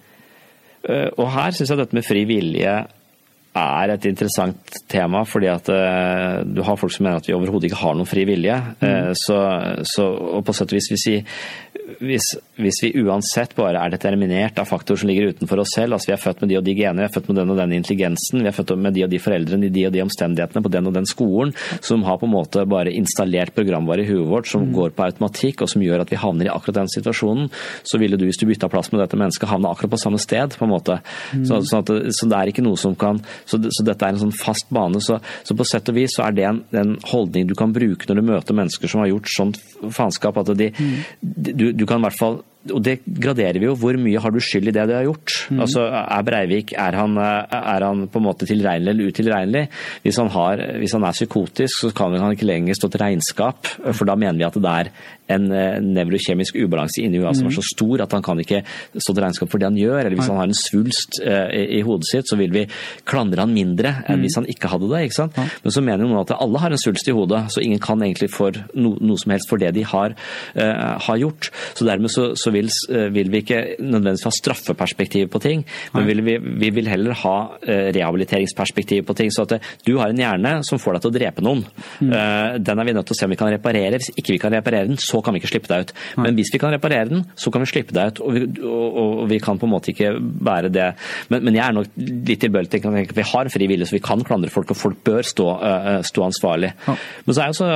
Og 1.16 1.32
her 1.32 1.56
syns 1.56 1.72
jeg 1.72 1.80
dette 1.80 1.96
med 1.96 2.08
fri 2.08 2.26
vilje 2.28 2.76
er 3.54 3.93
et 3.93 4.06
interessant 4.10 4.78
tema, 4.89 5.24
fordi 5.30 5.49
at 5.51 5.70
eh, 5.70 6.39
du 6.45 6.64
har 6.66 6.80
folk 6.80 6.93
som 6.93 7.06
mener 7.06 7.22
at 7.22 7.30
vi 7.30 7.36
overhodet 7.38 7.70
ikke 7.70 7.82
har 7.84 7.97
noen 7.97 8.10
fri 8.10 8.26
vilje. 8.28 8.56
Mm. 8.82 9.14
så, 9.18 9.38
så, 9.88 10.08
og 10.38 10.41
på 10.45 10.56
sett 10.56 10.74
og 10.74 10.78
vis, 10.80 10.89
hvis 10.91 11.06
vi, 11.10 11.18
hvis, 12.04 12.30
hvis 12.62 12.80
vi 12.86 12.91
uansett 13.04 13.54
bare 13.58 13.82
er 13.82 13.93
determinert 13.93 14.58
av 14.62 14.70
faktorer 14.70 15.01
som 15.01 15.10
ligger 15.10 15.34
utenfor 15.34 15.62
oss 15.64 15.76
selv, 15.78 15.95
altså 15.95 16.12
vi 16.12 16.16
er 16.16 16.22
født 16.22 16.43
med 16.43 16.51
de 16.51 16.58
og 16.60 16.66
de 16.66 16.76
gener, 16.78 17.04
vi 17.04 17.08
er 17.08 17.14
født 17.14 17.30
med 17.30 17.39
den 17.39 17.54
og 17.54 17.60
den 17.60 17.76
intelligensen, 17.78 18.41
vi 18.43 18.49
er 18.49 18.56
født 18.56 18.74
med 18.80 18.97
de 18.97 19.06
og 19.06 19.12
de 19.14 19.22
foreldrene, 19.22 19.72
de 19.74 19.86
og 19.88 19.93
de 19.95 20.04
omstendighetene 20.04 20.64
på 20.66 20.74
den 20.74 20.89
og 20.89 20.97
den 20.97 21.10
skolen, 21.10 21.54
som 21.86 22.06
har 22.08 22.20
på 22.22 22.30
en 22.30 22.34
måte 22.34 22.66
bare 22.70 22.93
installert 22.93 23.54
programvare 23.58 24.06
i 24.06 24.10
huet 24.10 24.30
vårt 24.30 24.49
som 24.49 24.70
går 24.74 24.95
på 24.97 25.06
automatikk, 25.08 25.64
og 25.64 25.72
som 25.72 25.86
gjør 25.86 26.06
at 26.06 26.14
vi 26.14 26.22
havner 26.22 26.49
i 26.49 26.54
akkurat 26.54 26.82
den 26.82 26.91
situasjonen, 26.93 27.51
så 27.86 28.01
ville 28.01 28.20
du, 28.20 28.26
hvis 28.28 28.41
du 28.41 28.47
bytta 28.49 28.72
plass 28.72 28.91
med 28.93 29.04
dette 29.04 29.20
mennesket, 29.20 29.49
havne 29.49 29.72
akkurat 29.72 29.93
på 29.93 30.01
samme 30.01 30.22
sted, 30.22 30.58
på 30.58 30.68
en 30.68 30.74
måte. 30.74 30.99
Så, 31.34 31.62
sånn 31.70 31.84
at, 31.84 31.93
så 32.16 32.30
det 32.30 32.39
er 32.39 32.51
ikke 32.51 32.66
noe 32.66 32.80
som 32.80 32.95
kan 32.99 33.22
Så, 33.46 33.58
det- 33.62 33.74
så 33.76 33.84
dette 33.86 34.06
er 34.06 34.14
en 34.16 34.22
sånn 34.24 34.36
fast 34.36 34.70
bane. 34.74 35.02
Så, 35.04 35.20
så 35.44 35.56
på 35.58 35.66
sett 35.68 35.89
og 35.89 35.96
vis 35.96 36.16
så 36.18 36.28
er 36.28 36.32
det 36.38 36.46
en, 36.50 36.64
en 36.80 36.96
holdning 37.12 37.48
du 37.50 37.56
kan 37.60 37.74
bruke 37.76 38.08
når 38.10 38.16
du 38.22 38.28
møter 38.32 38.58
mennesker 38.58 38.88
som 38.91 39.02
har 39.04 39.12
gjort 39.12 39.30
sånt 39.34 39.60
faenskap, 39.91 40.38
at 40.44 40.54
de, 40.58 40.72
du, 41.22 41.72
du 41.74 41.86
kan 41.86 42.00
i 42.02 42.08
hvert 42.08 42.20
fall 42.20 42.41
og 42.72 42.80
det 42.86 42.99
graderer 43.03 43.59
vi 43.59 43.68
jo. 43.68 43.76
Hvor 43.80 43.97
mye 43.99 44.22
har 44.24 44.32
du 44.32 44.39
skyld 44.43 44.72
i 44.72 44.76
det 44.76 44.86
du 44.88 44.93
har 44.95 45.07
gjort? 45.07 45.36
Altså, 45.51 45.84
Er 45.89 46.24
Breivik 46.24 46.74
er 46.80 46.95
han, 46.95 47.18
er 47.18 47.84
han 47.84 48.05
på 48.07 48.22
en 48.22 48.28
måte 48.28 48.47
tilregnelig 48.47 48.93
eller 48.93 49.11
utilregnelig? 49.11 49.66
Hvis 50.05 50.20
han, 50.22 50.32
har, 50.32 50.64
hvis 50.80 50.95
han 50.95 51.03
er 51.03 51.18
psykotisk, 51.18 51.82
så 51.82 51.91
kan 51.95 52.16
han 52.16 52.36
ikke 52.36 52.47
lenger 52.47 52.78
stå 52.78 52.89
til 52.93 53.03
regnskap, 53.03 53.68
for 53.91 54.07
da 54.07 54.16
mener 54.16 54.39
vi 54.39 54.47
at 54.47 54.61
det 54.64 54.72
er 54.72 54.91
en 55.32 55.49
eh, 55.55 55.80
nevrokjemisk 55.84 56.57
ubalanse 56.59 57.03
inni 57.03 57.22
huet 57.22 57.38
som 57.38 57.47
er 57.47 57.55
så 57.55 57.64
stor 57.66 58.03
at 58.03 58.16
han 58.16 58.24
kan 58.26 58.39
ikke 58.43 58.61
stå 58.97 59.14
til 59.14 59.24
regnskap 59.24 59.51
for 59.51 59.61
det 59.61 59.70
han 59.70 59.80
gjør. 59.80 59.99
Eller 60.01 60.18
hvis 60.18 60.30
han 60.32 60.39
har 60.39 60.49
en 60.49 60.57
svulst 60.57 61.20
eh, 61.24 61.47
i, 61.59 61.64
i 61.80 61.84
hodet 61.86 62.09
sitt, 62.09 62.30
så 62.30 62.39
vil 62.39 62.53
vi 62.55 62.66
klandre 63.09 63.43
han 63.43 63.55
mindre 63.55 63.95
enn 64.09 64.24
hvis 64.24 64.38
han 64.39 64.47
ikke 64.51 64.72
hadde 64.72 64.89
det. 64.91 65.03
ikke 65.07 65.20
sant? 65.20 65.39
Men 65.64 65.76
så 65.76 65.84
mener 65.84 66.05
jo 66.05 66.11
noen 66.11 66.24
at 66.26 66.36
alle 66.38 66.64
har 66.64 66.76
en 66.76 66.82
svulst 66.82 67.09
i 67.09 67.16
hodet, 67.16 67.45
så 67.53 67.64
ingen 67.64 67.82
kan 67.84 68.03
egentlig 68.03 68.32
for 68.34 68.55
no, 68.76 68.95
noe 68.99 69.20
som 69.22 69.36
helst 69.36 69.51
for 69.51 69.61
det 69.61 69.74
de 69.78 69.86
har, 69.88 70.16
uh, 70.57 70.95
har 71.07 71.22
gjort. 71.22 71.49
Så 71.78 71.88
dermed 71.88 72.11
så, 72.14 72.30
så 72.39 72.53
vil, 72.54 72.70
eh, 72.89 73.08
vil 73.14 73.32
vi 73.34 73.41
ikke 73.43 73.62
nødvendigvis 73.80 74.26
ha 74.28 74.34
straffeperspektiv 74.34 75.30
på 75.34 75.41
ting, 75.43 75.64
men 75.93 76.08
vil 76.08 76.24
vi, 76.26 76.38
vi 76.38 76.70
vil 76.76 76.89
heller 76.91 77.18
ha 77.24 77.36
eh, 77.62 77.89
rehabiliteringsperspektiv 77.95 79.06
på 79.08 79.16
ting. 79.18 79.32
Så 79.34 79.47
at 79.47 79.58
eh, 79.58 79.72
du 79.88 79.95
har 79.99 80.14
en 80.14 80.22
hjerne 80.22 80.54
som 80.68 80.82
får 80.82 80.97
deg 80.97 81.06
til 81.06 81.12
å 81.12 81.18
drepe 81.18 81.45
noen. 81.45 81.64
Mm. 81.99 82.14
Den 82.64 82.80
er 82.80 82.88
vi 82.88 82.93
nødt 82.95 83.08
til 83.10 83.16
å 83.16 83.18
se 83.18 83.28
om 83.28 83.34
vi 83.34 83.39
kan 83.39 83.51
reparere. 83.51 83.99
Hvis 83.99 84.12
ikke 84.16 84.36
vi 84.36 84.41
kan 84.41 84.54
reparere 84.54 84.89
den, 84.89 84.99
så 85.01 85.22
kan 85.24 85.36
vi 85.36 85.41
ikke 85.41 85.51
slippe 85.54 85.72
deg 85.72 85.86
ut. 85.86 85.93
Men 86.20 86.38
hvis 86.38 86.51
vi 86.54 86.62
kan 86.62 86.74
reparere 86.74 87.10
den, 87.10 87.24
så 87.39 87.51
kan 87.54 87.64
vi 87.64 87.70
slippe 87.72 87.95
deg 87.95 88.14
ut. 88.14 88.22
Og 88.24 88.36
vi, 88.36 88.43
og, 88.64 88.99
og 89.04 89.24
vi 89.32 89.39
kan 89.43 89.60
på 89.60 89.68
en 89.68 89.74
måte 89.74 89.93
ikke 89.93 90.14
bære 90.20 90.72
det. 90.74 90.89
Men, 91.34 91.47
men 91.47 91.58
jeg 91.58 91.66
er 91.66 91.78
nok 91.78 91.97
litt 91.97 92.43
tilbøyelig 92.43 92.72
til 92.74 92.84
å 92.84 92.93
tenke 92.93 93.16
at 93.16 93.22
vi 93.22 93.28
har 93.34 93.51
fri 93.54 93.70
vilje, 93.72 93.89
så 93.89 93.97
vi 93.97 94.04
kan 94.06 94.24
klandre 94.26 94.51
folk, 94.54 94.74
og 94.74 94.80
folk 94.80 95.04
bør 95.06 95.26
stå, 95.28 95.47
stå 96.08 96.28
ansvarlig. 96.28 96.74
Men 96.88 97.36
så 97.36 97.43
er 97.43 97.47
jeg 97.47 97.56
også, 97.56 97.70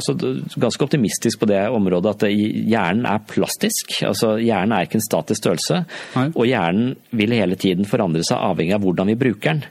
også 0.00 0.60
ganske 0.60 0.88
optimistisk 0.88 1.42
på 1.42 1.50
det 1.50 1.62
området 1.74 2.14
at 2.14 2.26
hjernen 2.30 3.06
er 3.08 3.22
plastisk. 3.28 3.98
Altså 4.06 4.23
Hjernen 4.40 4.74
er 4.76 4.86
ikke 4.86 4.98
en 5.00 5.06
statisk 5.06 5.42
størrelse, 5.42 5.80
Nei. 6.14 6.26
og 6.32 6.48
hjernen 6.48 6.94
vil 7.16 7.34
hele 7.36 7.58
tiden 7.60 7.88
forandre 7.88 8.24
seg 8.26 8.40
avhengig 8.40 8.76
av 8.76 8.84
hvordan 8.84 9.12
vi 9.12 9.18
bruker 9.20 9.54
den. 9.54 9.64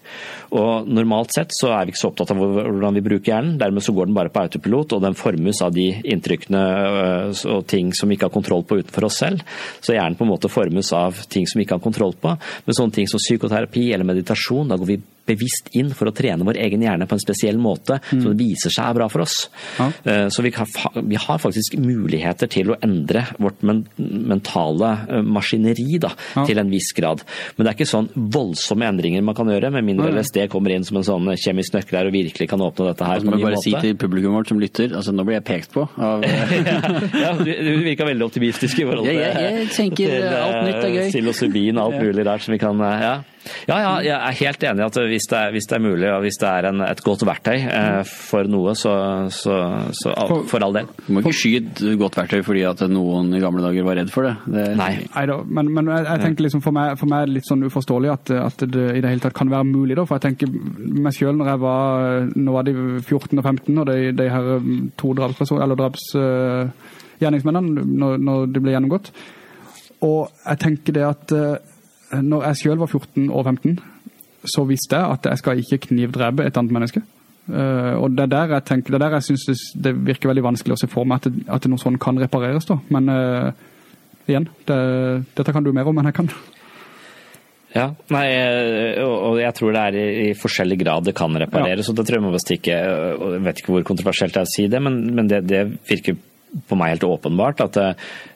Og 0.53 0.87
Normalt 0.93 1.33
sett 1.33 1.53
så 1.57 1.71
er 1.73 1.85
vi 1.87 1.93
ikke 1.93 2.01
så 2.03 2.11
opptatt 2.11 2.31
av 2.33 2.37
hvordan 2.41 2.93
vi 2.97 3.01
bruker 3.05 3.31
hjernen, 3.33 3.55
dermed 3.57 3.81
så 3.85 3.93
går 3.95 4.09
den 4.09 4.17
bare 4.17 4.29
på 4.33 4.43
autopilot, 4.43 4.93
og 4.93 5.01
den 5.01 5.17
formes 5.17 5.61
av 5.65 5.73
de 5.73 5.87
inntrykkene 6.13 6.61
øh, 6.63 7.41
og 7.55 7.65
ting 7.71 7.89
som 7.97 8.09
vi 8.11 8.17
ikke 8.19 8.29
har 8.29 8.35
kontroll 8.35 8.65
på 8.69 8.77
utenfor 8.83 9.07
oss 9.09 9.17
selv. 9.23 9.41
Så 9.81 9.95
hjernen 9.97 10.17
på 10.19 10.27
en 10.27 10.33
måte 10.35 10.51
formes 10.53 10.91
av 10.93 11.23
ting 11.33 11.47
som 11.49 11.57
vi 11.59 11.65
ikke 11.65 11.79
har 11.79 11.85
kontroll 11.87 12.13
på. 12.21 12.35
Men 12.67 12.77
sånne 12.77 12.93
ting 12.99 13.09
som 13.09 13.21
psykoterapi 13.23 13.89
eller 13.95 14.05
meditasjon, 14.07 14.69
da 14.69 14.77
går 14.77 14.91
vi 14.93 14.99
bevisst 15.23 15.69
inn 15.79 15.93
for 15.95 16.09
å 16.09 16.11
trene 16.11 16.43
vår 16.43 16.57
egen 16.65 16.81
hjerne 16.83 17.05
på 17.07 17.15
en 17.15 17.21
spesiell 17.23 17.55
måte 17.55 17.95
som 18.09 18.25
det 18.33 18.41
viser 18.41 18.73
seg 18.75 18.89
er 18.89 18.97
bra 18.97 19.05
for 19.07 19.23
oss. 19.23 19.45
Ja. 19.79 19.85
Eh, 20.03 20.25
Så 20.27 20.43
vi 20.43 20.51
har, 20.51 20.67
vi 20.99 21.15
har 21.15 21.39
faktisk 21.39 21.77
muligheter 21.79 22.49
til 22.51 22.73
å 22.73 22.77
endre 22.83 23.21
vårt 23.39 23.63
men, 23.63 23.85
mentale 23.97 24.89
eh, 25.07 25.21
maskineri 25.23 25.95
da, 26.03 26.11
Ja. 26.35 26.43
til 26.45 26.59
en 26.59 26.69
viss 26.69 26.91
grad. 26.97 27.23
Men 27.55 27.63
det 27.65 27.71
er 27.71 27.77
ikke 27.79 27.87
sånn 27.93 28.09
voldsomme 28.15 28.83
endringer 28.89 29.23
man 29.23 29.35
kan 29.37 29.47
gjøre, 29.47 29.71
med 29.71 29.87
mindre 29.87 30.09
Nei. 30.11 30.17
LSD 30.43 30.49
kommer 30.51 30.71
inn 30.75 30.83
som 30.83 30.97
en 30.97 31.03
sånn 31.07 31.27
kjemisk 31.39 31.73
nøkkel 31.73 31.97
her 31.99 32.07
og 32.09 32.13
virkelig 32.13 32.47
kan 32.49 32.59
åpne 32.59 32.87
dette 32.91 33.05
her 33.09 33.19
Så 33.19 33.25
må 33.25 33.37
bare 33.41 33.55
måte. 33.55 33.63
si 33.63 33.73
til 33.81 33.95
publikum 33.95 34.33
vårt 34.37 34.47
som 34.47 34.59
lytter, 34.59 34.93
altså 34.95 35.11
nå 35.15 35.23
blir 35.25 35.39
jeg 35.39 35.45
pekt 35.45 35.71
på 35.73 35.87
av 35.97 36.23
ja, 37.23 37.33
du, 37.37 37.51
du 37.51 37.71
virka 37.83 38.05
veldig 38.07 38.25
optimistisk 38.27 38.79
i 38.79 38.85
forhold 38.87 39.05
til, 39.07 39.15
Jeg- 39.15 39.35
jeg- 39.35 39.59
jeg 39.59 39.69
tenker 39.69 40.05
til, 40.13 40.23
alt 40.23 40.65
nytt 40.67 40.75
er 40.75 40.87
eh, 40.87 40.95
gøy. 40.97 41.09
Psilocybin 41.11 41.77
og 41.77 41.93
alt 41.93 42.03
mulig 42.03 42.25
rart 42.27 42.41
som 42.45 42.51
vi 42.53 42.57
kan 42.61 42.81
eh, 42.81 43.01
ja. 43.01 43.13
Ja, 43.67 43.77
ja, 43.79 43.91
jeg 44.03 44.15
er 44.15 44.37
helt 44.39 44.65
enig 44.69 44.83
i 44.83 44.85
at 44.85 44.99
hvis 45.11 45.27
det 45.31 45.39
er, 45.39 45.51
hvis 45.55 45.67
det 45.69 45.77
er 45.77 45.83
mulig, 45.83 46.07
og 46.11 46.21
hvis 46.23 46.39
det 46.41 46.49
er 46.49 46.67
en, 46.69 46.83
et 46.85 47.03
godt 47.03 47.25
verktøy 47.27 47.57
eh, 47.59 47.99
for 48.07 48.49
noe, 48.51 48.75
så, 48.79 48.93
så, 49.33 49.57
så 49.95 50.13
for, 50.29 50.45
for 50.49 50.65
all 50.65 50.77
del. 50.77 50.89
Du 51.07 51.13
må 51.15 51.23
ikke 51.23 51.35
skyte 51.41 51.95
godt 51.99 52.19
verktøy 52.21 52.43
fordi 52.45 52.63
at 52.69 52.83
noen 52.91 53.33
i 53.35 53.41
gamle 53.43 53.63
dager 53.65 53.87
var 53.87 53.99
redd 53.99 54.11
for 54.13 54.29
det. 54.29 54.35
det 54.53 54.67
Nei. 54.79 54.91
Neida, 55.09 55.39
men, 55.43 55.71
men 55.75 55.91
jeg, 55.91 56.07
jeg 56.07 56.23
tenker 56.23 56.47
liksom 56.47 56.63
for 56.65 56.75
meg, 56.75 56.95
for 57.01 57.11
meg 57.11 57.23
er 57.23 57.31
det 57.31 57.37
litt 57.39 57.49
sånn 57.49 57.67
uforståelig 57.67 58.13
at, 58.13 58.33
at 58.43 58.57
det 58.63 58.85
i 58.97 59.03
det 59.03 59.11
hele 59.11 59.23
tatt 59.23 59.37
kan 59.37 59.51
være 59.51 59.69
mulig. 59.69 59.97
Da, 59.99 60.03
for 60.07 60.15
jeg 60.17 60.25
tenker 60.29 60.47
meg 60.53 61.13
selv 61.15 61.35
når 61.39 61.47
jeg 61.53 61.63
var 61.63 61.83
nå 62.33 62.55
var 62.55 62.63
de 62.67 62.73
14 63.01 63.39
og 63.39 63.43
15, 63.43 63.77
og 63.77 63.85
de, 63.89 63.97
de 64.17 64.25
her 64.31 64.43
to 64.99 65.07
eller 65.13 65.77
drapsgjerningsmennene, 65.79 67.85
når, 67.99 68.11
når 68.23 68.37
de 68.53 68.59
ble 68.63 68.71
gjennomgått. 68.75 69.07
Og 70.03 70.21
jeg 70.43 70.57
tenker 70.59 70.91
det 70.97 71.05
at 71.07 71.31
eh, 71.35 71.61
når 72.21 72.47
jeg 72.49 72.61
selv 72.61 72.83
var 72.83 72.91
14 72.91 73.29
og 73.31 73.45
15, 73.45 73.79
så 74.53 74.63
visste 74.67 74.99
jeg 74.99 75.17
at 75.17 75.29
jeg 75.31 75.41
skal 75.41 75.59
ikke 75.61 75.81
knivdrepe 75.87 76.45
et 76.45 76.57
annet 76.59 76.75
menneske. 76.75 77.03
Eh, 77.43 77.93
og 77.99 78.15
det 78.15 78.23
er 78.23 78.31
der 78.31 78.55
jeg 78.55 78.65
tenker, 78.69 78.93
det 78.93 78.99
er 79.01 79.05
der 79.05 79.17
jeg 79.17 79.27
synes 79.31 79.45
det, 79.47 79.83
det 79.83 79.93
virker 80.07 80.31
veldig 80.31 80.45
vanskelig 80.45 80.77
å 80.77 80.79
se 80.79 80.87
for 80.91 81.07
meg 81.07 81.19
at, 81.19 81.29
det, 81.31 81.45
at 81.51 81.67
noe 81.67 81.81
sånn 81.81 81.99
kan 82.01 82.19
repareres 82.21 82.67
da. 82.69 82.77
Men 82.93 83.11
uh, 83.11 83.51
igjen, 84.29 84.47
det, 84.67 84.79
dette 85.35 85.55
kan 85.55 85.65
du 85.65 85.73
mer 85.75 85.89
om 85.89 85.99
enn 85.99 86.11
jeg 86.11 86.19
kan. 86.21 86.29
Ja, 87.73 87.87
nei, 88.13 88.27
eh, 88.29 88.99
og 89.01 89.39
jeg 89.41 89.57
tror 89.57 89.73
det 89.73 89.83
er 89.89 89.97
i, 89.97 90.27
forskjellig 90.37 90.77
grad 90.83 91.07
det 91.09 91.15
kan 91.17 91.33
repareres. 91.41 91.89
og 91.89 91.97
det 91.97 92.05
tror 92.07 92.19
Jeg 92.19 92.25
må 92.27 92.41
stikke, 92.41 92.77
og 93.17 93.33
jeg 93.33 93.45
vet 93.47 93.63
ikke 93.63 93.73
hvor 93.73 93.87
kontroversielt 93.87 94.35
det 94.35 94.43
er 94.43 94.49
å 94.49 94.53
si 94.53 94.67
det, 94.69 94.83
men, 94.83 94.99
men 95.17 95.31
det, 95.31 95.41
det 95.49 95.63
virker 95.89 96.19
på 96.69 96.77
meg 96.77 96.93
helt 96.93 97.05
åpenbart 97.07 97.63
at 97.65 97.77
uh, 97.79 97.93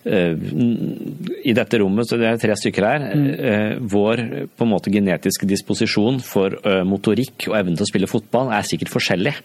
i 0.08 1.54
dette 1.56 1.80
rommet, 1.82 2.08
så 2.10 2.18
det 2.20 2.30
er 2.30 2.40
tre 2.42 2.56
stykker 2.58 2.88
her, 2.88 3.06
uh, 3.14 3.74
vår 3.94 4.24
på 4.58 4.66
en 4.66 4.72
måte 4.72 4.94
genetiske 4.94 5.48
disposisjon 5.50 6.18
for 6.26 6.56
uh, 6.66 6.82
motorikk 6.88 7.50
og 7.52 7.58
evnen 7.60 7.78
til 7.78 7.86
å 7.86 7.90
spille 7.92 8.10
fotball 8.10 8.52
er 8.56 8.66
sikkert 8.68 8.94
forskjellig. 8.94 9.36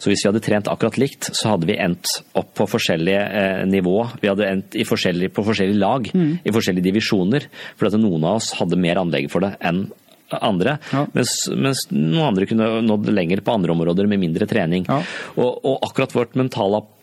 Så 0.00 0.10
hvis 0.10 0.24
vi 0.24 0.28
hadde 0.30 0.44
trent 0.44 0.68
akkurat 0.72 0.98
likt, 1.00 1.30
så 1.36 1.54
hadde 1.54 1.68
vi 1.70 1.78
endt 1.80 2.12
opp 2.38 2.52
på 2.58 2.68
forskjellige 2.70 3.64
nivå. 3.70 3.96
Vi 4.22 4.30
hadde 4.30 4.48
endt 4.48 4.76
i 4.78 4.86
forskjellig, 4.88 5.32
på 5.36 5.44
forskjellige 5.46 5.80
lag, 5.80 6.08
i 6.10 6.54
forskjellige 6.54 6.88
divisjoner. 6.90 7.48
For 7.78 7.88
at 7.88 7.98
noen 8.00 8.24
av 8.24 8.40
oss 8.40 8.52
hadde 8.58 8.78
mer 8.80 9.00
anlegg 9.00 9.28
for 9.32 9.44
det 9.44 9.54
enn 9.64 9.84
andre, 10.38 10.78
Ja. 10.92 11.06
mens, 11.12 11.48
mens 11.50 11.86
noen 11.90 12.28
andre 12.28 12.46
kunne 12.46 12.68
nådd 12.86 13.10
lenger 13.12 13.42
på 13.42 13.54
andre 13.54 13.72
områder 13.74 14.06
med 14.06 14.20
mindre 14.22 14.46
trening. 14.46 14.86
Ja. 14.88 15.02
Og, 15.36 15.64
og 15.64 15.78
akkurat 15.88 16.14
vårt 16.14 16.36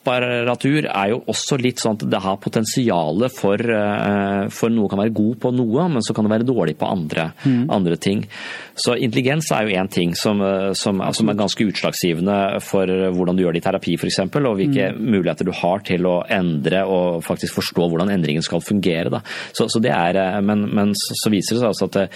mentalapparatur 0.08 0.88
er 0.90 1.10
jo 1.12 1.20
også 1.30 1.58
litt 1.62 1.82
sånn 1.82 1.98
at 1.98 2.06
det 2.10 2.22
har 2.24 2.38
potensialet 2.42 3.34
for, 3.36 3.58
eh, 3.60 4.48
for 4.50 4.70
noe 4.70 4.90
kan 4.90 5.00
være 5.00 5.14
god 5.14 5.40
på 5.40 5.52
noe, 5.54 5.88
men 5.90 6.02
så 6.02 6.14
kan 6.16 6.26
det 6.26 6.32
være 6.32 6.48
dårlig 6.48 6.78
på 6.78 6.88
andre, 6.90 7.34
Mm. 7.46 7.70
andre 7.70 7.96
ting. 7.98 8.26
Så 8.76 8.96
intelligens 8.98 9.52
er 9.52 9.68
jo 9.68 9.76
én 9.76 9.90
ting 9.90 10.14
som, 10.16 10.42
eh, 10.42 10.74
som, 10.74 11.02
som 11.14 11.30
er 11.30 11.34
ganske 11.36 11.66
utslagsgivende 11.66 12.62
for 12.62 12.86
hvordan 12.88 13.36
du 13.36 13.44
gjør 13.44 13.54
det 13.54 13.64
i 13.66 13.70
terapi 13.70 13.94
f.eks., 13.98 14.20
og 14.20 14.58
hvilke 14.58 14.94
Mm. 14.94 15.12
muligheter 15.12 15.46
du 15.46 15.52
har 15.52 15.80
til 15.80 16.02
å 16.04 16.24
endre 16.30 16.86
og 16.86 17.24
faktisk 17.24 17.56
forstå 17.56 17.90
hvordan 17.90 18.10
endringen 18.12 18.44
skal 18.44 18.60
fungere. 18.62 19.10
Da. 19.10 19.22
Så, 19.54 19.68
så 19.70 19.82
det 19.82 19.92
er, 19.92 20.16
eh, 20.16 20.42
men, 20.42 20.70
men 20.74 20.94
så 20.94 21.30
viser 21.30 21.56
det 21.56 21.62
seg 21.62 21.70
altså 21.70 21.86
at 21.86 21.92
det, 21.92 22.10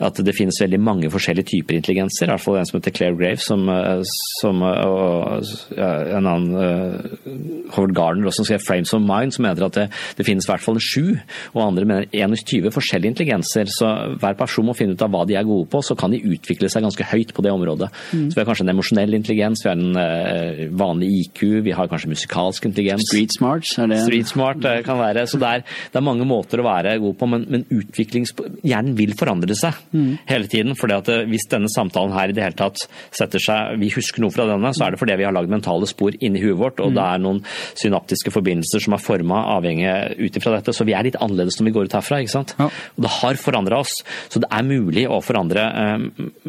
at 0.00 0.14
det 0.24 0.34
finnes 0.34 0.60
veldig 0.60 0.80
mange 0.80 1.10
forskjellige 1.10 1.46
typer 1.46 1.74
intelligenser. 1.76 2.24
I 2.28 2.32
hvert 2.34 2.40
fall 2.40 2.56
en 2.58 2.66
som 2.66 2.80
heter 2.80 2.92
Claire 2.94 3.16
Graves, 3.16 3.44
som, 3.44 3.68
eh, 3.68 4.02
som 4.40 4.62
eh, 4.62 4.84
og 4.84 5.44
en 5.78 6.26
annen 6.26 6.54
eh, 6.54 7.33
Howard 7.74 7.94
Gardner 7.96 8.28
også, 8.28 8.42
som 8.42 8.48
skrev 8.48 8.64
'Frames 8.64 8.94
of 8.94 9.02
Mind', 9.02 9.34
som 9.34 9.44
mener 9.44 9.66
at 9.66 9.78
det, 9.78 9.88
det 10.18 10.26
finnes 10.26 10.46
i 10.46 10.52
hvert 10.52 10.64
fall 10.64 10.80
sju, 10.80 11.18
og 11.54 11.62
andre 11.66 11.84
mener 11.84 12.06
21 12.12 12.70
forskjellige 12.74 13.12
intelligenser. 13.14 13.70
Så 13.70 13.88
hver 14.20 14.36
person 14.38 14.66
må 14.66 14.76
finne 14.76 14.94
ut 14.94 15.02
av 15.02 15.10
hva 15.10 15.24
de 15.26 15.36
er 15.38 15.44
gode 15.44 15.68
på, 15.70 15.82
så 15.82 15.96
kan 15.98 16.10
de 16.10 16.22
utvikle 16.22 16.68
seg 16.70 16.84
ganske 16.86 17.04
høyt 17.12 17.34
på 17.34 17.42
det 17.42 17.52
området. 17.52 17.90
Så 18.10 18.34
vi 18.34 18.40
har 18.40 18.48
kanskje 18.48 18.66
en 18.66 18.74
emosjonell 18.74 19.14
intelligens, 19.14 19.64
vi 19.64 19.70
har 19.70 19.78
en 19.78 19.96
uh, 19.96 20.64
vanlig 20.74 21.10
IQ, 21.24 21.42
vi 21.64 21.74
har 21.76 21.88
kanskje 21.88 22.12
musikalsk 22.12 22.66
intelligens. 22.66 23.06
Street 23.08 23.34
smart, 23.34 23.68
er 23.78 23.90
det 23.90 24.02
Street 24.04 24.30
smart 24.30 24.64
uh, 24.64 24.80
kan 24.86 25.00
være. 25.00 25.26
Så 25.30 25.40
det 25.40 25.50
er, 25.50 25.64
det 25.64 26.00
er 26.00 26.06
mange 26.06 26.26
måter 26.28 26.60
å 26.60 26.68
være 26.68 26.98
god 27.02 27.18
på, 27.20 27.30
men, 27.30 27.46
men 27.50 27.66
utviklings... 27.72 28.34
Hjernen 28.64 28.94
vil 28.96 29.14
forandre 29.18 29.54
seg 29.58 29.76
hele 30.28 30.48
tiden. 30.50 30.74
For 30.78 30.92
eh, 30.92 31.24
Hvis 31.30 31.48
denne 31.50 31.70
samtalen 31.72 32.14
her 32.14 32.30
i 32.30 32.36
det 32.36 32.44
hele 32.44 32.58
tatt 32.58 32.84
setter 33.14 33.42
seg 33.42 33.78
Vi 33.82 33.90
husker 33.94 34.24
noe 34.24 34.34
fra 34.34 34.46
denne, 34.48 34.72
så 34.76 34.86
er 34.86 34.94
det 34.94 35.00
fordi 35.02 35.18
vi 35.20 35.26
har 35.26 35.34
lagd 35.34 35.52
mentale 35.52 35.88
spor 35.90 36.16
inni 36.20 36.42
huet 36.42 36.58
vårt, 36.60 36.82
og 36.84 36.94
det 36.96 37.04
er 37.04 37.13
noen 37.22 37.40
synaptiske 37.78 38.32
forbindelser 38.34 38.82
som 38.84 38.96
er 38.96 39.02
forma 39.02 39.42
avhengig 39.56 39.90
ut 40.18 40.38
ifra 40.40 40.56
dette. 40.56 40.74
Så 40.76 40.86
vi 40.88 40.94
er 40.96 41.06
litt 41.06 41.18
annerledes 41.20 41.58
når 41.58 41.68
vi 41.68 41.74
går 41.76 41.88
ut 41.90 41.96
herfra. 41.98 42.20
ikke 42.22 42.34
sant? 42.34 42.54
Ja. 42.58 42.68
Og 42.68 43.06
det 43.06 43.12
har 43.20 43.40
forandra 43.40 43.80
oss. 43.84 43.98
Så 44.32 44.42
det 44.42 44.50
er 44.50 44.66
mulig 44.66 45.06
å 45.10 45.20
forandre 45.24 45.64
eh, 45.64 46.06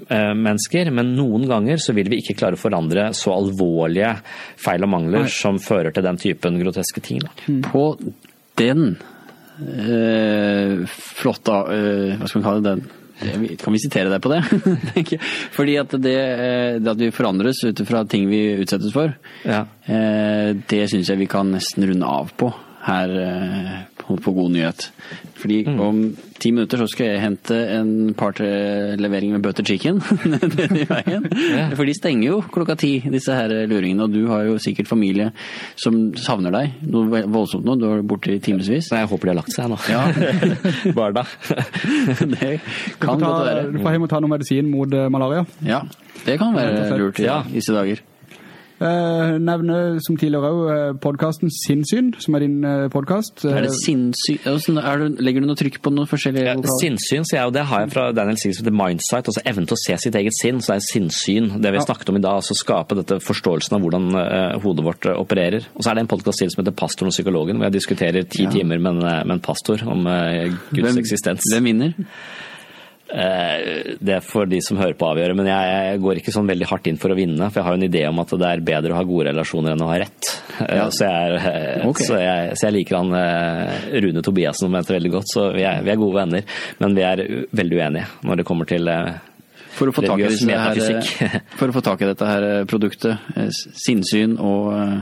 eh, 0.09 0.33
mennesker, 0.33 0.91
men 0.95 1.15
noen 1.17 1.47
ganger 1.49 1.81
så 1.81 1.95
vil 1.97 2.09
vi 2.11 2.21
ikke 2.23 2.37
klare 2.39 2.59
å 2.59 2.61
forandre 2.61 3.09
så 3.17 3.33
alvorlige 3.35 4.15
feil 4.61 4.85
og 4.85 4.93
mangler 4.95 5.27
Nei. 5.27 5.33
som 5.33 5.59
fører 5.61 5.95
til 5.95 6.05
den 6.05 6.19
typen 6.21 6.59
groteske 6.61 7.03
ting. 7.03 7.23
Da. 7.25 7.33
På 7.69 7.87
den 8.59 8.95
eh, 9.59 10.85
flotte 10.89 11.57
eh, 11.75 12.13
Hva 12.19 12.29
skal 12.29 12.41
vi 12.41 12.47
kalle 12.47 12.63
det? 12.63 12.75
den? 12.75 13.04
Vet- 13.21 13.61
Kan 13.63 13.73
vi 13.73 13.79
sitere 13.79 14.09
deg 14.11 14.21
på 14.21 14.31
det? 14.33 14.41
Fordi 15.55 15.77
at 15.79 15.93
det, 16.03 16.15
eh, 16.19 16.79
det 16.83 16.91
at 16.91 16.99
vi 16.99 17.11
forandres 17.15 17.61
ut 17.63 17.79
fra 17.87 18.03
ting 18.09 18.27
vi 18.29 18.41
utsettes 18.61 18.91
for, 18.95 19.13
Ja. 19.47 19.61
eh, 19.87 20.53
det 20.67 20.81
syns 20.91 21.07
jeg 21.09 21.21
vi 21.23 21.27
kan 21.31 21.51
nesten 21.55 21.87
runde 21.87 22.05
av 22.05 22.31
på 22.37 22.51
her 22.85 23.11
eh, 23.17 23.75
på, 23.97 24.15
på 24.21 24.31
God 24.35 24.51
nyhet. 24.53 24.89
Fordi 25.41 25.63
om 25.81 26.01
ti 26.41 26.51
minutter 26.53 26.77
så 26.81 26.85
skal 26.91 27.07
jeg 27.09 27.21
hente 27.23 27.55
en 27.73 28.13
partlevering 28.17 29.31
med 29.33 29.41
butter 29.45 29.65
chicken 29.65 29.97
i 30.81 30.85
veien. 30.89 31.25
For 31.77 31.85
de 31.89 31.95
stenger 31.97 32.27
jo 32.29 32.39
klokka 32.53 32.75
ti, 32.79 32.91
disse 33.09 33.33
her 33.33 33.49
luringene. 33.69 34.05
Og 34.05 34.13
du 34.13 34.27
har 34.29 34.45
jo 34.47 34.57
sikkert 34.61 34.89
familie 34.91 35.31
som 35.81 36.11
savner 36.21 36.53
deg 36.53 36.77
noe 36.93 37.23
voldsomt 37.33 37.65
nå. 37.65 37.77
Du 37.81 37.87
er 37.89 38.05
borte 38.05 38.35
i 38.35 38.39
timevis. 38.45 38.89
Så 38.91 38.99
jeg 39.01 39.09
håper 39.11 39.31
de 39.31 39.33
har 39.33 39.39
lagt 39.41 39.55
seg 39.55 39.69
nå. 39.73 39.79
Ja. 39.89 40.05
Barna. 40.97 41.25
det 42.35 42.59
kan 43.01 43.17
godt 43.21 43.45
være. 43.47 43.69
du 43.73 43.79
får 43.81 43.95
hjem 43.97 44.05
og 44.07 44.13
ta 44.13 44.21
noe 44.23 44.35
medisin 44.37 44.69
mot 44.71 44.93
eh, 44.93 45.09
malaria. 45.13 45.45
Ja, 45.65 45.81
det 46.25 46.37
kan 46.41 46.53
være 46.57 46.99
lurt 47.01 47.19
i 47.21 47.27
Ja. 47.29 47.41
disse 47.49 47.73
dager. 47.75 48.05
Eh, 48.75 49.37
nevne 49.39 50.01
som 50.03 50.17
tidligere 50.19 50.49
òg 50.51 50.97
podkasten 50.99 51.47
Sinnsyn, 51.47 52.09
som 52.19 52.35
er 52.35 52.43
din 52.43 52.57
eh, 52.67 52.89
podkast. 52.91 53.45
Er 53.47 53.63
det 53.63 53.71
Sinnsyn 53.71 54.81
er 54.81 54.97
det- 54.99 55.21
Legger 55.23 55.39
du 55.39 55.47
noe 55.47 55.55
trykk 55.55 55.77
på 55.79 55.93
noen 55.95 56.09
forskjellige 56.11 56.43
Ja, 56.43 56.55
vokaler? 56.59 56.81
Sinnssyn, 56.81 57.23
sier 57.23 57.39
jeg, 57.39 57.47
og 57.47 57.53
det 57.55 57.63
har 57.69 57.85
jeg 57.85 57.91
fra 57.93 58.11
Daniel 58.11 58.35
som 58.35 58.51
heter 58.51 58.75
Mindsight. 58.75 59.29
Altså 59.31 59.45
evnen 59.47 59.65
til 59.69 59.77
å 59.77 59.79
se 59.79 59.97
sitt 60.03 60.15
eget 60.19 60.35
sinn. 60.35 60.59
Så 60.59 60.73
det 60.73 60.81
er 60.81 60.87
sinnssyn 60.91 61.61
det 61.61 61.71
vi 61.71 61.77
har 61.79 61.85
snakket 61.87 62.09
om 62.11 62.17
i 62.19 62.23
dag. 62.25 62.35
Altså 62.41 62.53
skape 62.59 62.95
dette 62.99 63.21
forståelsen 63.23 63.77
av 63.77 63.81
hvordan 63.85 64.11
uh, 64.11 64.59
hodet 64.59 64.83
vårt 64.83 65.05
eh, 65.07 65.15
opererer. 65.23 65.63
Og 65.75 65.81
så 65.81 65.91
er 65.91 65.95
det 65.95 66.03
en 66.03 66.11
podkast 66.11 66.43
til 66.43 66.51
som 66.51 66.59
heter 66.65 66.75
Pastoren 66.75 67.07
og 67.07 67.15
psykologen, 67.15 67.55
hvor 67.55 67.69
jeg 67.71 67.77
diskuterer 67.79 68.27
ti 68.27 68.43
timer 68.51 68.77
med 68.77 68.97
en, 68.97 69.03
eh, 69.07 69.23
med 69.23 69.37
en 69.39 69.45
pastor 69.47 69.79
om 69.87 70.03
uh, 70.05 70.51
Guds 70.75 70.91
Hvem- 70.91 70.99
eksistens. 70.99 71.47
Hvem 71.47 71.63
vinner? 71.71 71.93
Eh, 73.13 73.95
Det 74.01 74.17
får 74.25 74.45
de 74.49 74.59
som 74.65 74.77
hører 74.77 74.95
på 74.97 75.05
avgjøre, 75.11 75.35
men 75.37 75.45
jeg, 75.45 75.99
går 76.01 76.19
ikke 76.19 76.33
sånn 76.33 76.47
veldig 76.49 76.65
hardt 76.71 76.87
inn 76.89 76.97
for 76.97 77.13
å 77.13 77.17
vinne. 77.17 77.49
For 77.51 77.59
jeg 77.61 77.67
har 77.67 77.75
jo 77.75 77.81
en 77.81 77.87
idé 77.89 78.01
om 78.09 78.19
at 78.23 78.33
det 78.33 78.47
er 78.49 78.63
bedre 78.65 78.95
å 78.95 78.97
ha 78.97 79.03
gode 79.05 79.27
relasjoner 79.29 79.75
enn 79.75 79.83
å 79.85 79.89
ha 79.91 79.99
rett. 80.01 80.31
Ja. 80.59 80.87
Så, 80.89 81.05
jeg, 81.05 81.37
er, 81.37 81.85
okay. 81.85 82.07
Så, 82.09 82.17
jeg, 82.21 82.55
så 82.57 82.67
jeg 82.69 82.75
liker 82.79 82.97
han 83.01 83.13
eh, 83.19 83.85
Rune 84.05 84.23
Tobiassen 84.25 84.65
som 84.65 84.73
mente 84.73 84.95
veldig 84.95 85.11
godt, 85.19 85.29
så 85.35 85.45
vi 85.53 85.63
er, 85.67 85.83
vi 85.85 85.93
er 85.93 86.01
gode 86.01 86.17
venner. 86.17 86.57
Men 86.81 86.97
vi 86.97 87.05
er 87.05 87.23
veldig 87.55 87.79
uenige 87.81 88.09
når 88.25 88.41
det 88.41 88.47
kommer 88.49 88.69
til 88.69 88.89
eh, 88.89 89.13
For 89.75 89.91
å 89.91 89.93
her, 89.93 89.99
for 91.59 91.67
å 91.69 91.75
få 91.75 91.81
tak 91.83 92.01
i 92.01 92.07
dette 92.09 92.29
her 92.29 92.45
eh, 92.49 92.65
produktet, 92.69 93.19
sinnsyn 93.85 94.37
og 94.39 94.69
eh, 94.73 94.95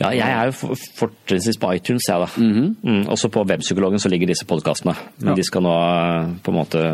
Ja, 0.00 0.10
jeg 0.16 0.28
er 0.32 0.48
jo 0.48 0.54
for- 0.56 0.84
fortrinnsvis 0.96 1.58
på 1.60 1.74
iTunes, 1.76 2.06
jeg, 2.08 2.20
da. 2.22 2.28
mm, 2.40 3.02
også 3.12 3.28
på 3.32 3.42
Webpsykologen 3.48 4.00
så 4.00 4.08
ligger 4.12 4.30
disse 4.30 4.46
podkastene. 4.48 4.94
Men 5.20 5.34
Ja. 5.34 5.36
de 5.36 5.44
skal 5.44 5.64
nå 5.66 5.74
eh, 5.76 6.30
på 6.44 6.52
en 6.54 6.56
måte 6.60 6.84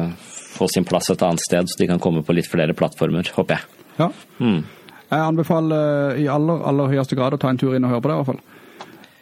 få 0.56 0.68
sin 0.72 0.86
plass 0.88 1.10
et 1.12 1.22
annet 1.22 1.44
sted, 1.44 1.68
så 1.68 1.80
de 1.80 1.90
kan 1.90 2.02
komme 2.02 2.24
på 2.26 2.34
litt 2.36 2.48
flere 2.50 2.74
plattformer, 2.76 3.28
håper 3.36 3.58
jeg. 3.58 3.84
Ja. 4.00 4.10
Mm. 4.40 4.64
Jeg 5.06 5.22
anbefaler 5.22 6.12
eh, 6.16 6.24
i 6.24 6.28
aller, 6.30 6.62
aller 6.66 6.92
høyeste 6.92 7.16
grad 7.18 7.36
å 7.36 7.40
ta 7.40 7.52
en 7.52 7.60
tur 7.60 7.76
inn 7.76 7.86
og 7.86 7.94
høre 7.94 8.04
på 8.04 8.10
det, 8.10 8.16
i 8.16 8.22
hvert 8.22 8.32
fall. 8.32 8.44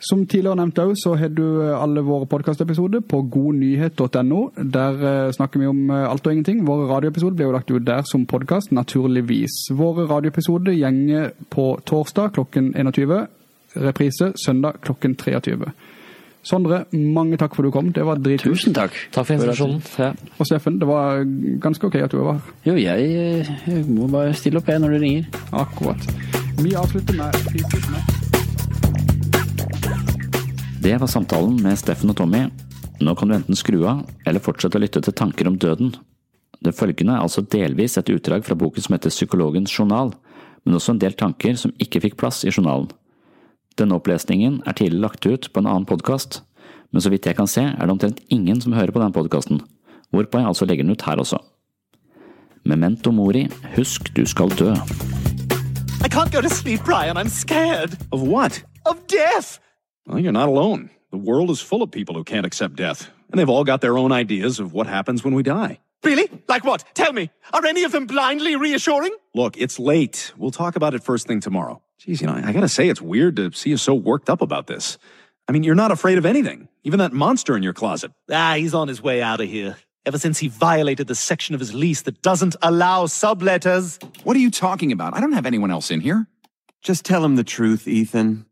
Som 0.05 0.27
tidligere 0.28 0.59
nevnt 0.61 0.78
òg, 0.82 0.93
så 1.01 1.15
har 1.20 1.32
du 1.32 1.44
eh, 1.65 1.74
alle 1.77 2.05
våre 2.05 2.28
podcastepisoder 2.31 3.05
på 3.09 3.20
godnyhet.no. 3.35 4.40
Der 4.77 5.05
eh, 5.11 5.32
snakker 5.36 5.61
vi 5.61 5.69
om 5.69 5.93
alt 5.94 6.24
og 6.24 6.32
ingenting. 6.32 6.65
Våre 6.69 6.89
radioepisoder 6.89 7.36
blir 7.36 7.51
jo 7.51 7.56
lagt 7.56 7.73
ut 7.73 7.86
der 7.86 8.05
som 8.09 8.24
podcast, 8.28 8.73
naturligvis. 8.73 9.59
Våre 9.77 10.09
radioepisoder 10.09 10.77
gjenger 10.77 11.35
på 11.52 11.69
torsdag 11.89 12.32
klokken 12.39 12.73
21, 12.81 13.27
reprise 13.85 14.32
søndag 14.40 14.81
klokken 14.85 15.19
23. 15.20 15.74
Sondre, 16.45 16.83
mange 16.93 17.39
takk 17.41 17.55
for 17.57 17.65
du 17.65 17.73
kom. 17.73 17.89
Det 17.97 18.05
var 18.05 18.21
dritkult. 18.21 18.59
Tusen 18.59 18.75
takk. 18.77 18.93
Takk 19.15 19.25
for 19.25 19.35
invitasjonen. 19.39 19.81
Ja. 19.97 20.11
Og 20.37 20.49
Steffen, 20.49 20.77
det 20.81 20.89
var 20.89 21.23
ganske 21.65 21.89
ok 21.89 21.97
at 22.05 22.12
du 22.12 22.19
var 22.21 22.37
her. 22.37 22.51
Jo, 22.69 22.75
jeg, 22.77 23.07
eh, 23.16 23.53
jeg 23.65 23.87
må 23.89 24.11
bare 24.12 24.35
stille 24.37 24.61
opp 24.61 24.69
jeg 24.69 24.83
når 24.83 24.93
du 24.93 24.99
ringer. 25.07 25.25
Akkurat. 25.57 26.05
Vi 26.61 26.75
avslutter 26.77 27.16
med. 27.16 27.33
Det 30.85 30.99
var 31.01 31.09
samtalen 31.09 31.57
med 31.65 31.81
Steffen 31.81 32.12
og 32.12 32.19
Tommy. 32.21 32.45
Nå 33.01 33.15
kan 33.16 33.29
du 33.29 33.35
enten 33.39 33.57
skru 33.57 33.81
av, 33.89 34.05
eller 34.29 34.45
fortsette 34.45 34.77
å 34.77 34.83
lytte 34.85 35.01
til 35.01 35.16
tanker 35.16 35.49
om 35.49 35.57
døden. 35.57 35.95
Det 36.61 36.75
følgende 36.77 37.16
er 37.16 37.25
altså 37.25 37.41
delvis 37.41 37.97
et 37.97 38.12
utdrag 38.12 38.45
fra 38.45 38.57
boken 38.57 38.85
som 38.85 38.95
heter 38.95 39.12
Psykologens 39.12 39.73
journal, 39.73 40.12
men 40.65 40.77
også 40.77 40.93
en 40.93 41.01
del 41.01 41.16
tanker 41.16 41.57
som 41.57 41.73
ikke 41.81 42.05
fikk 42.05 42.21
plass 42.21 42.45
i 42.45 42.53
journalen. 42.53 42.93
Denne 43.74 43.96
opplesningen 43.98 44.60
er 44.66 44.76
tidligere 44.78 45.02
lagt 45.02 45.26
ut 45.26 45.48
på 45.51 45.60
en 45.62 45.66
annen 45.66 45.86
podkast, 45.88 46.42
men 46.94 47.02
så 47.02 47.10
vidt 47.10 47.26
jeg 47.26 47.34
kan 47.34 47.51
se 47.51 47.64
er 47.66 47.80
det 47.82 47.90
omtrent 47.90 48.20
ingen 48.30 48.60
som 48.62 48.76
hører 48.76 48.94
på 48.94 49.02
den 49.02 49.14
podkasten, 49.14 49.60
hvorpå 50.14 50.38
jeg 50.38 50.46
altså 50.46 50.68
legger 50.68 50.86
den 50.86 50.94
ut 50.94 51.02
her 51.02 51.18
også. 51.18 51.40
Memento 52.64 53.10
mori, 53.10 53.48
husk 53.74 54.12
du 54.14 54.22
skal 54.30 54.55
dø. 54.55 54.70
I 56.05 56.09
can't 56.09 56.30
go 56.30 56.40
to 56.40 56.48
sleep, 56.48 56.84
Brian. 56.84 57.16
I'm 57.16 57.28
scared. 57.28 57.98
Of 58.12 58.22
what? 58.22 58.62
Of 58.86 59.06
death. 59.09 59.59
Well, 60.06 60.20
you're 60.20 60.32
not 60.32 60.48
alone. 60.48 60.90
The 61.10 61.18
world 61.18 61.51
is 61.51 61.60
full 61.60 61.82
of 61.82 61.90
people 61.90 62.14
who 62.14 62.24
can't 62.24 62.46
accept 62.46 62.76
death, 62.76 63.10
and 63.30 63.40
they've 63.40 63.51
all 63.51 63.64
got 63.64 63.80
their 63.80 63.98
own 63.98 64.12
ideas 64.12 64.60
of 64.60 64.72
what 64.72 64.86
happens 64.86 65.24
when 65.24 65.34
we 65.34 65.42
die. 65.42 65.78
Really? 66.05 66.28
Like 66.48 66.64
what? 66.64 66.85
Tell 66.94 67.12
me. 67.12 67.31
Are 67.52 67.64
any 67.64 67.85
of 67.85 67.93
them 67.93 68.06
blindly 68.06 68.56
reassuring? 68.56 69.14
Look, 69.35 69.56
it's 69.56 69.78
late. 69.78 70.32
We'll 70.36 70.51
talk 70.51 70.76
about 70.76 70.94
it 70.94 71.02
first 71.02 71.26
thing 71.26 71.40
tomorrow. 71.40 71.81
Geez, 71.98 72.20
you 72.20 72.26
know, 72.26 72.35
I 72.35 72.52
gotta 72.52 72.68
say, 72.68 72.89
it's 72.89 73.01
weird 73.01 73.36
to 73.36 73.52
see 73.52 73.70
you 73.70 73.76
so 73.76 73.94
worked 73.94 74.28
up 74.28 74.43
about 74.43 74.66
this. 74.66 74.98
I 75.48 75.52
mean, 75.52 75.62
you're 75.62 75.74
not 75.74 75.90
afraid 75.90 76.18
of 76.18 76.26
anything, 76.26 76.68
even 76.85 76.98
that 76.98 77.12
monster 77.12 77.56
in 77.56 77.62
your 77.62 77.72
closet. 77.72 78.12
Ah, 78.31 78.55
he's 78.56 78.74
on 78.74 78.89
his 78.89 79.02
way 79.02 79.22
out 79.22 79.40
of 79.40 79.48
here. 79.48 79.76
ever 80.06 80.18
since 80.18 80.39
he 80.39 80.48
violated 80.48 81.06
the 81.06 81.14
section 81.14 81.55
of 81.55 81.60
his 81.60 81.72
lease 81.74 82.02
that 82.02 82.20
doesn't 82.22 82.56
allow 82.62 83.06
subletters. 83.06 84.02
What 84.24 84.36
are 84.36 84.40
you 84.40 84.51
talking 84.51 84.93
about? 84.93 85.14
I 85.14 85.20
don't 85.20 85.32
have 85.32 85.47
anyone 85.47 85.70
else 85.70 85.90
in 85.90 86.01
here. 86.01 86.26
Just 86.82 87.05
tell 87.06 87.24
him 87.24 87.36
the 87.36 87.44
truth, 87.44 87.89
Ethan. 87.89 88.44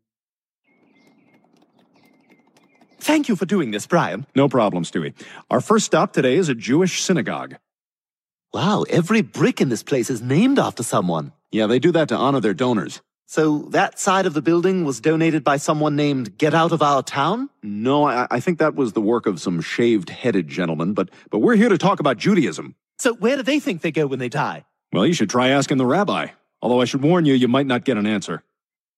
Thank 3.03 3.27
you 3.27 3.35
for 3.35 3.45
doing 3.45 3.71
this, 3.71 3.85
Brian. 3.85 4.25
No 4.33 4.47
problem, 4.47 4.85
Stewie. 4.85 5.13
Our 5.51 5.59
first 5.59 5.85
stop 5.85 6.13
today 6.13 6.35
is 6.35 6.47
a 6.47 6.55
Jewish 6.55 7.01
synagogue. 7.01 7.57
Wow, 8.53 8.83
every 8.83 9.21
brick 9.21 9.59
in 9.59 9.67
this 9.67 9.83
place 9.83 10.09
is 10.09 10.21
named 10.21 10.57
after 10.57 10.83
someone. 10.83 11.33
Yeah, 11.51 11.67
they 11.67 11.79
do 11.79 11.91
that 11.91 12.07
to 12.07 12.15
honor 12.15 12.39
their 12.39 12.53
donors. 12.53 13.01
So 13.25 13.63
that 13.71 13.99
side 13.99 14.25
of 14.25 14.33
the 14.33 14.41
building 14.41 14.85
was 14.85 15.01
donated 15.01 15.43
by 15.43 15.57
someone 15.57 15.97
named 15.97 16.37
Get 16.37 16.53
Out 16.53 16.71
of 16.71 16.81
Our 16.81 17.03
Town? 17.03 17.49
No, 17.61 18.05
I, 18.05 18.25
I 18.31 18.39
think 18.39 18.59
that 18.59 18.73
was 18.73 18.93
the 18.93 19.01
work 19.01 19.25
of 19.25 19.41
some 19.41 19.59
shaved-headed 19.59 20.47
gentleman, 20.47 20.93
but, 20.93 21.09
but 21.29 21.39
we're 21.39 21.57
here 21.57 21.67
to 21.67 21.77
talk 21.77 21.99
about 21.99 22.15
Judaism. 22.15 22.73
So 22.99 23.15
where 23.15 23.35
do 23.35 23.43
they 23.43 23.59
think 23.59 23.81
they 23.81 23.91
go 23.91 24.07
when 24.07 24.19
they 24.19 24.29
die? 24.29 24.63
Well, 24.93 25.05
you 25.05 25.13
should 25.13 25.29
try 25.29 25.49
asking 25.49 25.77
the 25.77 25.85
rabbi. 25.85 26.27
Although 26.61 26.79
I 26.79 26.85
should 26.85 27.01
warn 27.01 27.25
you, 27.25 27.33
you 27.33 27.49
might 27.49 27.67
not 27.67 27.83
get 27.83 27.97
an 27.97 28.07
answer. 28.07 28.43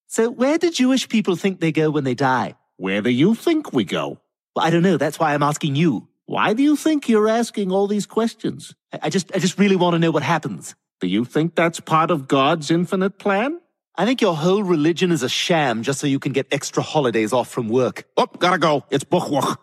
So 0.05 0.29
where 0.29 0.59
do 0.59 0.69
Jewish 0.69 1.09
people 1.09 1.35
think 1.35 1.59
they 1.59 1.71
go 1.71 1.89
when 1.89 2.03
they 2.03 2.13
die? 2.13 2.53
Where 2.77 3.01
do 3.01 3.09
you 3.09 3.35
think 3.35 3.71
we 3.71 3.85
go? 3.85 4.19
Well, 4.55 4.65
I 4.65 4.69
don't 4.69 4.83
know. 4.83 4.97
That's 4.97 5.17
why 5.17 5.33
I'm 5.33 5.43
asking 5.43 5.75
you. 5.75 6.09
Why 6.25 6.53
do 6.53 6.61
you 6.61 6.75
think 6.75 7.07
you're 7.07 7.29
asking 7.29 7.71
all 7.71 7.87
these 7.87 8.05
questions? 8.05 8.75
I, 8.91 8.99
I 9.03 9.09
just, 9.09 9.33
I 9.33 9.39
just 9.39 9.57
really 9.57 9.77
want 9.77 9.93
to 9.93 9.99
know 9.99 10.11
what 10.11 10.23
happens. 10.23 10.75
Do 10.99 11.07
you 11.07 11.23
think 11.23 11.55
that's 11.55 11.79
part 11.79 12.11
of 12.11 12.27
God's 12.27 12.71
infinite 12.71 13.17
plan? 13.17 13.59
I 13.95 14.05
think 14.05 14.19
your 14.21 14.35
whole 14.35 14.61
religion 14.61 15.11
is 15.11 15.23
a 15.23 15.29
sham 15.29 15.83
just 15.83 15.99
so 15.99 16.07
you 16.07 16.19
can 16.19 16.33
get 16.33 16.47
extra 16.51 16.83
holidays 16.83 17.31
off 17.31 17.47
from 17.47 17.69
work. 17.69 18.05
Oh, 18.17 18.25
gotta 18.25 18.57
go. 18.57 18.83
It's 18.89 19.05
Buchwach. 19.05 19.55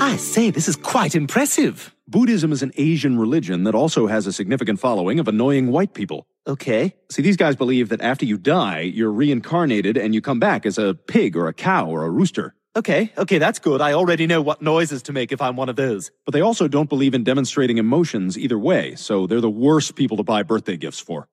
I 0.00 0.16
say, 0.16 0.50
this 0.50 0.66
is 0.66 0.74
quite 0.74 1.14
impressive. 1.14 1.94
Buddhism 2.08 2.50
is 2.50 2.62
an 2.62 2.72
Asian 2.76 3.18
religion 3.18 3.64
that 3.64 3.74
also 3.76 4.08
has 4.08 4.26
a 4.26 4.32
significant 4.32 4.80
following 4.80 5.20
of 5.20 5.28
annoying 5.28 5.70
white 5.70 5.94
people. 5.94 6.26
Okay. 6.46 6.94
See, 7.10 7.22
these 7.22 7.36
guys 7.36 7.56
believe 7.56 7.88
that 7.90 8.00
after 8.00 8.24
you 8.24 8.36
die, 8.36 8.80
you're 8.80 9.12
reincarnated 9.12 9.96
and 9.96 10.14
you 10.14 10.20
come 10.20 10.40
back 10.40 10.66
as 10.66 10.76
a 10.78 10.94
pig 10.94 11.36
or 11.36 11.46
a 11.46 11.52
cow 11.52 11.86
or 11.88 12.04
a 12.04 12.10
rooster. 12.10 12.54
Okay, 12.74 13.12
okay, 13.18 13.36
that's 13.36 13.58
good. 13.58 13.82
I 13.82 13.92
already 13.92 14.26
know 14.26 14.40
what 14.40 14.62
noises 14.62 15.02
to 15.02 15.12
make 15.12 15.30
if 15.30 15.42
I'm 15.42 15.56
one 15.56 15.68
of 15.68 15.76
those. 15.76 16.10
But 16.24 16.32
they 16.32 16.40
also 16.40 16.68
don't 16.68 16.88
believe 16.88 17.12
in 17.12 17.22
demonstrating 17.22 17.76
emotions 17.76 18.38
either 18.38 18.58
way, 18.58 18.94
so 18.94 19.26
they're 19.26 19.42
the 19.42 19.50
worst 19.50 19.94
people 19.94 20.16
to 20.16 20.22
buy 20.22 20.42
birthday 20.42 20.78
gifts 20.78 20.98
for. 20.98 21.28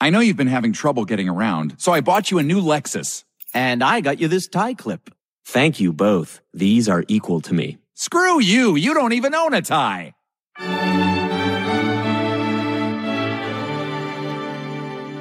I 0.00 0.10
know 0.10 0.20
you've 0.20 0.36
been 0.36 0.46
having 0.46 0.72
trouble 0.72 1.04
getting 1.04 1.28
around, 1.28 1.74
so 1.78 1.92
I 1.92 2.00
bought 2.00 2.30
you 2.30 2.38
a 2.38 2.44
new 2.44 2.62
Lexus. 2.62 3.24
And 3.52 3.82
I 3.82 4.00
got 4.00 4.20
you 4.20 4.28
this 4.28 4.46
tie 4.46 4.74
clip. 4.74 5.10
Thank 5.44 5.80
you 5.80 5.92
both. 5.92 6.42
These 6.54 6.88
are 6.88 7.04
equal 7.08 7.40
to 7.40 7.54
me. 7.54 7.78
Screw 7.94 8.40
you! 8.40 8.76
You 8.76 8.94
don't 8.94 9.14
even 9.14 9.34
own 9.34 9.54
a 9.54 9.62
tie! 9.62 10.14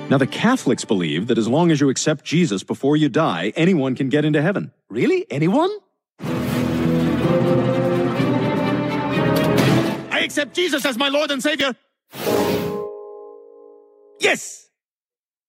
Now, 0.09 0.17
the 0.17 0.25
Catholics 0.25 0.85
believe 0.85 1.27
that 1.27 1.37
as 1.37 1.49
long 1.49 1.69
as 1.69 1.81
you 1.81 1.89
accept 1.89 2.23
Jesus 2.23 2.63
before 2.63 2.95
you 2.95 3.09
die, 3.09 3.51
anyone 3.57 3.93
can 3.93 4.07
get 4.07 4.23
into 4.23 4.41
heaven. 4.41 4.71
Really? 4.89 5.25
Anyone? 5.29 5.69
I 10.09 10.21
accept 10.23 10.55
Jesus 10.55 10.85
as 10.85 10.97
my 10.97 11.09
Lord 11.09 11.29
and 11.29 11.43
Savior. 11.43 11.75
Yes! 14.21 14.69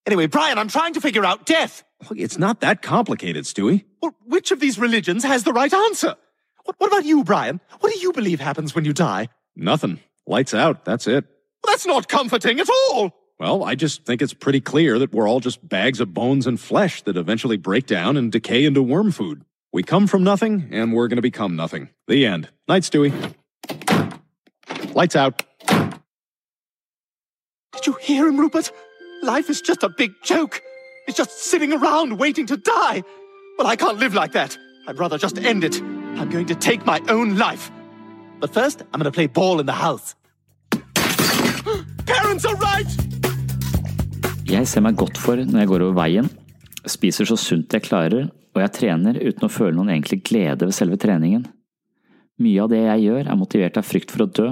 Anyway, 0.07 0.27
Brian, 0.27 0.59
I'm 0.59 0.67
trying 0.69 0.95
to 0.95 1.01
figure 1.01 1.25
out 1.25 1.47
death. 1.47 1.85
It's 2.17 2.39
not 2.39 2.61
that 2.61 2.83
complicated, 2.83 3.45
Stewie. 3.45 3.85
Well, 4.03 4.17
which 4.27 4.51
of 4.51 4.59
these 4.59 4.77
religions 4.77 5.23
has 5.23 5.45
the 5.45 5.53
right 5.53 5.73
answer? 5.73 6.17
What, 6.65 6.75
what 6.79 6.89
about 6.89 7.05
you, 7.05 7.23
Brian? 7.23 7.61
What 7.79 7.93
do 7.93 8.01
you 8.01 8.13
believe 8.13 8.41
happens 8.41 8.75
when 8.75 8.85
you 8.85 8.93
die? 8.93 9.29
Nothing. 9.55 10.01
Lights 10.27 10.53
out. 10.53 10.85
That's 10.85 11.07
it. 11.07 11.25
Well, 11.63 11.73
that's 11.73 11.87
not 11.87 12.09
comforting 12.09 12.59
at 12.59 12.69
all. 12.69 13.13
Well, 13.39 13.63
I 13.63 13.77
just 13.77 14.05
think 14.05 14.21
it's 14.21 14.35
pretty 14.35 14.61
clear 14.61 14.99
that 14.99 15.13
we're 15.13 15.29
all 15.29 15.39
just 15.39 15.67
bags 15.67 16.01
of 16.01 16.13
bones 16.13 16.45
and 16.47 16.59
flesh 16.59 17.03
that 17.03 17.17
eventually 17.17 17.57
break 17.57 17.87
down 17.87 18.17
and 18.17 18.33
decay 18.33 18.65
into 18.65 18.83
worm 18.83 19.13
food. 19.13 19.45
We 19.73 19.85
come 19.85 20.09
from 20.09 20.25
nothing, 20.25 20.69
and 20.73 20.93
we're 20.93 21.07
going 21.07 21.17
to 21.17 21.23
become 21.23 21.55
nothing. 21.55 21.91
The 22.09 22.27
end. 22.27 22.49
Night, 22.67 22.83
Stewie. 22.83 23.13
Lights 24.93 25.15
out. 25.15 25.45
Did 27.73 27.87
you 27.87 27.93
hear 28.01 28.27
him, 28.27 28.41
Rupert? 28.41 28.73
Life 29.23 29.49
is 29.51 29.61
just 29.61 29.85
a 29.85 29.89
big 29.89 30.11
joke. 30.25 30.61
It's 31.07 31.17
just 31.17 31.31
sitting 31.39 31.73
around 31.73 32.19
waiting 32.19 32.47
to 32.47 32.57
die. 32.57 33.05
But 33.57 33.67
I 33.67 33.77
can't 33.77 33.99
live 33.99 34.15
like 34.15 34.33
that. 34.33 34.59
I'd 34.89 34.99
rather 34.99 35.17
just 35.17 35.39
end 35.39 35.63
it. 35.63 35.81
I'm 35.81 36.29
going 36.29 36.47
to 36.47 36.57
take 36.57 36.85
my 36.85 37.01
own 37.09 37.37
life. 37.37 37.71
But 38.41 38.53
first, 38.53 38.83
I'm 38.93 38.99
going 38.99 39.05
to 39.05 39.13
play 39.13 39.29
ball 39.29 39.61
in 39.61 39.67
the 39.67 39.73
house. 39.73 40.17
Parents 42.07 42.45
are 42.45 42.57
right! 42.57 43.08
Jeg 44.49 44.65
ser 44.65 44.81
meg 44.81 44.97
godt 44.97 45.19
for 45.21 45.37
når 45.37 45.61
jeg 45.61 45.69
går 45.69 45.83
over 45.85 45.97
veien, 45.99 46.29
spiser 46.89 47.29
så 47.29 47.37
sunt 47.37 47.75
jeg 47.75 47.85
klarer, 47.85 48.31
og 48.57 48.61
jeg 48.63 48.73
trener 48.79 49.19
uten 49.21 49.45
å 49.45 49.51
føle 49.53 49.77
noen 49.77 49.91
egentlig 49.93 50.23
glede 50.25 50.65
ved 50.65 50.73
selve 50.73 50.97
treningen. 50.97 51.43
Mye 52.41 52.63
av 52.65 52.71
det 52.73 52.81
jeg 52.81 53.03
gjør 53.05 53.29
er 53.29 53.37
motivert 53.37 53.77
av 53.77 53.85
frykt 53.85 54.15
for 54.15 54.25
å 54.25 54.29
dø, 54.39 54.47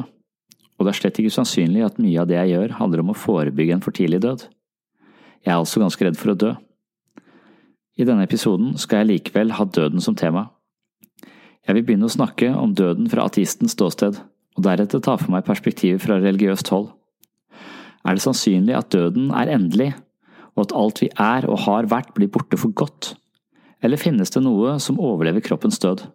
og 0.77 0.85
det 0.85 0.93
er 0.93 0.99
slett 0.99 1.21
ikke 1.23 1.33
usannsynlig 1.33 1.87
at 1.87 1.97
mye 2.03 2.21
av 2.21 2.29
det 2.29 2.37
jeg 2.37 2.53
gjør 2.53 2.75
handler 2.77 3.03
om 3.07 3.15
å 3.15 3.17
forebygge 3.17 3.79
en 3.79 3.85
for 3.87 3.97
tidlig 3.97 4.21
død. 4.27 4.45
Jeg 5.47 5.55
er 5.55 5.57
altså 5.63 5.81
ganske 5.81 6.05
redd 6.05 6.21
for 6.21 6.35
å 6.35 6.37
dø. 6.45 6.53
I 7.97 8.05
denne 8.05 8.29
episoden 8.29 8.77
skal 8.77 9.01
jeg 9.01 9.11
likevel 9.15 9.57
ha 9.57 9.65
døden 9.65 10.05
som 10.05 10.19
tema. 10.19 10.51
Jeg 11.65 11.73
vil 11.79 11.89
begynne 11.89 12.11
å 12.11 12.13
snakke 12.13 12.53
om 12.53 12.77
døden 12.77 13.09
fra 13.09 13.25
ateistens 13.31 13.73
ståsted, 13.73 14.21
og 14.21 14.69
deretter 14.69 15.01
ta 15.01 15.17
for 15.17 15.33
meg 15.33 15.49
perspektivet 15.49 16.05
fra 16.05 16.21
religiøst 16.21 16.69
hold. 16.75 16.93
Er 18.07 18.15
det 18.15 18.23
sannsynlig 18.23 18.77
at 18.79 18.93
døden 18.95 19.33
er 19.35 19.51
endelig, 19.51 19.91
og 20.55 20.67
at 20.67 20.75
alt 20.79 21.03
vi 21.03 21.11
er 21.11 21.47
og 21.51 21.65
har 21.67 21.89
vært 21.91 22.15
blir 22.15 22.31
borte 22.33 22.59
for 22.61 22.71
godt? 22.71 23.15
Eller 23.85 24.01
finnes 24.01 24.31
det 24.33 24.45
noe 24.45 24.79
som 24.83 25.01
overlever 25.03 25.45
kroppens 25.45 25.81
død? 25.83 26.07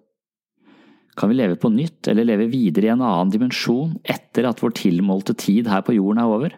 Kan 1.19 1.29
vi 1.29 1.37
leve 1.37 1.57
på 1.59 1.69
nytt 1.73 2.07
eller 2.07 2.25
leve 2.25 2.47
videre 2.51 2.87
i 2.87 2.93
en 2.93 3.03
annen 3.03 3.31
dimensjon 3.33 3.97
etter 4.07 4.47
at 4.47 4.61
vår 4.63 4.73
tilmålte 4.79 5.35
tid 5.37 5.67
her 5.67 5.83
på 5.85 5.97
jorden 5.97 6.21
er 6.23 6.31
over? 6.31 6.55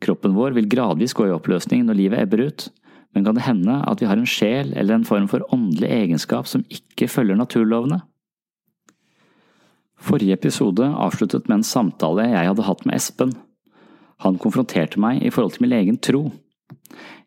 Kroppen 0.00 0.36
vår 0.38 0.54
vil 0.56 0.70
gradvis 0.70 1.12
gå 1.16 1.26
i 1.26 1.34
oppløsning 1.34 1.82
når 1.84 1.98
livet 1.98 2.22
ebber 2.22 2.46
ut, 2.46 2.68
men 3.12 3.26
kan 3.26 3.36
det 3.36 3.44
hende 3.44 3.80
at 3.90 4.00
vi 4.00 4.08
har 4.08 4.16
en 4.16 4.30
sjel 4.30 4.70
eller 4.72 4.96
en 4.96 5.08
form 5.08 5.26
for 5.28 5.44
åndelig 5.52 5.90
egenskap 5.90 6.48
som 6.48 6.64
ikke 6.70 7.10
følger 7.10 7.36
naturlovene? 7.36 8.00
Forrige 10.00 10.38
episode 10.38 10.86
avsluttet 10.86 11.50
med 11.50 11.58
en 11.58 11.66
samtale 11.66 12.30
jeg 12.30 12.48
hadde 12.48 12.64
hatt 12.64 12.86
med 12.88 12.96
Espen. 12.96 13.34
Han 14.24 14.38
konfronterte 14.40 15.00
meg 15.00 15.22
i 15.24 15.32
forhold 15.32 15.56
til 15.56 15.66
min 15.66 15.76
egen 15.78 15.98
tro. 16.02 16.26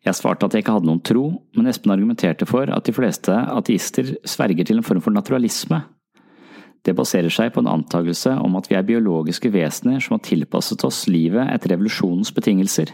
Jeg 0.04 0.18
svarte 0.18 0.46
at 0.46 0.54
jeg 0.54 0.64
ikke 0.64 0.76
hadde 0.76 0.88
noen 0.88 1.02
tro, 1.04 1.24
men 1.56 1.68
Espen 1.70 1.94
argumenterte 1.94 2.46
for 2.48 2.70
at 2.70 2.86
de 2.86 2.94
fleste 2.94 3.32
ateister 3.32 4.14
sverger 4.28 4.68
til 4.68 4.78
en 4.80 4.86
form 4.86 5.02
for 5.04 5.14
naturalisme. 5.14 5.80
Det 6.84 6.92
baserer 6.96 7.32
seg 7.32 7.54
på 7.54 7.62
en 7.62 7.70
antakelse 7.72 8.34
om 8.44 8.58
at 8.58 8.68
vi 8.68 8.76
er 8.76 8.84
biologiske 8.84 9.48
vesener 9.54 10.02
som 10.04 10.18
har 10.18 10.26
tilpasset 10.26 10.84
oss 10.84 11.06
livet 11.08 11.48
etter 11.48 11.72
revolusjonens 11.72 12.34
betingelser. 12.36 12.92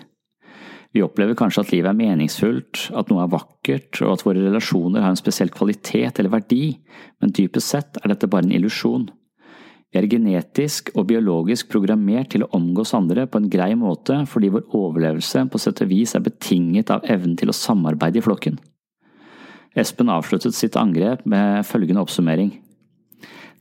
Vi 0.95 1.03
opplever 1.03 1.37
kanskje 1.39 1.65
at 1.65 1.73
livet 1.75 1.91
er 1.91 1.99
meningsfullt, 1.99 2.89
at 2.99 3.11
noe 3.11 3.23
er 3.23 3.31
vakkert, 3.31 4.01
og 4.03 4.15
at 4.15 4.25
våre 4.27 4.43
relasjoner 4.43 5.05
har 5.05 5.15
en 5.15 5.19
spesiell 5.19 5.51
kvalitet 5.55 6.19
eller 6.19 6.33
verdi, 6.33 6.65
men 7.23 7.35
dypest 7.35 7.75
sett 7.75 8.01
er 8.03 8.11
dette 8.11 8.31
bare 8.31 8.47
en 8.47 8.55
illusjon. 8.55 9.07
Vi 9.91 9.99
er 9.99 10.07
genetisk 10.07 10.93
og 10.95 11.09
biologisk 11.11 11.71
programmert 11.73 12.31
til 12.31 12.45
å 12.45 12.51
omgås 12.55 12.93
andre 12.95 13.25
på 13.27 13.41
en 13.41 13.49
grei 13.51 13.73
måte 13.75 14.21
fordi 14.31 14.53
vår 14.55 14.69
overlevelse 14.79 15.43
på 15.51 15.59
sett 15.59 15.83
og 15.83 15.91
vis 15.91 16.15
er 16.15 16.23
betinget 16.23 16.93
av 16.95 17.07
evnen 17.11 17.35
til 17.39 17.51
å 17.51 17.57
samarbeide 17.57 18.21
i 18.21 18.25
flokken. 18.25 18.61
Espen 19.79 20.11
avsluttet 20.11 20.55
sitt 20.55 20.79
angrep 20.79 21.27
med 21.27 21.67
følgende 21.67 22.05
oppsummering. 22.05 22.55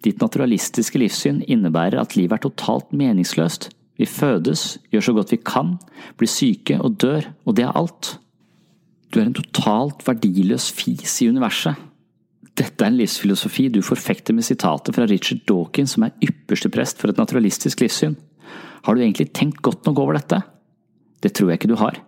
Ditt 0.06 0.22
naturalistiske 0.22 1.02
livssyn 1.02 1.42
innebærer 1.50 2.00
at 2.02 2.16
livet 2.16 2.38
er 2.38 2.46
totalt 2.46 2.94
meningsløst. 2.94 3.72
Vi 4.00 4.08
fødes, 4.08 4.78
gjør 4.94 5.10
så 5.10 5.18
godt 5.18 5.34
vi 5.34 5.42
kan, 5.44 5.76
blir 6.18 6.30
syke 6.32 6.78
og 6.80 6.96
dør, 7.02 7.26
og 7.44 7.58
det 7.58 7.66
er 7.66 7.76
alt. 7.76 8.16
Du 9.10 9.20
er 9.20 9.28
en 9.28 9.36
totalt 9.36 10.06
verdiløs 10.08 10.70
fis 10.72 11.18
i 11.26 11.28
universet. 11.28 11.89
Dette 12.60 12.84
er 12.84 12.92
en 12.92 12.98
livsfilosofi 13.00 13.70
du 13.72 13.80
forfekter 13.86 14.36
med 14.36 14.44
sitatet 14.44 14.96
fra 14.96 15.08
Richard 15.08 15.46
Dawkins, 15.48 15.96
som 15.96 16.04
er 16.04 16.16
ypperste 16.26 16.72
prest 16.74 17.00
for 17.00 17.12
et 17.12 17.20
naturalistisk 17.20 17.80
livssyn. 17.86 18.18
Har 18.84 18.96
du 18.96 19.04
egentlig 19.04 19.30
tenkt 19.32 19.62
godt 19.64 19.88
nok 19.88 20.02
over 20.04 20.20
dette? 20.20 20.42
Det 21.24 21.32
tror 21.36 21.52
jeg 21.52 21.62
ikke 21.62 21.72
du 21.72 21.80
har. 21.80 22.02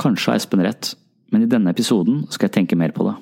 Kanskje 0.00 0.32
har 0.32 0.40
Espen 0.40 0.64
rett, 0.64 0.92
men 1.32 1.44
i 1.44 1.48
denne 1.48 1.72
episoden 1.72 2.26
skal 2.32 2.50
jeg 2.50 2.56
tenke 2.58 2.76
mer 2.76 2.92
på 2.92 3.06
det. 3.08 3.16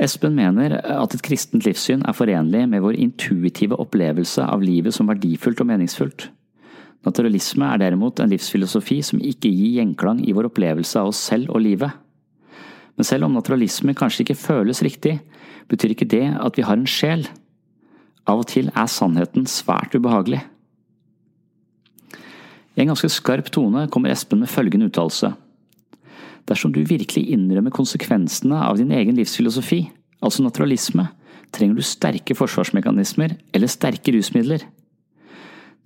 Espen 0.00 0.36
mener 0.38 0.76
at 0.78 1.14
et 1.16 1.24
kristent 1.26 1.66
livssyn 1.66 2.04
er 2.06 2.14
forenlig 2.14 2.62
med 2.70 2.84
vår 2.84 2.96
intuitive 3.02 3.76
opplevelse 3.82 4.44
av 4.46 4.62
livet 4.62 4.94
som 4.94 5.08
verdifullt 5.10 5.60
og 5.64 5.68
meningsfullt. 5.72 6.28
Naturalisme 7.04 7.66
er 7.66 7.80
derimot 7.82 8.20
en 8.22 8.30
livsfilosofi 8.30 9.00
som 9.06 9.20
ikke 9.20 9.50
gir 9.50 9.80
gjenklang 9.80 10.22
i 10.24 10.34
vår 10.36 10.52
opplevelse 10.52 11.00
av 11.00 11.10
oss 11.10 11.20
selv 11.30 11.50
og 11.50 11.64
livet. 11.66 11.90
Men 12.98 13.06
selv 13.06 13.28
om 13.28 13.36
naturalisme 13.36 13.94
kanskje 13.94 14.24
ikke 14.24 14.40
føles 14.40 14.82
riktig, 14.82 15.20
betyr 15.70 15.94
ikke 15.94 16.08
det 16.10 16.24
at 16.34 16.58
vi 16.58 16.64
har 16.66 16.76
en 16.76 16.88
sjel. 16.90 17.28
Av 18.28 18.42
og 18.42 18.48
til 18.50 18.72
er 18.74 18.90
sannheten 18.90 19.46
svært 19.48 19.94
ubehagelig. 19.94 20.42
I 22.74 22.82
en 22.82 22.90
ganske 22.92 23.10
skarp 23.10 23.48
tone 23.54 23.86
kommer 23.90 24.10
Espen 24.12 24.42
med 24.42 24.50
følgende 24.50 24.90
uttalelse. 24.90 25.32
Dersom 26.50 26.72
du 26.74 26.82
virkelig 26.86 27.24
innrømmer 27.34 27.74
konsekvensene 27.74 28.58
av 28.66 28.78
din 28.78 28.92
egen 28.94 29.18
livsfilosofi, 29.18 29.84
altså 30.22 30.42
naturalisme, 30.42 31.08
trenger 31.54 31.78
du 31.78 31.86
sterke 31.86 32.36
forsvarsmekanismer 32.36 33.36
eller 33.54 33.72
sterke 33.72 34.14
rusmidler. 34.14 34.64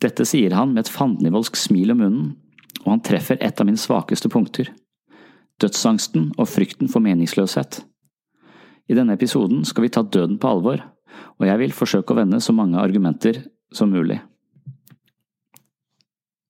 Dette 0.03 0.27
sier 0.27 0.55
han 0.57 0.73
med 0.75 0.87
et 0.87 0.93
fandenivoldsk 0.93 1.59
smil 1.59 1.95
om 1.95 2.03
munnen, 2.03 2.31
og 2.83 2.95
han 2.97 3.05
treffer 3.05 3.39
et 3.41 3.61
av 3.61 3.69
mine 3.69 3.81
svakeste 3.81 4.31
punkter. 4.33 4.73
Dødsangsten 5.63 6.33
og 6.37 6.49
frykten 6.51 6.91
for 6.91 7.05
meningsløshet. 7.05 7.83
I 8.91 8.97
denne 8.99 9.15
episoden 9.15 9.63
skal 9.69 9.87
vi 9.87 9.93
ta 9.95 10.03
døden 10.03 10.41
på 10.43 10.51
alvor, 10.51 10.83
og 11.39 11.47
jeg 11.47 11.61
vil 11.61 11.77
forsøke 11.77 12.15
å 12.15 12.19
vende 12.19 12.43
så 12.43 12.55
mange 12.57 12.81
argumenter 12.83 13.45
som 13.73 13.93
mulig. 13.95 14.19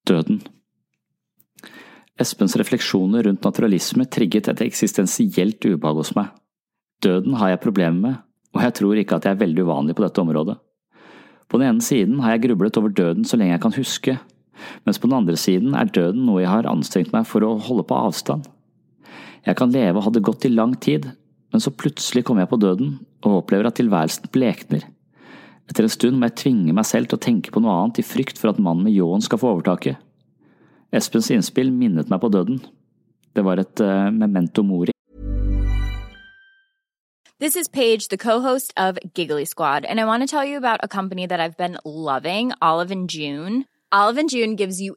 Døden 0.09 0.41
Espens 2.21 2.55
refleksjoner 2.61 3.25
rundt 3.27 3.45
naturalisme 3.47 4.05
trigget 4.11 4.51
et 4.51 4.61
eksistensielt 4.65 5.65
ubehag 5.65 6.01
hos 6.01 6.13
meg. 6.17 6.29
Døden 7.03 7.35
har 7.41 7.53
jeg 7.53 7.63
problemer 7.63 8.01
med, 8.01 8.19
og 8.55 8.63
jeg 8.63 8.77
tror 8.79 9.01
ikke 9.01 9.19
at 9.19 9.27
jeg 9.27 9.37
er 9.37 9.41
veldig 9.41 9.65
uvanlig 9.67 9.97
på 9.99 10.05
dette 10.05 10.23
området. 10.23 10.59
På 11.49 11.59
den 11.61 11.69
ene 11.69 11.85
siden 11.85 12.21
har 12.23 12.35
jeg 12.35 12.47
grublet 12.47 12.79
over 12.81 12.93
døden 12.93 13.27
så 13.29 13.37
lenge 13.37 13.57
jeg 13.57 13.65
kan 13.65 13.77
huske, 13.77 14.17
mens 14.87 15.01
på 15.01 15.09
den 15.09 15.19
andre 15.19 15.37
siden 15.41 15.75
er 15.77 15.91
døden 15.91 16.27
noe 16.29 16.45
jeg 16.45 16.53
har 16.53 16.69
anstrengt 16.71 17.13
meg 17.13 17.27
for 17.29 17.45
å 17.45 17.57
holde 17.61 17.85
på 17.89 17.99
avstand. 17.99 18.47
Jeg 19.43 19.59
kan 19.59 19.73
leve 19.75 19.99
og 19.99 20.05
ha 20.07 20.11
det 20.15 20.23
godt 20.23 20.45
i 20.47 20.53
lang 20.53 20.77
tid, 20.79 21.09
men 21.51 21.63
så 21.63 21.73
plutselig 21.75 22.23
kommer 22.25 22.45
jeg 22.45 22.53
på 22.53 22.61
døden 22.63 22.93
og 23.27 23.41
opplever 23.41 23.67
at 23.67 23.75
tilværelsen 23.81 24.31
blekner. 24.35 24.85
Etter 25.67 25.87
en 25.87 25.93
stund 25.93 26.19
må 26.19 26.29
jeg 26.29 26.39
tvinge 26.45 26.75
meg 26.77 26.87
selv 26.87 27.11
til 27.11 27.19
å 27.19 27.23
tenke 27.23 27.51
på 27.51 27.63
noe 27.63 27.75
annet 27.81 27.99
i 28.03 28.07
frykt 28.07 28.39
for 28.39 28.53
at 28.53 28.61
mannen 28.63 28.87
med 28.87 28.95
ljåen 28.95 29.23
skal 29.25 29.41
få 29.43 29.51
overtaket. 29.57 29.99
Espens 30.95 31.31
innspill 31.35 31.73
minnet 31.75 32.11
meg 32.13 32.23
på 32.23 32.31
døden. 32.31 32.61
Det 33.33 33.43
var 33.43 33.59
et 33.59 33.83
uh, 33.83 34.11
memento 34.15 34.63
mori. 34.63 34.93
This 37.41 37.57
is 37.57 37.67
Paige, 37.67 38.09
the 38.09 38.19
co-host 38.19 38.73
of 38.77 38.99
Giggly 39.15 39.45
Squad, 39.45 39.85
and 39.85 39.99
I 39.99 40.05
want 40.05 40.23
to 40.23 40.29
tell 40.29 40.45
you 40.45 40.57
about 40.57 40.79
a 40.85 40.87
company 40.87 41.27
that 41.27 41.41
I've 41.41 41.57
been 41.57 41.79
loving, 41.85 42.53
Olive 42.63 42.93
and 42.93 43.11
June. 43.11 43.65
Olive 43.91 44.19
and 44.19 44.31
June 44.31 44.55
gives 44.55 44.81
you 44.81 44.97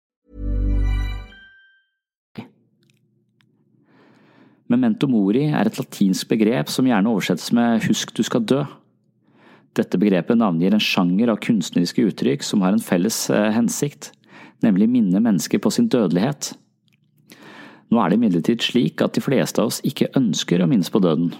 Memento 4.71 5.07
mori 5.09 5.49
er 5.49 5.67
et 5.67 5.79
latinsk 5.79 6.29
begrep 6.31 6.69
som 6.71 6.87
gjerne 6.87 7.11
oversettes 7.11 7.49
med 7.55 7.83
husk 7.89 8.13
du 8.15 8.23
skal 8.23 8.45
dø. 8.47 8.61
Dette 9.75 9.99
begrepet 9.99 10.39
navngir 10.39 10.75
en 10.75 10.83
sjanger 10.83 11.31
av 11.31 11.39
kunstneriske 11.43 12.05
uttrykk 12.07 12.43
som 12.45 12.63
har 12.63 12.75
en 12.75 12.83
felles 12.83 13.17
eh, 13.31 13.49
hensikt, 13.55 14.11
nemlig 14.63 14.89
minne 14.91 15.19
mennesker 15.23 15.59
på 15.63 15.71
sin 15.75 15.89
dødelighet. 15.91 16.53
Nå 17.91 17.99
er 17.99 18.11
det 18.11 18.19
imidlertid 18.19 18.63
slik 18.63 19.03
at 19.03 19.15
de 19.17 19.23
fleste 19.23 19.59
av 19.59 19.71
oss 19.71 19.81
ikke 19.87 20.11
ønsker 20.15 20.63
å 20.63 20.69
minnes 20.71 20.91
på 20.91 21.01
døden. 21.03 21.33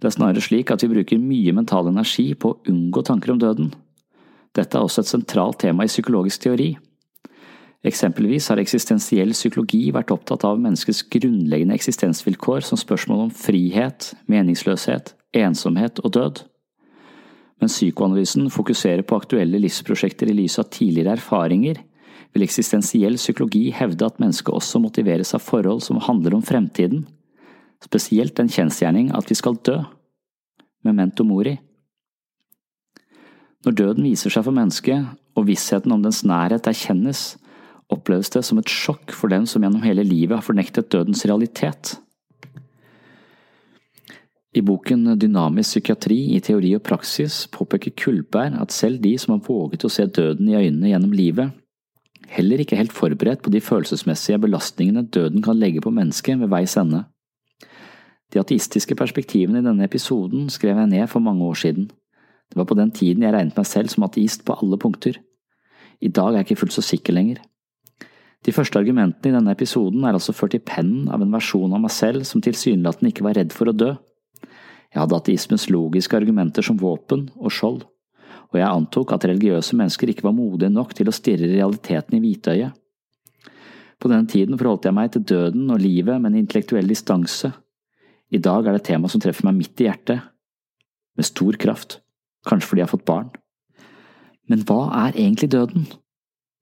Det 0.00 0.10
er 0.10 0.16
snarere 0.16 0.44
slik 0.44 0.72
at 0.74 0.84
vi 0.84 0.90
bruker 0.92 1.20
mye 1.22 1.54
mental 1.56 1.88
energi 1.88 2.32
på 2.34 2.52
å 2.52 2.58
unngå 2.68 3.04
tanker 3.08 3.32
om 3.32 3.40
døden. 3.40 3.70
Dette 4.52 4.76
er 4.76 4.84
også 4.84 5.04
et 5.04 5.12
sentralt 5.12 5.62
tema 5.62 5.86
i 5.86 5.92
psykologisk 5.92 6.44
teori. 6.44 6.74
Eksempelvis 7.82 8.46
har 8.52 8.60
eksistensiell 8.62 9.32
psykologi 9.34 9.88
vært 9.94 10.12
opptatt 10.14 10.44
av 10.46 10.60
menneskets 10.62 11.02
grunnleggende 11.10 11.74
eksistensvilkår 11.74 12.62
som 12.62 12.78
spørsmål 12.78 13.24
om 13.24 13.32
frihet, 13.34 14.12
meningsløshet, 14.30 15.16
ensomhet 15.34 15.98
og 16.04 16.12
død. 16.14 16.42
Men 17.58 17.70
psykoanalysen 17.70 18.46
fokuserer 18.54 19.02
på 19.06 19.18
aktuelle 19.18 19.58
livsprosjekter 19.62 20.30
i 20.30 20.36
lys 20.38 20.60
av 20.62 20.70
tidligere 20.70 21.16
erfaringer, 21.18 21.82
vil 22.32 22.46
eksistensiell 22.46 23.18
psykologi 23.18 23.66
hevde 23.74 24.06
at 24.06 24.22
mennesket 24.22 24.54
også 24.54 24.80
motiveres 24.82 25.34
av 25.36 25.42
forhold 25.44 25.82
som 25.84 26.00
handler 26.00 26.38
om 26.38 26.46
fremtiden, 26.46 27.04
spesielt 27.82 28.38
den 28.38 28.50
kjensgjerning 28.50 29.10
at 29.14 29.28
vi 29.30 29.36
skal 29.36 29.58
dø. 29.66 29.80
Memento 30.86 31.26
mori. 31.26 31.58
Når 33.66 33.74
døden 33.78 34.06
viser 34.06 34.32
seg 34.32 34.46
for 34.46 34.54
mennesket, 34.54 35.06
og 35.38 35.46
vissheten 35.48 35.92
om 35.94 36.02
dens 36.02 36.22
nærhet 36.26 36.66
erkjennes, 36.66 37.36
oppleves 37.94 38.32
det 38.34 38.42
som 38.46 38.60
et 38.60 38.70
sjokk 38.70 39.12
for 39.16 39.32
den 39.32 39.46
som 39.48 39.64
gjennom 39.64 39.84
hele 39.84 40.04
livet 40.06 40.38
har 40.38 40.46
fornektet 40.46 40.90
dødens 40.92 41.24
realitet. 41.28 41.96
I 44.52 44.60
boken 44.60 45.14
Dynamisk 45.16 45.78
psykiatri 45.78 46.18
i 46.36 46.40
teori 46.44 46.74
og 46.76 46.82
praksis 46.84 47.46
påpeker 47.54 47.94
Kullberg 47.96 48.58
at 48.60 48.74
selv 48.74 49.00
de 49.00 49.14
som 49.20 49.32
har 49.32 49.46
våget 49.46 49.86
å 49.86 49.90
se 49.92 50.04
døden 50.04 50.50
i 50.50 50.58
øynene 50.58 50.90
gjennom 50.90 51.14
livet, 51.16 51.54
heller 52.32 52.60
ikke 52.60 52.76
helt 52.76 52.92
forberedt 52.92 53.40
på 53.44 53.52
de 53.52 53.62
følelsesmessige 53.64 54.40
belastningene 54.44 55.06
døden 55.08 55.44
kan 55.44 55.56
legge 55.56 55.80
på 55.84 55.92
mennesket 55.92 56.40
ved 56.40 56.52
veis 56.52 56.76
ende. 56.80 57.06
De 58.32 58.40
ateistiske 58.40 58.96
perspektivene 58.96 59.60
i 59.60 59.66
denne 59.66 59.88
episoden 59.88 60.48
skrev 60.52 60.78
jeg 60.80 60.92
ned 60.92 61.08
for 61.12 61.24
mange 61.24 61.44
år 61.44 61.58
siden. 61.64 61.88
Det 62.52 62.60
var 62.60 62.68
på 62.68 62.76
den 62.76 62.92
tiden 62.92 63.24
jeg 63.24 63.32
regnet 63.32 63.56
meg 63.56 63.68
selv 63.68 63.92
som 63.92 64.04
ateist 64.04 64.44
på 64.44 64.56
alle 64.60 64.76
punkter. 64.80 65.16
I 66.00 66.08
dag 66.08 66.32
er 66.32 66.42
jeg 66.42 66.50
ikke 66.50 66.60
fullt 66.64 66.76
så 66.76 66.84
sikker 66.84 67.16
lenger. 67.16 67.40
De 68.42 68.52
første 68.54 68.78
argumentene 68.78 69.30
i 69.30 69.36
denne 69.36 69.54
episoden 69.54 70.02
er 70.02 70.16
altså 70.16 70.34
ført 70.34 70.56
i 70.58 70.62
pennen 70.62 71.06
av 71.14 71.22
en 71.22 71.30
versjon 71.30 71.74
av 71.76 71.82
meg 71.84 71.92
selv 71.94 72.26
som 72.26 72.42
tilsynelatende 72.42 73.12
ikke 73.12 73.26
var 73.26 73.38
redd 73.38 73.54
for 73.54 73.70
å 73.70 73.76
dø. 73.76 73.92
Jeg 74.92 75.00
hadde 75.00 75.16
ateismens 75.16 75.68
logiske 75.70 76.18
argumenter 76.18 76.66
som 76.66 76.80
våpen 76.80 77.28
og 77.38 77.54
skjold, 77.54 77.84
og 78.52 78.58
jeg 78.58 78.68
antok 78.68 79.14
at 79.14 79.24
religiøse 79.30 79.78
mennesker 79.78 80.10
ikke 80.12 80.26
var 80.26 80.36
modige 80.36 80.72
nok 80.74 80.92
til 80.98 81.08
å 81.08 81.14
stirre 81.14 81.48
realiteten 81.48 82.18
i 82.18 82.22
hvitøyet. 82.24 82.74
På 84.02 84.10
denne 84.10 84.26
tiden 84.26 84.58
forholdt 84.58 84.88
jeg 84.88 84.96
meg 84.98 85.12
til 85.14 85.24
døden 85.30 85.70
og 85.70 85.80
livet 85.80 86.18
med 86.18 86.32
en 86.32 86.42
intellektuell 86.42 86.90
distanse. 86.90 87.52
I 88.34 88.40
dag 88.42 88.66
er 88.66 88.74
det 88.74 88.82
et 88.82 88.88
tema 88.90 89.08
som 89.08 89.22
treffer 89.22 89.46
meg 89.46 89.60
midt 89.60 89.80
i 89.80 89.86
hjertet, 89.86 90.26
med 91.16 91.28
stor 91.28 91.56
kraft. 91.60 92.00
kanskje 92.42 92.66
fordi 92.68 92.80
jeg 92.80 92.88
har 92.88 92.96
fått 92.96 93.06
barn. 93.06 93.28
Men 94.50 94.64
hva 94.66 94.90
er 95.06 95.14
egentlig 95.14 95.52
døden? 95.54 95.86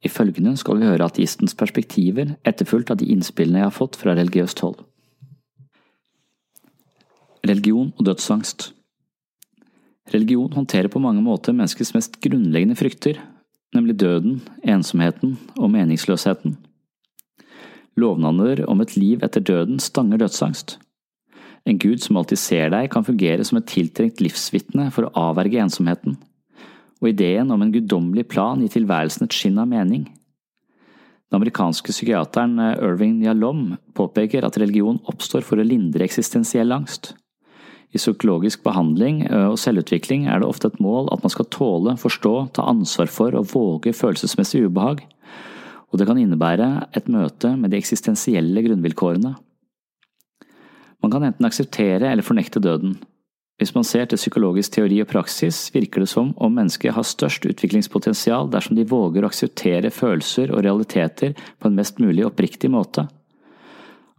I 0.00 0.08
følgende 0.08 0.54
skal 0.56 0.80
vi 0.80 0.88
høre 0.88 1.04
ateistens 1.10 1.54
perspektiver, 1.56 2.36
etterfulgt 2.48 2.92
av 2.92 3.00
de 3.00 3.10
innspillene 3.12 3.60
jeg 3.60 3.68
har 3.68 3.76
fått 3.76 3.98
fra 4.00 4.14
religiøst 4.16 4.62
hold. 4.64 4.78
Religion 7.46 7.92
og 7.96 8.06
dødsangst 8.08 8.70
Religion 10.10 10.52
håndterer 10.52 10.90
på 10.90 11.00
mange 11.02 11.22
måter 11.22 11.54
menneskets 11.54 11.92
mest 11.94 12.16
grunnleggende 12.24 12.74
frykter, 12.74 13.20
nemlig 13.76 13.94
døden, 14.00 14.40
ensomheten 14.66 15.36
og 15.54 15.70
meningsløsheten. 15.70 16.56
Lovnader 18.00 18.64
om 18.66 18.80
et 18.82 18.96
liv 18.96 19.22
etter 19.22 19.44
døden 19.44 19.78
stanger 19.78 20.18
dødsangst. 20.18 20.78
En 21.68 21.78
gud 21.78 22.00
som 22.02 22.18
alltid 22.18 22.40
ser 22.40 22.72
deg, 22.72 22.88
kan 22.90 23.06
fungere 23.06 23.44
som 23.46 23.60
et 23.60 23.68
tiltrengt 23.70 24.22
livsvitne 24.24 24.88
for 24.90 25.06
å 25.06 25.28
avverge 25.28 25.60
ensomheten 25.62 26.16
og 27.00 27.10
ideen 27.10 27.50
om 27.52 27.62
en 27.64 27.72
guddommelig 27.72 28.26
plan 28.30 28.60
gir 28.60 28.72
tilværelsen 28.74 29.26
et 29.26 29.36
skinn 29.36 29.58
av 29.60 29.68
mening. 29.70 30.06
Den 31.30 31.38
amerikanske 31.38 31.94
psykiateren 31.94 32.58
eh, 32.58 32.76
Irving 32.82 33.20
Yalom 33.24 33.76
påpeker 33.94 34.44
at 34.46 34.58
religion 34.60 34.98
oppstår 35.10 35.46
for 35.46 35.60
å 35.60 35.66
lindre 35.66 36.04
eksistensiell 36.06 36.74
angst. 36.74 37.14
I 37.90 37.98
psykologisk 37.98 38.64
behandling 38.66 39.24
eh, 39.28 39.46
og 39.46 39.58
selvutvikling 39.62 40.26
er 40.30 40.42
det 40.42 40.50
ofte 40.50 40.70
et 40.70 40.80
mål 40.82 41.08
at 41.14 41.22
man 41.24 41.32
skal 41.32 41.48
tåle, 41.54 41.94
forstå, 41.98 42.34
ta 42.58 42.66
ansvar 42.70 43.10
for 43.10 43.38
og 43.38 43.48
våge 43.54 43.94
følelsesmessig 43.96 44.64
ubehag, 44.66 45.04
og 45.90 45.98
det 45.98 46.06
kan 46.06 46.18
innebære 46.18 46.68
et 46.98 47.08
møte 47.10 47.54
med 47.58 47.72
de 47.72 47.78
eksistensielle 47.80 48.62
grunnvilkårene. 48.66 49.32
Man 51.00 51.14
kan 51.14 51.24
enten 51.24 51.46
akseptere 51.48 52.10
eller 52.10 52.26
fornekte 52.26 52.62
døden, 52.62 52.98
hvis 53.60 53.74
man 53.76 53.84
ser 53.84 54.06
til 54.08 54.16
psykologisk 54.16 54.72
teori 54.78 55.02
og 55.02 55.10
praksis, 55.10 55.66
virker 55.74 56.00
det 56.00 56.08
som 56.08 56.30
om 56.40 56.54
mennesket 56.56 56.94
har 56.96 57.04
størst 57.04 57.44
utviklingspotensial 57.44 58.48
dersom 58.48 58.78
de 58.78 58.86
våger 58.88 59.20
å 59.20 59.28
akseptere 59.28 59.90
følelser 59.92 60.54
og 60.54 60.62
realiteter 60.64 61.34
på 61.36 61.68
en 61.68 61.76
mest 61.76 62.00
mulig 62.00 62.24
oppriktig 62.24 62.70
måte. 62.72 63.04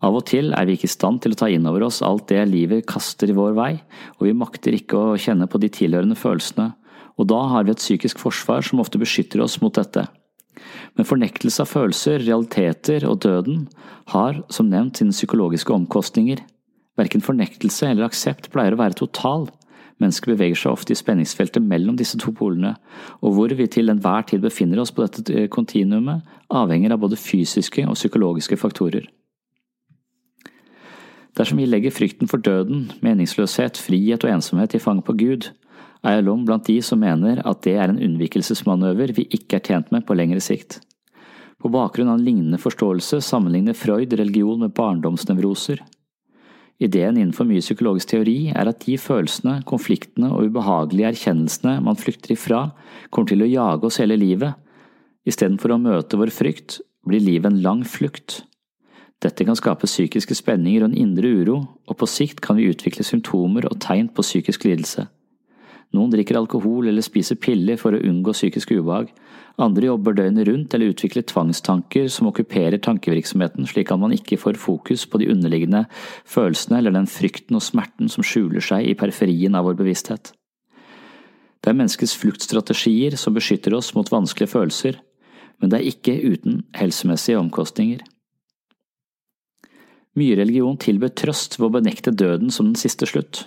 Av 0.06 0.14
og 0.18 0.28
til 0.30 0.54
er 0.54 0.70
vi 0.70 0.76
ikke 0.78 0.90
i 0.90 0.94
stand 0.94 1.24
til 1.26 1.34
å 1.34 1.40
ta 1.42 1.50
inn 1.50 1.66
over 1.70 1.88
oss 1.88 2.04
alt 2.06 2.28
det 2.30 2.44
livet 2.50 2.86
kaster 2.90 3.34
i 3.34 3.38
vår 3.38 3.58
vei, 3.58 3.72
og 4.20 4.30
vi 4.30 4.38
makter 4.38 4.78
ikke 4.78 5.02
å 5.02 5.18
kjenne 5.18 5.50
på 5.50 5.62
de 5.62 5.72
tilhørende 5.74 6.18
følelsene, 6.18 6.72
og 7.18 7.30
da 7.34 7.42
har 7.50 7.66
vi 7.66 7.74
et 7.74 7.82
psykisk 7.82 8.22
forsvar 8.22 8.66
som 8.66 8.82
ofte 8.82 9.02
beskytter 9.02 9.42
oss 9.42 9.58
mot 9.62 9.74
dette. 9.74 10.06
Men 10.94 11.08
fornektelse 11.08 11.66
av 11.66 11.74
følelser, 11.74 12.22
realiteter 12.22 13.10
og 13.10 13.24
døden 13.26 13.66
har, 14.14 14.44
som 14.54 14.70
nevnt, 14.70 15.02
sine 15.02 15.18
psykologiske 15.18 15.74
omkostninger. 15.74 16.42
Verken 17.02 17.24
fornektelse 17.26 17.90
eller 17.90 18.06
aksept 18.06 18.52
pleier 18.54 18.76
å 18.76 18.82
være 18.82 19.00
total. 19.00 19.48
Mennesker 20.02 20.34
beveger 20.34 20.58
seg 20.58 20.74
ofte 20.74 20.94
i 20.96 20.98
spenningsfeltet 20.98 21.64
mellom 21.66 21.98
disse 21.98 22.18
to 22.22 22.34
polene, 22.34 22.76
og 23.22 23.36
hvor 23.38 23.54
vi 23.58 23.68
til 23.70 23.92
enhver 23.94 24.26
tid 24.30 24.42
befinner 24.42 24.82
oss 24.82 24.94
på 24.94 25.06
dette 25.06 25.26
eh, 25.34 25.50
kontinuumet, 25.52 26.26
avhenger 26.50 26.96
av 26.96 27.04
både 27.04 27.20
fysiske 27.22 27.86
og 27.86 27.98
psykologiske 28.00 28.58
faktorer. 28.58 29.06
Dersom 31.38 31.62
vi 31.62 31.70
legger 31.70 31.94
frykten 31.96 32.28
for 32.28 32.44
døden, 32.44 32.90
meningsløshet, 33.06 33.80
frihet 33.80 34.26
og 34.26 34.34
ensomhet 34.34 34.76
i 34.76 34.82
fanget 34.84 35.08
på 35.08 35.16
Gud, 35.22 35.52
er 36.02 36.18
jeg 36.18 36.26
lom 36.26 36.44
blant 36.48 36.66
de 36.68 36.80
som 36.84 37.00
mener 37.00 37.44
at 37.48 37.62
det 37.64 37.78
er 37.78 37.92
en 37.92 38.02
unnvikelsesmanøver 38.02 39.14
vi 39.16 39.30
ikke 39.38 39.60
er 39.60 39.68
tjent 39.70 39.94
med 39.94 40.04
på 40.08 40.18
lengre 40.18 40.42
sikt. 40.44 40.80
På 41.62 41.70
bakgrunn 41.70 42.10
av 42.10 42.18
en 42.18 42.26
lignende 42.26 42.60
forståelse 42.60 43.22
sammenligner 43.22 43.78
Freud 43.78 44.16
religion 44.18 44.66
med 44.66 44.74
barndomsnevroser. 44.74 45.84
Ideen 46.82 47.20
innenfor 47.20 47.46
mye 47.46 47.62
psykologisk 47.62 48.10
teori 48.10 48.38
er 48.50 48.70
at 48.70 48.82
de 48.88 48.96
følelsene, 48.98 49.60
konfliktene 49.70 50.32
og 50.34 50.50
ubehagelige 50.50 51.12
erkjennelsene 51.12 51.76
man 51.86 52.00
flykter 52.00 52.34
ifra, 52.34 52.62
kommer 53.14 53.30
til 53.30 53.46
å 53.46 53.50
jage 53.50 53.86
oss 53.86 54.00
hele 54.02 54.18
livet. 54.18 54.58
Istedenfor 55.30 55.76
å 55.76 55.82
møte 55.82 56.18
vår 56.18 56.34
frykt, 56.34 56.80
blir 57.06 57.22
livet 57.22 57.52
en 57.52 57.62
lang 57.62 57.84
flukt. 57.86 58.42
Dette 59.22 59.46
kan 59.46 59.58
skape 59.58 59.86
psykiske 59.86 60.34
spenninger 60.38 60.82
og 60.82 60.90
en 60.90 60.98
indre 60.98 61.30
uro, 61.30 61.60
og 61.86 61.98
på 62.02 62.10
sikt 62.10 62.42
kan 62.42 62.58
vi 62.58 62.72
utvikle 62.72 63.06
symptomer 63.06 63.68
og 63.70 63.78
tegn 63.84 64.10
på 64.10 64.26
psykisk 64.26 64.66
lidelse. 64.66 65.06
Noen 65.94 66.10
drikker 66.14 66.40
alkohol 66.40 66.90
eller 66.90 67.06
spiser 67.06 67.38
piller 67.38 67.78
for 67.78 67.94
å 67.94 68.02
unngå 68.02 68.34
psykisk 68.34 68.74
ubehag, 68.74 69.12
andre 69.60 69.90
jobber 69.90 70.16
døgnet 70.16 70.48
rundt 70.48 70.74
eller 70.74 70.94
utvikler 70.94 71.26
tvangstanker 71.28 72.08
som 72.14 72.30
okkuperer 72.30 72.80
tankevirksomheten 72.82 73.68
slik 73.68 73.92
at 73.92 74.00
man 74.00 74.14
ikke 74.16 74.40
får 74.40 74.60
fokus 74.62 75.04
på 75.10 75.20
de 75.22 75.30
underliggende 75.34 75.84
følelsene 76.30 76.80
eller 76.80 76.96
den 76.96 77.10
frykten 77.12 77.60
og 77.60 77.66
smerten 77.66 78.12
som 78.12 78.26
skjuler 78.26 78.64
seg 78.64 78.88
i 78.88 78.96
periferien 78.98 79.58
av 79.58 79.68
vår 79.68 79.80
bevissthet. 79.82 80.32
Det 81.62 81.70
er 81.70 81.78
menneskets 81.78 82.16
fluktstrategier 82.18 83.18
som 83.20 83.36
beskytter 83.36 83.76
oss 83.78 83.92
mot 83.94 84.10
vanskelige 84.10 84.54
følelser, 84.56 84.98
men 85.62 85.70
det 85.70 85.78
er 85.78 85.92
ikke 85.92 86.18
uten 86.34 86.64
helsemessige 86.74 87.38
omkostninger. 87.38 88.02
Mye 90.18 90.36
religion 90.36 90.80
tilbød 90.82 91.14
trøst 91.22 91.60
ved 91.60 91.70
å 91.70 91.76
benekte 91.78 92.12
døden 92.12 92.50
som 92.52 92.72
den 92.72 92.80
siste 92.80 93.08
slutt. 93.08 93.46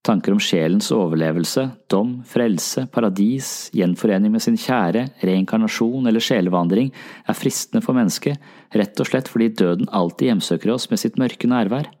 Tanker 0.00 0.32
om 0.32 0.38
sjelens 0.40 0.86
overlevelse, 0.96 1.66
dom, 1.92 2.14
frelse, 2.24 2.86
paradis, 2.88 3.68
gjenforening 3.76 4.32
med 4.32 4.40
sin 4.40 4.56
kjære, 4.56 5.02
reinkarnasjon 5.20 6.08
eller 6.08 6.24
sjelevandring 6.24 6.88
er 7.28 7.36
fristende 7.36 7.84
for 7.84 7.98
mennesket, 7.98 8.40
rett 8.72 9.02
og 9.02 9.10
slett 9.10 9.28
fordi 9.28 9.50
døden 9.60 9.92
alltid 9.92 10.30
hjemsøker 10.30 10.72
oss 10.72 10.88
med 10.88 11.02
sitt 11.04 11.20
mørke 11.20 11.52
nærvær. 11.52 11.92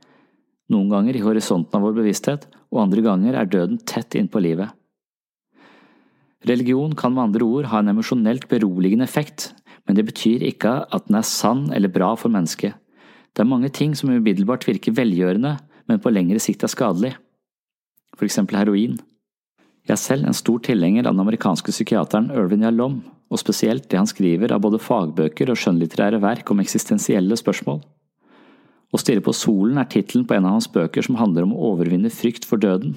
Noen 0.72 0.88
ganger 0.88 1.18
i 1.18 1.22
horisonten 1.26 1.76
av 1.76 1.84
vår 1.84 2.00
bevissthet, 2.00 2.48
og 2.72 2.86
andre 2.86 3.04
ganger 3.04 3.36
er 3.36 3.52
døden 3.52 3.76
tett 3.84 4.16
innpå 4.16 4.40
livet. 4.40 4.72
Religion 6.48 6.96
kan 6.96 7.12
med 7.12 7.26
andre 7.26 7.44
ord 7.44 7.68
ha 7.68 7.82
en 7.82 7.92
emosjonelt 7.92 8.48
beroligende 8.48 9.04
effekt, 9.04 9.50
men 9.84 9.98
det 9.98 10.08
betyr 10.08 10.48
ikke 10.48 10.78
at 10.88 11.10
den 11.10 11.20
er 11.20 11.28
sann 11.28 11.66
eller 11.76 11.92
bra 11.92 12.14
for 12.16 12.32
mennesket. 12.32 12.72
Det 13.36 13.44
er 13.44 13.52
mange 13.52 13.68
ting 13.68 13.92
som 13.92 14.08
umiddelbart 14.08 14.64
virker 14.64 14.96
velgjørende, 14.96 15.58
men 15.84 16.00
på 16.00 16.12
lengre 16.14 16.40
sikt 16.40 16.64
er 16.64 16.72
skadelig 16.72 17.18
for 18.20 18.28
eksempel 18.28 18.60
heroin. 18.60 18.98
Jeg 19.88 19.96
er 19.96 20.00
selv 20.02 20.28
en 20.28 20.36
stor 20.36 20.60
tilhenger 20.62 21.06
av 21.08 21.14
den 21.14 21.24
amerikanske 21.24 21.72
psykiateren 21.72 22.28
Irvin 22.36 22.66
Yalom, 22.66 23.00
og 23.30 23.40
spesielt 23.40 23.86
det 23.88 23.96
han 23.96 24.10
skriver 24.10 24.52
av 24.52 24.60
både 24.60 24.82
fagbøker 24.82 25.50
og 25.50 25.58
skjønnlitterære 25.58 26.20
verk 26.20 26.50
om 26.52 26.60
eksistensielle 26.60 27.38
spørsmål. 27.40 27.80
Å 28.90 29.00
stirre 29.00 29.22
på 29.24 29.32
solen 29.36 29.78
er 29.80 29.88
tittelen 29.88 30.26
på 30.26 30.36
en 30.36 30.48
av 30.50 30.58
hans 30.58 30.68
bøker 30.70 31.06
som 31.06 31.16
handler 31.16 31.46
om 31.46 31.54
å 31.54 31.72
overvinne 31.72 32.10
frykt 32.12 32.44
for 32.44 32.60
døden. 32.60 32.96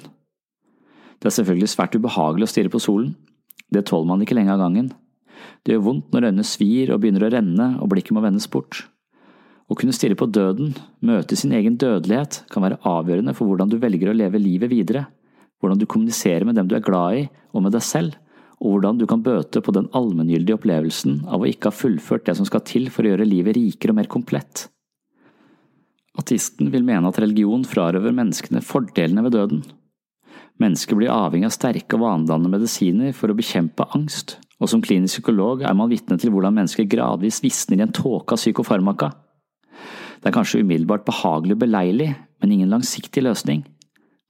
Det 1.22 1.30
er 1.30 1.36
selvfølgelig 1.38 1.70
svært 1.72 1.94
ubehagelig 1.96 2.48
å 2.48 2.52
stirre 2.52 2.72
på 2.72 2.82
solen. 2.82 3.14
Det 3.72 3.86
tåler 3.88 4.10
man 4.10 4.24
ikke 4.24 4.36
lenge 4.36 4.52
av 4.52 4.60
gangen. 4.60 4.90
Det 5.64 5.76
gjør 5.76 5.86
vondt 5.86 6.10
når 6.12 6.28
øynene 6.28 6.46
svir 6.46 6.92
og 6.92 7.00
begynner 7.00 7.24
å 7.24 7.30
renne 7.32 7.68
og 7.80 7.94
blikket 7.94 8.16
må 8.16 8.24
vendes 8.24 8.50
bort. 8.50 8.82
Å 9.64 9.76
kunne 9.78 9.94
stirre 9.96 10.16
på 10.18 10.28
døden, 10.28 10.74
møte 11.00 11.36
sin 11.40 11.54
egen 11.56 11.78
dødelighet, 11.80 12.42
kan 12.52 12.64
være 12.66 12.80
avgjørende 12.84 13.32
for 13.36 13.48
hvordan 13.48 13.70
du 13.72 13.78
velger 13.80 14.10
å 14.12 14.16
leve 14.16 14.40
livet 14.42 14.72
videre, 14.72 15.06
hvordan 15.60 15.80
du 15.80 15.86
kommuniserer 15.88 16.44
med 16.44 16.58
dem 16.58 16.68
du 16.68 16.76
er 16.76 16.84
glad 16.84 17.22
i, 17.22 17.24
og 17.56 17.64
med 17.64 17.72
deg 17.72 17.84
selv, 17.86 18.18
og 18.60 18.74
hvordan 18.74 19.00
du 19.00 19.06
kan 19.08 19.24
bøte 19.24 19.62
på 19.64 19.72
den 19.76 19.88
allmenngyldige 19.96 20.58
opplevelsen 20.58 21.22
av 21.32 21.42
å 21.42 21.48
ikke 21.48 21.72
ha 21.72 21.78
fullført 21.78 22.28
det 22.28 22.36
som 22.38 22.48
skal 22.48 22.64
til 22.68 22.90
for 22.92 23.04
å 23.04 23.14
gjøre 23.14 23.28
livet 23.28 23.56
rikere 23.56 23.94
og 23.94 24.00
mer 24.02 24.10
komplett. 24.12 24.66
Ateisten 26.20 26.68
vil 26.70 26.84
mene 26.86 27.08
at 27.10 27.18
religion 27.18 27.64
frarøver 27.66 28.14
menneskene 28.14 28.62
fordelene 28.62 29.24
ved 29.26 29.34
døden. 29.34 29.64
Mennesker 30.62 30.94
blir 30.94 31.10
avhengig 31.10 31.48
av 31.48 31.56
sterke 31.56 31.96
og 31.96 32.04
vanedannende 32.04 32.52
medisiner 32.52 33.16
for 33.16 33.32
å 33.32 33.38
bekjempe 33.38 33.88
angst, 33.96 34.36
og 34.62 34.70
som 34.70 34.84
klinisk 34.84 35.18
psykolog 35.18 35.64
er 35.66 35.74
man 35.74 35.90
vitne 35.90 36.20
til 36.20 36.30
hvordan 36.30 36.54
mennesker 36.54 36.86
gradvis 36.86 37.40
visner 37.42 37.80
i 37.80 37.86
en 37.88 37.96
tåke 37.96 38.36
av 38.36 38.38
psykofarmaka. 38.38 39.10
Det 40.24 40.30
er 40.30 40.38
kanskje 40.38 40.62
umiddelbart 40.64 41.04
behagelig 41.04 41.52
og 41.52 41.58
beleilig, 41.66 42.14
men 42.40 42.52
ingen 42.54 42.70
langsiktig 42.72 43.20
løsning. 43.26 43.60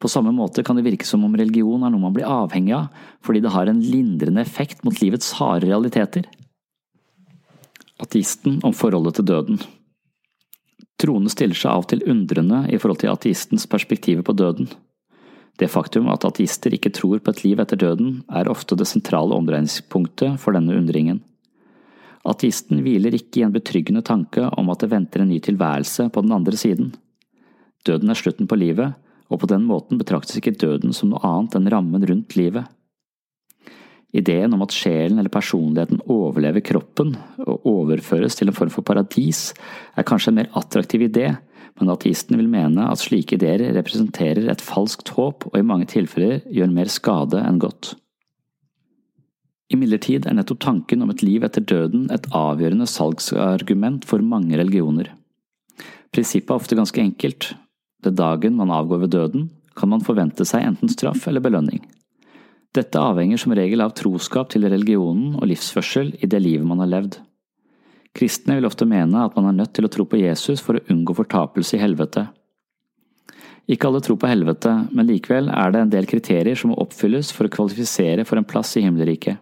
På 0.02 0.10
samme 0.10 0.32
måte 0.34 0.64
kan 0.66 0.74
det 0.74 0.82
virke 0.88 1.06
som 1.06 1.22
om 1.22 1.36
religion 1.38 1.86
er 1.86 1.92
noe 1.94 2.02
man 2.02 2.16
blir 2.16 2.26
avhengig 2.26 2.74
av, 2.74 2.88
fordi 3.22 3.44
det 3.44 3.52
har 3.54 3.70
en 3.70 3.78
lindrende 3.78 4.42
effekt 4.42 4.82
mot 4.82 4.98
livets 4.98 5.30
harde 5.38 5.70
realiteter. 5.70 6.26
Ateisten 8.02 8.58
om 8.66 8.74
forholdet 8.74 9.20
til 9.20 9.28
døden 9.30 9.62
Troende 10.98 11.30
stiller 11.30 11.58
seg 11.58 11.70
av 11.70 11.84
og 11.84 11.88
til 11.90 12.02
undrende 12.10 12.64
i 12.74 12.78
forhold 12.78 13.00
til 13.04 13.12
ateistens 13.12 13.68
perspektiver 13.70 14.26
på 14.26 14.34
døden. 14.34 14.66
Det 15.58 15.70
faktum 15.70 16.08
at 16.10 16.26
ateister 16.26 16.74
ikke 16.74 16.90
tror 16.94 17.22
på 17.22 17.30
et 17.30 17.44
liv 17.44 17.62
etter 17.62 17.78
døden, 17.78 18.22
er 18.30 18.50
ofte 18.50 18.74
det 18.78 18.88
sentrale 18.90 19.34
omdreiningspunktet 19.38 20.40
for 20.42 20.58
denne 20.58 20.74
undringen. 20.74 21.22
Ateisten 22.24 22.80
hviler 22.84 23.14
ikke 23.18 23.40
i 23.40 23.44
en 23.44 23.52
betryggende 23.52 24.04
tanke 24.04 24.46
om 24.56 24.70
at 24.72 24.80
det 24.80 24.92
venter 24.92 25.22
en 25.22 25.28
ny 25.28 25.40
tilværelse 25.44 26.08
på 26.12 26.22
den 26.24 26.32
andre 26.32 26.56
siden. 26.56 26.94
Døden 27.84 28.10
er 28.10 28.16
slutten 28.16 28.48
på 28.48 28.56
livet, 28.56 28.94
og 29.28 29.42
på 29.42 29.48
den 29.50 29.66
måten 29.68 30.00
betraktes 30.00 30.38
ikke 30.40 30.56
døden 30.56 30.94
som 30.96 31.10
noe 31.12 31.20
annet 31.24 31.56
enn 31.58 31.68
rammen 31.72 32.06
rundt 32.08 32.36
livet. 32.38 32.64
Ideen 34.14 34.54
om 34.54 34.62
at 34.62 34.72
sjelen 34.72 35.18
eller 35.18 35.32
personligheten 35.32 36.04
overlever 36.10 36.62
kroppen 36.64 37.16
og 37.42 37.66
overføres 37.66 38.38
til 38.38 38.48
en 38.48 38.56
form 38.56 38.70
for 38.70 38.86
paradis, 38.86 39.48
er 39.98 40.06
kanskje 40.06 40.30
en 40.30 40.38
mer 40.38 40.52
attraktiv 40.54 41.02
idé, 41.08 41.32
men 41.80 41.90
ateisten 41.90 42.38
vil 42.38 42.48
mene 42.50 42.86
at 42.86 43.02
slike 43.02 43.34
ideer 43.34 43.66
representerer 43.74 44.46
et 44.52 44.62
falskt 44.62 45.10
håp 45.16 45.48
og 45.50 45.58
i 45.58 45.66
mange 45.66 45.90
tilfeller 45.90 46.44
gjør 46.46 46.72
mer 46.76 46.92
skade 46.92 47.42
enn 47.42 47.58
godt. 47.62 47.96
Imidlertid 49.72 50.26
er 50.28 50.36
nettopp 50.36 50.60
tanken 50.60 51.02
om 51.04 51.10
et 51.12 51.22
liv 51.24 51.44
etter 51.46 51.64
døden 51.64 52.10
et 52.12 52.26
avgjørende 52.36 52.86
salgsargument 52.90 54.04
for 54.04 54.20
mange 54.20 54.58
religioner. 54.60 55.08
Prinsippet 56.12 56.52
er 56.52 56.60
ofte 56.60 56.78
ganske 56.78 57.00
enkelt. 57.00 57.54
Den 58.04 58.16
dagen 58.18 58.58
man 58.58 58.72
avgår 58.74 59.06
ved 59.06 59.14
døden, 59.16 59.48
kan 59.74 59.90
man 59.90 60.04
forvente 60.04 60.44
seg 60.46 60.66
enten 60.68 60.92
straff 60.92 61.26
eller 61.26 61.42
belønning. 61.42 61.80
Dette 62.74 63.00
avhenger 63.00 63.38
som 63.40 63.54
regel 63.54 63.82
av 63.82 63.94
troskap 63.96 64.50
til 64.52 64.66
religionen 64.66 65.36
og 65.38 65.48
livsførsel 65.50 66.12
i 66.20 66.28
det 66.30 66.40
livet 66.42 66.66
man 66.66 66.82
har 66.82 66.90
levd. 66.90 67.18
Kristne 68.14 68.58
vil 68.58 68.68
ofte 68.68 68.86
mene 68.86 69.24
at 69.26 69.34
man 69.34 69.48
er 69.50 69.58
nødt 69.58 69.72
til 69.74 69.86
å 69.86 69.90
tro 69.90 70.06
på 70.06 70.20
Jesus 70.20 70.62
for 70.62 70.78
å 70.78 70.84
unngå 70.92 71.16
fortapelse 71.18 71.78
i 71.78 71.82
helvete. 71.82 72.28
Ikke 73.70 73.88
alle 73.88 74.02
tror 74.04 74.18
på 74.20 74.28
helvete, 74.28 74.70
men 74.92 75.08
likevel 75.08 75.48
er 75.48 75.72
det 75.72 75.80
en 75.80 75.92
del 75.94 76.06
kriterier 76.06 76.58
som 76.58 76.70
må 76.70 76.78
oppfylles 76.82 77.32
for 77.34 77.48
å 77.48 77.54
kvalifisere 77.54 78.26
for 78.28 78.38
en 78.38 78.46
plass 78.46 78.74
i 78.76 78.84
himmelriket. 78.84 79.40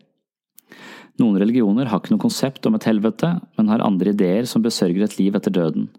Noen 1.20 1.38
religioner 1.40 1.90
har 1.90 2.00
ikke 2.00 2.14
noe 2.14 2.22
konsept 2.22 2.66
om 2.66 2.76
et 2.78 2.86
helvete, 2.88 3.34
men 3.58 3.68
har 3.68 3.84
andre 3.84 4.14
ideer 4.14 4.48
som 4.48 4.64
besørger 4.64 5.04
et 5.04 5.18
liv 5.18 5.36
etter 5.36 5.52
døden. 5.52 5.90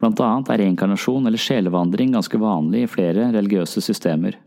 Blant 0.00 0.20
annet 0.24 0.50
er 0.50 0.64
reinkarnasjon 0.64 1.26
eller 1.28 1.40
sjelevandring 1.40 2.14
ganske 2.16 2.40
vanlig 2.40 2.84
i 2.84 2.90
flere 2.90 3.30
religiøse 3.34 3.82
systemer. 3.84 4.38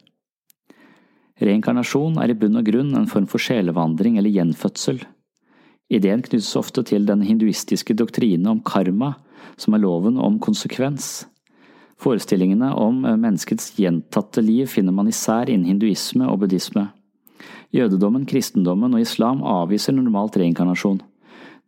Reinkarnasjon 1.43 2.19
er 2.21 2.31
i 2.31 2.37
bunn 2.37 2.59
og 2.59 2.67
grunn 2.67 2.93
en 2.97 3.09
form 3.09 3.27
for 3.31 3.41
sjelevandring 3.41 4.19
eller 4.19 4.33
gjenfødsel. 4.33 5.01
Ideen 5.93 6.23
knyttes 6.25 6.53
ofte 6.59 6.83
til 6.87 7.05
den 7.07 7.23
hinduistiske 7.25 7.95
doktrine 7.97 8.49
om 8.49 8.61
karma, 8.65 9.13
som 9.57 9.75
er 9.75 9.83
loven 9.83 10.17
om 10.21 10.39
konsekvens. 10.41 11.25
Forestillingene 12.01 12.71
om 12.75 13.03
menneskets 13.05 13.71
gjentatte 13.77 14.43
liv 14.43 14.67
finner 14.71 14.95
man 14.95 15.11
især 15.11 15.51
innen 15.51 15.69
hinduisme 15.69 16.27
og 16.27 16.41
buddhisme. 16.43 16.89
Jødedommen, 17.73 18.27
kristendommen 18.29 18.93
og 18.93 19.01
islam 19.01 19.41
avviser 19.41 19.95
normalt 19.95 20.37
reinkarnasjon. 20.37 21.01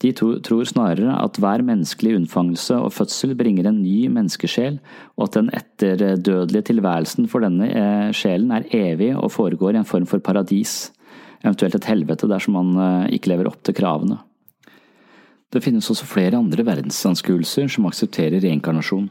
De 0.03 0.11
tror 0.11 0.67
snarere 0.67 1.13
at 1.23 1.37
hver 1.39 1.63
menneskelig 1.63 2.17
unnfangelse 2.17 2.75
og 2.83 2.91
fødsel 2.93 3.31
bringer 3.39 3.69
en 3.69 3.79
ny 3.79 4.09
menneskesjel, 4.11 4.81
og 5.15 5.29
at 5.29 5.37
den 5.37 5.49
etterdødelige 5.55 6.67
tilværelsen 6.69 7.29
for 7.31 7.45
denne 7.45 7.69
eh, 7.71 8.11
sjelen 8.11 8.51
er 8.51 8.67
evig 8.75 9.13
og 9.15 9.31
foregår 9.31 9.73
i 9.73 9.81
en 9.81 9.87
form 9.87 10.05
for 10.09 10.19
paradis, 10.19 10.91
eventuelt 11.45 11.79
et 11.79 11.87
helvete 11.87 12.27
dersom 12.27 12.59
man 12.59 12.73
eh, 12.75 13.15
ikke 13.15 13.31
lever 13.31 13.49
opp 13.49 13.63
til 13.63 13.77
kravene. 13.77 14.19
Det 15.53 15.63
finnes 15.63 15.87
også 15.87 16.09
flere 16.09 16.35
andre 16.35 16.65
verdensanskuelser 16.67 17.71
som 17.71 17.87
aksepterer 17.87 18.43
reinkarnasjon. 18.43 19.07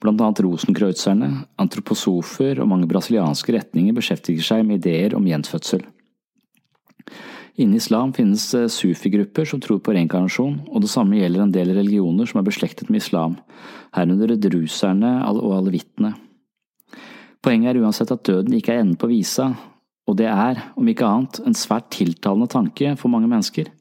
Blant 0.00 0.20
annet 0.22 0.44
rosenkreuzerne, 0.44 1.32
antroposofer 1.58 2.60
og 2.62 2.70
mange 2.70 2.86
brasilianske 2.86 3.56
retninger 3.56 3.96
beskjeftiger 3.96 4.44
seg 4.52 4.64
med 4.68 4.84
ideer 4.84 5.16
om 5.18 5.26
gjenfødsel. 5.26 5.82
Innen 7.56 7.78
islam 7.78 8.12
finnes 8.12 8.42
sufigrupper 8.50 8.68
sufi-grupper 8.68 9.44
som 9.48 9.60
tror 9.64 9.78
på 9.80 9.94
reinkarnasjon, 9.96 10.58
og 10.68 10.82
det 10.84 10.90
samme 10.92 11.16
gjelder 11.16 11.46
en 11.46 11.54
del 11.54 11.72
religioner 11.72 12.28
som 12.28 12.42
er 12.42 12.48
beslektet 12.50 12.90
med 12.92 13.00
islam, 13.00 13.38
herunder 13.96 14.34
druserne 14.36 15.12
og 15.30 15.54
alevittene. 15.56 16.12
Poenget 17.40 17.72
er 17.72 17.80
uansett 17.80 18.12
at 18.12 18.26
døden 18.28 18.58
ikke 18.58 18.74
er 18.74 18.82
enden 18.82 19.00
på 19.00 19.08
visa, 19.08 19.54
og 20.06 20.18
det 20.20 20.28
er, 20.28 20.60
om 20.76 20.88
ikke 20.90 21.08
annet, 21.08 21.40
en 21.48 21.56
svært 21.56 21.88
tiltalende 21.96 22.50
tanke 22.52 22.92
for 23.00 23.08
mange 23.08 23.30
mennesker. 23.30 23.72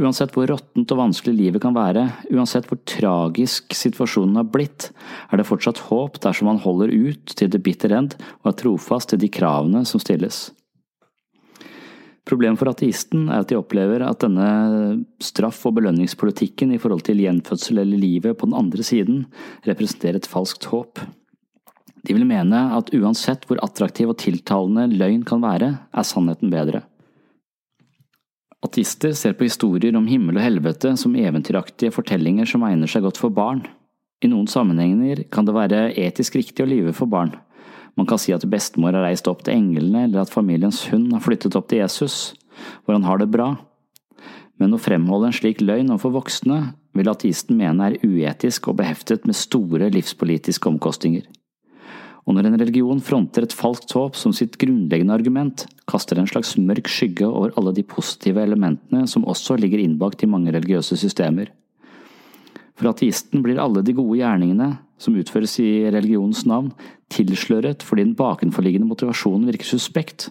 Uansett 0.00 0.32
hvor 0.34 0.48
råttent 0.50 0.90
og 0.90 0.98
vanskelig 1.04 1.36
livet 1.36 1.62
kan 1.62 1.76
være, 1.76 2.08
uansett 2.32 2.66
hvor 2.66 2.80
tragisk 2.88 3.76
situasjonen 3.76 4.40
har 4.40 4.48
blitt, 4.50 4.88
er 5.28 5.38
det 5.38 5.46
fortsatt 5.46 5.84
håp 5.90 6.18
dersom 6.24 6.50
man 6.50 6.64
holder 6.64 6.90
ut 6.90 7.36
til 7.36 7.52
det 7.52 7.62
bitter 7.62 7.94
end 8.00 8.16
og 8.42 8.54
er 8.54 8.60
trofast 8.64 9.12
til 9.12 9.22
de 9.22 9.30
kravene 9.30 9.84
som 9.86 10.02
stilles. 10.02 10.48
Problemet 12.24 12.56
for 12.60 12.70
ateisten 12.70 13.26
er 13.28 13.42
at 13.42 13.50
de 13.50 13.58
opplever 13.58 14.00
at 14.06 14.22
denne 14.24 14.46
straff- 15.20 15.66
og 15.68 15.76
belønningspolitikken 15.76 16.72
i 16.72 16.80
forhold 16.80 17.04
til 17.04 17.20
gjenfødsel 17.20 17.82
eller 17.82 18.00
livet 18.00 18.38
på 18.40 18.48
den 18.48 18.56
andre 18.56 18.86
siden 18.86 19.26
representerer 19.68 20.22
et 20.22 20.30
falskt 20.30 20.70
håp. 20.72 21.02
De 22.04 22.16
vil 22.16 22.24
mene 22.28 22.62
at 22.76 22.90
uansett 22.96 23.44
hvor 23.48 23.60
attraktiv 23.64 24.12
og 24.12 24.18
tiltalende 24.20 24.88
løgn 24.92 25.22
kan 25.28 25.44
være, 25.44 25.70
er 25.92 26.08
sannheten 26.08 26.52
bedre. 26.52 26.82
Ateister 28.64 29.12
ser 29.12 29.36
på 29.36 29.44
historier 29.44 29.96
om 29.96 30.08
himmel 30.08 30.38
og 30.40 30.44
helvete 30.46 30.94
som 31.00 31.16
eventyraktige 31.20 31.92
fortellinger 31.92 32.48
som 32.48 32.64
egner 32.64 32.88
seg 32.88 33.04
godt 33.04 33.20
for 33.20 33.32
barn. 33.36 33.66
I 34.24 34.30
noen 34.32 34.48
sammenhenger 34.48 35.26
kan 35.32 35.44
det 35.44 35.56
være 35.56 35.90
etisk 36.00 36.38
riktig 36.40 36.64
å 36.64 36.70
lyve 36.70 36.94
for 36.96 37.10
barn, 37.10 37.34
man 37.98 38.08
kan 38.10 38.18
si 38.18 38.34
at 38.34 38.46
bestemor 38.50 38.96
har 38.96 39.06
reist 39.06 39.28
opp 39.30 39.44
til 39.46 39.54
englene, 39.54 40.06
eller 40.06 40.24
at 40.24 40.32
familiens 40.32 40.82
hund 40.90 41.12
har 41.14 41.22
flyttet 41.22 41.54
opp 41.58 41.68
til 41.70 41.82
Jesus, 41.82 42.34
hvor 42.84 42.96
han 42.96 43.06
har 43.06 43.20
det 43.22 43.30
bra. 43.30 43.54
Men 44.58 44.74
å 44.74 44.80
fremholde 44.82 45.30
en 45.30 45.36
slik 45.36 45.62
løgn 45.62 45.92
overfor 45.92 46.14
voksne 46.18 46.58
vil 46.94 47.10
ateisten 47.10 47.58
mene 47.58 47.88
er 47.90 47.96
uetisk 48.06 48.68
og 48.70 48.78
beheftet 48.82 49.26
med 49.26 49.38
store 49.38 49.90
livspolitiske 49.94 50.70
omkostninger. 50.70 51.24
Og 52.24 52.36
når 52.36 52.48
en 52.48 52.56
religion 52.56 53.02
fronter 53.04 53.44
et 53.44 53.54
falskt 53.54 53.92
håp 53.92 54.16
som 54.16 54.32
sitt 54.32 54.56
grunnleggende 54.60 55.12
argument, 55.12 55.66
kaster 55.90 56.16
en 56.16 56.30
slags 56.30 56.54
mørk 56.56 56.88
skygge 56.88 57.26
over 57.28 57.52
alle 57.58 57.74
de 57.76 57.84
positive 57.84 58.40
elementene 58.40 59.04
som 59.10 59.26
også 59.28 59.58
ligger 59.60 59.82
innbakt 59.82 60.24
i 60.24 60.30
mange 60.30 60.54
religiøse 60.54 60.96
systemer. 60.96 61.50
For 62.78 62.90
ateisten 62.90 63.44
blir 63.44 63.60
alle 63.60 63.84
de 63.84 63.94
gode 63.94 64.16
gjerningene 64.22 64.70
som 65.04 65.16
utføres 65.20 65.58
i 65.62 65.84
religionens 65.92 66.44
navn, 66.48 66.72
tilsløret 67.12 67.84
fordi 67.84 68.06
den 68.06 68.16
bakenforliggende 68.18 68.88
motivasjonen 68.88 69.46
virker 69.50 69.68
suspekt. 69.68 70.30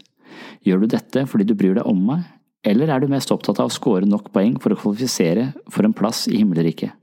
Gjør 0.66 0.84
du 0.84 0.90
dette 0.95 1.26
fordi 1.30 1.48
du 1.48 1.56
bryr 1.58 1.78
deg 1.78 1.88
om 1.90 2.00
meg, 2.10 2.26
eller 2.66 2.90
er 2.90 3.04
du 3.04 3.12
mest 3.12 3.32
opptatt 3.36 3.60
av 3.62 3.70
å 3.70 3.76
score 3.76 4.08
nok 4.08 4.32
poeng 4.34 4.58
for 4.64 4.74
å 4.74 4.80
kvalifisere 4.80 5.52
for 5.72 5.86
en 5.86 5.95
plass 5.95 6.26
i 6.32 6.40
himmelriket? 6.40 6.95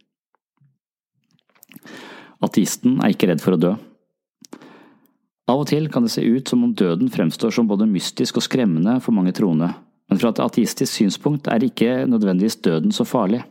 Ateisten 2.41 2.99
er 3.05 3.13
ikke 3.13 3.29
redd 3.29 3.43
for 3.45 3.55
å 3.55 3.61
dø. 3.61 3.75
Av 5.51 5.61
og 5.61 5.69
til 5.69 5.89
kan 5.93 6.07
det 6.07 6.13
se 6.15 6.23
ut 6.25 6.49
som 6.49 6.63
om 6.65 6.75
døden 6.77 7.11
fremstår 7.13 7.53
som 7.53 7.69
både 7.69 7.89
mystisk 7.91 8.39
og 8.39 8.47
skremmende 8.47 8.97
for 9.05 9.17
mange 9.17 9.35
troende, 9.37 9.73
men 10.09 10.21
fra 10.21 10.31
et 10.33 10.43
ateistisk 10.43 10.93
synspunkt 10.93 11.51
er 11.51 11.65
ikke 11.67 12.07
nødvendigvis 12.09 12.61
døden 12.65 12.95
så 12.95 13.05
farlig. 13.07 13.43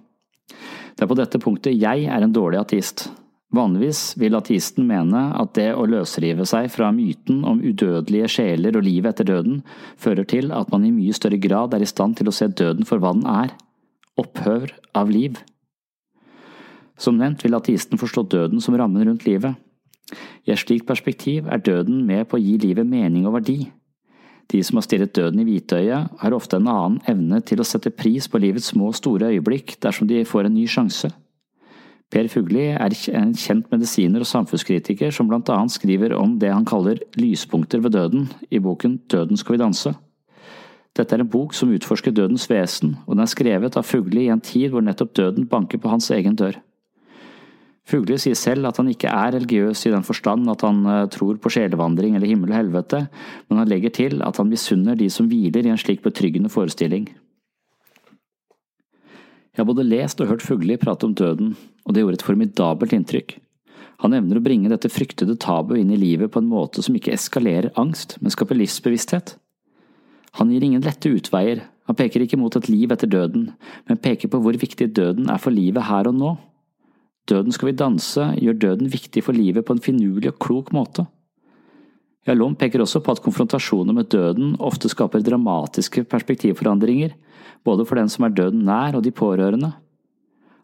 Det 0.96 1.06
er 1.06 1.12
på 1.12 1.18
dette 1.20 1.40
punktet 1.40 1.78
jeg 1.78 2.08
er 2.10 2.24
en 2.26 2.34
dårlig 2.36 2.60
ateist. 2.60 3.06
Vanligvis 3.50 4.14
vil 4.22 4.38
ateisten 4.38 4.86
mene 4.86 5.24
at 5.34 5.56
det 5.58 5.72
å 5.74 5.88
løsrive 5.90 6.46
seg 6.46 6.68
fra 6.70 6.92
myten 6.94 7.42
om 7.50 7.62
udødelige 7.64 8.28
sjeler 8.30 8.76
og 8.78 8.86
livet 8.86 9.16
etter 9.16 9.26
døden 9.32 9.64
fører 9.98 10.28
til 10.30 10.52
at 10.54 10.70
man 10.70 10.86
i 10.86 10.92
mye 10.94 11.16
større 11.18 11.40
grad 11.42 11.74
er 11.74 11.82
i 11.82 11.90
stand 11.90 12.20
til 12.20 12.30
å 12.30 12.36
se 12.36 12.46
døden 12.46 12.86
for 12.86 13.02
hva 13.02 13.16
den 13.18 13.26
er– 13.26 13.56
opphør 14.22 14.70
av 14.94 15.10
liv. 15.10 15.40
Som 17.00 17.18
nevnt 17.18 17.42
vil 17.42 17.58
ateisten 17.58 17.98
forstå 17.98 18.28
døden 18.30 18.62
som 18.62 18.78
rammen 18.78 19.08
rundt 19.08 19.26
livet. 19.26 19.58
I 20.46 20.54
et 20.54 20.62
slikt 20.62 20.86
perspektiv 20.90 21.48
er 21.50 21.64
døden 21.64 22.04
med 22.06 22.28
på 22.30 22.38
å 22.38 22.44
gi 22.44 22.58
livet 22.62 22.86
mening 22.86 23.26
og 23.30 23.40
verdi. 23.40 23.72
De 24.50 24.62
som 24.66 24.78
har 24.78 24.86
stirret 24.86 25.14
døden 25.16 25.42
i 25.42 25.48
hvitøyet, 25.48 26.14
har 26.22 26.36
ofte 26.36 26.58
en 26.58 26.70
annen 26.70 27.02
evne 27.10 27.42
til 27.46 27.62
å 27.62 27.68
sette 27.68 27.94
pris 27.94 28.28
på 28.30 28.42
livets 28.42 28.72
små 28.74 28.92
og 28.92 28.98
store 28.98 29.30
øyeblikk 29.34 29.78
dersom 29.82 30.10
de 30.10 30.22
får 30.26 30.50
en 30.50 30.58
ny 30.58 30.66
sjanse. 30.70 31.12
Per 32.10 32.26
Fugli 32.32 32.72
er 32.74 32.94
en 33.20 33.36
kjent 33.38 33.68
medisiner 33.70 34.24
og 34.24 34.30
samfunnskritiker 34.30 35.14
som 35.14 35.28
blant 35.30 35.50
annet 35.54 35.76
skriver 35.76 36.16
om 36.18 36.40
det 36.42 36.50
han 36.50 36.66
kaller 36.66 36.98
lyspunkter 37.20 37.84
ved 37.86 37.94
døden 37.94 38.26
i 38.50 38.58
boken 38.58 38.98
Døden 39.12 39.38
skal 39.38 39.56
vi 39.56 39.62
danse. 39.62 39.94
Dette 40.98 41.16
er 41.16 41.22
en 41.22 41.30
bok 41.30 41.54
som 41.54 41.70
utforsker 41.70 42.12
dødens 42.12 42.48
vesen, 42.50 42.96
og 43.06 43.14
den 43.14 43.22
er 43.24 43.30
skrevet 43.30 43.78
av 43.78 43.86
Fugli 43.86 44.26
i 44.26 44.34
en 44.34 44.42
tid 44.42 44.74
hvor 44.74 44.82
nettopp 44.82 45.14
døden 45.16 45.46
banker 45.48 45.78
på 45.78 45.92
hans 45.94 46.10
egen 46.16 46.36
dør. 46.36 46.58
Fugli 47.90 48.18
sier 48.22 48.38
selv 48.38 48.70
at 48.70 48.78
han 48.82 48.90
ikke 48.92 49.10
er 49.10 49.34
religiøs 49.38 49.86
i 49.88 49.94
den 49.94 50.06
forstand 50.06 50.50
at 50.52 50.66
han 50.66 50.84
eh, 50.86 51.08
tror 51.14 51.40
på 51.42 51.50
sjelevandring 51.54 52.18
eller 52.18 52.30
himmel 52.30 52.52
og 52.52 52.60
helvete, 52.60 53.06
men 53.50 53.62
han 53.62 53.70
legger 53.70 53.94
til 53.94 54.22
at 54.26 54.38
han 54.38 54.50
misunner 54.50 54.98
de 54.98 55.10
som 55.14 55.30
hviler 55.30 55.66
i 55.66 55.74
en 55.74 55.82
slik 55.82 56.04
betryggende 56.06 56.52
forestilling. 56.54 57.08
Jeg 59.50 59.64
har 59.64 59.68
både 59.68 59.88
lest 59.88 60.22
og 60.22 60.30
hørt 60.30 60.46
Fugli 60.46 60.78
prate 60.80 61.08
om 61.08 61.16
døden, 61.18 61.56
og 61.90 61.96
det 61.96 62.04
gjorde 62.04 62.20
et 62.20 62.26
formidabelt 62.28 62.94
inntrykk. 62.94 63.40
Han 64.06 64.14
evner 64.16 64.38
å 64.40 64.44
bringe 64.46 64.70
dette 64.72 64.92
fryktede 64.94 65.36
tabu 65.42 65.74
inn 65.76 65.90
i 65.92 65.98
livet 66.00 66.32
på 66.32 66.40
en 66.40 66.48
måte 66.48 66.84
som 66.86 66.96
ikke 66.96 67.16
eskalerer 67.16 67.74
angst, 67.82 68.16
men 68.22 68.32
skaper 68.32 68.56
livsbevissthet. 68.56 69.34
Han 70.38 70.54
gir 70.54 70.64
ingen 70.64 70.86
lette 70.86 71.10
utveier, 71.10 71.66
han 71.90 71.98
peker 71.98 72.22
ikke 72.22 72.38
mot 72.38 72.54
et 72.54 72.70
liv 72.70 72.94
etter 72.94 73.10
døden, 73.10 73.50
men 73.90 74.00
peker 74.00 74.30
på 74.30 74.40
hvor 74.44 74.56
viktig 74.62 74.92
døden 74.94 75.32
er 75.34 75.42
for 75.42 75.52
livet 75.52 75.90
her 75.90 76.08
og 76.08 76.16
nå. 76.16 76.36
Døden 77.28 77.54
skal 77.54 77.72
vi 77.72 77.80
danse 77.82 78.28
gjør 78.38 78.62
døden 78.62 78.92
viktig 78.94 79.24
for 79.26 79.34
livet 79.34 79.66
på 79.66 79.74
en 79.74 79.82
finurlig 79.82 80.30
og 80.30 80.38
klok 80.46 80.70
måte. 80.74 81.08
Jalom 82.30 82.54
peker 82.60 82.84
også 82.84 83.02
på 83.02 83.16
at 83.16 83.24
konfrontasjoner 83.26 83.96
med 83.98 84.12
døden 84.14 84.54
ofte 84.62 84.90
skaper 84.92 85.26
dramatiske 85.26 86.06
perspektivforandringer, 86.12 87.16
både 87.66 87.86
for 87.90 87.98
den 87.98 88.10
som 88.14 88.28
er 88.28 88.36
døden 88.38 88.64
nær 88.70 88.98
og 88.98 89.04
de 89.04 89.12
pårørende. 89.12 89.74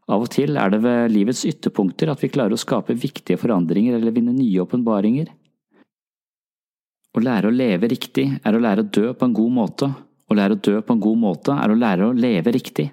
Av 0.06 0.22
og 0.22 0.30
til 0.30 0.57
er 0.61 0.69
det 0.69 0.84
ved 0.84 1.14
livets 1.14 1.45
ytterpunkter 1.49 2.11
at 2.11 2.22
vi 2.22 2.30
klarer 2.30 2.53
å 2.53 2.61
skape 2.61 2.94
viktige 2.94 3.40
forandringer 3.41 3.98
eller 3.98 4.14
vinne 4.14 4.36
nye 4.36 4.61
åpenbaringer. 4.61 5.32
Å 7.15 7.23
lære 7.23 7.49
å 7.49 7.56
leve 7.56 7.90
riktig 7.90 8.27
er 8.44 8.57
å 8.57 8.61
lære 8.61 8.84
å 8.84 8.91
dø 8.98 9.14
på 9.14 9.30
en 9.30 9.38
god 9.38 9.56
måte, 9.61 9.94
Å 10.26 10.34
lære 10.34 10.56
å 10.56 10.57
dø 10.57 10.80
på 10.82 10.94
en 10.95 11.02
god 11.03 11.19
måte 11.22 11.53
er 11.53 11.69
å 11.69 11.76
lære 11.77 12.07
å 12.07 12.14
leve 12.18 12.49
riktig. 12.49 12.88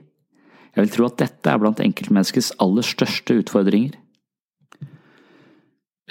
Jeg 0.77 0.85
vil 0.85 0.91
tro 0.93 1.07
at 1.07 1.17
dette 1.23 1.49
er 1.49 1.57
blant 1.63 1.81
enkeltmenneskets 1.81 2.51
aller 2.61 2.85
største 2.85 3.39
utfordringer. 3.41 3.95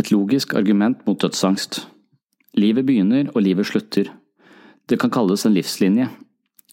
Et 0.01 0.09
logisk 0.09 0.55
argument 0.57 1.05
mot 1.05 1.21
dødsangst. 1.21 1.83
Livet 2.57 2.89
begynner 2.89 3.29
og 3.35 3.45
livet 3.45 3.69
slutter. 3.69 4.09
Det 4.89 4.97
kan 4.97 5.13
kalles 5.13 5.45
en 5.45 5.53
livslinje. 5.53 6.09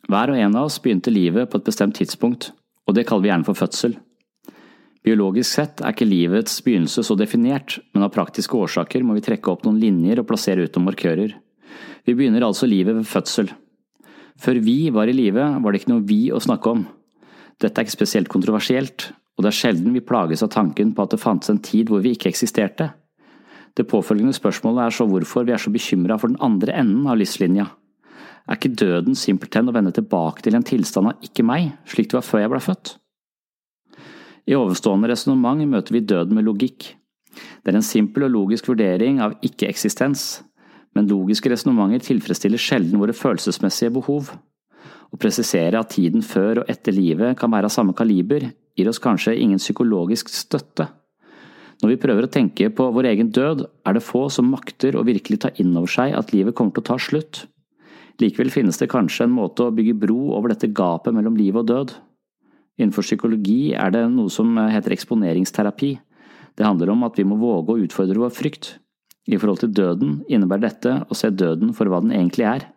Hver 0.08 0.32
og 0.32 0.40
en 0.40 0.56
av 0.56 0.70
oss 0.70 0.80
begynte 0.80 1.12
livet 1.12 1.52
på 1.52 1.60
et 1.60 1.68
bestemt 1.68 2.00
tidspunkt, 2.00 2.54
og 2.88 2.96
det 2.96 3.04
kaller 3.04 3.26
vi 3.26 3.34
gjerne 3.34 3.50
for 3.52 3.66
fødsel. 3.66 3.98
Biologisk 5.08 5.54
sett 5.54 5.80
er 5.80 5.94
ikke 5.94 6.04
livets 6.04 6.58
begynnelse 6.66 7.00
så 7.06 7.14
definert, 7.16 7.78
men 7.96 8.04
av 8.04 8.10
praktiske 8.12 8.58
årsaker 8.58 9.04
må 9.06 9.14
vi 9.16 9.22
trekke 9.24 9.48
opp 9.48 9.62
noen 9.64 9.78
linjer 9.80 10.20
og 10.20 10.26
plassere 10.28 10.66
ut 10.66 10.74
noen 10.76 10.90
markører. 10.90 11.32
Vi 12.04 12.14
begynner 12.18 12.44
altså 12.44 12.68
livet 12.68 12.98
ved 12.98 13.08
fødsel. 13.08 13.48
Før 14.36 14.60
vi 14.66 14.90
var 14.92 15.08
i 15.08 15.14
live, 15.16 15.46
var 15.62 15.72
det 15.72 15.80
ikke 15.80 15.94
noe 15.94 16.04
vi 16.04 16.18
å 16.28 16.42
snakke 16.44 16.74
om. 16.74 16.84
Dette 17.56 17.72
er 17.80 17.88
ikke 17.88 17.96
spesielt 17.96 18.28
kontroversielt, 18.28 19.08
og 19.38 19.46
det 19.46 19.52
er 19.54 19.58
sjelden 19.62 19.96
vi 19.96 20.04
plages 20.04 20.44
av 20.44 20.52
tanken 20.52 20.92
på 20.92 21.06
at 21.06 21.16
det 21.16 21.22
fantes 21.24 21.54
en 21.54 21.64
tid 21.64 21.88
hvor 21.88 22.04
vi 22.04 22.12
ikke 22.12 22.28
eksisterte. 22.28 22.90
Det 23.78 23.88
påfølgende 23.88 24.36
spørsmålet 24.36 24.90
er 24.90 24.98
så 24.98 25.08
hvorfor 25.08 25.48
vi 25.48 25.56
er 25.56 25.62
så 25.62 25.72
bekymra 25.72 26.20
for 26.20 26.28
den 26.28 26.40
andre 26.44 26.76
enden 26.76 27.08
av 27.08 27.16
livslinja. 27.16 27.70
Er 28.44 28.60
ikke 28.60 28.76
døden 28.76 29.16
simpelthen 29.16 29.72
å 29.72 29.78
vende 29.78 29.96
tilbake 29.96 30.44
til 30.44 30.58
en 30.58 30.68
tilstand 30.68 31.14
av 31.14 31.24
ikke 31.24 31.48
meg, 31.48 31.78
slik 31.88 32.12
det 32.12 32.20
var 32.20 32.28
før 32.28 32.44
jeg 32.44 32.58
ble 32.58 32.66
født? 32.68 32.98
I 34.48 34.56
ovenstående 34.56 35.10
resonnement 35.10 35.60
møter 35.68 35.92
vi 35.92 36.00
døden 36.08 36.38
med 36.38 36.46
logikk. 36.46 36.94
Det 37.62 37.72
er 37.72 37.76
en 37.78 37.84
simpel 37.84 38.24
og 38.24 38.32
logisk 38.32 38.70
vurdering 38.70 39.20
av 39.20 39.34
ikke-eksistens, 39.44 40.40
men 40.96 41.10
logiske 41.10 41.50
resonnementer 41.52 42.06
tilfredsstiller 42.06 42.60
sjelden 42.60 43.00
våre 43.02 43.12
følelsesmessige 43.16 43.92
behov. 43.98 44.30
Å 45.12 45.20
presisere 45.20 45.76
at 45.80 45.92
tiden 45.92 46.24
før 46.24 46.62
og 46.62 46.72
etter 46.72 46.96
livet 46.96 47.36
kan 47.40 47.52
være 47.52 47.68
av 47.68 47.74
samme 47.74 47.94
kaliber, 47.96 48.48
gir 48.76 48.88
oss 48.88 49.02
kanskje 49.02 49.36
ingen 49.36 49.60
psykologisk 49.60 50.32
støtte. 50.32 50.88
Når 51.82 51.92
vi 51.92 52.00
prøver 52.00 52.26
å 52.26 52.32
tenke 52.32 52.72
på 52.74 52.88
vår 52.94 53.12
egen 53.12 53.28
død, 53.34 53.62
er 53.86 53.94
det 53.94 54.02
få 54.02 54.26
som 54.32 54.48
makter 54.50 54.96
å 54.96 55.04
virkelig 55.06 55.42
ta 55.44 55.52
inn 55.60 55.76
over 55.76 55.92
seg 55.92 56.16
at 56.16 56.32
livet 56.34 56.56
kommer 56.56 56.74
til 56.74 56.86
å 56.86 56.88
ta 56.88 56.98
slutt. 56.98 57.44
Likevel 58.18 58.50
finnes 58.50 58.80
det 58.80 58.90
kanskje 58.90 59.28
en 59.28 59.36
måte 59.36 59.68
å 59.68 59.74
bygge 59.74 59.94
bro 60.00 60.32
over 60.34 60.50
dette 60.50 60.72
gapet 60.74 61.14
mellom 61.14 61.36
liv 61.38 61.60
og 61.60 61.68
død. 61.68 61.92
Innenfor 62.78 63.02
psykologi 63.02 63.74
er 63.74 63.90
det 63.94 64.04
noe 64.12 64.30
som 64.30 64.54
heter 64.70 64.94
eksponeringsterapi. 64.94 65.92
Det 66.58 66.66
handler 66.66 66.94
om 66.94 67.04
at 67.06 67.18
vi 67.18 67.26
må 67.26 67.38
våge 67.38 67.74
å 67.74 67.82
utfordre 67.82 68.22
vår 68.22 68.34
frykt. 68.34 68.76
I 69.28 69.36
forhold 69.36 69.60
til 69.60 69.74
døden 69.74 70.18
innebærer 70.30 70.68
dette 70.68 70.94
å 71.10 71.16
se 71.18 71.30
døden 71.30 71.74
for 71.76 71.90
hva 71.90 72.00
den 72.04 72.14
egentlig 72.14 72.46
er. 72.48 72.68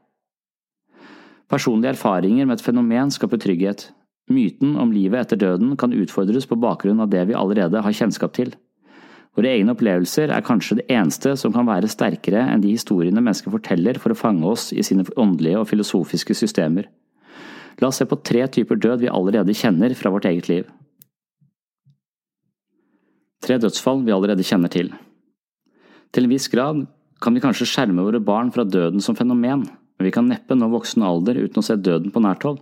Personlige 1.51 1.95
erfaringer 1.95 2.47
med 2.47 2.59
et 2.59 2.65
fenomen 2.65 3.11
skaper 3.13 3.39
trygghet. 3.41 3.89
Myten 4.31 4.75
om 4.79 4.91
livet 4.95 5.25
etter 5.25 5.39
døden 5.39 5.75
kan 5.79 5.93
utfordres 5.95 6.47
på 6.47 6.59
bakgrunn 6.59 7.01
av 7.03 7.09
det 7.11 7.23
vi 7.29 7.37
allerede 7.37 7.81
har 7.83 7.95
kjennskap 7.95 8.35
til. 8.37 8.53
Våre 9.37 9.51
egne 9.53 9.71
opplevelser 9.75 10.31
er 10.33 10.43
kanskje 10.43 10.81
det 10.81 10.87
eneste 10.91 11.37
som 11.39 11.53
kan 11.55 11.67
være 11.67 11.91
sterkere 11.91 12.43
enn 12.51 12.63
de 12.63 12.73
historiene 12.73 13.23
mennesker 13.23 13.53
forteller 13.53 13.99
for 14.01 14.11
å 14.11 14.19
fange 14.19 14.47
oss 14.47 14.71
i 14.75 14.83
sine 14.83 15.05
åndelige 15.15 15.61
og 15.61 15.69
filosofiske 15.69 16.35
systemer. 16.35 16.89
La 17.81 17.89
oss 17.89 17.99
se 18.01 18.05
på 18.05 18.19
tre 18.21 18.45
typer 18.53 18.77
død 18.77 19.01
vi 19.01 19.09
allerede 19.09 19.55
kjenner 19.57 19.93
fra 19.97 20.11
vårt 20.13 20.27
eget 20.29 20.49
liv. 20.51 20.69
Tre 23.41 23.57
dødsfall 23.57 24.03
vi 24.05 24.13
allerede 24.13 24.45
kjenner 24.45 24.69
til. 24.69 24.91
Til 26.13 26.27
en 26.27 26.33
viss 26.33 26.47
grad 26.51 26.83
kan 27.21 27.33
vi 27.33 27.41
kanskje 27.41 27.67
skjerme 27.69 28.05
våre 28.05 28.21
barn 28.21 28.51
fra 28.53 28.65
døden 28.65 29.01
som 29.01 29.17
fenomen, 29.17 29.65
men 29.65 30.07
vi 30.07 30.13
kan 30.13 30.29
neppe 30.29 30.57
nå 30.57 30.69
voksen 30.73 31.05
alder 31.05 31.39
uten 31.41 31.61
å 31.61 31.65
se 31.65 31.77
døden 31.77 32.13
på 32.13 32.21
nært 32.21 32.45
hold. 32.45 32.61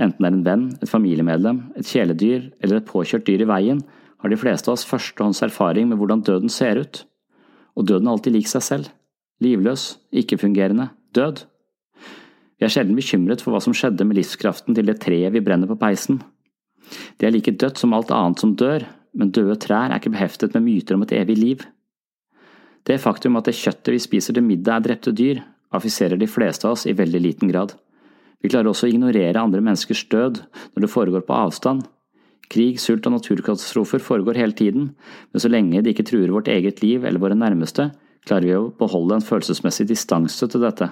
Enten 0.00 0.24
det 0.24 0.28
er 0.28 0.36
en 0.36 0.44
venn, 0.46 0.64
et 0.80 0.88
familiemedlem, 0.88 1.58
et 1.76 1.88
kjæledyr 1.88 2.48
eller 2.64 2.80
et 2.80 2.88
påkjørt 2.88 3.26
dyr 3.28 3.44
i 3.44 3.48
veien, 3.48 3.82
har 4.22 4.30
de 4.30 4.38
fleste 4.38 4.70
av 4.70 4.76
oss 4.76 4.86
førstehånds 4.88 5.42
erfaring 5.44 5.88
med 5.90 6.00
hvordan 6.00 6.22
døden 6.24 6.52
ser 6.52 6.80
ut. 6.80 7.02
Og 7.76 7.88
døden 7.88 8.08
er 8.08 8.14
alltid 8.14 8.36
lik 8.36 8.48
seg 8.50 8.64
selv. 8.64 8.92
Livløs, 9.42 9.96
ikke-fungerende, 10.14 10.90
død. 11.16 11.42
Vi 12.62 12.68
er 12.68 12.70
sjelden 12.70 12.94
bekymret 12.94 13.40
for 13.42 13.50
hva 13.50 13.58
som 13.58 13.74
skjedde 13.74 14.04
med 14.06 14.14
livskraften 14.20 14.76
til 14.78 14.86
det 14.86 15.00
treet 15.02 15.34
vi 15.34 15.40
brenner 15.42 15.66
på 15.66 15.74
peisen. 15.80 16.20
Det 17.18 17.26
er 17.26 17.34
like 17.34 17.56
dødt 17.58 17.80
som 17.80 17.94
alt 17.96 18.12
annet 18.14 18.38
som 18.38 18.52
dør, 18.54 18.84
men 19.18 19.32
døde 19.34 19.56
trær 19.58 19.88
er 19.88 19.98
ikke 19.98 20.12
beheftet 20.14 20.54
med 20.54 20.62
myter 20.68 20.94
om 20.94 21.02
et 21.02 21.14
evig 21.18 21.34
liv. 21.40 21.64
Det 22.86 23.00
faktum 23.02 23.34
at 23.40 23.50
det 23.50 23.56
kjøttet 23.58 23.90
vi 23.96 23.98
spiser 24.04 24.38
til 24.38 24.46
middag 24.46 24.76
er 24.76 24.86
drepte 24.86 25.10
dyr, 25.10 25.42
affiserer 25.74 26.20
de 26.20 26.30
fleste 26.30 26.68
av 26.68 26.76
oss 26.76 26.86
i 26.86 26.94
veldig 26.94 27.24
liten 27.26 27.50
grad. 27.50 27.74
Vi 28.38 28.52
klarer 28.52 28.70
også 28.70 28.86
å 28.86 28.94
ignorere 28.94 29.42
andre 29.42 29.62
menneskers 29.64 30.06
død 30.14 30.38
når 30.46 30.86
det 30.86 30.94
foregår 30.94 31.26
på 31.26 31.42
avstand, 31.42 31.82
Krig, 32.52 32.76
sult 32.82 33.06
og 33.08 33.14
naturkatastrofer 33.14 34.02
foregår 34.04 34.36
hele 34.36 34.52
tiden, 34.52 34.90
men 35.32 35.42
så 35.42 35.48
lenge 35.48 35.80
det 35.80 35.94
ikke 35.94 36.04
truer 36.10 36.32
vårt 36.34 36.50
eget 36.52 36.82
liv 36.84 37.06
eller 37.08 37.22
våre 37.22 37.38
nærmeste, 37.38 37.88
klarer 38.28 38.48
vi 38.48 38.58
å 38.58 38.66
beholde 38.76 39.16
en 39.16 39.24
følelsesmessig 39.24 39.86
distanse 39.88 40.48
til 40.52 40.60
dette. 40.60 40.90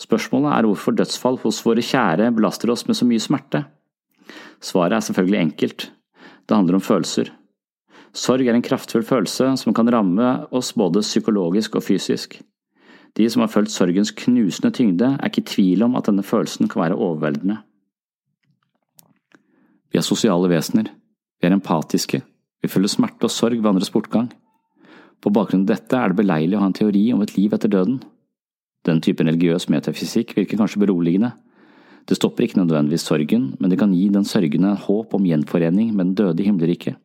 Spørsmålet 0.00 0.54
er 0.54 0.68
hvorfor 0.68 0.96
dødsfall 0.96 1.38
hos 1.42 1.60
våre 1.66 1.84
kjære 1.84 2.30
belaster 2.36 2.72
oss 2.72 2.86
med 2.88 2.98
så 2.98 3.06
mye 3.08 3.22
smerte. 3.22 3.64
Svaret 4.62 4.96
er 4.96 5.04
selvfølgelig 5.08 5.40
enkelt. 5.40 5.90
Det 6.48 6.56
handler 6.56 6.78
om 6.78 6.84
følelser. 6.84 7.32
Sorg 8.12 8.46
er 8.46 8.56
en 8.56 8.64
kraftfull 8.64 9.04
følelse 9.08 9.54
som 9.60 9.74
kan 9.74 9.88
ramme 9.92 10.32
oss 10.52 10.72
både 10.76 11.04
psykologisk 11.04 11.78
og 11.78 11.84
fysisk. 11.86 12.40
De 13.16 13.28
som 13.28 13.44
har 13.44 13.52
følt 13.52 13.72
sorgens 13.72 14.12
knusende 14.16 14.72
tyngde, 14.72 15.16
er 15.20 15.28
ikke 15.28 15.42
i 15.44 15.48
tvil 15.48 15.84
om 15.84 15.96
at 15.96 16.08
denne 16.08 16.24
følelsen 16.24 16.68
kan 16.68 16.82
være 16.82 16.96
overveldende. 16.96 17.58
Vi 19.92 20.00
er 20.00 20.06
sosiale 20.06 20.48
vesener. 20.48 20.88
Vi 21.40 21.48
er 21.48 21.56
empatiske. 21.56 22.22
Vi 22.62 22.70
føler 22.70 22.88
smerte 22.88 23.28
og 23.28 23.34
sorg 23.34 23.58
ved 23.58 23.68
andres 23.68 23.92
bortgang. 23.92 24.30
På 25.22 25.30
bakgrunn 25.30 25.66
av 25.66 25.74
dette 25.74 25.98
er 25.98 26.10
det 26.10 26.20
beleilig 26.22 26.56
å 26.56 26.62
ha 26.62 26.70
en 26.70 26.76
teori 26.76 27.04
om 27.14 27.20
et 27.24 27.36
liv 27.36 27.52
etter 27.52 27.70
døden. 27.70 28.00
Den 28.86 29.00
typen 29.00 29.30
religiøs 29.30 29.68
metafysikk 29.70 30.34
virker 30.36 30.58
kanskje 30.58 30.82
beroligende. 30.82 31.32
Det 32.08 32.18
stopper 32.18 32.46
ikke 32.46 32.58
nødvendigvis 32.58 33.06
sorgen, 33.06 33.52
men 33.60 33.70
det 33.70 33.78
kan 33.78 33.94
gi 33.94 34.08
den 34.10 34.26
sørgende 34.26 34.74
håp 34.86 35.14
om 35.14 35.26
gjenforening 35.26 35.92
med 35.94 36.10
den 36.10 36.14
døde 36.18 36.42
i 36.42 36.48
himmelriket. 36.48 36.96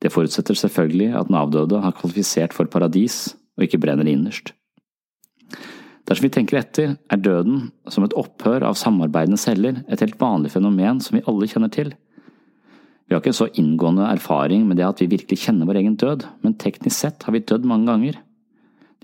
Det 0.00 0.12
forutsetter 0.14 0.56
selvfølgelig 0.56 1.10
at 1.18 1.28
den 1.28 1.36
avdøde 1.36 1.82
har 1.82 1.96
kvalifisert 1.96 2.54
for 2.56 2.70
paradis 2.70 3.34
og 3.58 3.66
ikke 3.66 3.80
brenner 3.82 4.08
innerst. 4.08 4.54
Dersom 6.08 6.24
vi 6.24 6.32
tenker 6.32 6.56
etter, 6.62 6.94
er 6.96 7.20
døden, 7.20 7.66
som 7.92 8.06
et 8.06 8.14
opphør 8.16 8.64
av 8.64 8.78
samarbeidende 8.80 9.36
celler, 9.36 9.82
et 9.92 10.00
helt 10.00 10.16
vanlig 10.20 10.54
fenomen 10.54 11.02
som 11.04 11.18
vi 11.18 11.24
alle 11.28 11.48
kjenner 11.50 11.72
til. 11.74 11.90
Vi 13.08 13.12
har 13.12 13.20
ikke 13.20 13.34
en 13.34 13.40
så 13.42 13.50
inngående 13.60 14.06
erfaring 14.08 14.64
med 14.68 14.78
det 14.80 14.86
at 14.86 15.02
vi 15.02 15.10
virkelig 15.12 15.42
kjenner 15.42 15.68
vår 15.68 15.82
egen 15.82 15.98
død, 16.00 16.24
men 16.44 16.56
teknisk 16.56 16.96
sett 16.96 17.26
har 17.26 17.36
vi 17.36 17.44
dødd 17.44 17.68
mange 17.68 17.90
ganger. 17.90 18.16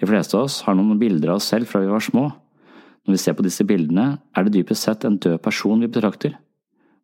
De 0.01 0.09
fleste 0.11 0.37
av 0.37 0.49
oss 0.49 0.62
har 0.66 0.75
noen 0.75 0.99
bilder 0.99 1.33
av 1.33 1.41
oss 1.41 1.51
selv 1.53 1.71
fra 1.71 1.83
vi 1.83 1.91
var 1.93 2.03
små. 2.03 2.27
Når 3.05 3.15
vi 3.15 3.21
ser 3.21 3.37
på 3.37 3.45
disse 3.47 3.66
bildene, 3.69 4.19
er 4.35 4.45
det 4.45 4.55
dypest 4.57 4.87
sett 4.87 5.05
en 5.05 5.19
død 5.21 5.41
person 5.45 5.81
vi 5.81 5.91
betrakter. 5.91 6.39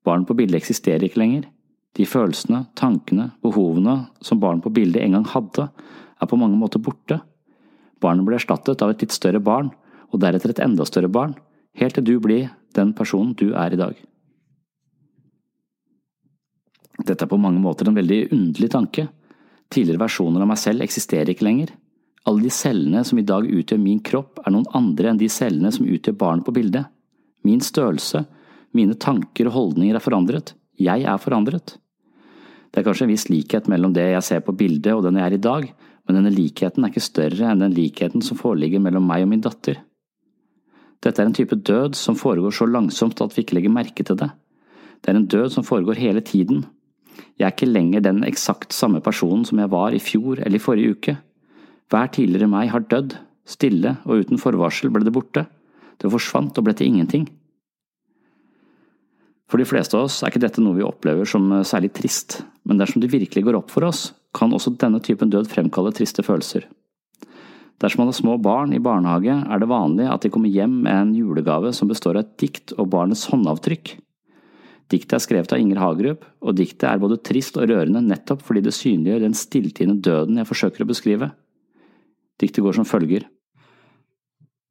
Barn 0.05 0.25
på 0.27 0.35
bildet 0.39 0.63
eksisterer 0.63 1.05
ikke 1.07 1.21
lenger. 1.21 1.49
De 1.99 2.07
følelsene, 2.07 2.65
tankene, 2.79 3.31
behovene 3.45 4.07
som 4.25 4.41
barn 4.41 4.63
på 4.65 4.73
bildet 4.73 5.03
en 5.05 5.19
gang 5.19 5.27
hadde, 5.29 5.69
er 6.21 6.31
på 6.31 6.39
mange 6.41 6.59
måter 6.59 6.83
borte. 6.83 7.21
Barnet 8.01 8.25
blir 8.25 8.39
erstattet 8.39 8.83
av 8.83 8.93
et 8.93 9.03
litt 9.05 9.15
større 9.15 9.43
barn, 9.45 9.73
og 10.11 10.23
deretter 10.23 10.55
et 10.55 10.63
enda 10.65 10.87
større 10.89 11.11
barn, 11.13 11.35
helt 11.79 11.95
til 11.99 12.07
du 12.07 12.15
blir 12.23 12.49
den 12.75 12.95
personen 12.97 13.35
du 13.37 13.53
er 13.53 13.75
i 13.75 13.81
dag. 13.81 13.99
Dette 17.01 17.25
er 17.25 17.31
på 17.31 17.41
mange 17.41 17.61
måter 17.63 17.89
en 17.89 17.97
veldig 17.97 18.31
underlig 18.35 18.71
tanke. 18.73 19.07
Tidligere 19.71 20.03
versjoner 20.03 20.43
av 20.43 20.51
meg 20.51 20.61
selv 20.61 20.85
eksisterer 20.85 21.33
ikke 21.33 21.47
lenger. 21.47 21.73
Alle 22.29 22.45
de 22.45 22.53
cellene 22.53 23.03
som 23.05 23.19
i 23.19 23.25
dag 23.27 23.47
utgjør 23.49 23.81
min 23.81 24.01
kropp, 24.05 24.43
er 24.45 24.53
noen 24.53 24.69
andre 24.77 25.11
enn 25.11 25.21
de 25.21 25.29
cellene 25.33 25.73
som 25.73 25.89
utgjør 25.89 26.19
barnet 26.21 26.47
på 26.47 26.55
bildet. 26.57 26.91
Min 27.47 27.63
størrelse, 27.65 28.27
mine 28.77 28.97
tanker 29.01 29.49
og 29.49 29.57
holdninger 29.57 29.97
er 29.97 30.05
forandret. 30.05 30.53
Jeg 30.81 31.07
er 31.09 31.21
forandret. 31.21 31.77
Det 32.71 32.81
er 32.81 32.87
kanskje 32.87 33.07
en 33.09 33.13
viss 33.13 33.29
likhet 33.31 33.71
mellom 33.73 33.95
det 33.97 34.05
jeg 34.13 34.27
ser 34.27 34.43
på 34.47 34.55
bildet 34.55 34.93
og 34.95 35.03
den 35.07 35.19
jeg 35.19 35.27
er 35.27 35.37
i 35.37 35.45
dag, 35.47 35.71
men 36.07 36.19
denne 36.19 36.33
likheten 36.35 36.85
er 36.85 36.93
ikke 36.93 37.03
større 37.03 37.49
enn 37.51 37.65
den 37.65 37.75
likheten 37.75 38.23
som 38.23 38.39
foreligger 38.39 38.83
mellom 38.83 39.09
meg 39.09 39.25
og 39.25 39.33
min 39.33 39.43
datter. 39.45 39.81
Dette 41.01 41.23
er 41.23 41.31
en 41.31 41.37
type 41.37 41.57
død 41.57 41.97
som 41.97 42.19
foregår 42.19 42.53
så 42.55 42.69
langsomt 42.69 43.21
at 43.25 43.35
vi 43.35 43.43
ikke 43.43 43.57
legger 43.57 43.73
merke 43.73 44.05
til 44.05 44.19
det. 44.21 44.29
Det 45.01 45.11
er 45.11 45.17
en 45.17 45.31
død 45.33 45.49
som 45.57 45.65
foregår 45.65 45.99
hele 45.99 46.21
tiden. 46.21 46.67
Jeg 47.41 47.49
er 47.49 47.55
ikke 47.55 47.71
lenger 47.71 48.05
den 48.05 48.23
eksakt 48.29 48.77
samme 48.77 49.01
personen 49.01 49.47
som 49.49 49.59
jeg 49.59 49.73
var 49.73 49.97
i 49.97 50.03
fjor 50.03 50.43
eller 50.45 50.61
i 50.61 50.63
forrige 50.63 50.97
uke. 50.97 51.17
Hver 51.91 52.11
tidligere 52.15 52.51
meg 52.51 52.71
har 52.71 52.87
dødd, 52.87 53.17
stille 53.49 53.97
og 54.07 54.23
uten 54.23 54.39
forvarsel 54.39 54.93
ble 54.95 55.03
det 55.07 55.15
borte. 55.15 55.47
Det 55.99 56.11
forsvant 56.13 56.57
og 56.57 56.67
ble 56.67 56.75
til 56.77 56.93
ingenting. 56.93 57.27
For 59.51 59.59
de 59.59 59.67
fleste 59.67 59.99
av 59.99 60.07
oss 60.07 60.21
er 60.23 60.31
ikke 60.31 60.45
dette 60.45 60.63
noe 60.63 60.79
vi 60.79 60.87
opplever 60.87 61.27
som 61.27 61.49
særlig 61.67 61.91
trist, 61.97 62.39
men 62.63 62.79
dersom 62.79 63.03
det 63.03 63.11
virkelig 63.11 63.43
går 63.49 63.59
opp 63.59 63.73
for 63.75 63.89
oss, 63.89 64.13
kan 64.37 64.55
også 64.55 64.77
denne 64.79 65.01
typen 65.03 65.33
død 65.33 65.51
fremkalle 65.51 65.91
triste 65.97 66.23
følelser. 66.23 66.69
Dersom 67.83 68.05
man 68.05 68.13
har 68.13 68.19
små 68.19 68.37
barn 68.39 68.75
i 68.77 68.83
barnehage, 68.83 69.35
er 69.35 69.59
det 69.59 69.71
vanlig 69.71 70.07
at 70.07 70.23
de 70.23 70.31
kommer 70.31 70.53
hjem 70.53 70.83
med 70.85 70.95
en 70.95 71.13
julegave 71.17 71.73
som 71.75 71.91
består 71.91 72.21
av 72.21 72.27
et 72.27 72.37
dikt 72.45 72.75
og 72.77 72.91
barnets 72.93 73.25
håndavtrykk. 73.33 73.97
Diktet 74.91 75.17
er 75.17 75.23
skrevet 75.25 75.55
av 75.55 75.63
Inger 75.63 75.81
Hagerup, 75.81 76.27
og 76.45 76.59
diktet 76.59 76.87
er 76.87 77.01
både 77.03 77.19
trist 77.27 77.59
og 77.59 77.67
rørende 77.71 78.03
nettopp 78.05 78.45
fordi 78.47 78.63
det 78.67 78.77
synliggjør 78.77 79.25
den 79.25 79.39
stilltiende 79.39 79.99
døden 80.05 80.39
jeg 80.39 80.51
forsøker 80.51 80.85
å 80.85 80.91
beskrive. 80.91 81.31
Diktet 82.41 82.65
går 82.65 82.79
som 82.79 82.89
følger. 82.89 83.27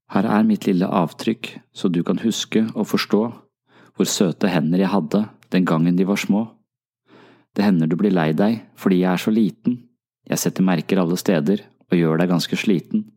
Her 0.09 0.25
er 0.25 0.47
mitt 0.47 0.65
lille 0.65 0.87
avtrykk, 0.89 1.51
så 1.73 1.89
du 1.89 2.01
kan 2.03 2.21
huske 2.23 2.65
og 2.73 2.87
forstå 2.89 3.21
hvor 3.99 4.07
søte 4.07 4.49
hender 4.49 4.81
jeg 4.81 4.89
hadde 4.93 5.25
den 5.53 5.65
gangen 5.67 5.97
de 5.97 6.07
var 6.07 6.17
små. 6.17 6.47
Det 7.55 7.65
hender 7.65 7.89
du 7.89 7.97
blir 7.99 8.13
lei 8.15 8.31
deg 8.33 8.61
fordi 8.79 9.01
jeg 9.03 9.11
er 9.11 9.21
så 9.21 9.33
liten, 9.33 9.83
jeg 10.29 10.41
setter 10.41 10.65
merker 10.65 11.01
alle 11.01 11.17
steder 11.19 11.65
og 11.89 11.97
gjør 11.97 12.21
deg 12.21 12.31
ganske 12.31 12.57
sliten. 12.57 13.07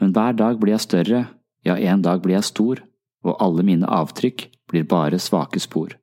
Men 0.00 0.12
hver 0.12 0.36
dag 0.36 0.58
blir 0.60 0.74
jeg 0.74 0.84
større, 0.84 1.22
ja, 1.64 1.76
en 1.76 2.02
dag 2.02 2.20
blir 2.22 2.36
jeg 2.36 2.50
stor, 2.50 2.82
og 3.24 3.38
alle 3.42 3.64
mine 3.66 3.88
avtrykk 3.88 4.48
blir 4.70 4.86
bare 4.90 5.18
svake 5.22 5.62
spor. 5.62 5.94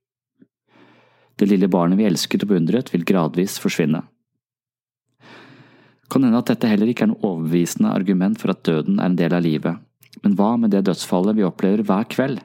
Det 1.38 1.48
lille 1.50 1.70
barnet 1.72 2.00
vi 2.00 2.08
elsket 2.08 2.46
og 2.46 2.54
beundret, 2.54 2.92
vil 2.94 3.06
gradvis 3.06 3.60
forsvinne. 3.62 4.04
Kan 6.12 6.26
hende 6.26 6.40
at 6.42 6.50
dette 6.52 6.70
heller 6.70 6.90
ikke 6.92 7.08
er 7.08 7.14
noe 7.14 7.24
overbevisende 7.24 7.94
argument 7.94 8.42
for 8.42 8.54
at 8.54 8.64
døden 8.68 9.00
er 9.00 9.12
en 9.12 9.20
del 9.20 9.36
av 9.36 9.46
livet, 9.46 9.80
men 10.24 10.36
hva 10.38 10.56
med 10.60 10.74
det 10.74 10.84
dødsfallet 10.88 11.38
vi 11.38 11.46
opplever 11.48 11.86
hver 11.88 12.10
kveld? 12.12 12.42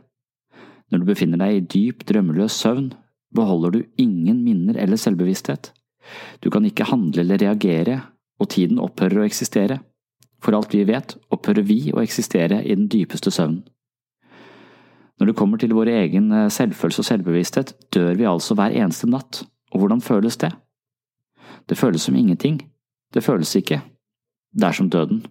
Når 0.89 1.03
du 1.03 1.09
befinner 1.11 1.43
deg 1.43 1.57
i 1.57 1.65
dyp, 1.75 2.05
drømmeløs 2.09 2.55
søvn, 2.63 2.93
beholder 3.35 3.75
du 3.75 3.81
ingen 4.01 4.41
minner 4.45 4.79
eller 4.81 5.01
selvbevissthet. 5.01 5.73
Du 6.41 6.49
kan 6.51 6.65
ikke 6.65 6.89
handle 6.89 7.21
eller 7.21 7.41
reagere, 7.43 8.01
og 8.41 8.49
tiden 8.55 8.81
opphører 8.81 9.21
å 9.21 9.27
eksistere. 9.27 9.81
For 10.41 10.57
alt 10.57 10.73
vi 10.73 10.87
vet, 10.89 11.17
opphører 11.35 11.67
vi 11.67 11.91
å 11.93 12.01
eksistere 12.01 12.63
i 12.63 12.77
den 12.79 12.87
dypeste 12.89 13.33
søvnen. 13.35 13.67
Når 15.19 15.33
det 15.33 15.37
kommer 15.39 15.59
til 15.59 15.75
vår 15.75 15.91
egen 15.91 16.31
eh, 16.31 16.51
selvfølelse 16.53 17.03
og 17.03 17.07
selvbevissthet, 17.09 17.73
dør 17.95 18.15
vi 18.15 18.27
altså 18.31 18.55
hver 18.55 18.71
eneste 18.71 19.09
natt, 19.11 19.43
og 19.75 19.83
hvordan 19.83 20.03
føles 20.05 20.39
det? 20.39 20.53
Det 21.69 21.79
føles 21.79 22.07
som 22.07 22.17
ingenting. 22.17 22.61
Det 23.15 23.25
føles 23.25 23.55
ikke. 23.57 23.81
Det 24.53 24.69
er 24.69 24.77
som 24.77 24.91
døden. 24.91 25.23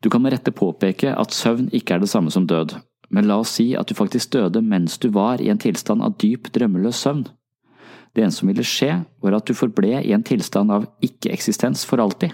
Du 0.00 0.10
kan 0.10 0.22
med 0.22 0.32
rette 0.36 0.54
påpeke 0.54 1.10
at 1.10 1.34
søvn 1.34 1.70
ikke 1.74 1.96
er 1.96 2.04
det 2.04 2.10
samme 2.10 2.30
som 2.30 2.46
død, 2.46 2.76
men 3.10 3.26
la 3.26 3.40
oss 3.42 3.56
si 3.58 3.72
at 3.74 3.88
du 3.90 3.96
faktisk 3.98 4.30
døde 4.36 4.62
mens 4.62 4.98
du 5.02 5.08
var 5.10 5.42
i 5.42 5.50
en 5.50 5.58
tilstand 5.58 6.04
av 6.06 6.14
dyp, 6.22 6.52
drømmeløs 6.54 7.02
søvn. 7.02 7.24
Det 8.14 8.22
eneste 8.22 8.44
som 8.44 8.50
ville 8.50 8.66
skje, 8.66 8.92
var 9.22 9.36
at 9.36 9.48
du 9.48 9.56
forble 9.58 9.98
i 10.02 10.14
en 10.14 10.24
tilstand 10.26 10.70
av 10.74 10.86
ikke-eksistens 11.04 11.84
for 11.86 12.02
alltid. 12.02 12.32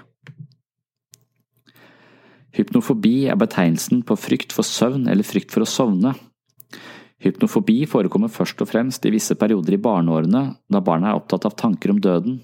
Hypnofobi 2.55 3.27
er 3.33 3.39
betegnelsen 3.41 4.05
på 4.07 4.17
frykt 4.21 4.55
for 4.55 4.67
søvn 4.67 5.09
eller 5.11 5.27
frykt 5.27 5.51
for 5.55 5.65
å 5.65 5.69
sovne. 5.69 6.15
Hypnofobi 7.25 7.87
forekommer 7.89 8.29
først 8.29 8.61
og 8.61 8.69
fremst 8.69 9.07
i 9.09 9.13
visse 9.15 9.33
perioder 9.41 9.79
i 9.79 9.81
barneårene, 9.81 10.43
da 10.69 10.81
barna 10.85 11.11
er 11.11 11.21
opptatt 11.21 11.47
av 11.49 11.57
tanker 11.57 11.95
om 11.95 12.01
døden. 12.05 12.43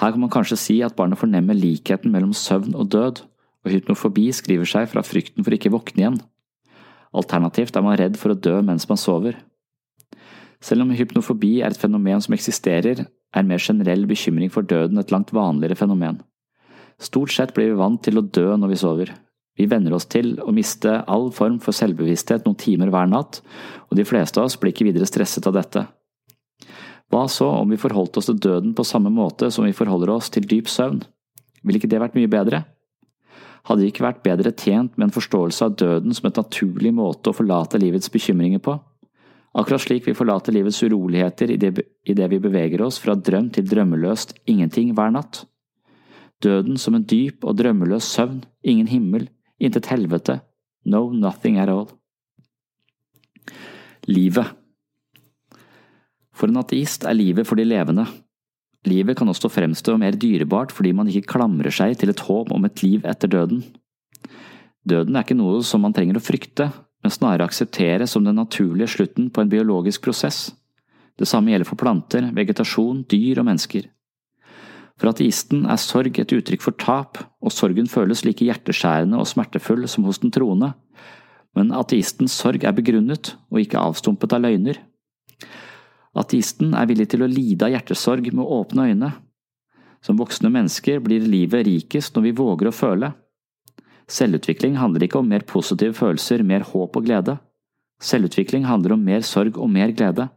Her 0.00 0.14
kan 0.14 0.22
man 0.22 0.32
kanskje 0.32 0.56
si 0.56 0.76
at 0.80 0.96
barnet 0.96 1.20
fornemmer 1.20 1.58
likheten 1.58 2.12
mellom 2.14 2.32
søvn 2.32 2.72
og 2.72 2.88
død, 2.94 3.20
og 3.62 3.70
hypnofobi 3.70 4.30
skriver 4.32 4.68
seg 4.68 4.88
fra 4.90 5.04
frykten 5.04 5.44
for 5.44 5.54
ikke 5.54 5.70
våkne 5.74 6.00
igjen. 6.00 6.20
Alternativt 7.12 7.76
er 7.76 7.84
man 7.84 7.98
redd 8.00 8.16
for 8.16 8.32
å 8.32 8.38
dø 8.48 8.54
mens 8.64 8.88
man 8.88 9.00
sover. 9.00 9.36
Selv 10.62 10.86
om 10.86 10.94
hypnofobi 10.96 11.58
er 11.60 11.74
et 11.74 11.80
fenomen 11.80 12.22
som 12.24 12.32
eksisterer, 12.34 13.04
er 13.04 13.48
mer 13.48 13.60
generell 13.60 14.06
bekymring 14.08 14.52
for 14.52 14.64
døden 14.64 15.00
et 15.00 15.12
langt 15.12 15.34
vanligere 15.36 15.76
fenomen. 15.76 16.22
Stort 17.02 17.32
sett 17.34 17.52
blir 17.52 17.72
vi 17.72 17.80
vant 17.80 18.00
til 18.04 18.20
å 18.20 18.24
dø 18.24 18.54
når 18.56 18.72
vi 18.72 18.80
sover. 18.80 19.12
Vi 19.58 19.66
venner 19.68 19.92
oss 19.92 20.08
til 20.08 20.38
å 20.40 20.52
miste 20.54 21.02
all 21.10 21.28
form 21.34 21.58
for 21.60 21.76
selvbevissthet 21.76 22.46
noen 22.46 22.58
timer 22.58 22.92
hver 22.92 23.10
natt, 23.10 23.42
og 23.90 23.98
de 23.98 24.06
fleste 24.08 24.40
av 24.40 24.48
oss 24.48 24.56
blir 24.60 24.72
ikke 24.72 24.86
videre 24.88 25.08
stresset 25.08 25.46
av 25.48 25.56
dette. 25.58 25.84
Hva 27.12 27.26
så 27.28 27.50
om 27.58 27.68
vi 27.68 27.80
forholdt 27.80 28.16
oss 28.16 28.30
til 28.30 28.38
døden 28.40 28.72
på 28.72 28.86
samme 28.88 29.12
måte 29.12 29.50
som 29.52 29.66
vi 29.68 29.76
forholder 29.76 30.14
oss 30.14 30.30
til 30.32 30.46
dyp 30.48 30.70
søvn? 30.72 31.02
Ville 31.62 31.78
ikke 31.78 31.90
det 31.92 32.00
vært 32.00 32.16
mye 32.16 32.30
bedre? 32.32 32.62
Hadde 33.68 33.84
vi 33.84 33.90
ikke 33.92 34.06
vært 34.06 34.22
bedre 34.24 34.54
tjent 34.56 34.96
med 34.96 35.10
en 35.10 35.14
forståelse 35.14 35.66
av 35.68 35.76
døden 35.78 36.16
som 36.16 36.26
et 36.30 36.40
naturlig 36.40 36.90
måte 36.96 37.30
å 37.30 37.36
forlate 37.36 37.78
livets 37.78 38.10
bekymringer 38.10 38.62
på? 38.64 38.78
Akkurat 39.52 39.84
slik 39.84 40.08
vi 40.08 40.16
forlater 40.16 40.54
livets 40.56 40.80
uroligheter 40.82 41.52
idet 41.52 42.28
vi 42.32 42.40
beveger 42.40 42.82
oss 42.82 42.96
fra 43.02 43.14
drøm 43.14 43.50
til 43.52 43.68
drømmeløst 43.68 44.32
ingenting 44.48 44.94
hver 44.96 45.12
natt. 45.12 45.44
Døden 46.42 46.80
som 46.80 46.96
en 46.96 47.04
dyp 47.06 47.44
og 47.44 47.60
drømmeløs 47.60 48.08
søvn, 48.16 48.40
ingen 48.64 48.88
himmel, 48.88 49.28
intet 49.62 49.88
helvete, 49.92 50.40
no 50.84 51.08
nothing 51.12 51.58
at 51.62 51.70
all. 51.72 51.88
Livet 54.08 54.58
For 56.34 56.50
en 56.50 56.58
ateist 56.58 57.06
er 57.06 57.14
livet 57.14 57.46
for 57.46 57.60
de 57.60 57.66
levende. 57.66 58.06
Livet 58.88 59.18
kan 59.18 59.30
også 59.30 59.50
fremstå 59.52 59.94
mer 60.00 60.16
dyrebart 60.18 60.72
fordi 60.74 60.90
man 60.96 61.10
ikke 61.10 61.36
klamrer 61.36 61.70
seg 61.70 61.94
til 62.00 62.10
et 62.10 62.24
håp 62.26 62.50
om 62.54 62.66
et 62.66 62.82
liv 62.82 63.06
etter 63.06 63.30
døden. 63.30 63.62
Døden 64.82 65.14
er 65.14 65.22
ikke 65.22 65.38
noe 65.38 65.60
som 65.62 65.84
man 65.84 65.94
trenger 65.94 66.18
å 66.18 66.24
frykte, 66.24 66.72
men 67.02 67.14
snarere 67.14 67.46
akseptere 67.46 68.08
som 68.10 68.24
den 68.26 68.38
naturlige 68.38 68.90
slutten 68.96 69.30
på 69.30 69.42
en 69.42 69.50
biologisk 69.52 70.02
prosess. 70.02 70.48
Det 71.18 71.28
samme 71.28 71.52
gjelder 71.52 71.68
for 71.68 71.78
planter, 71.78 72.30
vegetasjon, 72.34 73.04
dyr 73.06 73.42
og 73.42 73.46
mennesker. 73.46 73.86
For 75.00 75.10
ateisten 75.10 75.64
er 75.70 75.80
sorg 75.80 76.18
et 76.20 76.32
uttrykk 76.34 76.62
for 76.62 76.76
tap, 76.78 77.18
og 77.42 77.54
sorgen 77.54 77.88
føles 77.90 78.24
like 78.26 78.44
hjerteskjærende 78.46 79.18
og 79.18 79.28
smertefull 79.30 79.86
som 79.90 80.06
hos 80.06 80.20
den 80.22 80.32
troende. 80.34 80.72
Men 81.56 81.72
ateistens 81.76 82.34
sorg 82.38 82.64
er 82.64 82.76
begrunnet 82.76 83.34
og 83.50 83.60
ikke 83.62 83.80
avstumpet 83.80 84.32
av 84.36 84.44
løgner. 84.44 84.78
Ateisten 86.18 86.74
er 86.76 86.88
villig 86.88 87.08
til 87.12 87.24
å 87.24 87.30
lide 87.30 87.66
av 87.66 87.72
hjertesorg 87.72 88.28
med 88.36 88.44
åpne 88.44 88.88
øyne. 88.92 89.10
Som 90.04 90.18
voksne 90.18 90.50
mennesker 90.52 91.00
blir 91.00 91.24
livet 91.24 91.66
rikest 91.68 92.16
når 92.16 92.26
vi 92.28 92.36
våger 92.42 92.68
å 92.68 92.74
føle. 92.74 93.12
Selvutvikling 94.12 94.76
handler 94.76 95.06
ikke 95.06 95.20
om 95.22 95.28
mer 95.30 95.44
positive 95.48 95.94
følelser, 95.96 96.42
mer 96.44 96.66
håp 96.68 96.98
og 96.98 97.06
glede. 97.06 97.38
Selvutvikling 98.02 98.66
handler 98.66 98.96
om 98.96 99.04
mer 99.06 99.22
sorg 99.24 99.56
og 99.56 99.70
mer 99.70 99.94
glede. 99.94 100.28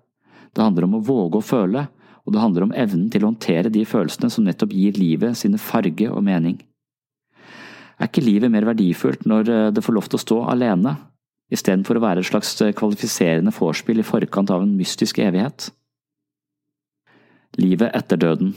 Det 0.56 0.64
handler 0.64 0.88
om 0.88 0.99
å 0.99 1.03
våge 1.03 1.41
å 1.41 1.45
føle, 1.45 1.88
og 2.26 2.34
det 2.34 2.41
handler 2.41 2.65
om 2.65 2.73
evnen 2.73 3.10
til 3.14 3.23
å 3.23 3.30
håndtere 3.30 3.72
de 3.73 3.84
følelsene 3.85 4.31
som 4.34 4.45
nettopp 4.47 4.73
gir 4.73 4.97
livet 4.97 5.38
sine 5.38 5.60
farge 5.61 6.10
og 6.10 6.23
mening. 6.26 6.57
Er 8.02 8.10
ikke 8.10 8.26
livet 8.26 8.52
mer 8.52 8.65
verdifullt 8.68 9.27
når 9.30 9.52
eh, 9.52 9.72
det 9.72 9.84
får 9.85 9.95
lov 9.95 10.10
til 10.10 10.19
å 10.19 10.23
stå 10.26 10.39
alene, 10.52 10.97
istedenfor 11.53 11.99
å 11.99 12.03
være 12.03 12.23
et 12.23 12.30
slags 12.30 12.52
eh, 12.65 12.73
kvalifiserende 12.76 13.53
vorspiel 13.56 14.02
i 14.02 14.07
forkant 14.07 14.52
av 14.52 14.65
en 14.65 14.73
mystisk 14.76 15.22
evighet? 15.23 15.69
Livet 17.61 17.93
etter 17.95 18.19
døden 18.19 18.56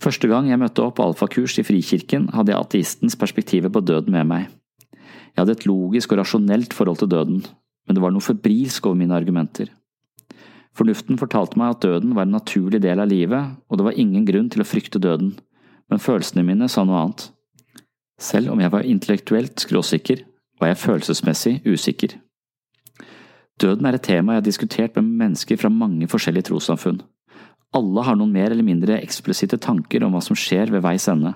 Første 0.00 0.30
gang 0.30 0.48
jeg 0.48 0.56
møtte 0.56 0.80
opp 0.80 1.00
alfakurs 1.04 1.58
i 1.60 1.64
Frikirken, 1.66 2.30
hadde 2.32 2.54
jeg 2.54 2.64
ateistens 2.64 3.18
perspektivet 3.20 3.72
på 3.72 3.82
døden 3.84 4.14
med 4.14 4.30
meg. 4.30 4.46
Jeg 5.34 5.42
hadde 5.42 5.58
et 5.58 5.66
logisk 5.68 6.14
og 6.14 6.22
rasjonelt 6.22 6.72
forhold 6.72 7.02
til 7.02 7.10
døden, 7.12 7.42
men 7.84 7.96
det 7.96 8.02
var 8.02 8.14
noe 8.14 8.24
febrilsk 8.24 8.88
over 8.88 8.96
mine 8.96 9.12
argumenter. 9.12 9.68
Fornuften 10.76 11.18
fortalte 11.18 11.58
meg 11.58 11.74
at 11.74 11.84
døden 11.84 12.14
var 12.14 12.26
en 12.26 12.36
naturlig 12.36 12.80
del 12.82 13.02
av 13.02 13.10
livet, 13.10 13.56
og 13.68 13.78
det 13.78 13.86
var 13.88 13.98
ingen 13.98 14.24
grunn 14.28 14.48
til 14.52 14.62
å 14.62 14.68
frykte 14.68 15.02
døden, 15.02 15.34
men 15.90 16.02
følelsene 16.02 16.46
mine 16.46 16.68
sa 16.70 16.84
noe 16.86 17.00
annet. 17.02 17.28
Selv 18.20 18.52
om 18.52 18.60
jeg 18.60 18.72
var 18.72 18.86
intellektuelt 18.86 19.64
skråsikker, 19.64 20.24
var 20.60 20.72
jeg 20.72 20.82
følelsesmessig 20.82 21.54
usikker. 21.66 22.18
Døden 23.60 23.86
er 23.88 23.96
et 23.96 24.06
tema 24.06 24.36
jeg 24.36 24.42
har 24.42 24.46
diskutert 24.46 24.96
med 24.96 25.08
mennesker 25.20 25.58
fra 25.60 25.72
mange 25.72 26.08
forskjellige 26.08 26.48
trossamfunn. 26.48 27.00
Alle 27.76 28.04
har 28.06 28.16
noen 28.18 28.32
mer 28.34 28.50
eller 28.50 28.66
mindre 28.66 28.98
eksplisitte 28.98 29.60
tanker 29.62 30.04
om 30.04 30.14
hva 30.14 30.22
som 30.24 30.38
skjer 30.38 30.72
ved 30.72 30.84
veis 30.84 31.06
ende. 31.10 31.34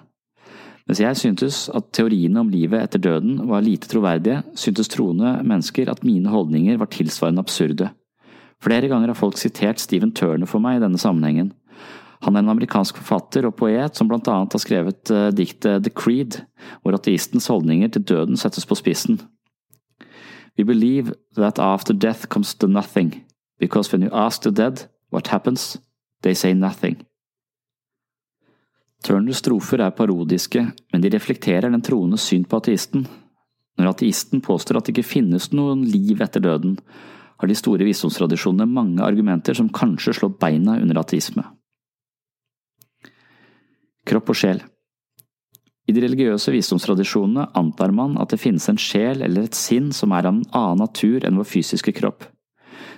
Mens 0.85 1.01
jeg 1.01 1.17
syntes 1.17 1.59
at 1.73 1.93
teoriene 1.97 2.43
om 2.43 2.51
livet 2.53 2.83
etter 2.85 3.01
døden 3.01 3.39
var 3.49 3.65
lite 3.65 3.89
troverdige, 3.89 4.43
syntes 4.59 4.91
troende 4.93 5.39
mennesker 5.41 5.89
at 5.89 6.05
mine 6.05 6.33
holdninger 6.33 6.81
var 6.81 6.91
tilsvarende 6.93 7.45
absurde. 7.45 7.89
Flere 8.65 8.89
ganger 8.89 9.13
har 9.13 9.19
folk 9.19 9.37
sitert 9.39 9.83
Stephen 9.83 10.15
Turner 10.17 10.49
for 10.49 10.63
meg 10.65 10.79
i 10.79 10.85
denne 10.85 11.01
sammenhengen. 11.01 11.53
Han 12.25 12.37
er 12.37 12.45
en 12.45 12.55
amerikansk 12.55 12.97
forfatter 13.03 13.45
og 13.45 13.59
poet 13.59 13.99
som 13.99 14.09
blant 14.09 14.29
annet 14.33 14.55
har 14.57 14.63
skrevet 14.63 15.13
uh, 15.13 15.29
diktet 15.37 15.85
The 15.85 15.93
Creed, 15.93 16.41
hvor 16.81 16.97
ateistens 16.97 17.51
holdninger 17.53 17.93
til 17.93 18.07
døden 18.09 18.41
settes 18.41 18.65
på 18.65 18.79
spissen. 18.81 19.21
We 20.57 20.65
believe 20.65 21.13
that 21.37 21.59
after 21.59 21.93
death 21.93 22.29
comes 22.29 22.55
the 22.55 22.69
nothing, 22.69 23.25
because 23.61 23.93
when 23.93 24.03
you 24.07 24.13
ask 24.15 24.43
the 24.43 24.51
dead 24.51 24.87
what 25.13 25.29
happens, 25.29 25.77
they 26.23 26.33
say 26.33 26.55
nothing. 26.55 27.03
Turners 29.05 29.43
strofer 29.43 29.83
er 29.85 29.93
parodiske, 29.93 30.63
men 30.93 31.03
de 31.03 31.11
reflekterer 31.13 31.69
den 31.69 31.83
troendes 31.85 32.25
syn 32.25 32.47
på 32.49 32.63
ateisten. 32.63 33.05
Når 33.77 33.91
ateisten 33.91 34.41
påstår 34.41 34.79
at 34.79 34.87
det 34.87 34.95
ikke 34.95 35.11
finnes 35.11 35.51
noen 35.53 35.83
liv 35.85 36.23
etter 36.25 36.41
døden, 36.41 36.79
har 37.45 37.51
de 37.51 37.57
store 37.59 37.85
visdomstradisjonene 37.87 38.67
mange 38.71 39.05
argumenter 39.05 39.57
som 39.57 39.69
kanskje 39.73 40.17
slår 40.17 40.39
beina 40.41 40.79
under 40.81 41.03
ateisme. 41.03 41.45
Kropp 44.05 44.33
og 44.33 44.37
sjel 44.37 44.63
I 45.89 45.93
de 45.93 46.01
religiøse 46.05 46.53
visdomstradisjonene 46.53 47.51
antar 47.57 47.93
man 47.93 48.17
at 48.21 48.33
det 48.33 48.41
finnes 48.41 48.69
en 48.73 48.81
sjel 48.81 49.25
eller 49.25 49.49
et 49.49 49.59
sinn 49.59 49.93
som 49.93 50.13
er 50.17 50.29
av 50.29 50.39
en 50.39 50.47
annen 50.57 50.85
natur 50.85 51.25
enn 51.25 51.37
vår 51.41 51.49
fysiske 51.49 51.93
kropp. 52.01 52.25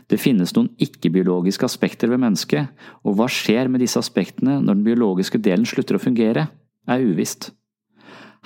Det 0.06 0.20
finnes 0.22 0.52
noen 0.54 0.70
ikke-biologiske 0.82 1.66
aspekter 1.66 2.10
ved 2.12 2.22
mennesket, 2.22 2.70
og 3.02 3.18
hva 3.18 3.26
skjer 3.30 3.66
med 3.70 3.82
disse 3.82 3.98
aspektene 3.98 4.60
når 4.60 4.78
den 4.78 4.84
biologiske 4.86 5.40
delen 5.42 5.66
slutter 5.66 5.98
å 5.98 6.02
fungere, 6.02 6.46
er 6.86 7.02
uvisst. 7.02 7.50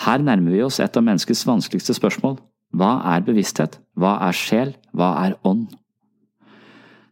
Her 0.00 0.24
nærmer 0.24 0.56
vi 0.56 0.62
oss 0.64 0.80
et 0.80 0.96
av 0.96 1.04
menneskets 1.04 1.44
vanskeligste 1.44 1.96
spørsmål. 1.98 2.38
Hva 2.72 2.94
er 3.12 3.26
bevissthet? 3.26 3.76
Hva 3.98 4.16
er 4.24 4.36
sjel? 4.36 4.72
Hva 4.96 5.12
er 5.26 5.36
ånd? 5.44 5.68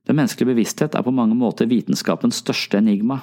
Den 0.09 0.17
menneskelige 0.17 0.55
bevissthet 0.55 0.97
er 0.97 1.05
på 1.05 1.13
mange 1.13 1.37
måter 1.37 1.69
vitenskapens 1.69 2.41
største 2.41 2.81
enigma. 2.81 3.21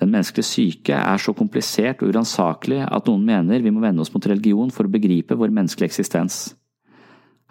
Den 0.00 0.12
menneskelige 0.14 0.46
syke 0.46 0.94
er 0.94 1.18
så 1.18 1.34
komplisert 1.34 2.02
og 2.02 2.12
uransakelig 2.12 2.84
at 2.86 3.06
noen 3.10 3.26
mener 3.26 3.62
vi 3.62 3.70
må 3.74 3.82
vende 3.82 4.02
oss 4.02 4.12
mot 4.14 4.26
religion 4.26 4.70
for 4.74 4.86
å 4.86 4.92
begripe 4.92 5.36
vår 5.38 5.50
menneskelige 5.54 5.90
eksistens. 5.90 6.54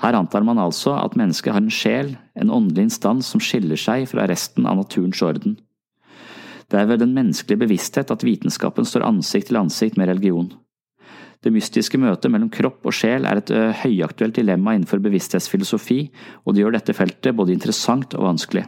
Her 0.02 0.18
antar 0.18 0.44
man 0.48 0.60
altså 0.60 0.96
at 0.98 1.18
mennesket 1.20 1.54
har 1.54 1.62
en 1.62 1.74
sjel, 1.74 2.16
en 2.34 2.50
åndelig 2.50 2.88
instans 2.90 3.28
som 3.30 3.44
skiller 3.44 3.78
seg 3.78 4.08
fra 4.10 4.26
resten 4.32 4.66
av 4.66 4.80
naturens 4.80 5.22
orden. 5.22 5.60
Det 6.72 6.80
er 6.80 6.88
ved 6.88 7.04
den 7.04 7.14
menneskelige 7.14 7.66
bevissthet 7.66 8.12
at 8.16 8.24
vitenskapen 8.24 8.88
står 8.88 9.06
ansikt 9.06 9.52
til 9.52 9.60
ansikt 9.60 10.00
med 10.00 10.08
religion. 10.10 10.50
Det 11.42 11.50
mystiske 11.54 11.98
møtet 11.98 12.30
mellom 12.30 12.52
kropp 12.54 12.86
og 12.86 12.94
sjel 12.94 13.26
er 13.26 13.40
et 13.42 13.52
høyaktuelt 13.82 14.36
dilemma 14.38 14.76
innenfor 14.76 15.02
bevissthetsfilosofi, 15.02 16.04
og 16.46 16.54
det 16.54 16.62
gjør 16.62 16.76
dette 16.78 16.94
feltet 16.94 17.36
både 17.38 17.56
interessant 17.56 18.14
og 18.14 18.28
vanskelig. 18.28 18.68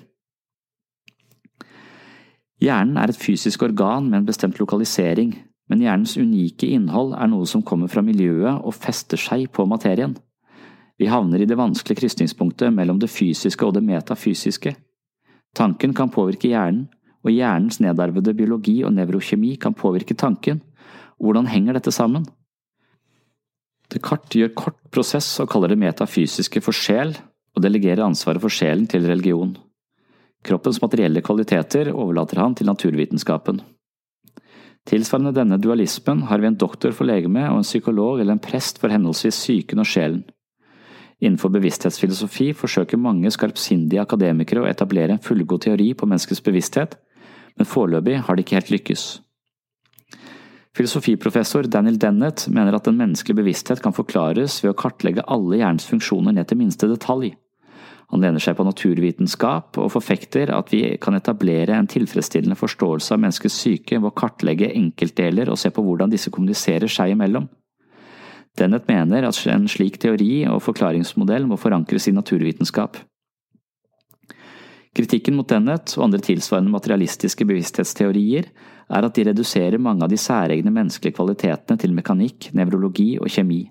Hjernen 2.64 2.98
er 2.98 3.12
et 3.12 3.20
fysisk 3.20 3.66
organ 3.66 4.08
med 4.10 4.22
en 4.22 4.28
bestemt 4.30 4.60
lokalisering, 4.62 5.36
men 5.70 5.82
hjernens 5.84 6.16
unike 6.18 6.68
innhold 6.76 7.14
er 7.18 7.30
noe 7.32 7.48
som 7.50 7.64
kommer 7.66 7.91
fra 7.91 8.04
miljøet 8.06 8.64
og 8.64 8.76
fester 8.76 9.20
seg 9.20 9.50
på 9.54 9.66
materien. 9.70 10.16
Vi 11.00 11.10
havner 11.10 11.41
i 11.41 11.48
det 11.50 11.58
vanskelige 11.60 12.04
krysningspunktet 12.04 12.74
mellom 12.74 13.00
det 13.02 13.10
fysiske 13.12 13.66
og 13.66 13.74
det 13.78 13.84
metafysiske. 13.86 14.76
Tanken 15.58 15.94
kan 15.98 16.12
påvirke 16.14 16.52
hjernen, 16.54 16.88
og 17.24 17.32
hjernens 17.32 17.80
nedarvede 17.80 18.34
biologi 18.36 18.82
og 18.84 18.94
nevrokjemi 18.98 19.56
kan 19.56 19.76
påvirke 19.78 20.16
tanken. 20.16 20.62
Hvordan 21.20 21.48
henger 21.48 21.78
dette 21.78 21.91
sammen? 21.95 22.26
Descartes 23.94 24.40
gjør 24.40 24.56
kort 24.57 24.80
prosess 24.94 25.28
og 25.44 25.52
kaller 25.52 25.74
det 25.74 25.80
metafysiske 25.82 26.61
for 26.65 26.76
sjel, 26.76 27.14
og 27.53 27.61
delegerer 27.61 28.06
ansvaret 28.06 28.41
for 28.41 28.53
sjelen 28.53 28.88
til 28.90 29.06
religion. 29.06 29.53
Kroppens 30.44 30.82
materielle 30.82 31.22
kvaliteter 31.24 31.91
overlater 31.94 32.41
han 32.41 32.56
til 32.57 32.68
naturvitenskapen. 32.68 33.61
Tilsvarende 34.90 35.32
denne 35.38 35.60
dualismen 35.61 36.26
har 36.28 36.41
vi 36.41 36.49
en 36.49 36.60
doktor 36.60 36.91
for 36.91 37.07
legeme 37.07 37.45
og 37.52 37.61
en 37.61 37.68
psykolog 37.68 38.20
eller 38.20 38.36
en 38.36 38.44
prest 38.44 38.82
for 38.82 38.91
henholdsvis 38.91 39.38
psyken 39.40 39.80
og 39.80 39.88
sjelen. 39.88 40.24
Innenfor 41.24 41.53
bevissthetsfilosofi 41.53 42.49
forsøker 42.57 42.99
mange 42.99 43.32
skarpsindige 43.32 44.02
akademikere 44.03 44.65
å 44.65 44.68
etablere 44.68 45.15
en 45.15 45.24
fullgod 45.24 45.64
teori 45.64 45.94
på 45.95 46.10
menneskets 46.10 46.44
bevissthet, 46.44 46.98
men 47.56 47.70
foreløpig 47.70 48.18
har 48.26 48.36
det 48.36 48.44
ikke 48.44 48.60
helt 48.60 48.74
lykkes. 48.74 49.06
Filosofiprofessor 50.74 51.68
Daniel 51.70 52.00
Dennett 52.02 52.48
mener 52.50 52.74
at 52.74 52.88
den 52.88 52.98
menneskelige 52.98 53.44
bevissthet 53.44 53.82
kan 53.84 53.94
forklares 53.94 54.58
ved 54.64 54.72
å 54.72 54.78
kartlegge 54.78 55.26
alle 55.30 55.60
hjernens 55.60 55.86
funksjoner 55.86 56.34
ned 56.34 56.50
til 56.50 56.58
minste 56.64 56.90
detalj. 56.90 57.36
Han 58.10 58.22
lener 58.22 58.41
seg 58.41 58.58
på 58.58 58.66
naturvitenskap 58.66 59.78
og 59.82 59.91
forfekter 59.94 60.50
at 60.54 60.74
vi 60.74 60.82
kan 61.02 61.18
etablere 61.18 61.78
en 61.78 61.90
tilfredsstillende 61.90 62.58
forståelse 62.58 63.14
av 63.14 63.22
menneskets 63.22 63.60
syke 63.64 64.00
ved 64.00 64.10
å 64.10 64.18
kartlegge 64.18 64.72
enkeltdeler 64.74 65.50
og 65.54 65.62
se 65.62 65.70
på 65.74 65.86
hvordan 65.86 66.14
disse 66.14 66.34
kommuniserer 66.34 66.90
seg 66.90 67.14
imellom. 67.14 67.48
Dennett 68.58 68.90
mener 68.90 69.26
at 69.26 69.40
en 69.50 69.70
slik 69.70 69.98
teori 70.02 70.44
og 70.50 70.62
forklaringsmodell 70.62 71.48
må 71.50 71.58
forankres 71.58 72.10
i 72.10 72.18
naturvitenskap. 72.18 73.00
Kritikken 74.94 75.38
mot 75.38 75.50
Dennett 75.50 75.95
og 75.98 76.06
andre 76.06 76.22
tilsvarende 76.22 76.74
materialistiske 76.74 77.45
bevissthetsteorier 77.50 78.50
er 78.89 79.05
at 79.07 79.15
de 79.15 79.27
reduserer 79.30 79.81
mange 79.81 80.03
av 80.05 80.11
de 80.11 80.19
særegne 80.19 80.72
menneskelige 80.73 81.18
kvalitetene 81.18 81.80
til 81.80 81.93
mekanikk, 81.95 82.49
nevrologi 82.57 83.14
og 83.19 83.31
kjemi. 83.31 83.65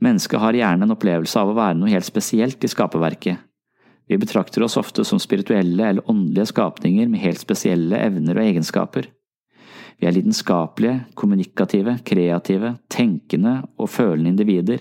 Mennesket 0.00 0.40
har 0.40 0.56
gjerne 0.56 0.86
en 0.86 0.96
opplevelse 0.96 1.40
av 1.40 1.52
å 1.52 1.56
være 1.56 1.78
noe 1.78 1.92
helt 1.92 2.08
spesielt 2.08 2.64
i 2.64 2.70
skaperverket. 2.72 3.40
Vi 4.10 4.18
betrakter 4.18 4.64
oss 4.66 4.78
ofte 4.80 5.04
som 5.06 5.20
spirituelle 5.22 5.86
eller 5.86 6.10
åndelige 6.10 6.50
skapninger 6.50 7.08
med 7.08 7.22
helt 7.22 7.38
spesielle 7.38 8.00
evner 8.00 8.40
og 8.40 8.48
egenskaper. 8.48 9.06
Vi 10.00 10.08
er 10.08 10.16
lidenskapelige, 10.16 11.04
kommunikative, 11.14 11.98
kreative, 12.08 12.72
tenkende 12.90 13.58
og 13.76 13.90
følende 13.92 14.32
individer, 14.32 14.80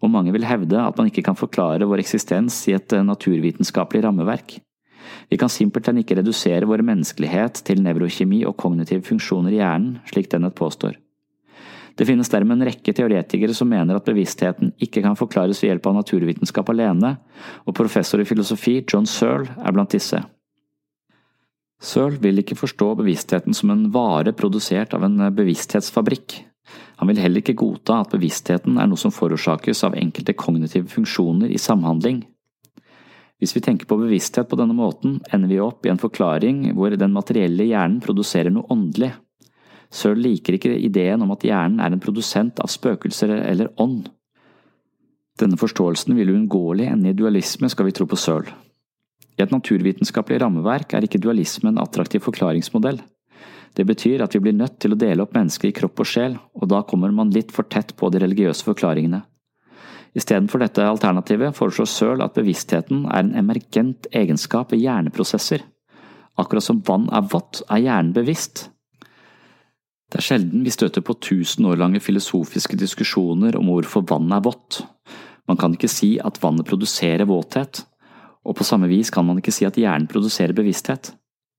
og 0.00 0.10
mange 0.12 0.32
vil 0.32 0.48
hevde 0.48 0.80
at 0.80 0.96
man 0.96 1.10
ikke 1.10 1.24
kan 1.28 1.36
forklare 1.38 1.86
vår 1.88 2.02
eksistens 2.02 2.58
i 2.70 2.74
et 2.76 2.96
naturvitenskapelig 3.04 4.02
rammeverk. 4.06 4.56
Vi 5.30 5.38
kan 5.40 5.50
simpelthen 5.50 5.98
ikke 6.02 6.20
redusere 6.20 6.68
vår 6.68 6.84
menneskelighet 6.86 7.64
til 7.66 7.82
nevrokjemi 7.82 8.44
og 8.46 8.56
kognitive 8.60 9.02
funksjoner 9.06 9.54
i 9.54 9.60
hjernen, 9.60 9.98
slik 10.06 10.30
Dennett 10.30 10.54
påstår. 10.58 10.94
Det 11.96 12.04
finnes 12.04 12.28
dermed 12.28 12.58
en 12.58 12.68
rekke 12.68 12.92
teoretikere 12.92 13.54
som 13.56 13.70
mener 13.72 13.96
at 13.96 14.04
bevisstheten 14.04 14.74
ikke 14.84 15.00
kan 15.02 15.16
forklares 15.16 15.62
ved 15.62 15.70
hjelp 15.70 15.86
av 15.88 15.96
naturvitenskap 15.96 16.68
alene, 16.70 17.14
og 17.64 17.76
professor 17.76 18.20
i 18.20 18.28
filosofi 18.28 18.82
John 18.84 19.08
Searle 19.08 19.48
er 19.56 19.72
blant 19.72 19.96
disse. 19.96 20.20
Searle 21.80 22.20
vil 22.20 22.42
ikke 22.42 22.56
forstå 22.56 22.90
bevisstheten 23.00 23.56
som 23.56 23.72
en 23.72 23.88
vare 23.92 24.36
produsert 24.36 24.94
av 24.96 25.08
en 25.08 25.18
bevissthetsfabrikk. 25.36 26.42
Han 27.00 27.10
vil 27.10 27.20
heller 27.20 27.40
ikke 27.40 27.56
godta 27.56 28.02
at 28.02 28.12
bevisstheten 28.12 28.78
er 28.80 28.88
noe 28.88 29.00
som 29.00 29.12
forårsakes 29.12 29.84
av 29.86 29.96
enkelte 29.96 30.36
kognitive 30.36 30.88
funksjoner 30.92 31.52
i 31.52 31.60
samhandling. 31.60 32.24
Hvis 33.40 33.52
vi 33.56 33.60
tenker 33.60 33.88
på 33.88 33.98
bevissthet 34.00 34.48
på 34.48 34.56
denne 34.56 34.74
måten, 34.76 35.18
ender 35.32 35.50
vi 35.50 35.60
opp 35.60 35.84
i 35.84 35.92
en 35.92 36.00
forklaring 36.00 36.70
hvor 36.76 36.94
den 36.96 37.12
materielle 37.12 37.68
hjernen 37.68 38.00
produserer 38.04 38.52
noe 38.54 38.68
åndelig, 38.72 39.12
Searle 39.92 40.22
liker 40.22 40.56
ikke 40.56 40.74
ideen 40.82 41.22
om 41.22 41.32
at 41.34 41.44
hjernen 41.46 41.80
er 41.82 41.94
en 41.94 42.02
produsent 42.02 42.60
av 42.62 42.70
spøkelser 42.72 43.32
eller 43.38 43.70
ånd. 43.82 44.08
Denne 45.40 45.58
forståelsen 45.60 46.16
vil 46.16 46.32
uunngåelig 46.32 46.88
ende 46.90 47.12
i 47.12 47.16
dualisme, 47.16 47.68
skal 47.70 47.88
vi 47.88 47.94
tro 47.96 48.06
på 48.08 48.18
Searle. 48.18 48.54
I 49.36 49.44
et 49.44 49.52
naturvitenskapelig 49.52 50.40
rammeverk 50.40 50.94
er 50.96 51.04
ikke 51.04 51.20
dualisme 51.20 51.68
en 51.68 51.82
attraktiv 51.82 52.24
forklaringsmodell. 52.24 53.02
Det 53.76 53.84
betyr 53.84 54.24
at 54.24 54.32
vi 54.32 54.40
blir 54.40 54.56
nødt 54.56 54.78
til 54.80 54.94
å 54.94 54.98
dele 54.98 55.22
opp 55.22 55.34
mennesket 55.36 55.68
i 55.68 55.76
kropp 55.76 56.00
og 56.00 56.08
sjel, 56.08 56.38
og 56.56 56.70
da 56.72 56.80
kommer 56.88 57.12
man 57.12 57.34
litt 57.34 57.52
for 57.52 57.68
tett 57.68 57.92
på 58.00 58.08
de 58.08 58.22
religiøse 58.22 58.64
forklaringene. 58.64 59.20
Istedenfor 60.16 60.62
dette 60.62 60.84
alternativet 60.86 61.56
foreslår 61.56 61.90
Søl 61.90 62.24
at 62.24 62.36
bevisstheten 62.38 63.04
er 63.10 63.20
en 63.20 63.34
emergent 63.36 64.08
egenskap 64.16 64.72
ved 64.72 64.80
hjerneprosesser. 64.80 65.64
Akkurat 66.40 66.64
som 66.64 66.80
vann 66.86 67.10
er 67.12 67.28
vått, 67.32 67.62
er 67.68 67.84
hjernen 67.84 68.14
bevisst, 68.16 68.70
det 70.06 70.20
er 70.20 70.22
sjelden 70.22 70.62
vi 70.62 70.70
støter 70.70 71.02
på 71.02 71.16
tusen 71.18 71.66
år 71.66 71.80
lange 71.80 71.98
filosofiske 71.98 72.78
diskusjoner 72.78 73.56
om 73.58 73.72
hvorfor 73.72 74.04
vann 74.06 74.30
er 74.32 74.44
vått. 74.44 74.84
Man 75.50 75.58
kan 75.58 75.74
ikke 75.74 75.90
si 75.90 76.12
at 76.22 76.38
vannet 76.42 76.68
produserer 76.68 77.26
våthet, 77.26 77.82
og 78.46 78.54
på 78.54 78.66
samme 78.66 78.86
vis 78.90 79.10
kan 79.10 79.26
man 79.26 79.40
ikke 79.42 79.54
si 79.54 79.66
at 79.66 79.78
hjernen 79.78 80.06
produserer 80.10 80.54
bevissthet. 80.54 81.10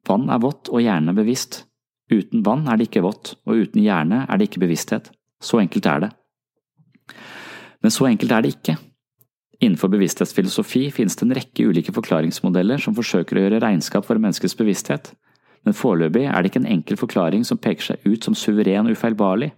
Vann 0.07 0.29
er 0.31 0.39
vått 0.39 0.71
og 0.71 0.79
hjernen 0.79 1.11
er 1.11 1.19
bevisst. 1.19 1.65
Uten 2.07 2.45
vann 2.45 2.63
er 2.71 2.79
det 2.79 2.87
ikke 2.87 3.03
vått, 3.03 3.33
og 3.43 3.59
uten 3.67 3.83
hjerne 3.83 4.23
er 4.23 4.39
det 4.39 4.47
ikke 4.47 4.63
bevissthet. 4.63 5.11
Så 5.43 5.59
enkelt 5.59 5.91
er 5.91 6.05
det. 6.05 6.11
Men 7.83 7.93
så 7.93 8.07
enkelt 8.09 8.33
er 8.33 8.43
det 8.43 8.55
ikke. 8.55 8.77
Innenfor 9.59 9.89
bevissthetsfilosofi 9.89 10.83
finnes 10.93 11.17
det 11.17 11.25
en 11.25 11.35
rekke 11.37 11.65
ulike 11.69 11.93
forklaringsmodeller 11.93 12.81
som 12.81 12.95
forsøker 12.97 13.37
å 13.37 13.45
gjøre 13.45 13.61
regnskap 13.63 14.05
for 14.05 14.21
menneskets 14.21 14.57
bevissthet, 14.57 15.13
men 15.65 15.75
foreløpig 15.75 16.27
er 16.29 16.43
det 16.43 16.51
ikke 16.51 16.61
en 16.61 16.73
enkel 16.77 16.99
forklaring 16.99 17.45
som 17.47 17.59
peker 17.61 17.89
seg 17.91 18.05
ut 18.05 18.27
som 18.27 18.35
suveren 18.37 18.87
og 18.87 18.93
ufeilbarlig. 18.97 19.49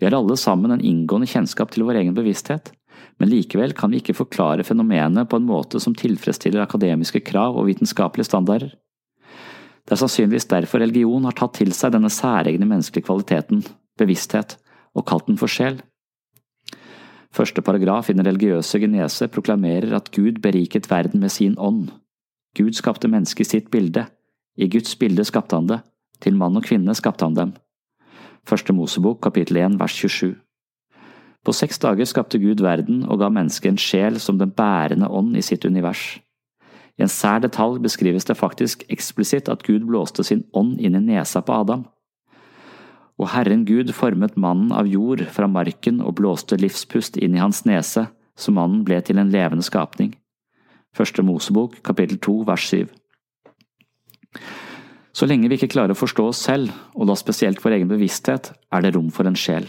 Vi 0.00 0.08
har 0.08 0.16
alle 0.16 0.36
sammen 0.40 0.72
en 0.74 0.82
inngående 0.82 1.28
kjennskap 1.30 1.70
til 1.74 1.84
vår 1.86 2.00
egen 2.00 2.16
bevissthet, 2.16 2.72
men 3.20 3.30
likevel 3.30 3.76
kan 3.76 3.92
vi 3.92 4.00
ikke 4.00 4.16
forklare 4.16 4.64
fenomenet 4.66 5.28
på 5.30 5.38
en 5.38 5.46
måte 5.46 5.78
som 5.82 5.94
tilfredsstiller 5.94 6.64
akademiske 6.64 7.22
krav 7.28 7.58
og 7.60 7.68
vitenskapelige 7.68 8.26
standarder. 8.30 8.72
Det 9.84 9.94
er 9.94 10.00
sannsynligvis 10.00 10.48
derfor 10.48 10.80
religion 10.80 11.26
har 11.28 11.36
tatt 11.36 11.58
til 11.60 11.74
seg 11.76 11.92
denne 11.94 12.10
særegne 12.10 12.66
menneskelige 12.66 13.04
kvaliteten, 13.06 13.60
bevissthet, 14.00 14.56
og 14.96 15.04
kalt 15.06 15.28
den 15.28 15.38
for 15.38 15.50
sjel. 15.50 15.82
Første 17.34 17.62
paragraf 17.66 18.10
i 18.10 18.14
den 18.14 18.26
religiøse 18.26 18.78
genese 18.78 19.26
proklamerer 19.28 19.96
at 19.96 20.12
Gud 20.14 20.38
beriket 20.42 20.86
verden 20.90 21.20
med 21.20 21.32
sin 21.34 21.56
ånd. 21.58 21.88
Gud 22.54 22.76
skapte 22.78 23.10
mennesket 23.10 23.46
i 23.46 23.50
sitt 23.50 23.70
bilde, 23.70 24.06
i 24.56 24.68
Guds 24.70 24.94
bilde 24.96 25.24
skapte 25.26 25.58
han 25.58 25.66
det, 25.66 25.80
til 26.22 26.36
mann 26.38 26.54
og 26.54 26.62
kvinne 26.62 26.94
skapte 26.94 27.26
han 27.26 27.34
dem. 27.34 27.54
Første 28.46 28.72
Mosebok 28.76 29.18
kapittel 29.24 29.58
1 29.64 29.80
vers 29.80 29.96
27 29.98 30.36
På 31.44 31.52
seks 31.52 31.78
dager 31.82 32.06
skapte 32.06 32.38
Gud 32.38 32.62
verden 32.62 33.02
og 33.08 33.18
ga 33.18 33.32
mennesket 33.32 33.72
en 33.72 33.80
sjel 33.82 34.20
som 34.20 34.38
den 34.38 34.52
bærende 34.54 35.08
ånd 35.10 35.34
i 35.36 35.42
sitt 35.42 35.64
univers. 35.64 36.20
I 36.98 37.02
en 37.02 37.10
sær 37.10 37.42
detalj 37.42 37.80
beskrives 37.82 38.28
det 38.30 38.38
faktisk 38.38 38.84
eksplisitt 38.88 39.50
at 39.50 39.66
Gud 39.66 39.88
blåste 39.88 40.22
sin 40.22 40.44
ånd 40.54 40.78
inn 40.78 40.94
i 40.94 41.02
nesa 41.02 41.42
på 41.42 41.56
Adam. 41.64 41.88
Og 43.20 43.30
Herren 43.30 43.62
Gud 43.68 43.92
formet 43.94 44.36
mannen 44.40 44.72
av 44.74 44.88
jord 44.90 45.22
fra 45.30 45.46
marken 45.46 46.00
og 46.02 46.16
blåste 46.18 46.58
livspust 46.58 47.16
inn 47.22 47.36
i 47.36 47.42
hans 47.42 47.62
nese, 47.68 48.08
så 48.34 48.54
mannen 48.54 48.82
ble 48.86 48.98
til 49.06 49.20
en 49.22 49.30
levende 49.30 49.62
skapning. 49.62 50.14
Første 50.94 51.22
Mosebok, 51.22 51.78
kapittel 51.86 52.18
2, 52.22 52.34
vers 52.48 52.66
7. 52.70 52.90
Så 55.14 55.28
lenge 55.30 55.46
vi 55.46 55.58
ikke 55.58 55.70
klarer 55.70 55.94
å 55.94 55.98
forstå 55.98 56.26
oss 56.32 56.42
selv, 56.42 56.74
og 56.98 57.06
da 57.06 57.14
spesielt 57.18 57.62
vår 57.62 57.78
egen 57.78 57.90
bevissthet, 57.90 58.50
er 58.74 58.82
det 58.82 58.94
rom 58.96 59.12
for 59.14 59.30
en 59.30 59.38
sjel. 59.38 59.68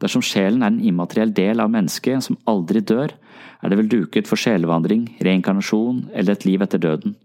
Dersom 0.00 0.24
sjelen 0.24 0.62
er 0.64 0.72
en 0.72 0.80
immateriell 0.80 1.34
del 1.36 1.60
av 1.60 1.72
mennesket 1.72 2.24
som 2.24 2.38
aldri 2.48 2.80
dør, 2.80 3.12
er 3.60 3.68
det 3.68 3.76
vel 3.76 3.90
duket 3.92 4.28
for 4.28 4.40
sjelevandring, 4.40 5.04
reinkarnasjon 5.20 6.06
eller 6.14 6.32
et 6.32 6.46
liv 6.48 6.64
etter 6.64 6.80
døden. 6.80 7.18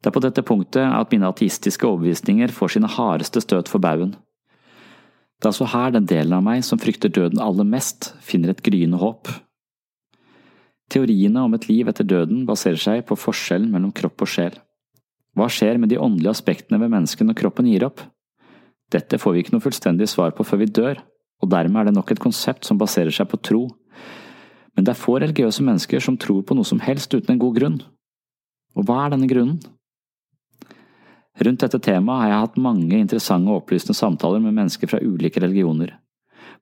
Det 0.00 0.10
er 0.10 0.16
på 0.16 0.22
dette 0.24 0.42
punktet 0.42 0.82
at 0.82 1.12
mine 1.12 1.28
ateistiske 1.28 1.86
overbevisninger 1.86 2.50
får 2.56 2.74
sine 2.74 2.90
hardeste 2.90 3.42
støt 3.44 3.70
for 3.70 3.82
baugen. 3.84 4.16
Det 5.40 5.48
er 5.48 5.54
altså 5.54 5.70
her 5.72 5.94
den 5.94 6.04
delen 6.04 6.34
av 6.36 6.42
meg 6.44 6.64
som 6.66 6.78
frykter 6.80 7.08
døden 7.08 7.40
aller 7.40 7.64
mest, 7.64 8.10
finner 8.20 8.52
et 8.52 8.60
gryende 8.60 9.00
håp. 9.00 9.30
Teoriene 10.92 11.46
om 11.46 11.54
et 11.56 11.64
liv 11.70 11.88
etter 11.88 12.04
døden 12.04 12.42
baserer 12.44 12.76
seg 12.82 13.06
på 13.08 13.16
forskjellen 13.16 13.70
mellom 13.72 13.94
kropp 13.96 14.20
og 14.26 14.28
sjel. 14.28 14.58
Hva 15.38 15.46
skjer 15.48 15.78
med 15.80 15.88
de 15.88 16.00
åndelige 16.02 16.34
aspektene 16.34 16.80
ved 16.82 16.92
mennesket 16.92 17.24
når 17.24 17.38
kroppen 17.40 17.70
gir 17.70 17.86
opp? 17.86 18.02
Dette 18.92 19.16
får 19.22 19.32
vi 19.32 19.44
ikke 19.44 19.54
noe 19.54 19.64
fullstendig 19.64 20.10
svar 20.12 20.34
på 20.36 20.44
før 20.44 20.60
vi 20.60 20.68
dør, 20.76 21.00
og 21.40 21.52
dermed 21.54 21.80
er 21.80 21.88
det 21.88 21.96
nok 21.96 22.12
et 22.12 22.20
konsept 22.20 22.68
som 22.68 22.76
baserer 22.76 23.14
seg 23.14 23.30
på 23.30 23.40
tro. 23.40 23.62
Men 24.76 24.84
det 24.84 24.92
er 24.92 25.00
få 25.00 25.16
religiøse 25.22 25.64
mennesker 25.64 26.04
som 26.04 26.20
tror 26.20 26.42
på 26.44 26.56
noe 26.58 26.68
som 26.68 26.82
helst 26.84 27.14
uten 27.14 27.32
en 27.32 27.40
god 27.40 27.56
grunn. 27.56 27.78
Og 28.76 28.84
hva 28.84 29.06
er 29.06 29.14
denne 29.14 29.30
grunnen? 29.30 29.62
Rundt 31.40 31.62
dette 31.64 31.80
temaet 31.80 32.20
har 32.20 32.28
jeg 32.30 32.42
hatt 32.44 32.60
mange 32.60 32.98
interessante 32.98 33.48
og 33.48 33.62
opplysende 33.62 33.96
samtaler 33.96 34.42
med 34.44 34.56
mennesker 34.58 34.90
fra 34.90 35.00
ulike 35.00 35.40
religioner. 35.40 35.94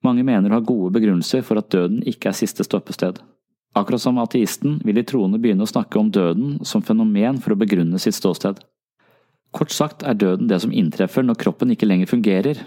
Mange 0.06 0.22
mener 0.22 0.52
å 0.52 0.60
ha 0.60 0.64
gode 0.64 0.92
begrunnelser 0.94 1.42
for 1.42 1.58
at 1.58 1.72
døden 1.74 2.04
ikke 2.06 2.30
er 2.30 2.38
siste 2.38 2.62
stoppested. 2.66 3.18
Akkurat 3.76 4.02
som 4.02 4.20
ateisten 4.22 4.78
vil 4.86 4.96
de 4.96 5.04
troende 5.06 5.40
begynne 5.42 5.66
å 5.66 5.70
snakke 5.70 5.98
om 5.98 6.12
døden 6.14 6.58
som 6.66 6.84
fenomen 6.86 7.40
for 7.42 7.54
å 7.54 7.58
begrunne 7.58 7.98
sitt 7.98 8.16
ståsted. 8.16 8.62
Kort 9.54 9.74
sagt 9.74 10.04
er 10.06 10.18
døden 10.18 10.48
det 10.50 10.60
som 10.62 10.72
inntreffer 10.74 11.26
når 11.26 11.40
kroppen 11.42 11.72
ikke 11.74 11.88
lenger 11.88 12.10
fungerer. 12.10 12.62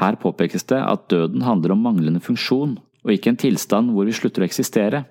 Her 0.00 0.18
påpekes 0.18 0.66
det 0.66 0.80
at 0.82 1.06
døden 1.12 1.44
handler 1.46 1.76
om 1.76 1.84
manglende 1.86 2.22
funksjon, 2.24 2.78
og 3.06 3.12
ikke 3.12 3.32
en 3.32 3.38
tilstand 3.38 3.94
hvor 3.94 4.08
vi 4.08 4.16
slutter 4.16 4.42
å 4.42 4.48
eksistere. 4.48 5.04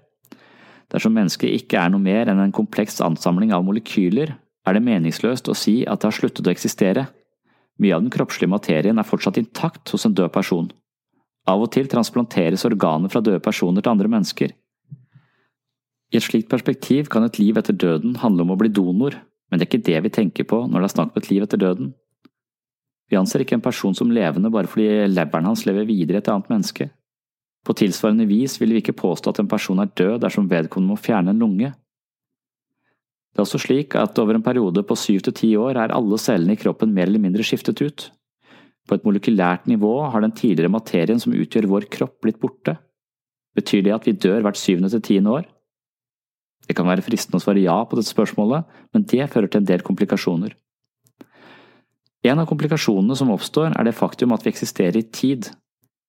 Dersom 0.92 1.16
mennesket 1.16 1.54
ikke 1.56 1.80
er 1.80 1.94
noe 1.94 2.04
mer 2.04 2.30
enn 2.30 2.42
en 2.44 2.54
kompleks 2.56 3.00
ansamling 3.02 3.54
av 3.56 3.64
molekyler, 3.66 4.36
er 4.66 4.76
det 4.76 4.86
meningsløst 4.86 5.50
å 5.50 5.58
si 5.58 5.84
at 5.86 6.02
det 6.02 6.10
har 6.10 6.18
sluttet 6.18 6.48
å 6.48 6.54
eksistere. 6.54 7.06
Mye 7.82 7.96
av 7.96 8.04
den 8.04 8.14
kroppslige 8.14 8.50
materien 8.50 9.00
er 9.00 9.08
fortsatt 9.08 9.38
intakt 9.42 9.92
hos 9.94 10.06
en 10.08 10.16
død 10.18 10.32
person. 10.34 10.70
Av 11.46 11.62
og 11.62 11.72
til 11.76 11.90
transplanteres 11.92 12.66
organer 12.66 13.12
fra 13.12 13.22
døde 13.22 13.44
personer 13.44 13.84
til 13.84 13.94
andre 13.94 14.10
mennesker. 14.10 14.56
I 16.14 16.18
et 16.18 16.26
slikt 16.26 16.50
perspektiv 16.50 17.10
kan 17.12 17.26
et 17.26 17.38
liv 17.42 17.58
etter 17.60 17.76
døden 17.76 18.18
handle 18.22 18.46
om 18.46 18.54
å 18.56 18.60
bli 18.60 18.72
donor, 18.74 19.18
men 19.50 19.60
det 19.60 19.68
er 19.68 19.72
ikke 19.72 19.88
det 19.92 20.02
vi 20.06 20.14
tenker 20.18 20.48
på 20.50 20.64
når 20.66 20.82
det 20.82 20.90
er 20.90 20.96
snakk 20.96 21.14
om 21.14 21.22
et 21.22 21.30
liv 21.30 21.46
etter 21.46 21.62
døden. 21.62 21.94
Vi 23.12 23.18
anser 23.20 23.44
ikke 23.44 23.60
en 23.60 23.66
person 23.66 23.94
som 23.98 24.14
levende 24.14 24.50
bare 24.54 24.70
fordi 24.70 25.06
leveren 25.12 25.50
hans 25.52 25.66
lever 25.68 25.86
videre 25.86 26.22
i 26.22 26.24
et 26.24 26.30
annet 26.32 26.50
menneske. 26.50 26.90
På 27.66 27.74
tilsvarende 27.78 28.26
vis 28.30 28.58
vil 28.62 28.74
vi 28.74 28.82
ikke 28.82 28.98
påstå 28.98 29.34
at 29.34 29.42
en 29.42 29.50
person 29.50 29.82
er 29.82 29.92
død 29.98 30.22
dersom 30.24 30.50
vedkommende 30.50 30.94
må 30.94 31.02
fjerne 31.02 31.34
en 31.34 31.42
lunge. 31.42 31.74
Det 33.36 33.42
er 33.42 33.50
også 33.50 33.60
slik 33.60 33.98
at 34.00 34.16
over 34.22 34.38
en 34.38 34.44
periode 34.44 34.80
på 34.88 34.96
syv 34.96 35.26
til 35.26 35.34
ti 35.36 35.50
år 35.60 35.76
er 35.76 35.92
alle 35.92 36.16
cellene 36.24 36.56
i 36.56 36.60
kroppen 36.60 36.94
mer 36.96 37.10
eller 37.10 37.20
mindre 37.20 37.44
skiftet 37.44 37.82
ut. 37.84 38.06
På 38.88 38.96
et 38.96 39.04
molekylært 39.04 39.66
nivå 39.68 39.92
har 40.08 40.24
den 40.24 40.32
tidligere 40.32 40.72
materien 40.72 41.20
som 41.20 41.34
utgjør 41.36 41.68
vår 41.68 41.90
kropp 41.92 42.22
blitt 42.24 42.40
borte. 42.40 42.78
Betyr 43.60 43.82
det 43.84 43.92
at 43.92 44.06
vi 44.08 44.14
dør 44.16 44.40
hvert 44.46 44.60
syvende 44.60 44.88
til 44.94 45.04
tiende 45.04 45.34
år? 45.36 45.50
Det 46.64 46.78
kan 46.78 46.88
være 46.88 47.04
fristende 47.04 47.42
å 47.42 47.44
svare 47.44 47.60
ja 47.60 47.76
på 47.84 48.00
dette 48.00 48.14
spørsmålet, 48.14 48.64
men 48.96 49.04
det 49.04 49.28
fører 49.34 49.52
til 49.52 49.66
en 49.66 49.68
del 49.68 49.84
komplikasjoner. 49.84 50.56
En 52.26 52.40
av 52.40 52.48
komplikasjonene 52.50 53.18
som 53.20 53.34
oppstår, 53.36 53.76
er 53.76 53.84
det 53.84 53.98
faktum 54.00 54.32
at 54.34 54.46
vi 54.46 54.54
eksisterer 54.54 54.98
i 55.02 55.10
tid. 55.12 55.52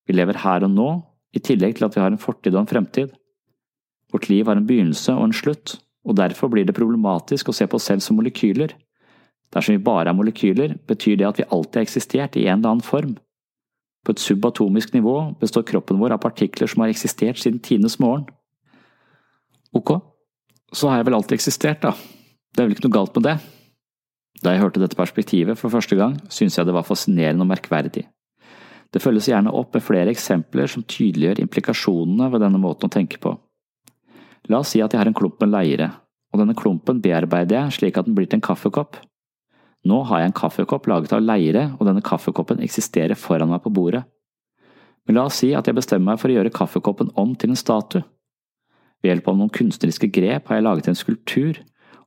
Vi 0.07 0.15
lever 0.15 0.39
her 0.47 0.63
og 0.63 0.73
nå, 0.73 0.91
i 1.35 1.43
tillegg 1.43 1.75
til 1.77 1.89
at 1.89 1.99
vi 1.99 2.05
har 2.05 2.15
en 2.15 2.23
fortid 2.23 2.55
og 2.55 2.63
en 2.63 2.71
fremtid. 2.71 3.11
Vårt 4.15 4.31
liv 4.31 4.47
har 4.47 4.57
en 4.57 4.69
begynnelse 4.69 5.13
og 5.13 5.27
en 5.27 5.37
slutt, 5.37 5.81
og 6.07 6.17
derfor 6.19 6.51
blir 6.53 6.67
det 6.67 6.77
problematisk 6.77 7.51
å 7.51 7.55
se 7.57 7.67
på 7.67 7.79
oss 7.79 7.89
selv 7.91 8.05
som 8.05 8.19
molekyler. 8.19 8.77
Dersom 9.55 9.75
vi 9.77 9.83
bare 9.83 10.13
er 10.13 10.17
molekyler, 10.17 10.77
betyr 10.87 11.19
det 11.19 11.27
at 11.29 11.41
vi 11.41 11.49
alltid 11.51 11.81
har 11.81 11.87
eksistert 11.87 12.39
i 12.39 12.47
en 12.47 12.61
eller 12.61 12.77
annen 12.77 12.87
form. 12.87 13.17
På 14.07 14.15
et 14.15 14.23
subatomisk 14.23 14.95
nivå 14.95 15.17
består 15.41 15.67
kroppen 15.67 15.99
vår 15.99 16.15
av 16.15 16.23
partikler 16.23 16.71
som 16.71 16.85
har 16.85 16.93
eksistert 16.93 17.41
siden 17.43 17.59
tidenes 17.59 17.99
morgen. 17.99 18.29
Ok, 19.75 19.97
så 20.73 20.91
har 20.91 21.01
jeg 21.01 21.09
vel 21.09 21.19
alltid 21.19 21.39
eksistert, 21.41 21.83
da. 21.83 21.93
Det 22.55 22.63
er 22.63 22.69
vel 22.69 22.77
ikke 22.77 22.87
noe 22.87 22.99
galt 23.01 23.19
med 23.19 23.27
det. 23.27 23.37
Da 24.45 24.53
jeg 24.53 24.63
hørte 24.63 24.83
dette 24.83 24.99
perspektivet 24.99 25.59
for 25.59 25.73
første 25.73 25.99
gang, 25.99 26.15
syntes 26.31 26.59
jeg 26.59 26.69
det 26.69 26.77
var 26.77 26.87
fascinerende 26.87 27.43
og 27.43 27.51
merkverdig. 27.51 28.05
Det 28.95 29.03
følges 29.03 29.27
gjerne 29.29 29.53
opp 29.53 29.75
med 29.75 29.85
flere 29.85 30.13
eksempler 30.13 30.71
som 30.71 30.85
tydeliggjør 30.87 31.43
implikasjonene 31.43 32.31
ved 32.33 32.45
denne 32.47 32.61
måten 32.63 32.87
å 32.87 32.93
tenke 32.93 33.19
på. 33.21 33.35
La 34.53 34.61
oss 34.63 34.73
si 34.75 34.83
at 34.83 34.93
jeg 34.95 35.01
har 35.01 35.09
en 35.11 35.17
klump 35.17 35.41
med 35.43 35.51
leire, 35.51 35.91
og 36.33 36.43
denne 36.43 36.55
klumpen 36.59 37.01
bearbeider 37.03 37.59
jeg 37.59 37.79
slik 37.79 37.99
at 37.99 38.07
den 38.07 38.15
blir 38.17 38.29
til 38.31 38.39
en 38.39 38.47
kaffekopp. 38.47 38.99
Nå 39.87 40.03
har 40.09 40.23
jeg 40.23 40.31
en 40.31 40.37
kaffekopp 40.41 40.87
laget 40.91 41.15
av 41.15 41.23
leire, 41.23 41.71
og 41.79 41.87
denne 41.87 42.03
kaffekoppen 42.05 42.63
eksisterer 42.65 43.19
foran 43.19 43.51
meg 43.53 43.63
på 43.65 43.73
bordet. 43.75 44.05
Men 45.07 45.19
la 45.19 45.27
oss 45.29 45.41
si 45.43 45.53
at 45.55 45.69
jeg 45.69 45.77
bestemmer 45.79 46.13
meg 46.13 46.23
for 46.23 46.31
å 46.31 46.37
gjøre 46.39 46.55
kaffekoppen 46.55 47.13
om 47.19 47.35
til 47.39 47.53
en 47.53 47.59
statue. 47.59 48.03
Ved 49.03 49.13
hjelp 49.13 49.29
av 49.31 49.37
noen 49.39 49.53
kunstneriske 49.55 50.11
grep 50.11 50.49
har 50.51 50.59
jeg 50.59 50.67
laget 50.67 50.89
en 50.91 50.99
skulptur, 50.99 51.61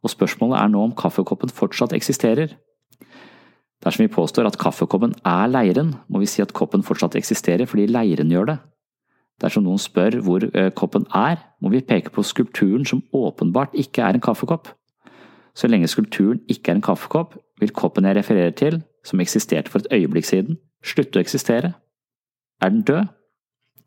og 0.03 0.11
spørsmålet 0.11 0.59
er 0.59 0.73
nå 0.73 0.81
om 0.83 0.95
kaffekoppen 0.95 1.51
fortsatt 1.53 1.95
eksisterer. 1.95 2.55
Dersom 3.83 4.03
vi 4.03 4.11
påstår 4.11 4.47
at 4.47 4.59
kaffekoppen 4.59 5.15
er 5.27 5.47
leiren, 5.51 5.93
må 6.11 6.19
vi 6.23 6.27
si 6.27 6.43
at 6.43 6.55
koppen 6.55 6.83
fortsatt 6.83 7.15
eksisterer 7.19 7.67
fordi 7.69 7.87
leiren 7.87 8.31
gjør 8.31 8.51
det. 8.51 8.57
Dersom 9.39 9.65
noen 9.65 9.79
spør 9.79 10.19
hvor 10.25 10.45
eh, 10.49 10.71
koppen 10.75 11.07
er, 11.15 11.39
må 11.61 11.71
vi 11.73 11.83
peke 11.85 12.11
på 12.15 12.23
skulpturen 12.27 12.85
som 12.85 13.03
åpenbart 13.15 13.75
ikke 13.79 14.03
er 14.03 14.17
en 14.17 14.23
kaffekopp. 14.23 14.71
Så 15.55 15.67
lenge 15.67 15.87
skulpturen 15.91 16.41
ikke 16.47 16.73
er 16.73 16.79
en 16.79 16.85
kaffekopp, 16.85 17.37
vil 17.59 17.75
koppen 17.75 18.07
jeg 18.07 18.19
refererer 18.19 18.55
til, 18.55 18.81
som 19.03 19.19
eksisterte 19.19 19.71
for 19.71 19.83
et 19.83 19.93
øyeblikk 19.95 20.27
siden, 20.27 20.59
slutte 20.85 21.19
å 21.19 21.23
eksistere. 21.23 21.73
Er 22.61 22.73
den 22.73 22.83
død? 22.87 23.07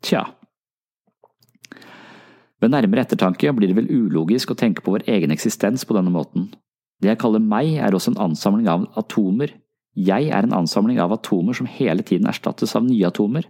Tja, 0.03 0.25
ved 2.63 2.71
nærmere 2.71 3.03
ettertanke 3.03 3.51
blir 3.51 3.67
det 3.67 3.75
vel 3.75 3.89
ulogisk 3.91 4.53
å 4.53 4.55
tenke 4.55 4.79
på 4.83 4.93
vår 4.93 5.03
egen 5.11 5.33
eksistens 5.35 5.83
på 5.83 5.97
denne 5.97 6.13
måten. 6.13 6.45
Det 7.03 7.09
jeg 7.09 7.19
kaller 7.19 7.43
meg, 7.43 7.73
er 7.75 7.91
også 7.91 8.13
en 8.13 8.21
ansamling 8.29 8.69
av 8.71 8.85
atomer. 9.01 9.51
Jeg 9.99 10.29
er 10.31 10.47
en 10.47 10.55
ansamling 10.61 11.01
av 11.03 11.11
atomer 11.11 11.57
som 11.57 11.67
hele 11.67 12.05
tiden 12.07 12.29
erstattes 12.31 12.71
av 12.79 12.85
nye 12.87 13.09
atomer. 13.09 13.43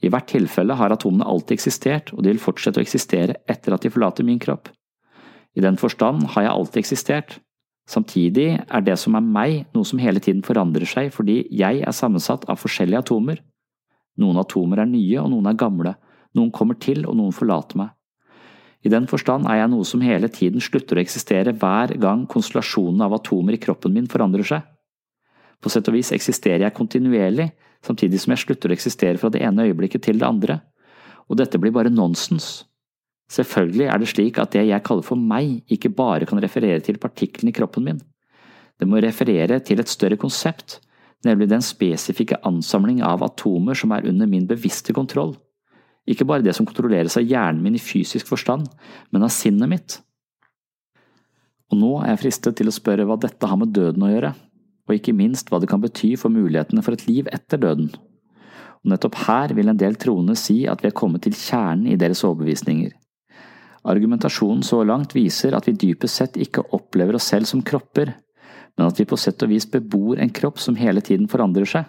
I 0.00 0.08
hvert 0.08 0.30
tilfelle 0.32 0.76
har 0.78 0.92
atomene 0.94 1.26
alltid 1.28 1.58
eksistert, 1.58 2.12
og 2.14 2.24
de 2.24 2.32
vil 2.32 2.42
fortsette 2.42 2.80
å 2.80 2.84
eksistere 2.84 3.36
etter 3.50 3.74
at 3.76 3.84
de 3.84 3.92
forlater 3.92 4.24
min 4.24 4.40
kropp. 4.40 4.70
I 5.56 5.62
den 5.64 5.76
forstand 5.80 6.30
har 6.34 6.46
jeg 6.46 6.52
alltid 6.54 6.80
eksistert. 6.80 7.38
Samtidig 7.90 8.48
er 8.62 8.84
det 8.86 8.96
som 9.02 9.16
er 9.18 9.24
meg, 9.24 9.64
noe 9.74 9.84
som 9.84 10.00
hele 10.00 10.22
tiden 10.22 10.44
forandrer 10.46 10.86
seg 10.86 11.10
fordi 11.12 11.42
jeg 11.50 11.82
er 11.82 11.96
sammensatt 11.96 12.46
av 12.48 12.60
forskjellige 12.62 13.02
atomer. 13.02 13.40
Noen 14.20 14.38
atomer 14.40 14.82
er 14.82 14.90
nye, 14.90 15.16
og 15.22 15.32
noen 15.32 15.50
er 15.50 15.58
gamle. 15.58 15.96
Noen 16.38 16.52
kommer 16.54 16.78
til, 16.78 17.02
og 17.08 17.16
noen 17.18 17.34
forlater 17.34 17.80
meg. 17.80 17.96
I 18.86 18.92
den 18.92 19.08
forstand 19.10 19.48
er 19.50 19.58
jeg 19.60 19.72
noe 19.74 19.84
som 19.84 20.00
hele 20.04 20.30
tiden 20.32 20.62
slutter 20.64 20.96
å 20.96 21.02
eksistere 21.02 21.52
hver 21.52 21.92
gang 22.00 22.22
konstellasjonen 22.30 23.02
av 23.04 23.18
atomer 23.18 23.58
i 23.58 23.60
kroppen 23.60 23.92
min 23.92 24.08
forandrer 24.08 24.46
seg. 24.46 24.62
På 25.60 25.68
sett 25.68 25.88
og 25.90 25.98
vis 25.98 26.12
eksisterer 26.16 26.64
jeg 26.64 26.76
kontinuerlig, 26.76 27.50
samtidig 27.86 28.20
som 28.22 28.34
jeg 28.34 28.44
slutter 28.44 28.72
å 28.72 28.76
eksistere 28.76 29.20
fra 29.20 29.30
det 29.32 29.42
ene 29.46 29.68
øyeblikket 29.68 30.04
til 30.06 30.20
det 30.20 30.28
andre, 30.28 30.60
og 31.30 31.38
dette 31.40 31.60
blir 31.62 31.74
bare 31.74 31.92
nonsens. 31.92 32.64
Selvfølgelig 33.30 33.86
er 33.86 34.02
det 34.02 34.08
slik 34.10 34.38
at 34.42 34.54
det 34.56 34.64
jeg 34.66 34.84
kaller 34.86 35.06
for 35.06 35.18
meg, 35.18 35.60
ikke 35.70 35.92
bare 35.94 36.26
kan 36.26 36.40
referere 36.42 36.82
til 36.82 36.98
partiklene 36.98 37.52
i 37.52 37.56
kroppen 37.56 37.86
min. 37.86 38.00
Det 38.80 38.88
må 38.88 38.98
referere 39.02 39.60
til 39.62 39.82
et 39.82 39.92
større 39.92 40.18
konsept, 40.18 40.80
nemlig 41.24 41.50
den 41.50 41.62
spesifikke 41.62 42.40
ansamling 42.48 43.02
av 43.06 43.22
atomer 43.22 43.78
som 43.78 43.92
er 43.94 44.08
under 44.08 44.26
min 44.26 44.48
bevisste 44.50 44.94
kontroll. 44.96 45.36
Ikke 46.08 46.26
bare 46.26 46.42
det 46.42 46.56
som 46.56 46.66
kontrolleres 46.66 47.18
av 47.20 47.26
hjernen 47.28 47.62
min 47.62 47.76
i 47.78 47.82
fysisk 47.82 48.26
forstand, 48.26 48.66
men 49.12 49.26
av 49.26 49.30
sinnet 49.34 49.70
mitt. 49.70 49.98
Og 51.70 51.78
nå 51.78 51.90
er 52.00 52.14
jeg 52.14 52.22
fristet 52.24 52.56
til 52.58 52.70
å 52.70 52.74
spørre 52.74 53.06
hva 53.06 53.18
dette 53.20 53.46
har 53.46 53.60
med 53.60 53.70
døden 53.76 54.02
å 54.02 54.10
gjøre, 54.10 54.32
og 54.90 54.98
ikke 54.98 55.16
minst 55.16 55.50
hva 55.50 55.60
det 55.62 55.70
kan 55.70 55.82
bety 55.82 56.16
for 56.20 56.32
mulighetene 56.34 56.82
for 56.84 56.96
et 56.96 57.06
liv 57.08 57.28
etter 57.32 57.60
døden. 57.62 57.90
Og 58.80 58.92
nettopp 58.92 59.18
her 59.26 59.54
vil 59.56 59.70
en 59.70 59.78
del 59.78 59.96
troende 60.00 60.36
si 60.38 60.64
at 60.70 60.82
vi 60.82 60.90
er 60.90 60.96
kommet 60.96 61.24
til 61.26 61.36
kjernen 61.36 61.90
i 61.92 61.98
deres 62.00 62.24
overbevisninger. 62.26 62.92
Argumentasjonen 63.90 64.64
så 64.66 64.82
langt 64.84 65.14
viser 65.16 65.54
at 65.56 65.68
vi 65.68 65.76
dypest 65.78 66.20
sett 66.20 66.36
ikke 66.40 66.66
opplever 66.76 67.16
oss 67.16 67.30
selv 67.32 67.48
som 67.48 67.62
kropper, 67.64 68.12
men 68.76 68.88
at 68.88 68.98
vi 69.00 69.08
på 69.08 69.18
sett 69.20 69.40
og 69.44 69.52
vis 69.52 69.66
bebor 69.68 70.20
en 70.20 70.32
kropp 70.32 70.60
som 70.60 70.76
hele 70.76 71.02
tiden 71.04 71.28
forandrer 71.32 71.68
seg. 71.68 71.86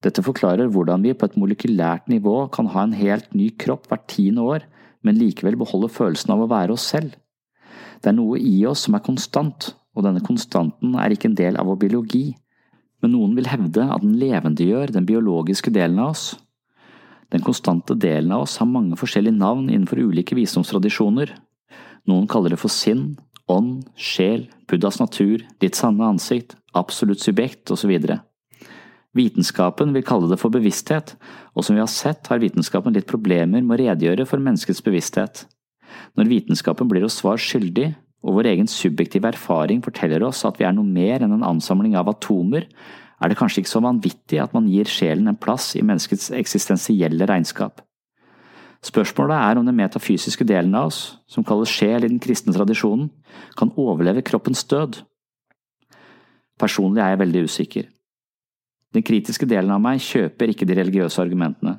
Dette 0.00 0.22
forklarer 0.24 0.70
hvordan 0.72 1.02
vi 1.04 1.12
på 1.12 1.26
et 1.28 1.36
molekylært 1.36 2.06
nivå 2.08 2.46
kan 2.54 2.70
ha 2.72 2.86
en 2.86 2.94
helt 2.96 3.34
ny 3.36 3.50
kropp 3.60 3.90
hvert 3.90 4.06
tiende 4.10 4.46
år, 4.46 4.64
men 5.04 5.18
likevel 5.20 5.58
beholde 5.60 5.90
følelsen 5.92 6.32
av 6.34 6.44
å 6.44 6.48
være 6.50 6.76
oss 6.76 6.86
selv. 6.92 7.12
Det 8.00 8.12
er 8.12 8.16
noe 8.16 8.38
i 8.40 8.54
oss 8.68 8.86
som 8.86 8.96
er 8.96 9.04
konstant, 9.04 9.74
og 9.96 10.06
denne 10.06 10.22
konstanten 10.24 10.94
er 10.98 11.14
ikke 11.14 11.30
en 11.30 11.38
del 11.38 11.58
av 11.60 11.68
vår 11.70 11.80
biologi, 11.84 12.24
men 13.00 13.14
noen 13.14 13.34
vil 13.38 13.48
hevde 13.48 13.86
at 13.86 14.04
den 14.04 14.18
levendegjør 14.20 14.92
den 14.94 15.08
biologiske 15.08 15.72
delen 15.74 15.98
av 16.02 16.12
oss. 16.12 16.24
Den 17.30 17.44
konstante 17.46 17.94
delen 17.98 18.32
av 18.34 18.44
oss 18.44 18.58
har 18.60 18.68
mange 18.68 18.98
forskjellige 19.00 19.38
navn 19.38 19.68
innenfor 19.70 20.02
ulike 20.02 20.36
visdomstradisjoner. 20.36 21.32
Noen 22.10 22.26
kaller 22.30 22.52
det 22.52 22.60
for 22.60 22.72
sinn, 22.72 23.14
ånd, 23.50 23.86
sjel, 23.98 24.48
Buddhas 24.70 25.00
natur, 25.00 25.42
ditt 25.62 25.78
sanne 25.78 26.06
ansikt, 26.06 26.56
absolutt 26.76 27.22
subjekt 27.22 27.70
osv. 27.72 27.94
Vitenskapen 29.16 29.94
vil 29.94 30.06
kalle 30.06 30.28
det 30.30 30.38
for 30.38 30.54
bevissthet, 30.54 31.16
og 31.56 31.66
som 31.66 31.74
vi 31.74 31.82
har 31.82 31.90
sett 31.90 32.30
har 32.30 32.42
vitenskapen 32.42 32.94
litt 32.94 33.08
problemer 33.10 33.62
med 33.62 33.74
å 33.74 33.80
redegjøre 33.80 34.26
for 34.28 34.42
menneskets 34.42 34.84
bevissthet. 34.86 35.46
Når 36.18 36.30
vitenskapen 36.30 36.90
blir 36.90 37.06
oss 37.06 37.18
svar 37.22 37.40
skyldig, 37.40 37.90
og 38.20 38.36
vår 38.36 38.50
egen 38.52 38.68
subjektive 38.68 39.30
erfaring 39.30 39.80
forteller 39.84 40.24
oss 40.26 40.44
at 40.48 40.58
vi 40.60 40.66
er 40.68 40.74
noe 40.76 40.86
mer 40.86 41.24
enn 41.24 41.36
en 41.38 41.46
ansamling 41.54 41.96
av 41.96 42.10
atomer, 42.12 42.66
er 43.20 43.28
det 43.28 43.36
kanskje 43.36 43.62
ikke 43.62 43.72
så 43.72 43.82
vanvittig 43.84 44.40
at 44.40 44.52
man 44.56 44.68
gir 44.68 44.88
sjelen 44.88 45.28
en 45.28 45.38
plass 45.40 45.74
i 45.76 45.84
menneskets 45.84 46.30
eksistensielle 46.36 47.28
regnskap. 47.28 47.82
Spørsmålet 48.84 49.36
er 49.36 49.60
om 49.60 49.66
den 49.68 49.76
metafysiske 49.76 50.44
delen 50.48 50.74
av 50.76 50.88
oss, 50.88 51.00
som 51.28 51.44
kalles 51.44 51.68
sjel 51.68 52.06
i 52.06 52.08
den 52.08 52.20
kristne 52.20 52.54
tradisjonen, 52.56 53.10
kan 53.60 53.72
overleve 53.76 54.24
kroppens 54.24 54.64
død. 54.64 55.02
Personlig 56.60 57.02
er 57.04 57.12
jeg 57.12 57.20
veldig 57.20 57.44
usikker. 57.44 57.90
Den 58.96 59.04
kritiske 59.06 59.46
delen 59.46 59.70
av 59.74 59.82
meg 59.84 60.00
kjøper 60.02 60.50
ikke 60.50 60.66
de 60.66 60.78
religiøse 60.80 61.20
argumentene. 61.22 61.76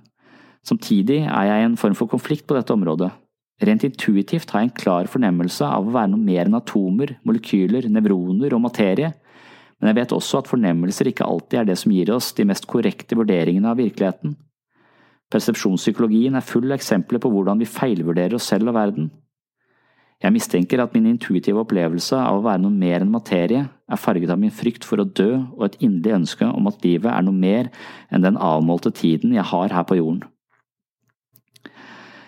Samtidig 0.63 1.23
er 1.25 1.49
jeg 1.49 1.63
i 1.63 1.67
en 1.71 1.77
form 1.77 1.97
for 1.97 2.09
konflikt 2.09 2.45
på 2.47 2.55
dette 2.55 2.73
området. 2.73 3.09
Rent 3.61 3.83
intuitivt 3.85 4.49
har 4.51 4.63
jeg 4.63 4.71
en 4.71 4.77
klar 4.79 5.09
fornemmelse 5.11 5.65
av 5.67 5.85
å 5.85 5.93
være 5.93 6.11
noe 6.13 6.25
mer 6.25 6.47
enn 6.47 6.57
atomer, 6.57 7.15
molekyler, 7.27 7.85
nevroner 7.93 8.55
og 8.57 8.63
materie, 8.63 9.11
men 9.81 9.91
jeg 9.91 9.97
vet 9.97 10.13
også 10.17 10.41
at 10.41 10.49
fornemmelser 10.49 11.09
ikke 11.09 11.25
alltid 11.25 11.59
er 11.59 11.67
det 11.69 11.77
som 11.81 11.93
gir 11.93 12.09
oss 12.13 12.31
de 12.37 12.45
mest 12.45 12.67
korrekte 12.69 13.17
vurderingene 13.17 13.69
av 13.69 13.79
virkeligheten. 13.81 14.35
Persepsjonspsykologien 15.31 16.35
er 16.37 16.45
full 16.45 16.67
av 16.69 16.77
eksempler 16.77 17.21
på 17.21 17.31
hvordan 17.31 17.61
vi 17.61 17.69
feilvurderer 17.69 18.37
oss 18.37 18.49
selv 18.51 18.69
og 18.69 18.77
verden. 18.77 19.09
Jeg 20.21 20.35
mistenker 20.35 20.83
at 20.83 20.93
min 20.93 21.07
intuitive 21.09 21.63
opplevelse 21.63 22.17
av 22.17 22.37
å 22.37 22.43
være 22.45 22.61
noe 22.61 22.77
mer 22.83 23.01
enn 23.01 23.13
materie 23.13 23.63
er 23.65 24.01
farget 24.01 24.29
av 24.29 24.37
min 24.41 24.53
frykt 24.53 24.85
for 24.85 25.01
å 25.01 25.07
dø 25.07 25.31
og 25.39 25.63
et 25.65 25.79
inderlig 25.81 26.19
ønske 26.19 26.49
om 26.49 26.69
at 26.69 26.85
livet 26.85 27.09
er 27.09 27.25
noe 27.25 27.33
mer 27.33 27.71
enn 28.13 28.25
den 28.25 28.37
avmålte 28.37 28.93
tiden 28.93 29.33
jeg 29.33 29.49
har 29.49 29.73
her 29.73 29.87
på 29.89 29.97
jorden. 29.97 30.21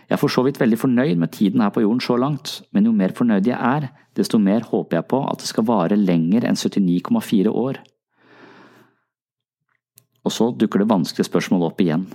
Jeg 0.10 0.18
er 0.18 0.22
for 0.22 0.32
så 0.32 0.44
vidt 0.46 0.60
veldig 0.60 0.80
fornøyd 0.80 1.20
med 1.20 1.32
tiden 1.34 1.62
her 1.64 1.72
på 1.74 1.84
jorden 1.84 2.02
så 2.04 2.18
langt, 2.20 2.62
men 2.76 2.86
jo 2.86 2.92
mer 2.96 3.14
fornøyd 3.16 3.48
jeg 3.48 3.58
er, 3.58 3.88
desto 4.18 4.40
mer 4.40 4.66
håper 4.68 5.00
jeg 5.00 5.08
på 5.10 5.22
at 5.30 5.40
det 5.42 5.50
skal 5.50 5.68
vare 5.68 5.98
lenger 6.00 6.46
enn 6.48 6.60
79,4 6.60 7.50
år. 7.50 7.80
Og 10.24 10.32
så 10.32 10.52
dukker 10.56 10.84
det 10.84 10.92
vanskelige 10.92 11.30
spørsmålet 11.30 11.72
opp 11.72 11.82
igjen. 11.84 12.06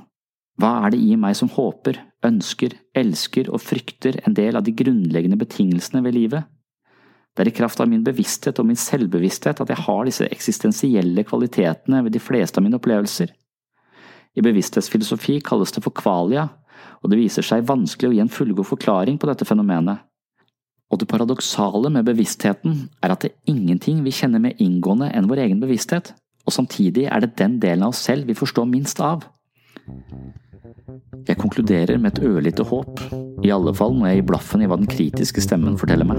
Hva 0.59 0.74
er 0.85 0.94
det 0.94 1.01
i 1.01 1.16
meg 1.20 1.36
som 1.39 1.51
håper, 1.55 2.01
ønsker, 2.27 2.74
elsker 2.98 3.51
og 3.52 3.62
frykter 3.62 4.19
en 4.27 4.35
del 4.35 4.59
av 4.59 4.65
de 4.66 4.74
grunnleggende 4.74 5.39
betingelsene 5.39 6.02
ved 6.05 6.16
livet? 6.16 6.48
Det 7.36 7.44
er 7.44 7.52
i 7.52 7.55
kraft 7.55 7.78
av 7.78 7.86
min 7.86 8.02
bevissthet 8.02 8.59
og 8.59 8.66
min 8.66 8.78
selvbevissthet 8.81 9.60
at 9.62 9.69
jeg 9.70 9.85
har 9.85 10.09
disse 10.09 10.27
eksistensielle 10.27 11.23
kvalitetene 11.28 12.01
ved 12.02 12.16
de 12.16 12.23
fleste 12.23 12.59
av 12.59 12.66
mine 12.66 12.81
opplevelser. 12.81 13.31
I 14.35 14.43
bevissthetsfilosofi 14.43 15.39
kalles 15.47 15.70
det 15.77 15.85
for 15.85 15.94
kvalia, 15.94 16.48
og 17.02 17.10
det 17.10 17.18
viser 17.20 17.46
seg 17.46 17.66
vanskelig 17.68 18.10
å 18.10 18.14
gi 18.16 18.22
en 18.24 18.32
fullgod 18.32 18.66
forklaring 18.68 19.18
på 19.20 19.28
dette 19.30 19.46
fenomenet. 19.48 20.04
Og 20.88 21.00
det 21.00 21.08
paradoksale 21.10 21.90
med 21.92 22.06
bevisstheten 22.08 22.88
er 23.04 23.12
at 23.12 23.24
det 23.24 23.32
er 23.32 23.52
ingenting 23.52 24.00
vi 24.06 24.14
kjenner 24.14 24.40
mer 24.42 24.56
inngående 24.62 25.10
enn 25.12 25.28
vår 25.28 25.44
egen 25.44 25.60
bevissthet, 25.60 26.14
og 26.48 26.54
samtidig 26.54 27.04
er 27.12 27.24
det 27.24 27.36
den 27.36 27.58
delen 27.60 27.84
av 27.84 27.92
oss 27.92 28.04
selv 28.08 28.28
vi 28.28 28.36
forstår 28.38 28.68
minst 28.70 29.02
av. 29.04 29.26
Jeg 31.28 31.36
konkluderer 31.36 32.00
med 32.00 32.16
et 32.16 32.24
ørlite 32.24 32.64
håp, 32.64 33.02
i 33.44 33.52
alle 33.52 33.74
fall 33.76 33.92
når 33.98 34.08
jeg 34.08 34.20
gir 34.20 34.28
blaffen 34.32 34.64
i 34.64 34.68
hva 34.70 34.80
den 34.80 34.88
kritiske 34.88 35.44
stemmen 35.44 35.76
forteller 35.80 36.08
meg. 36.08 36.18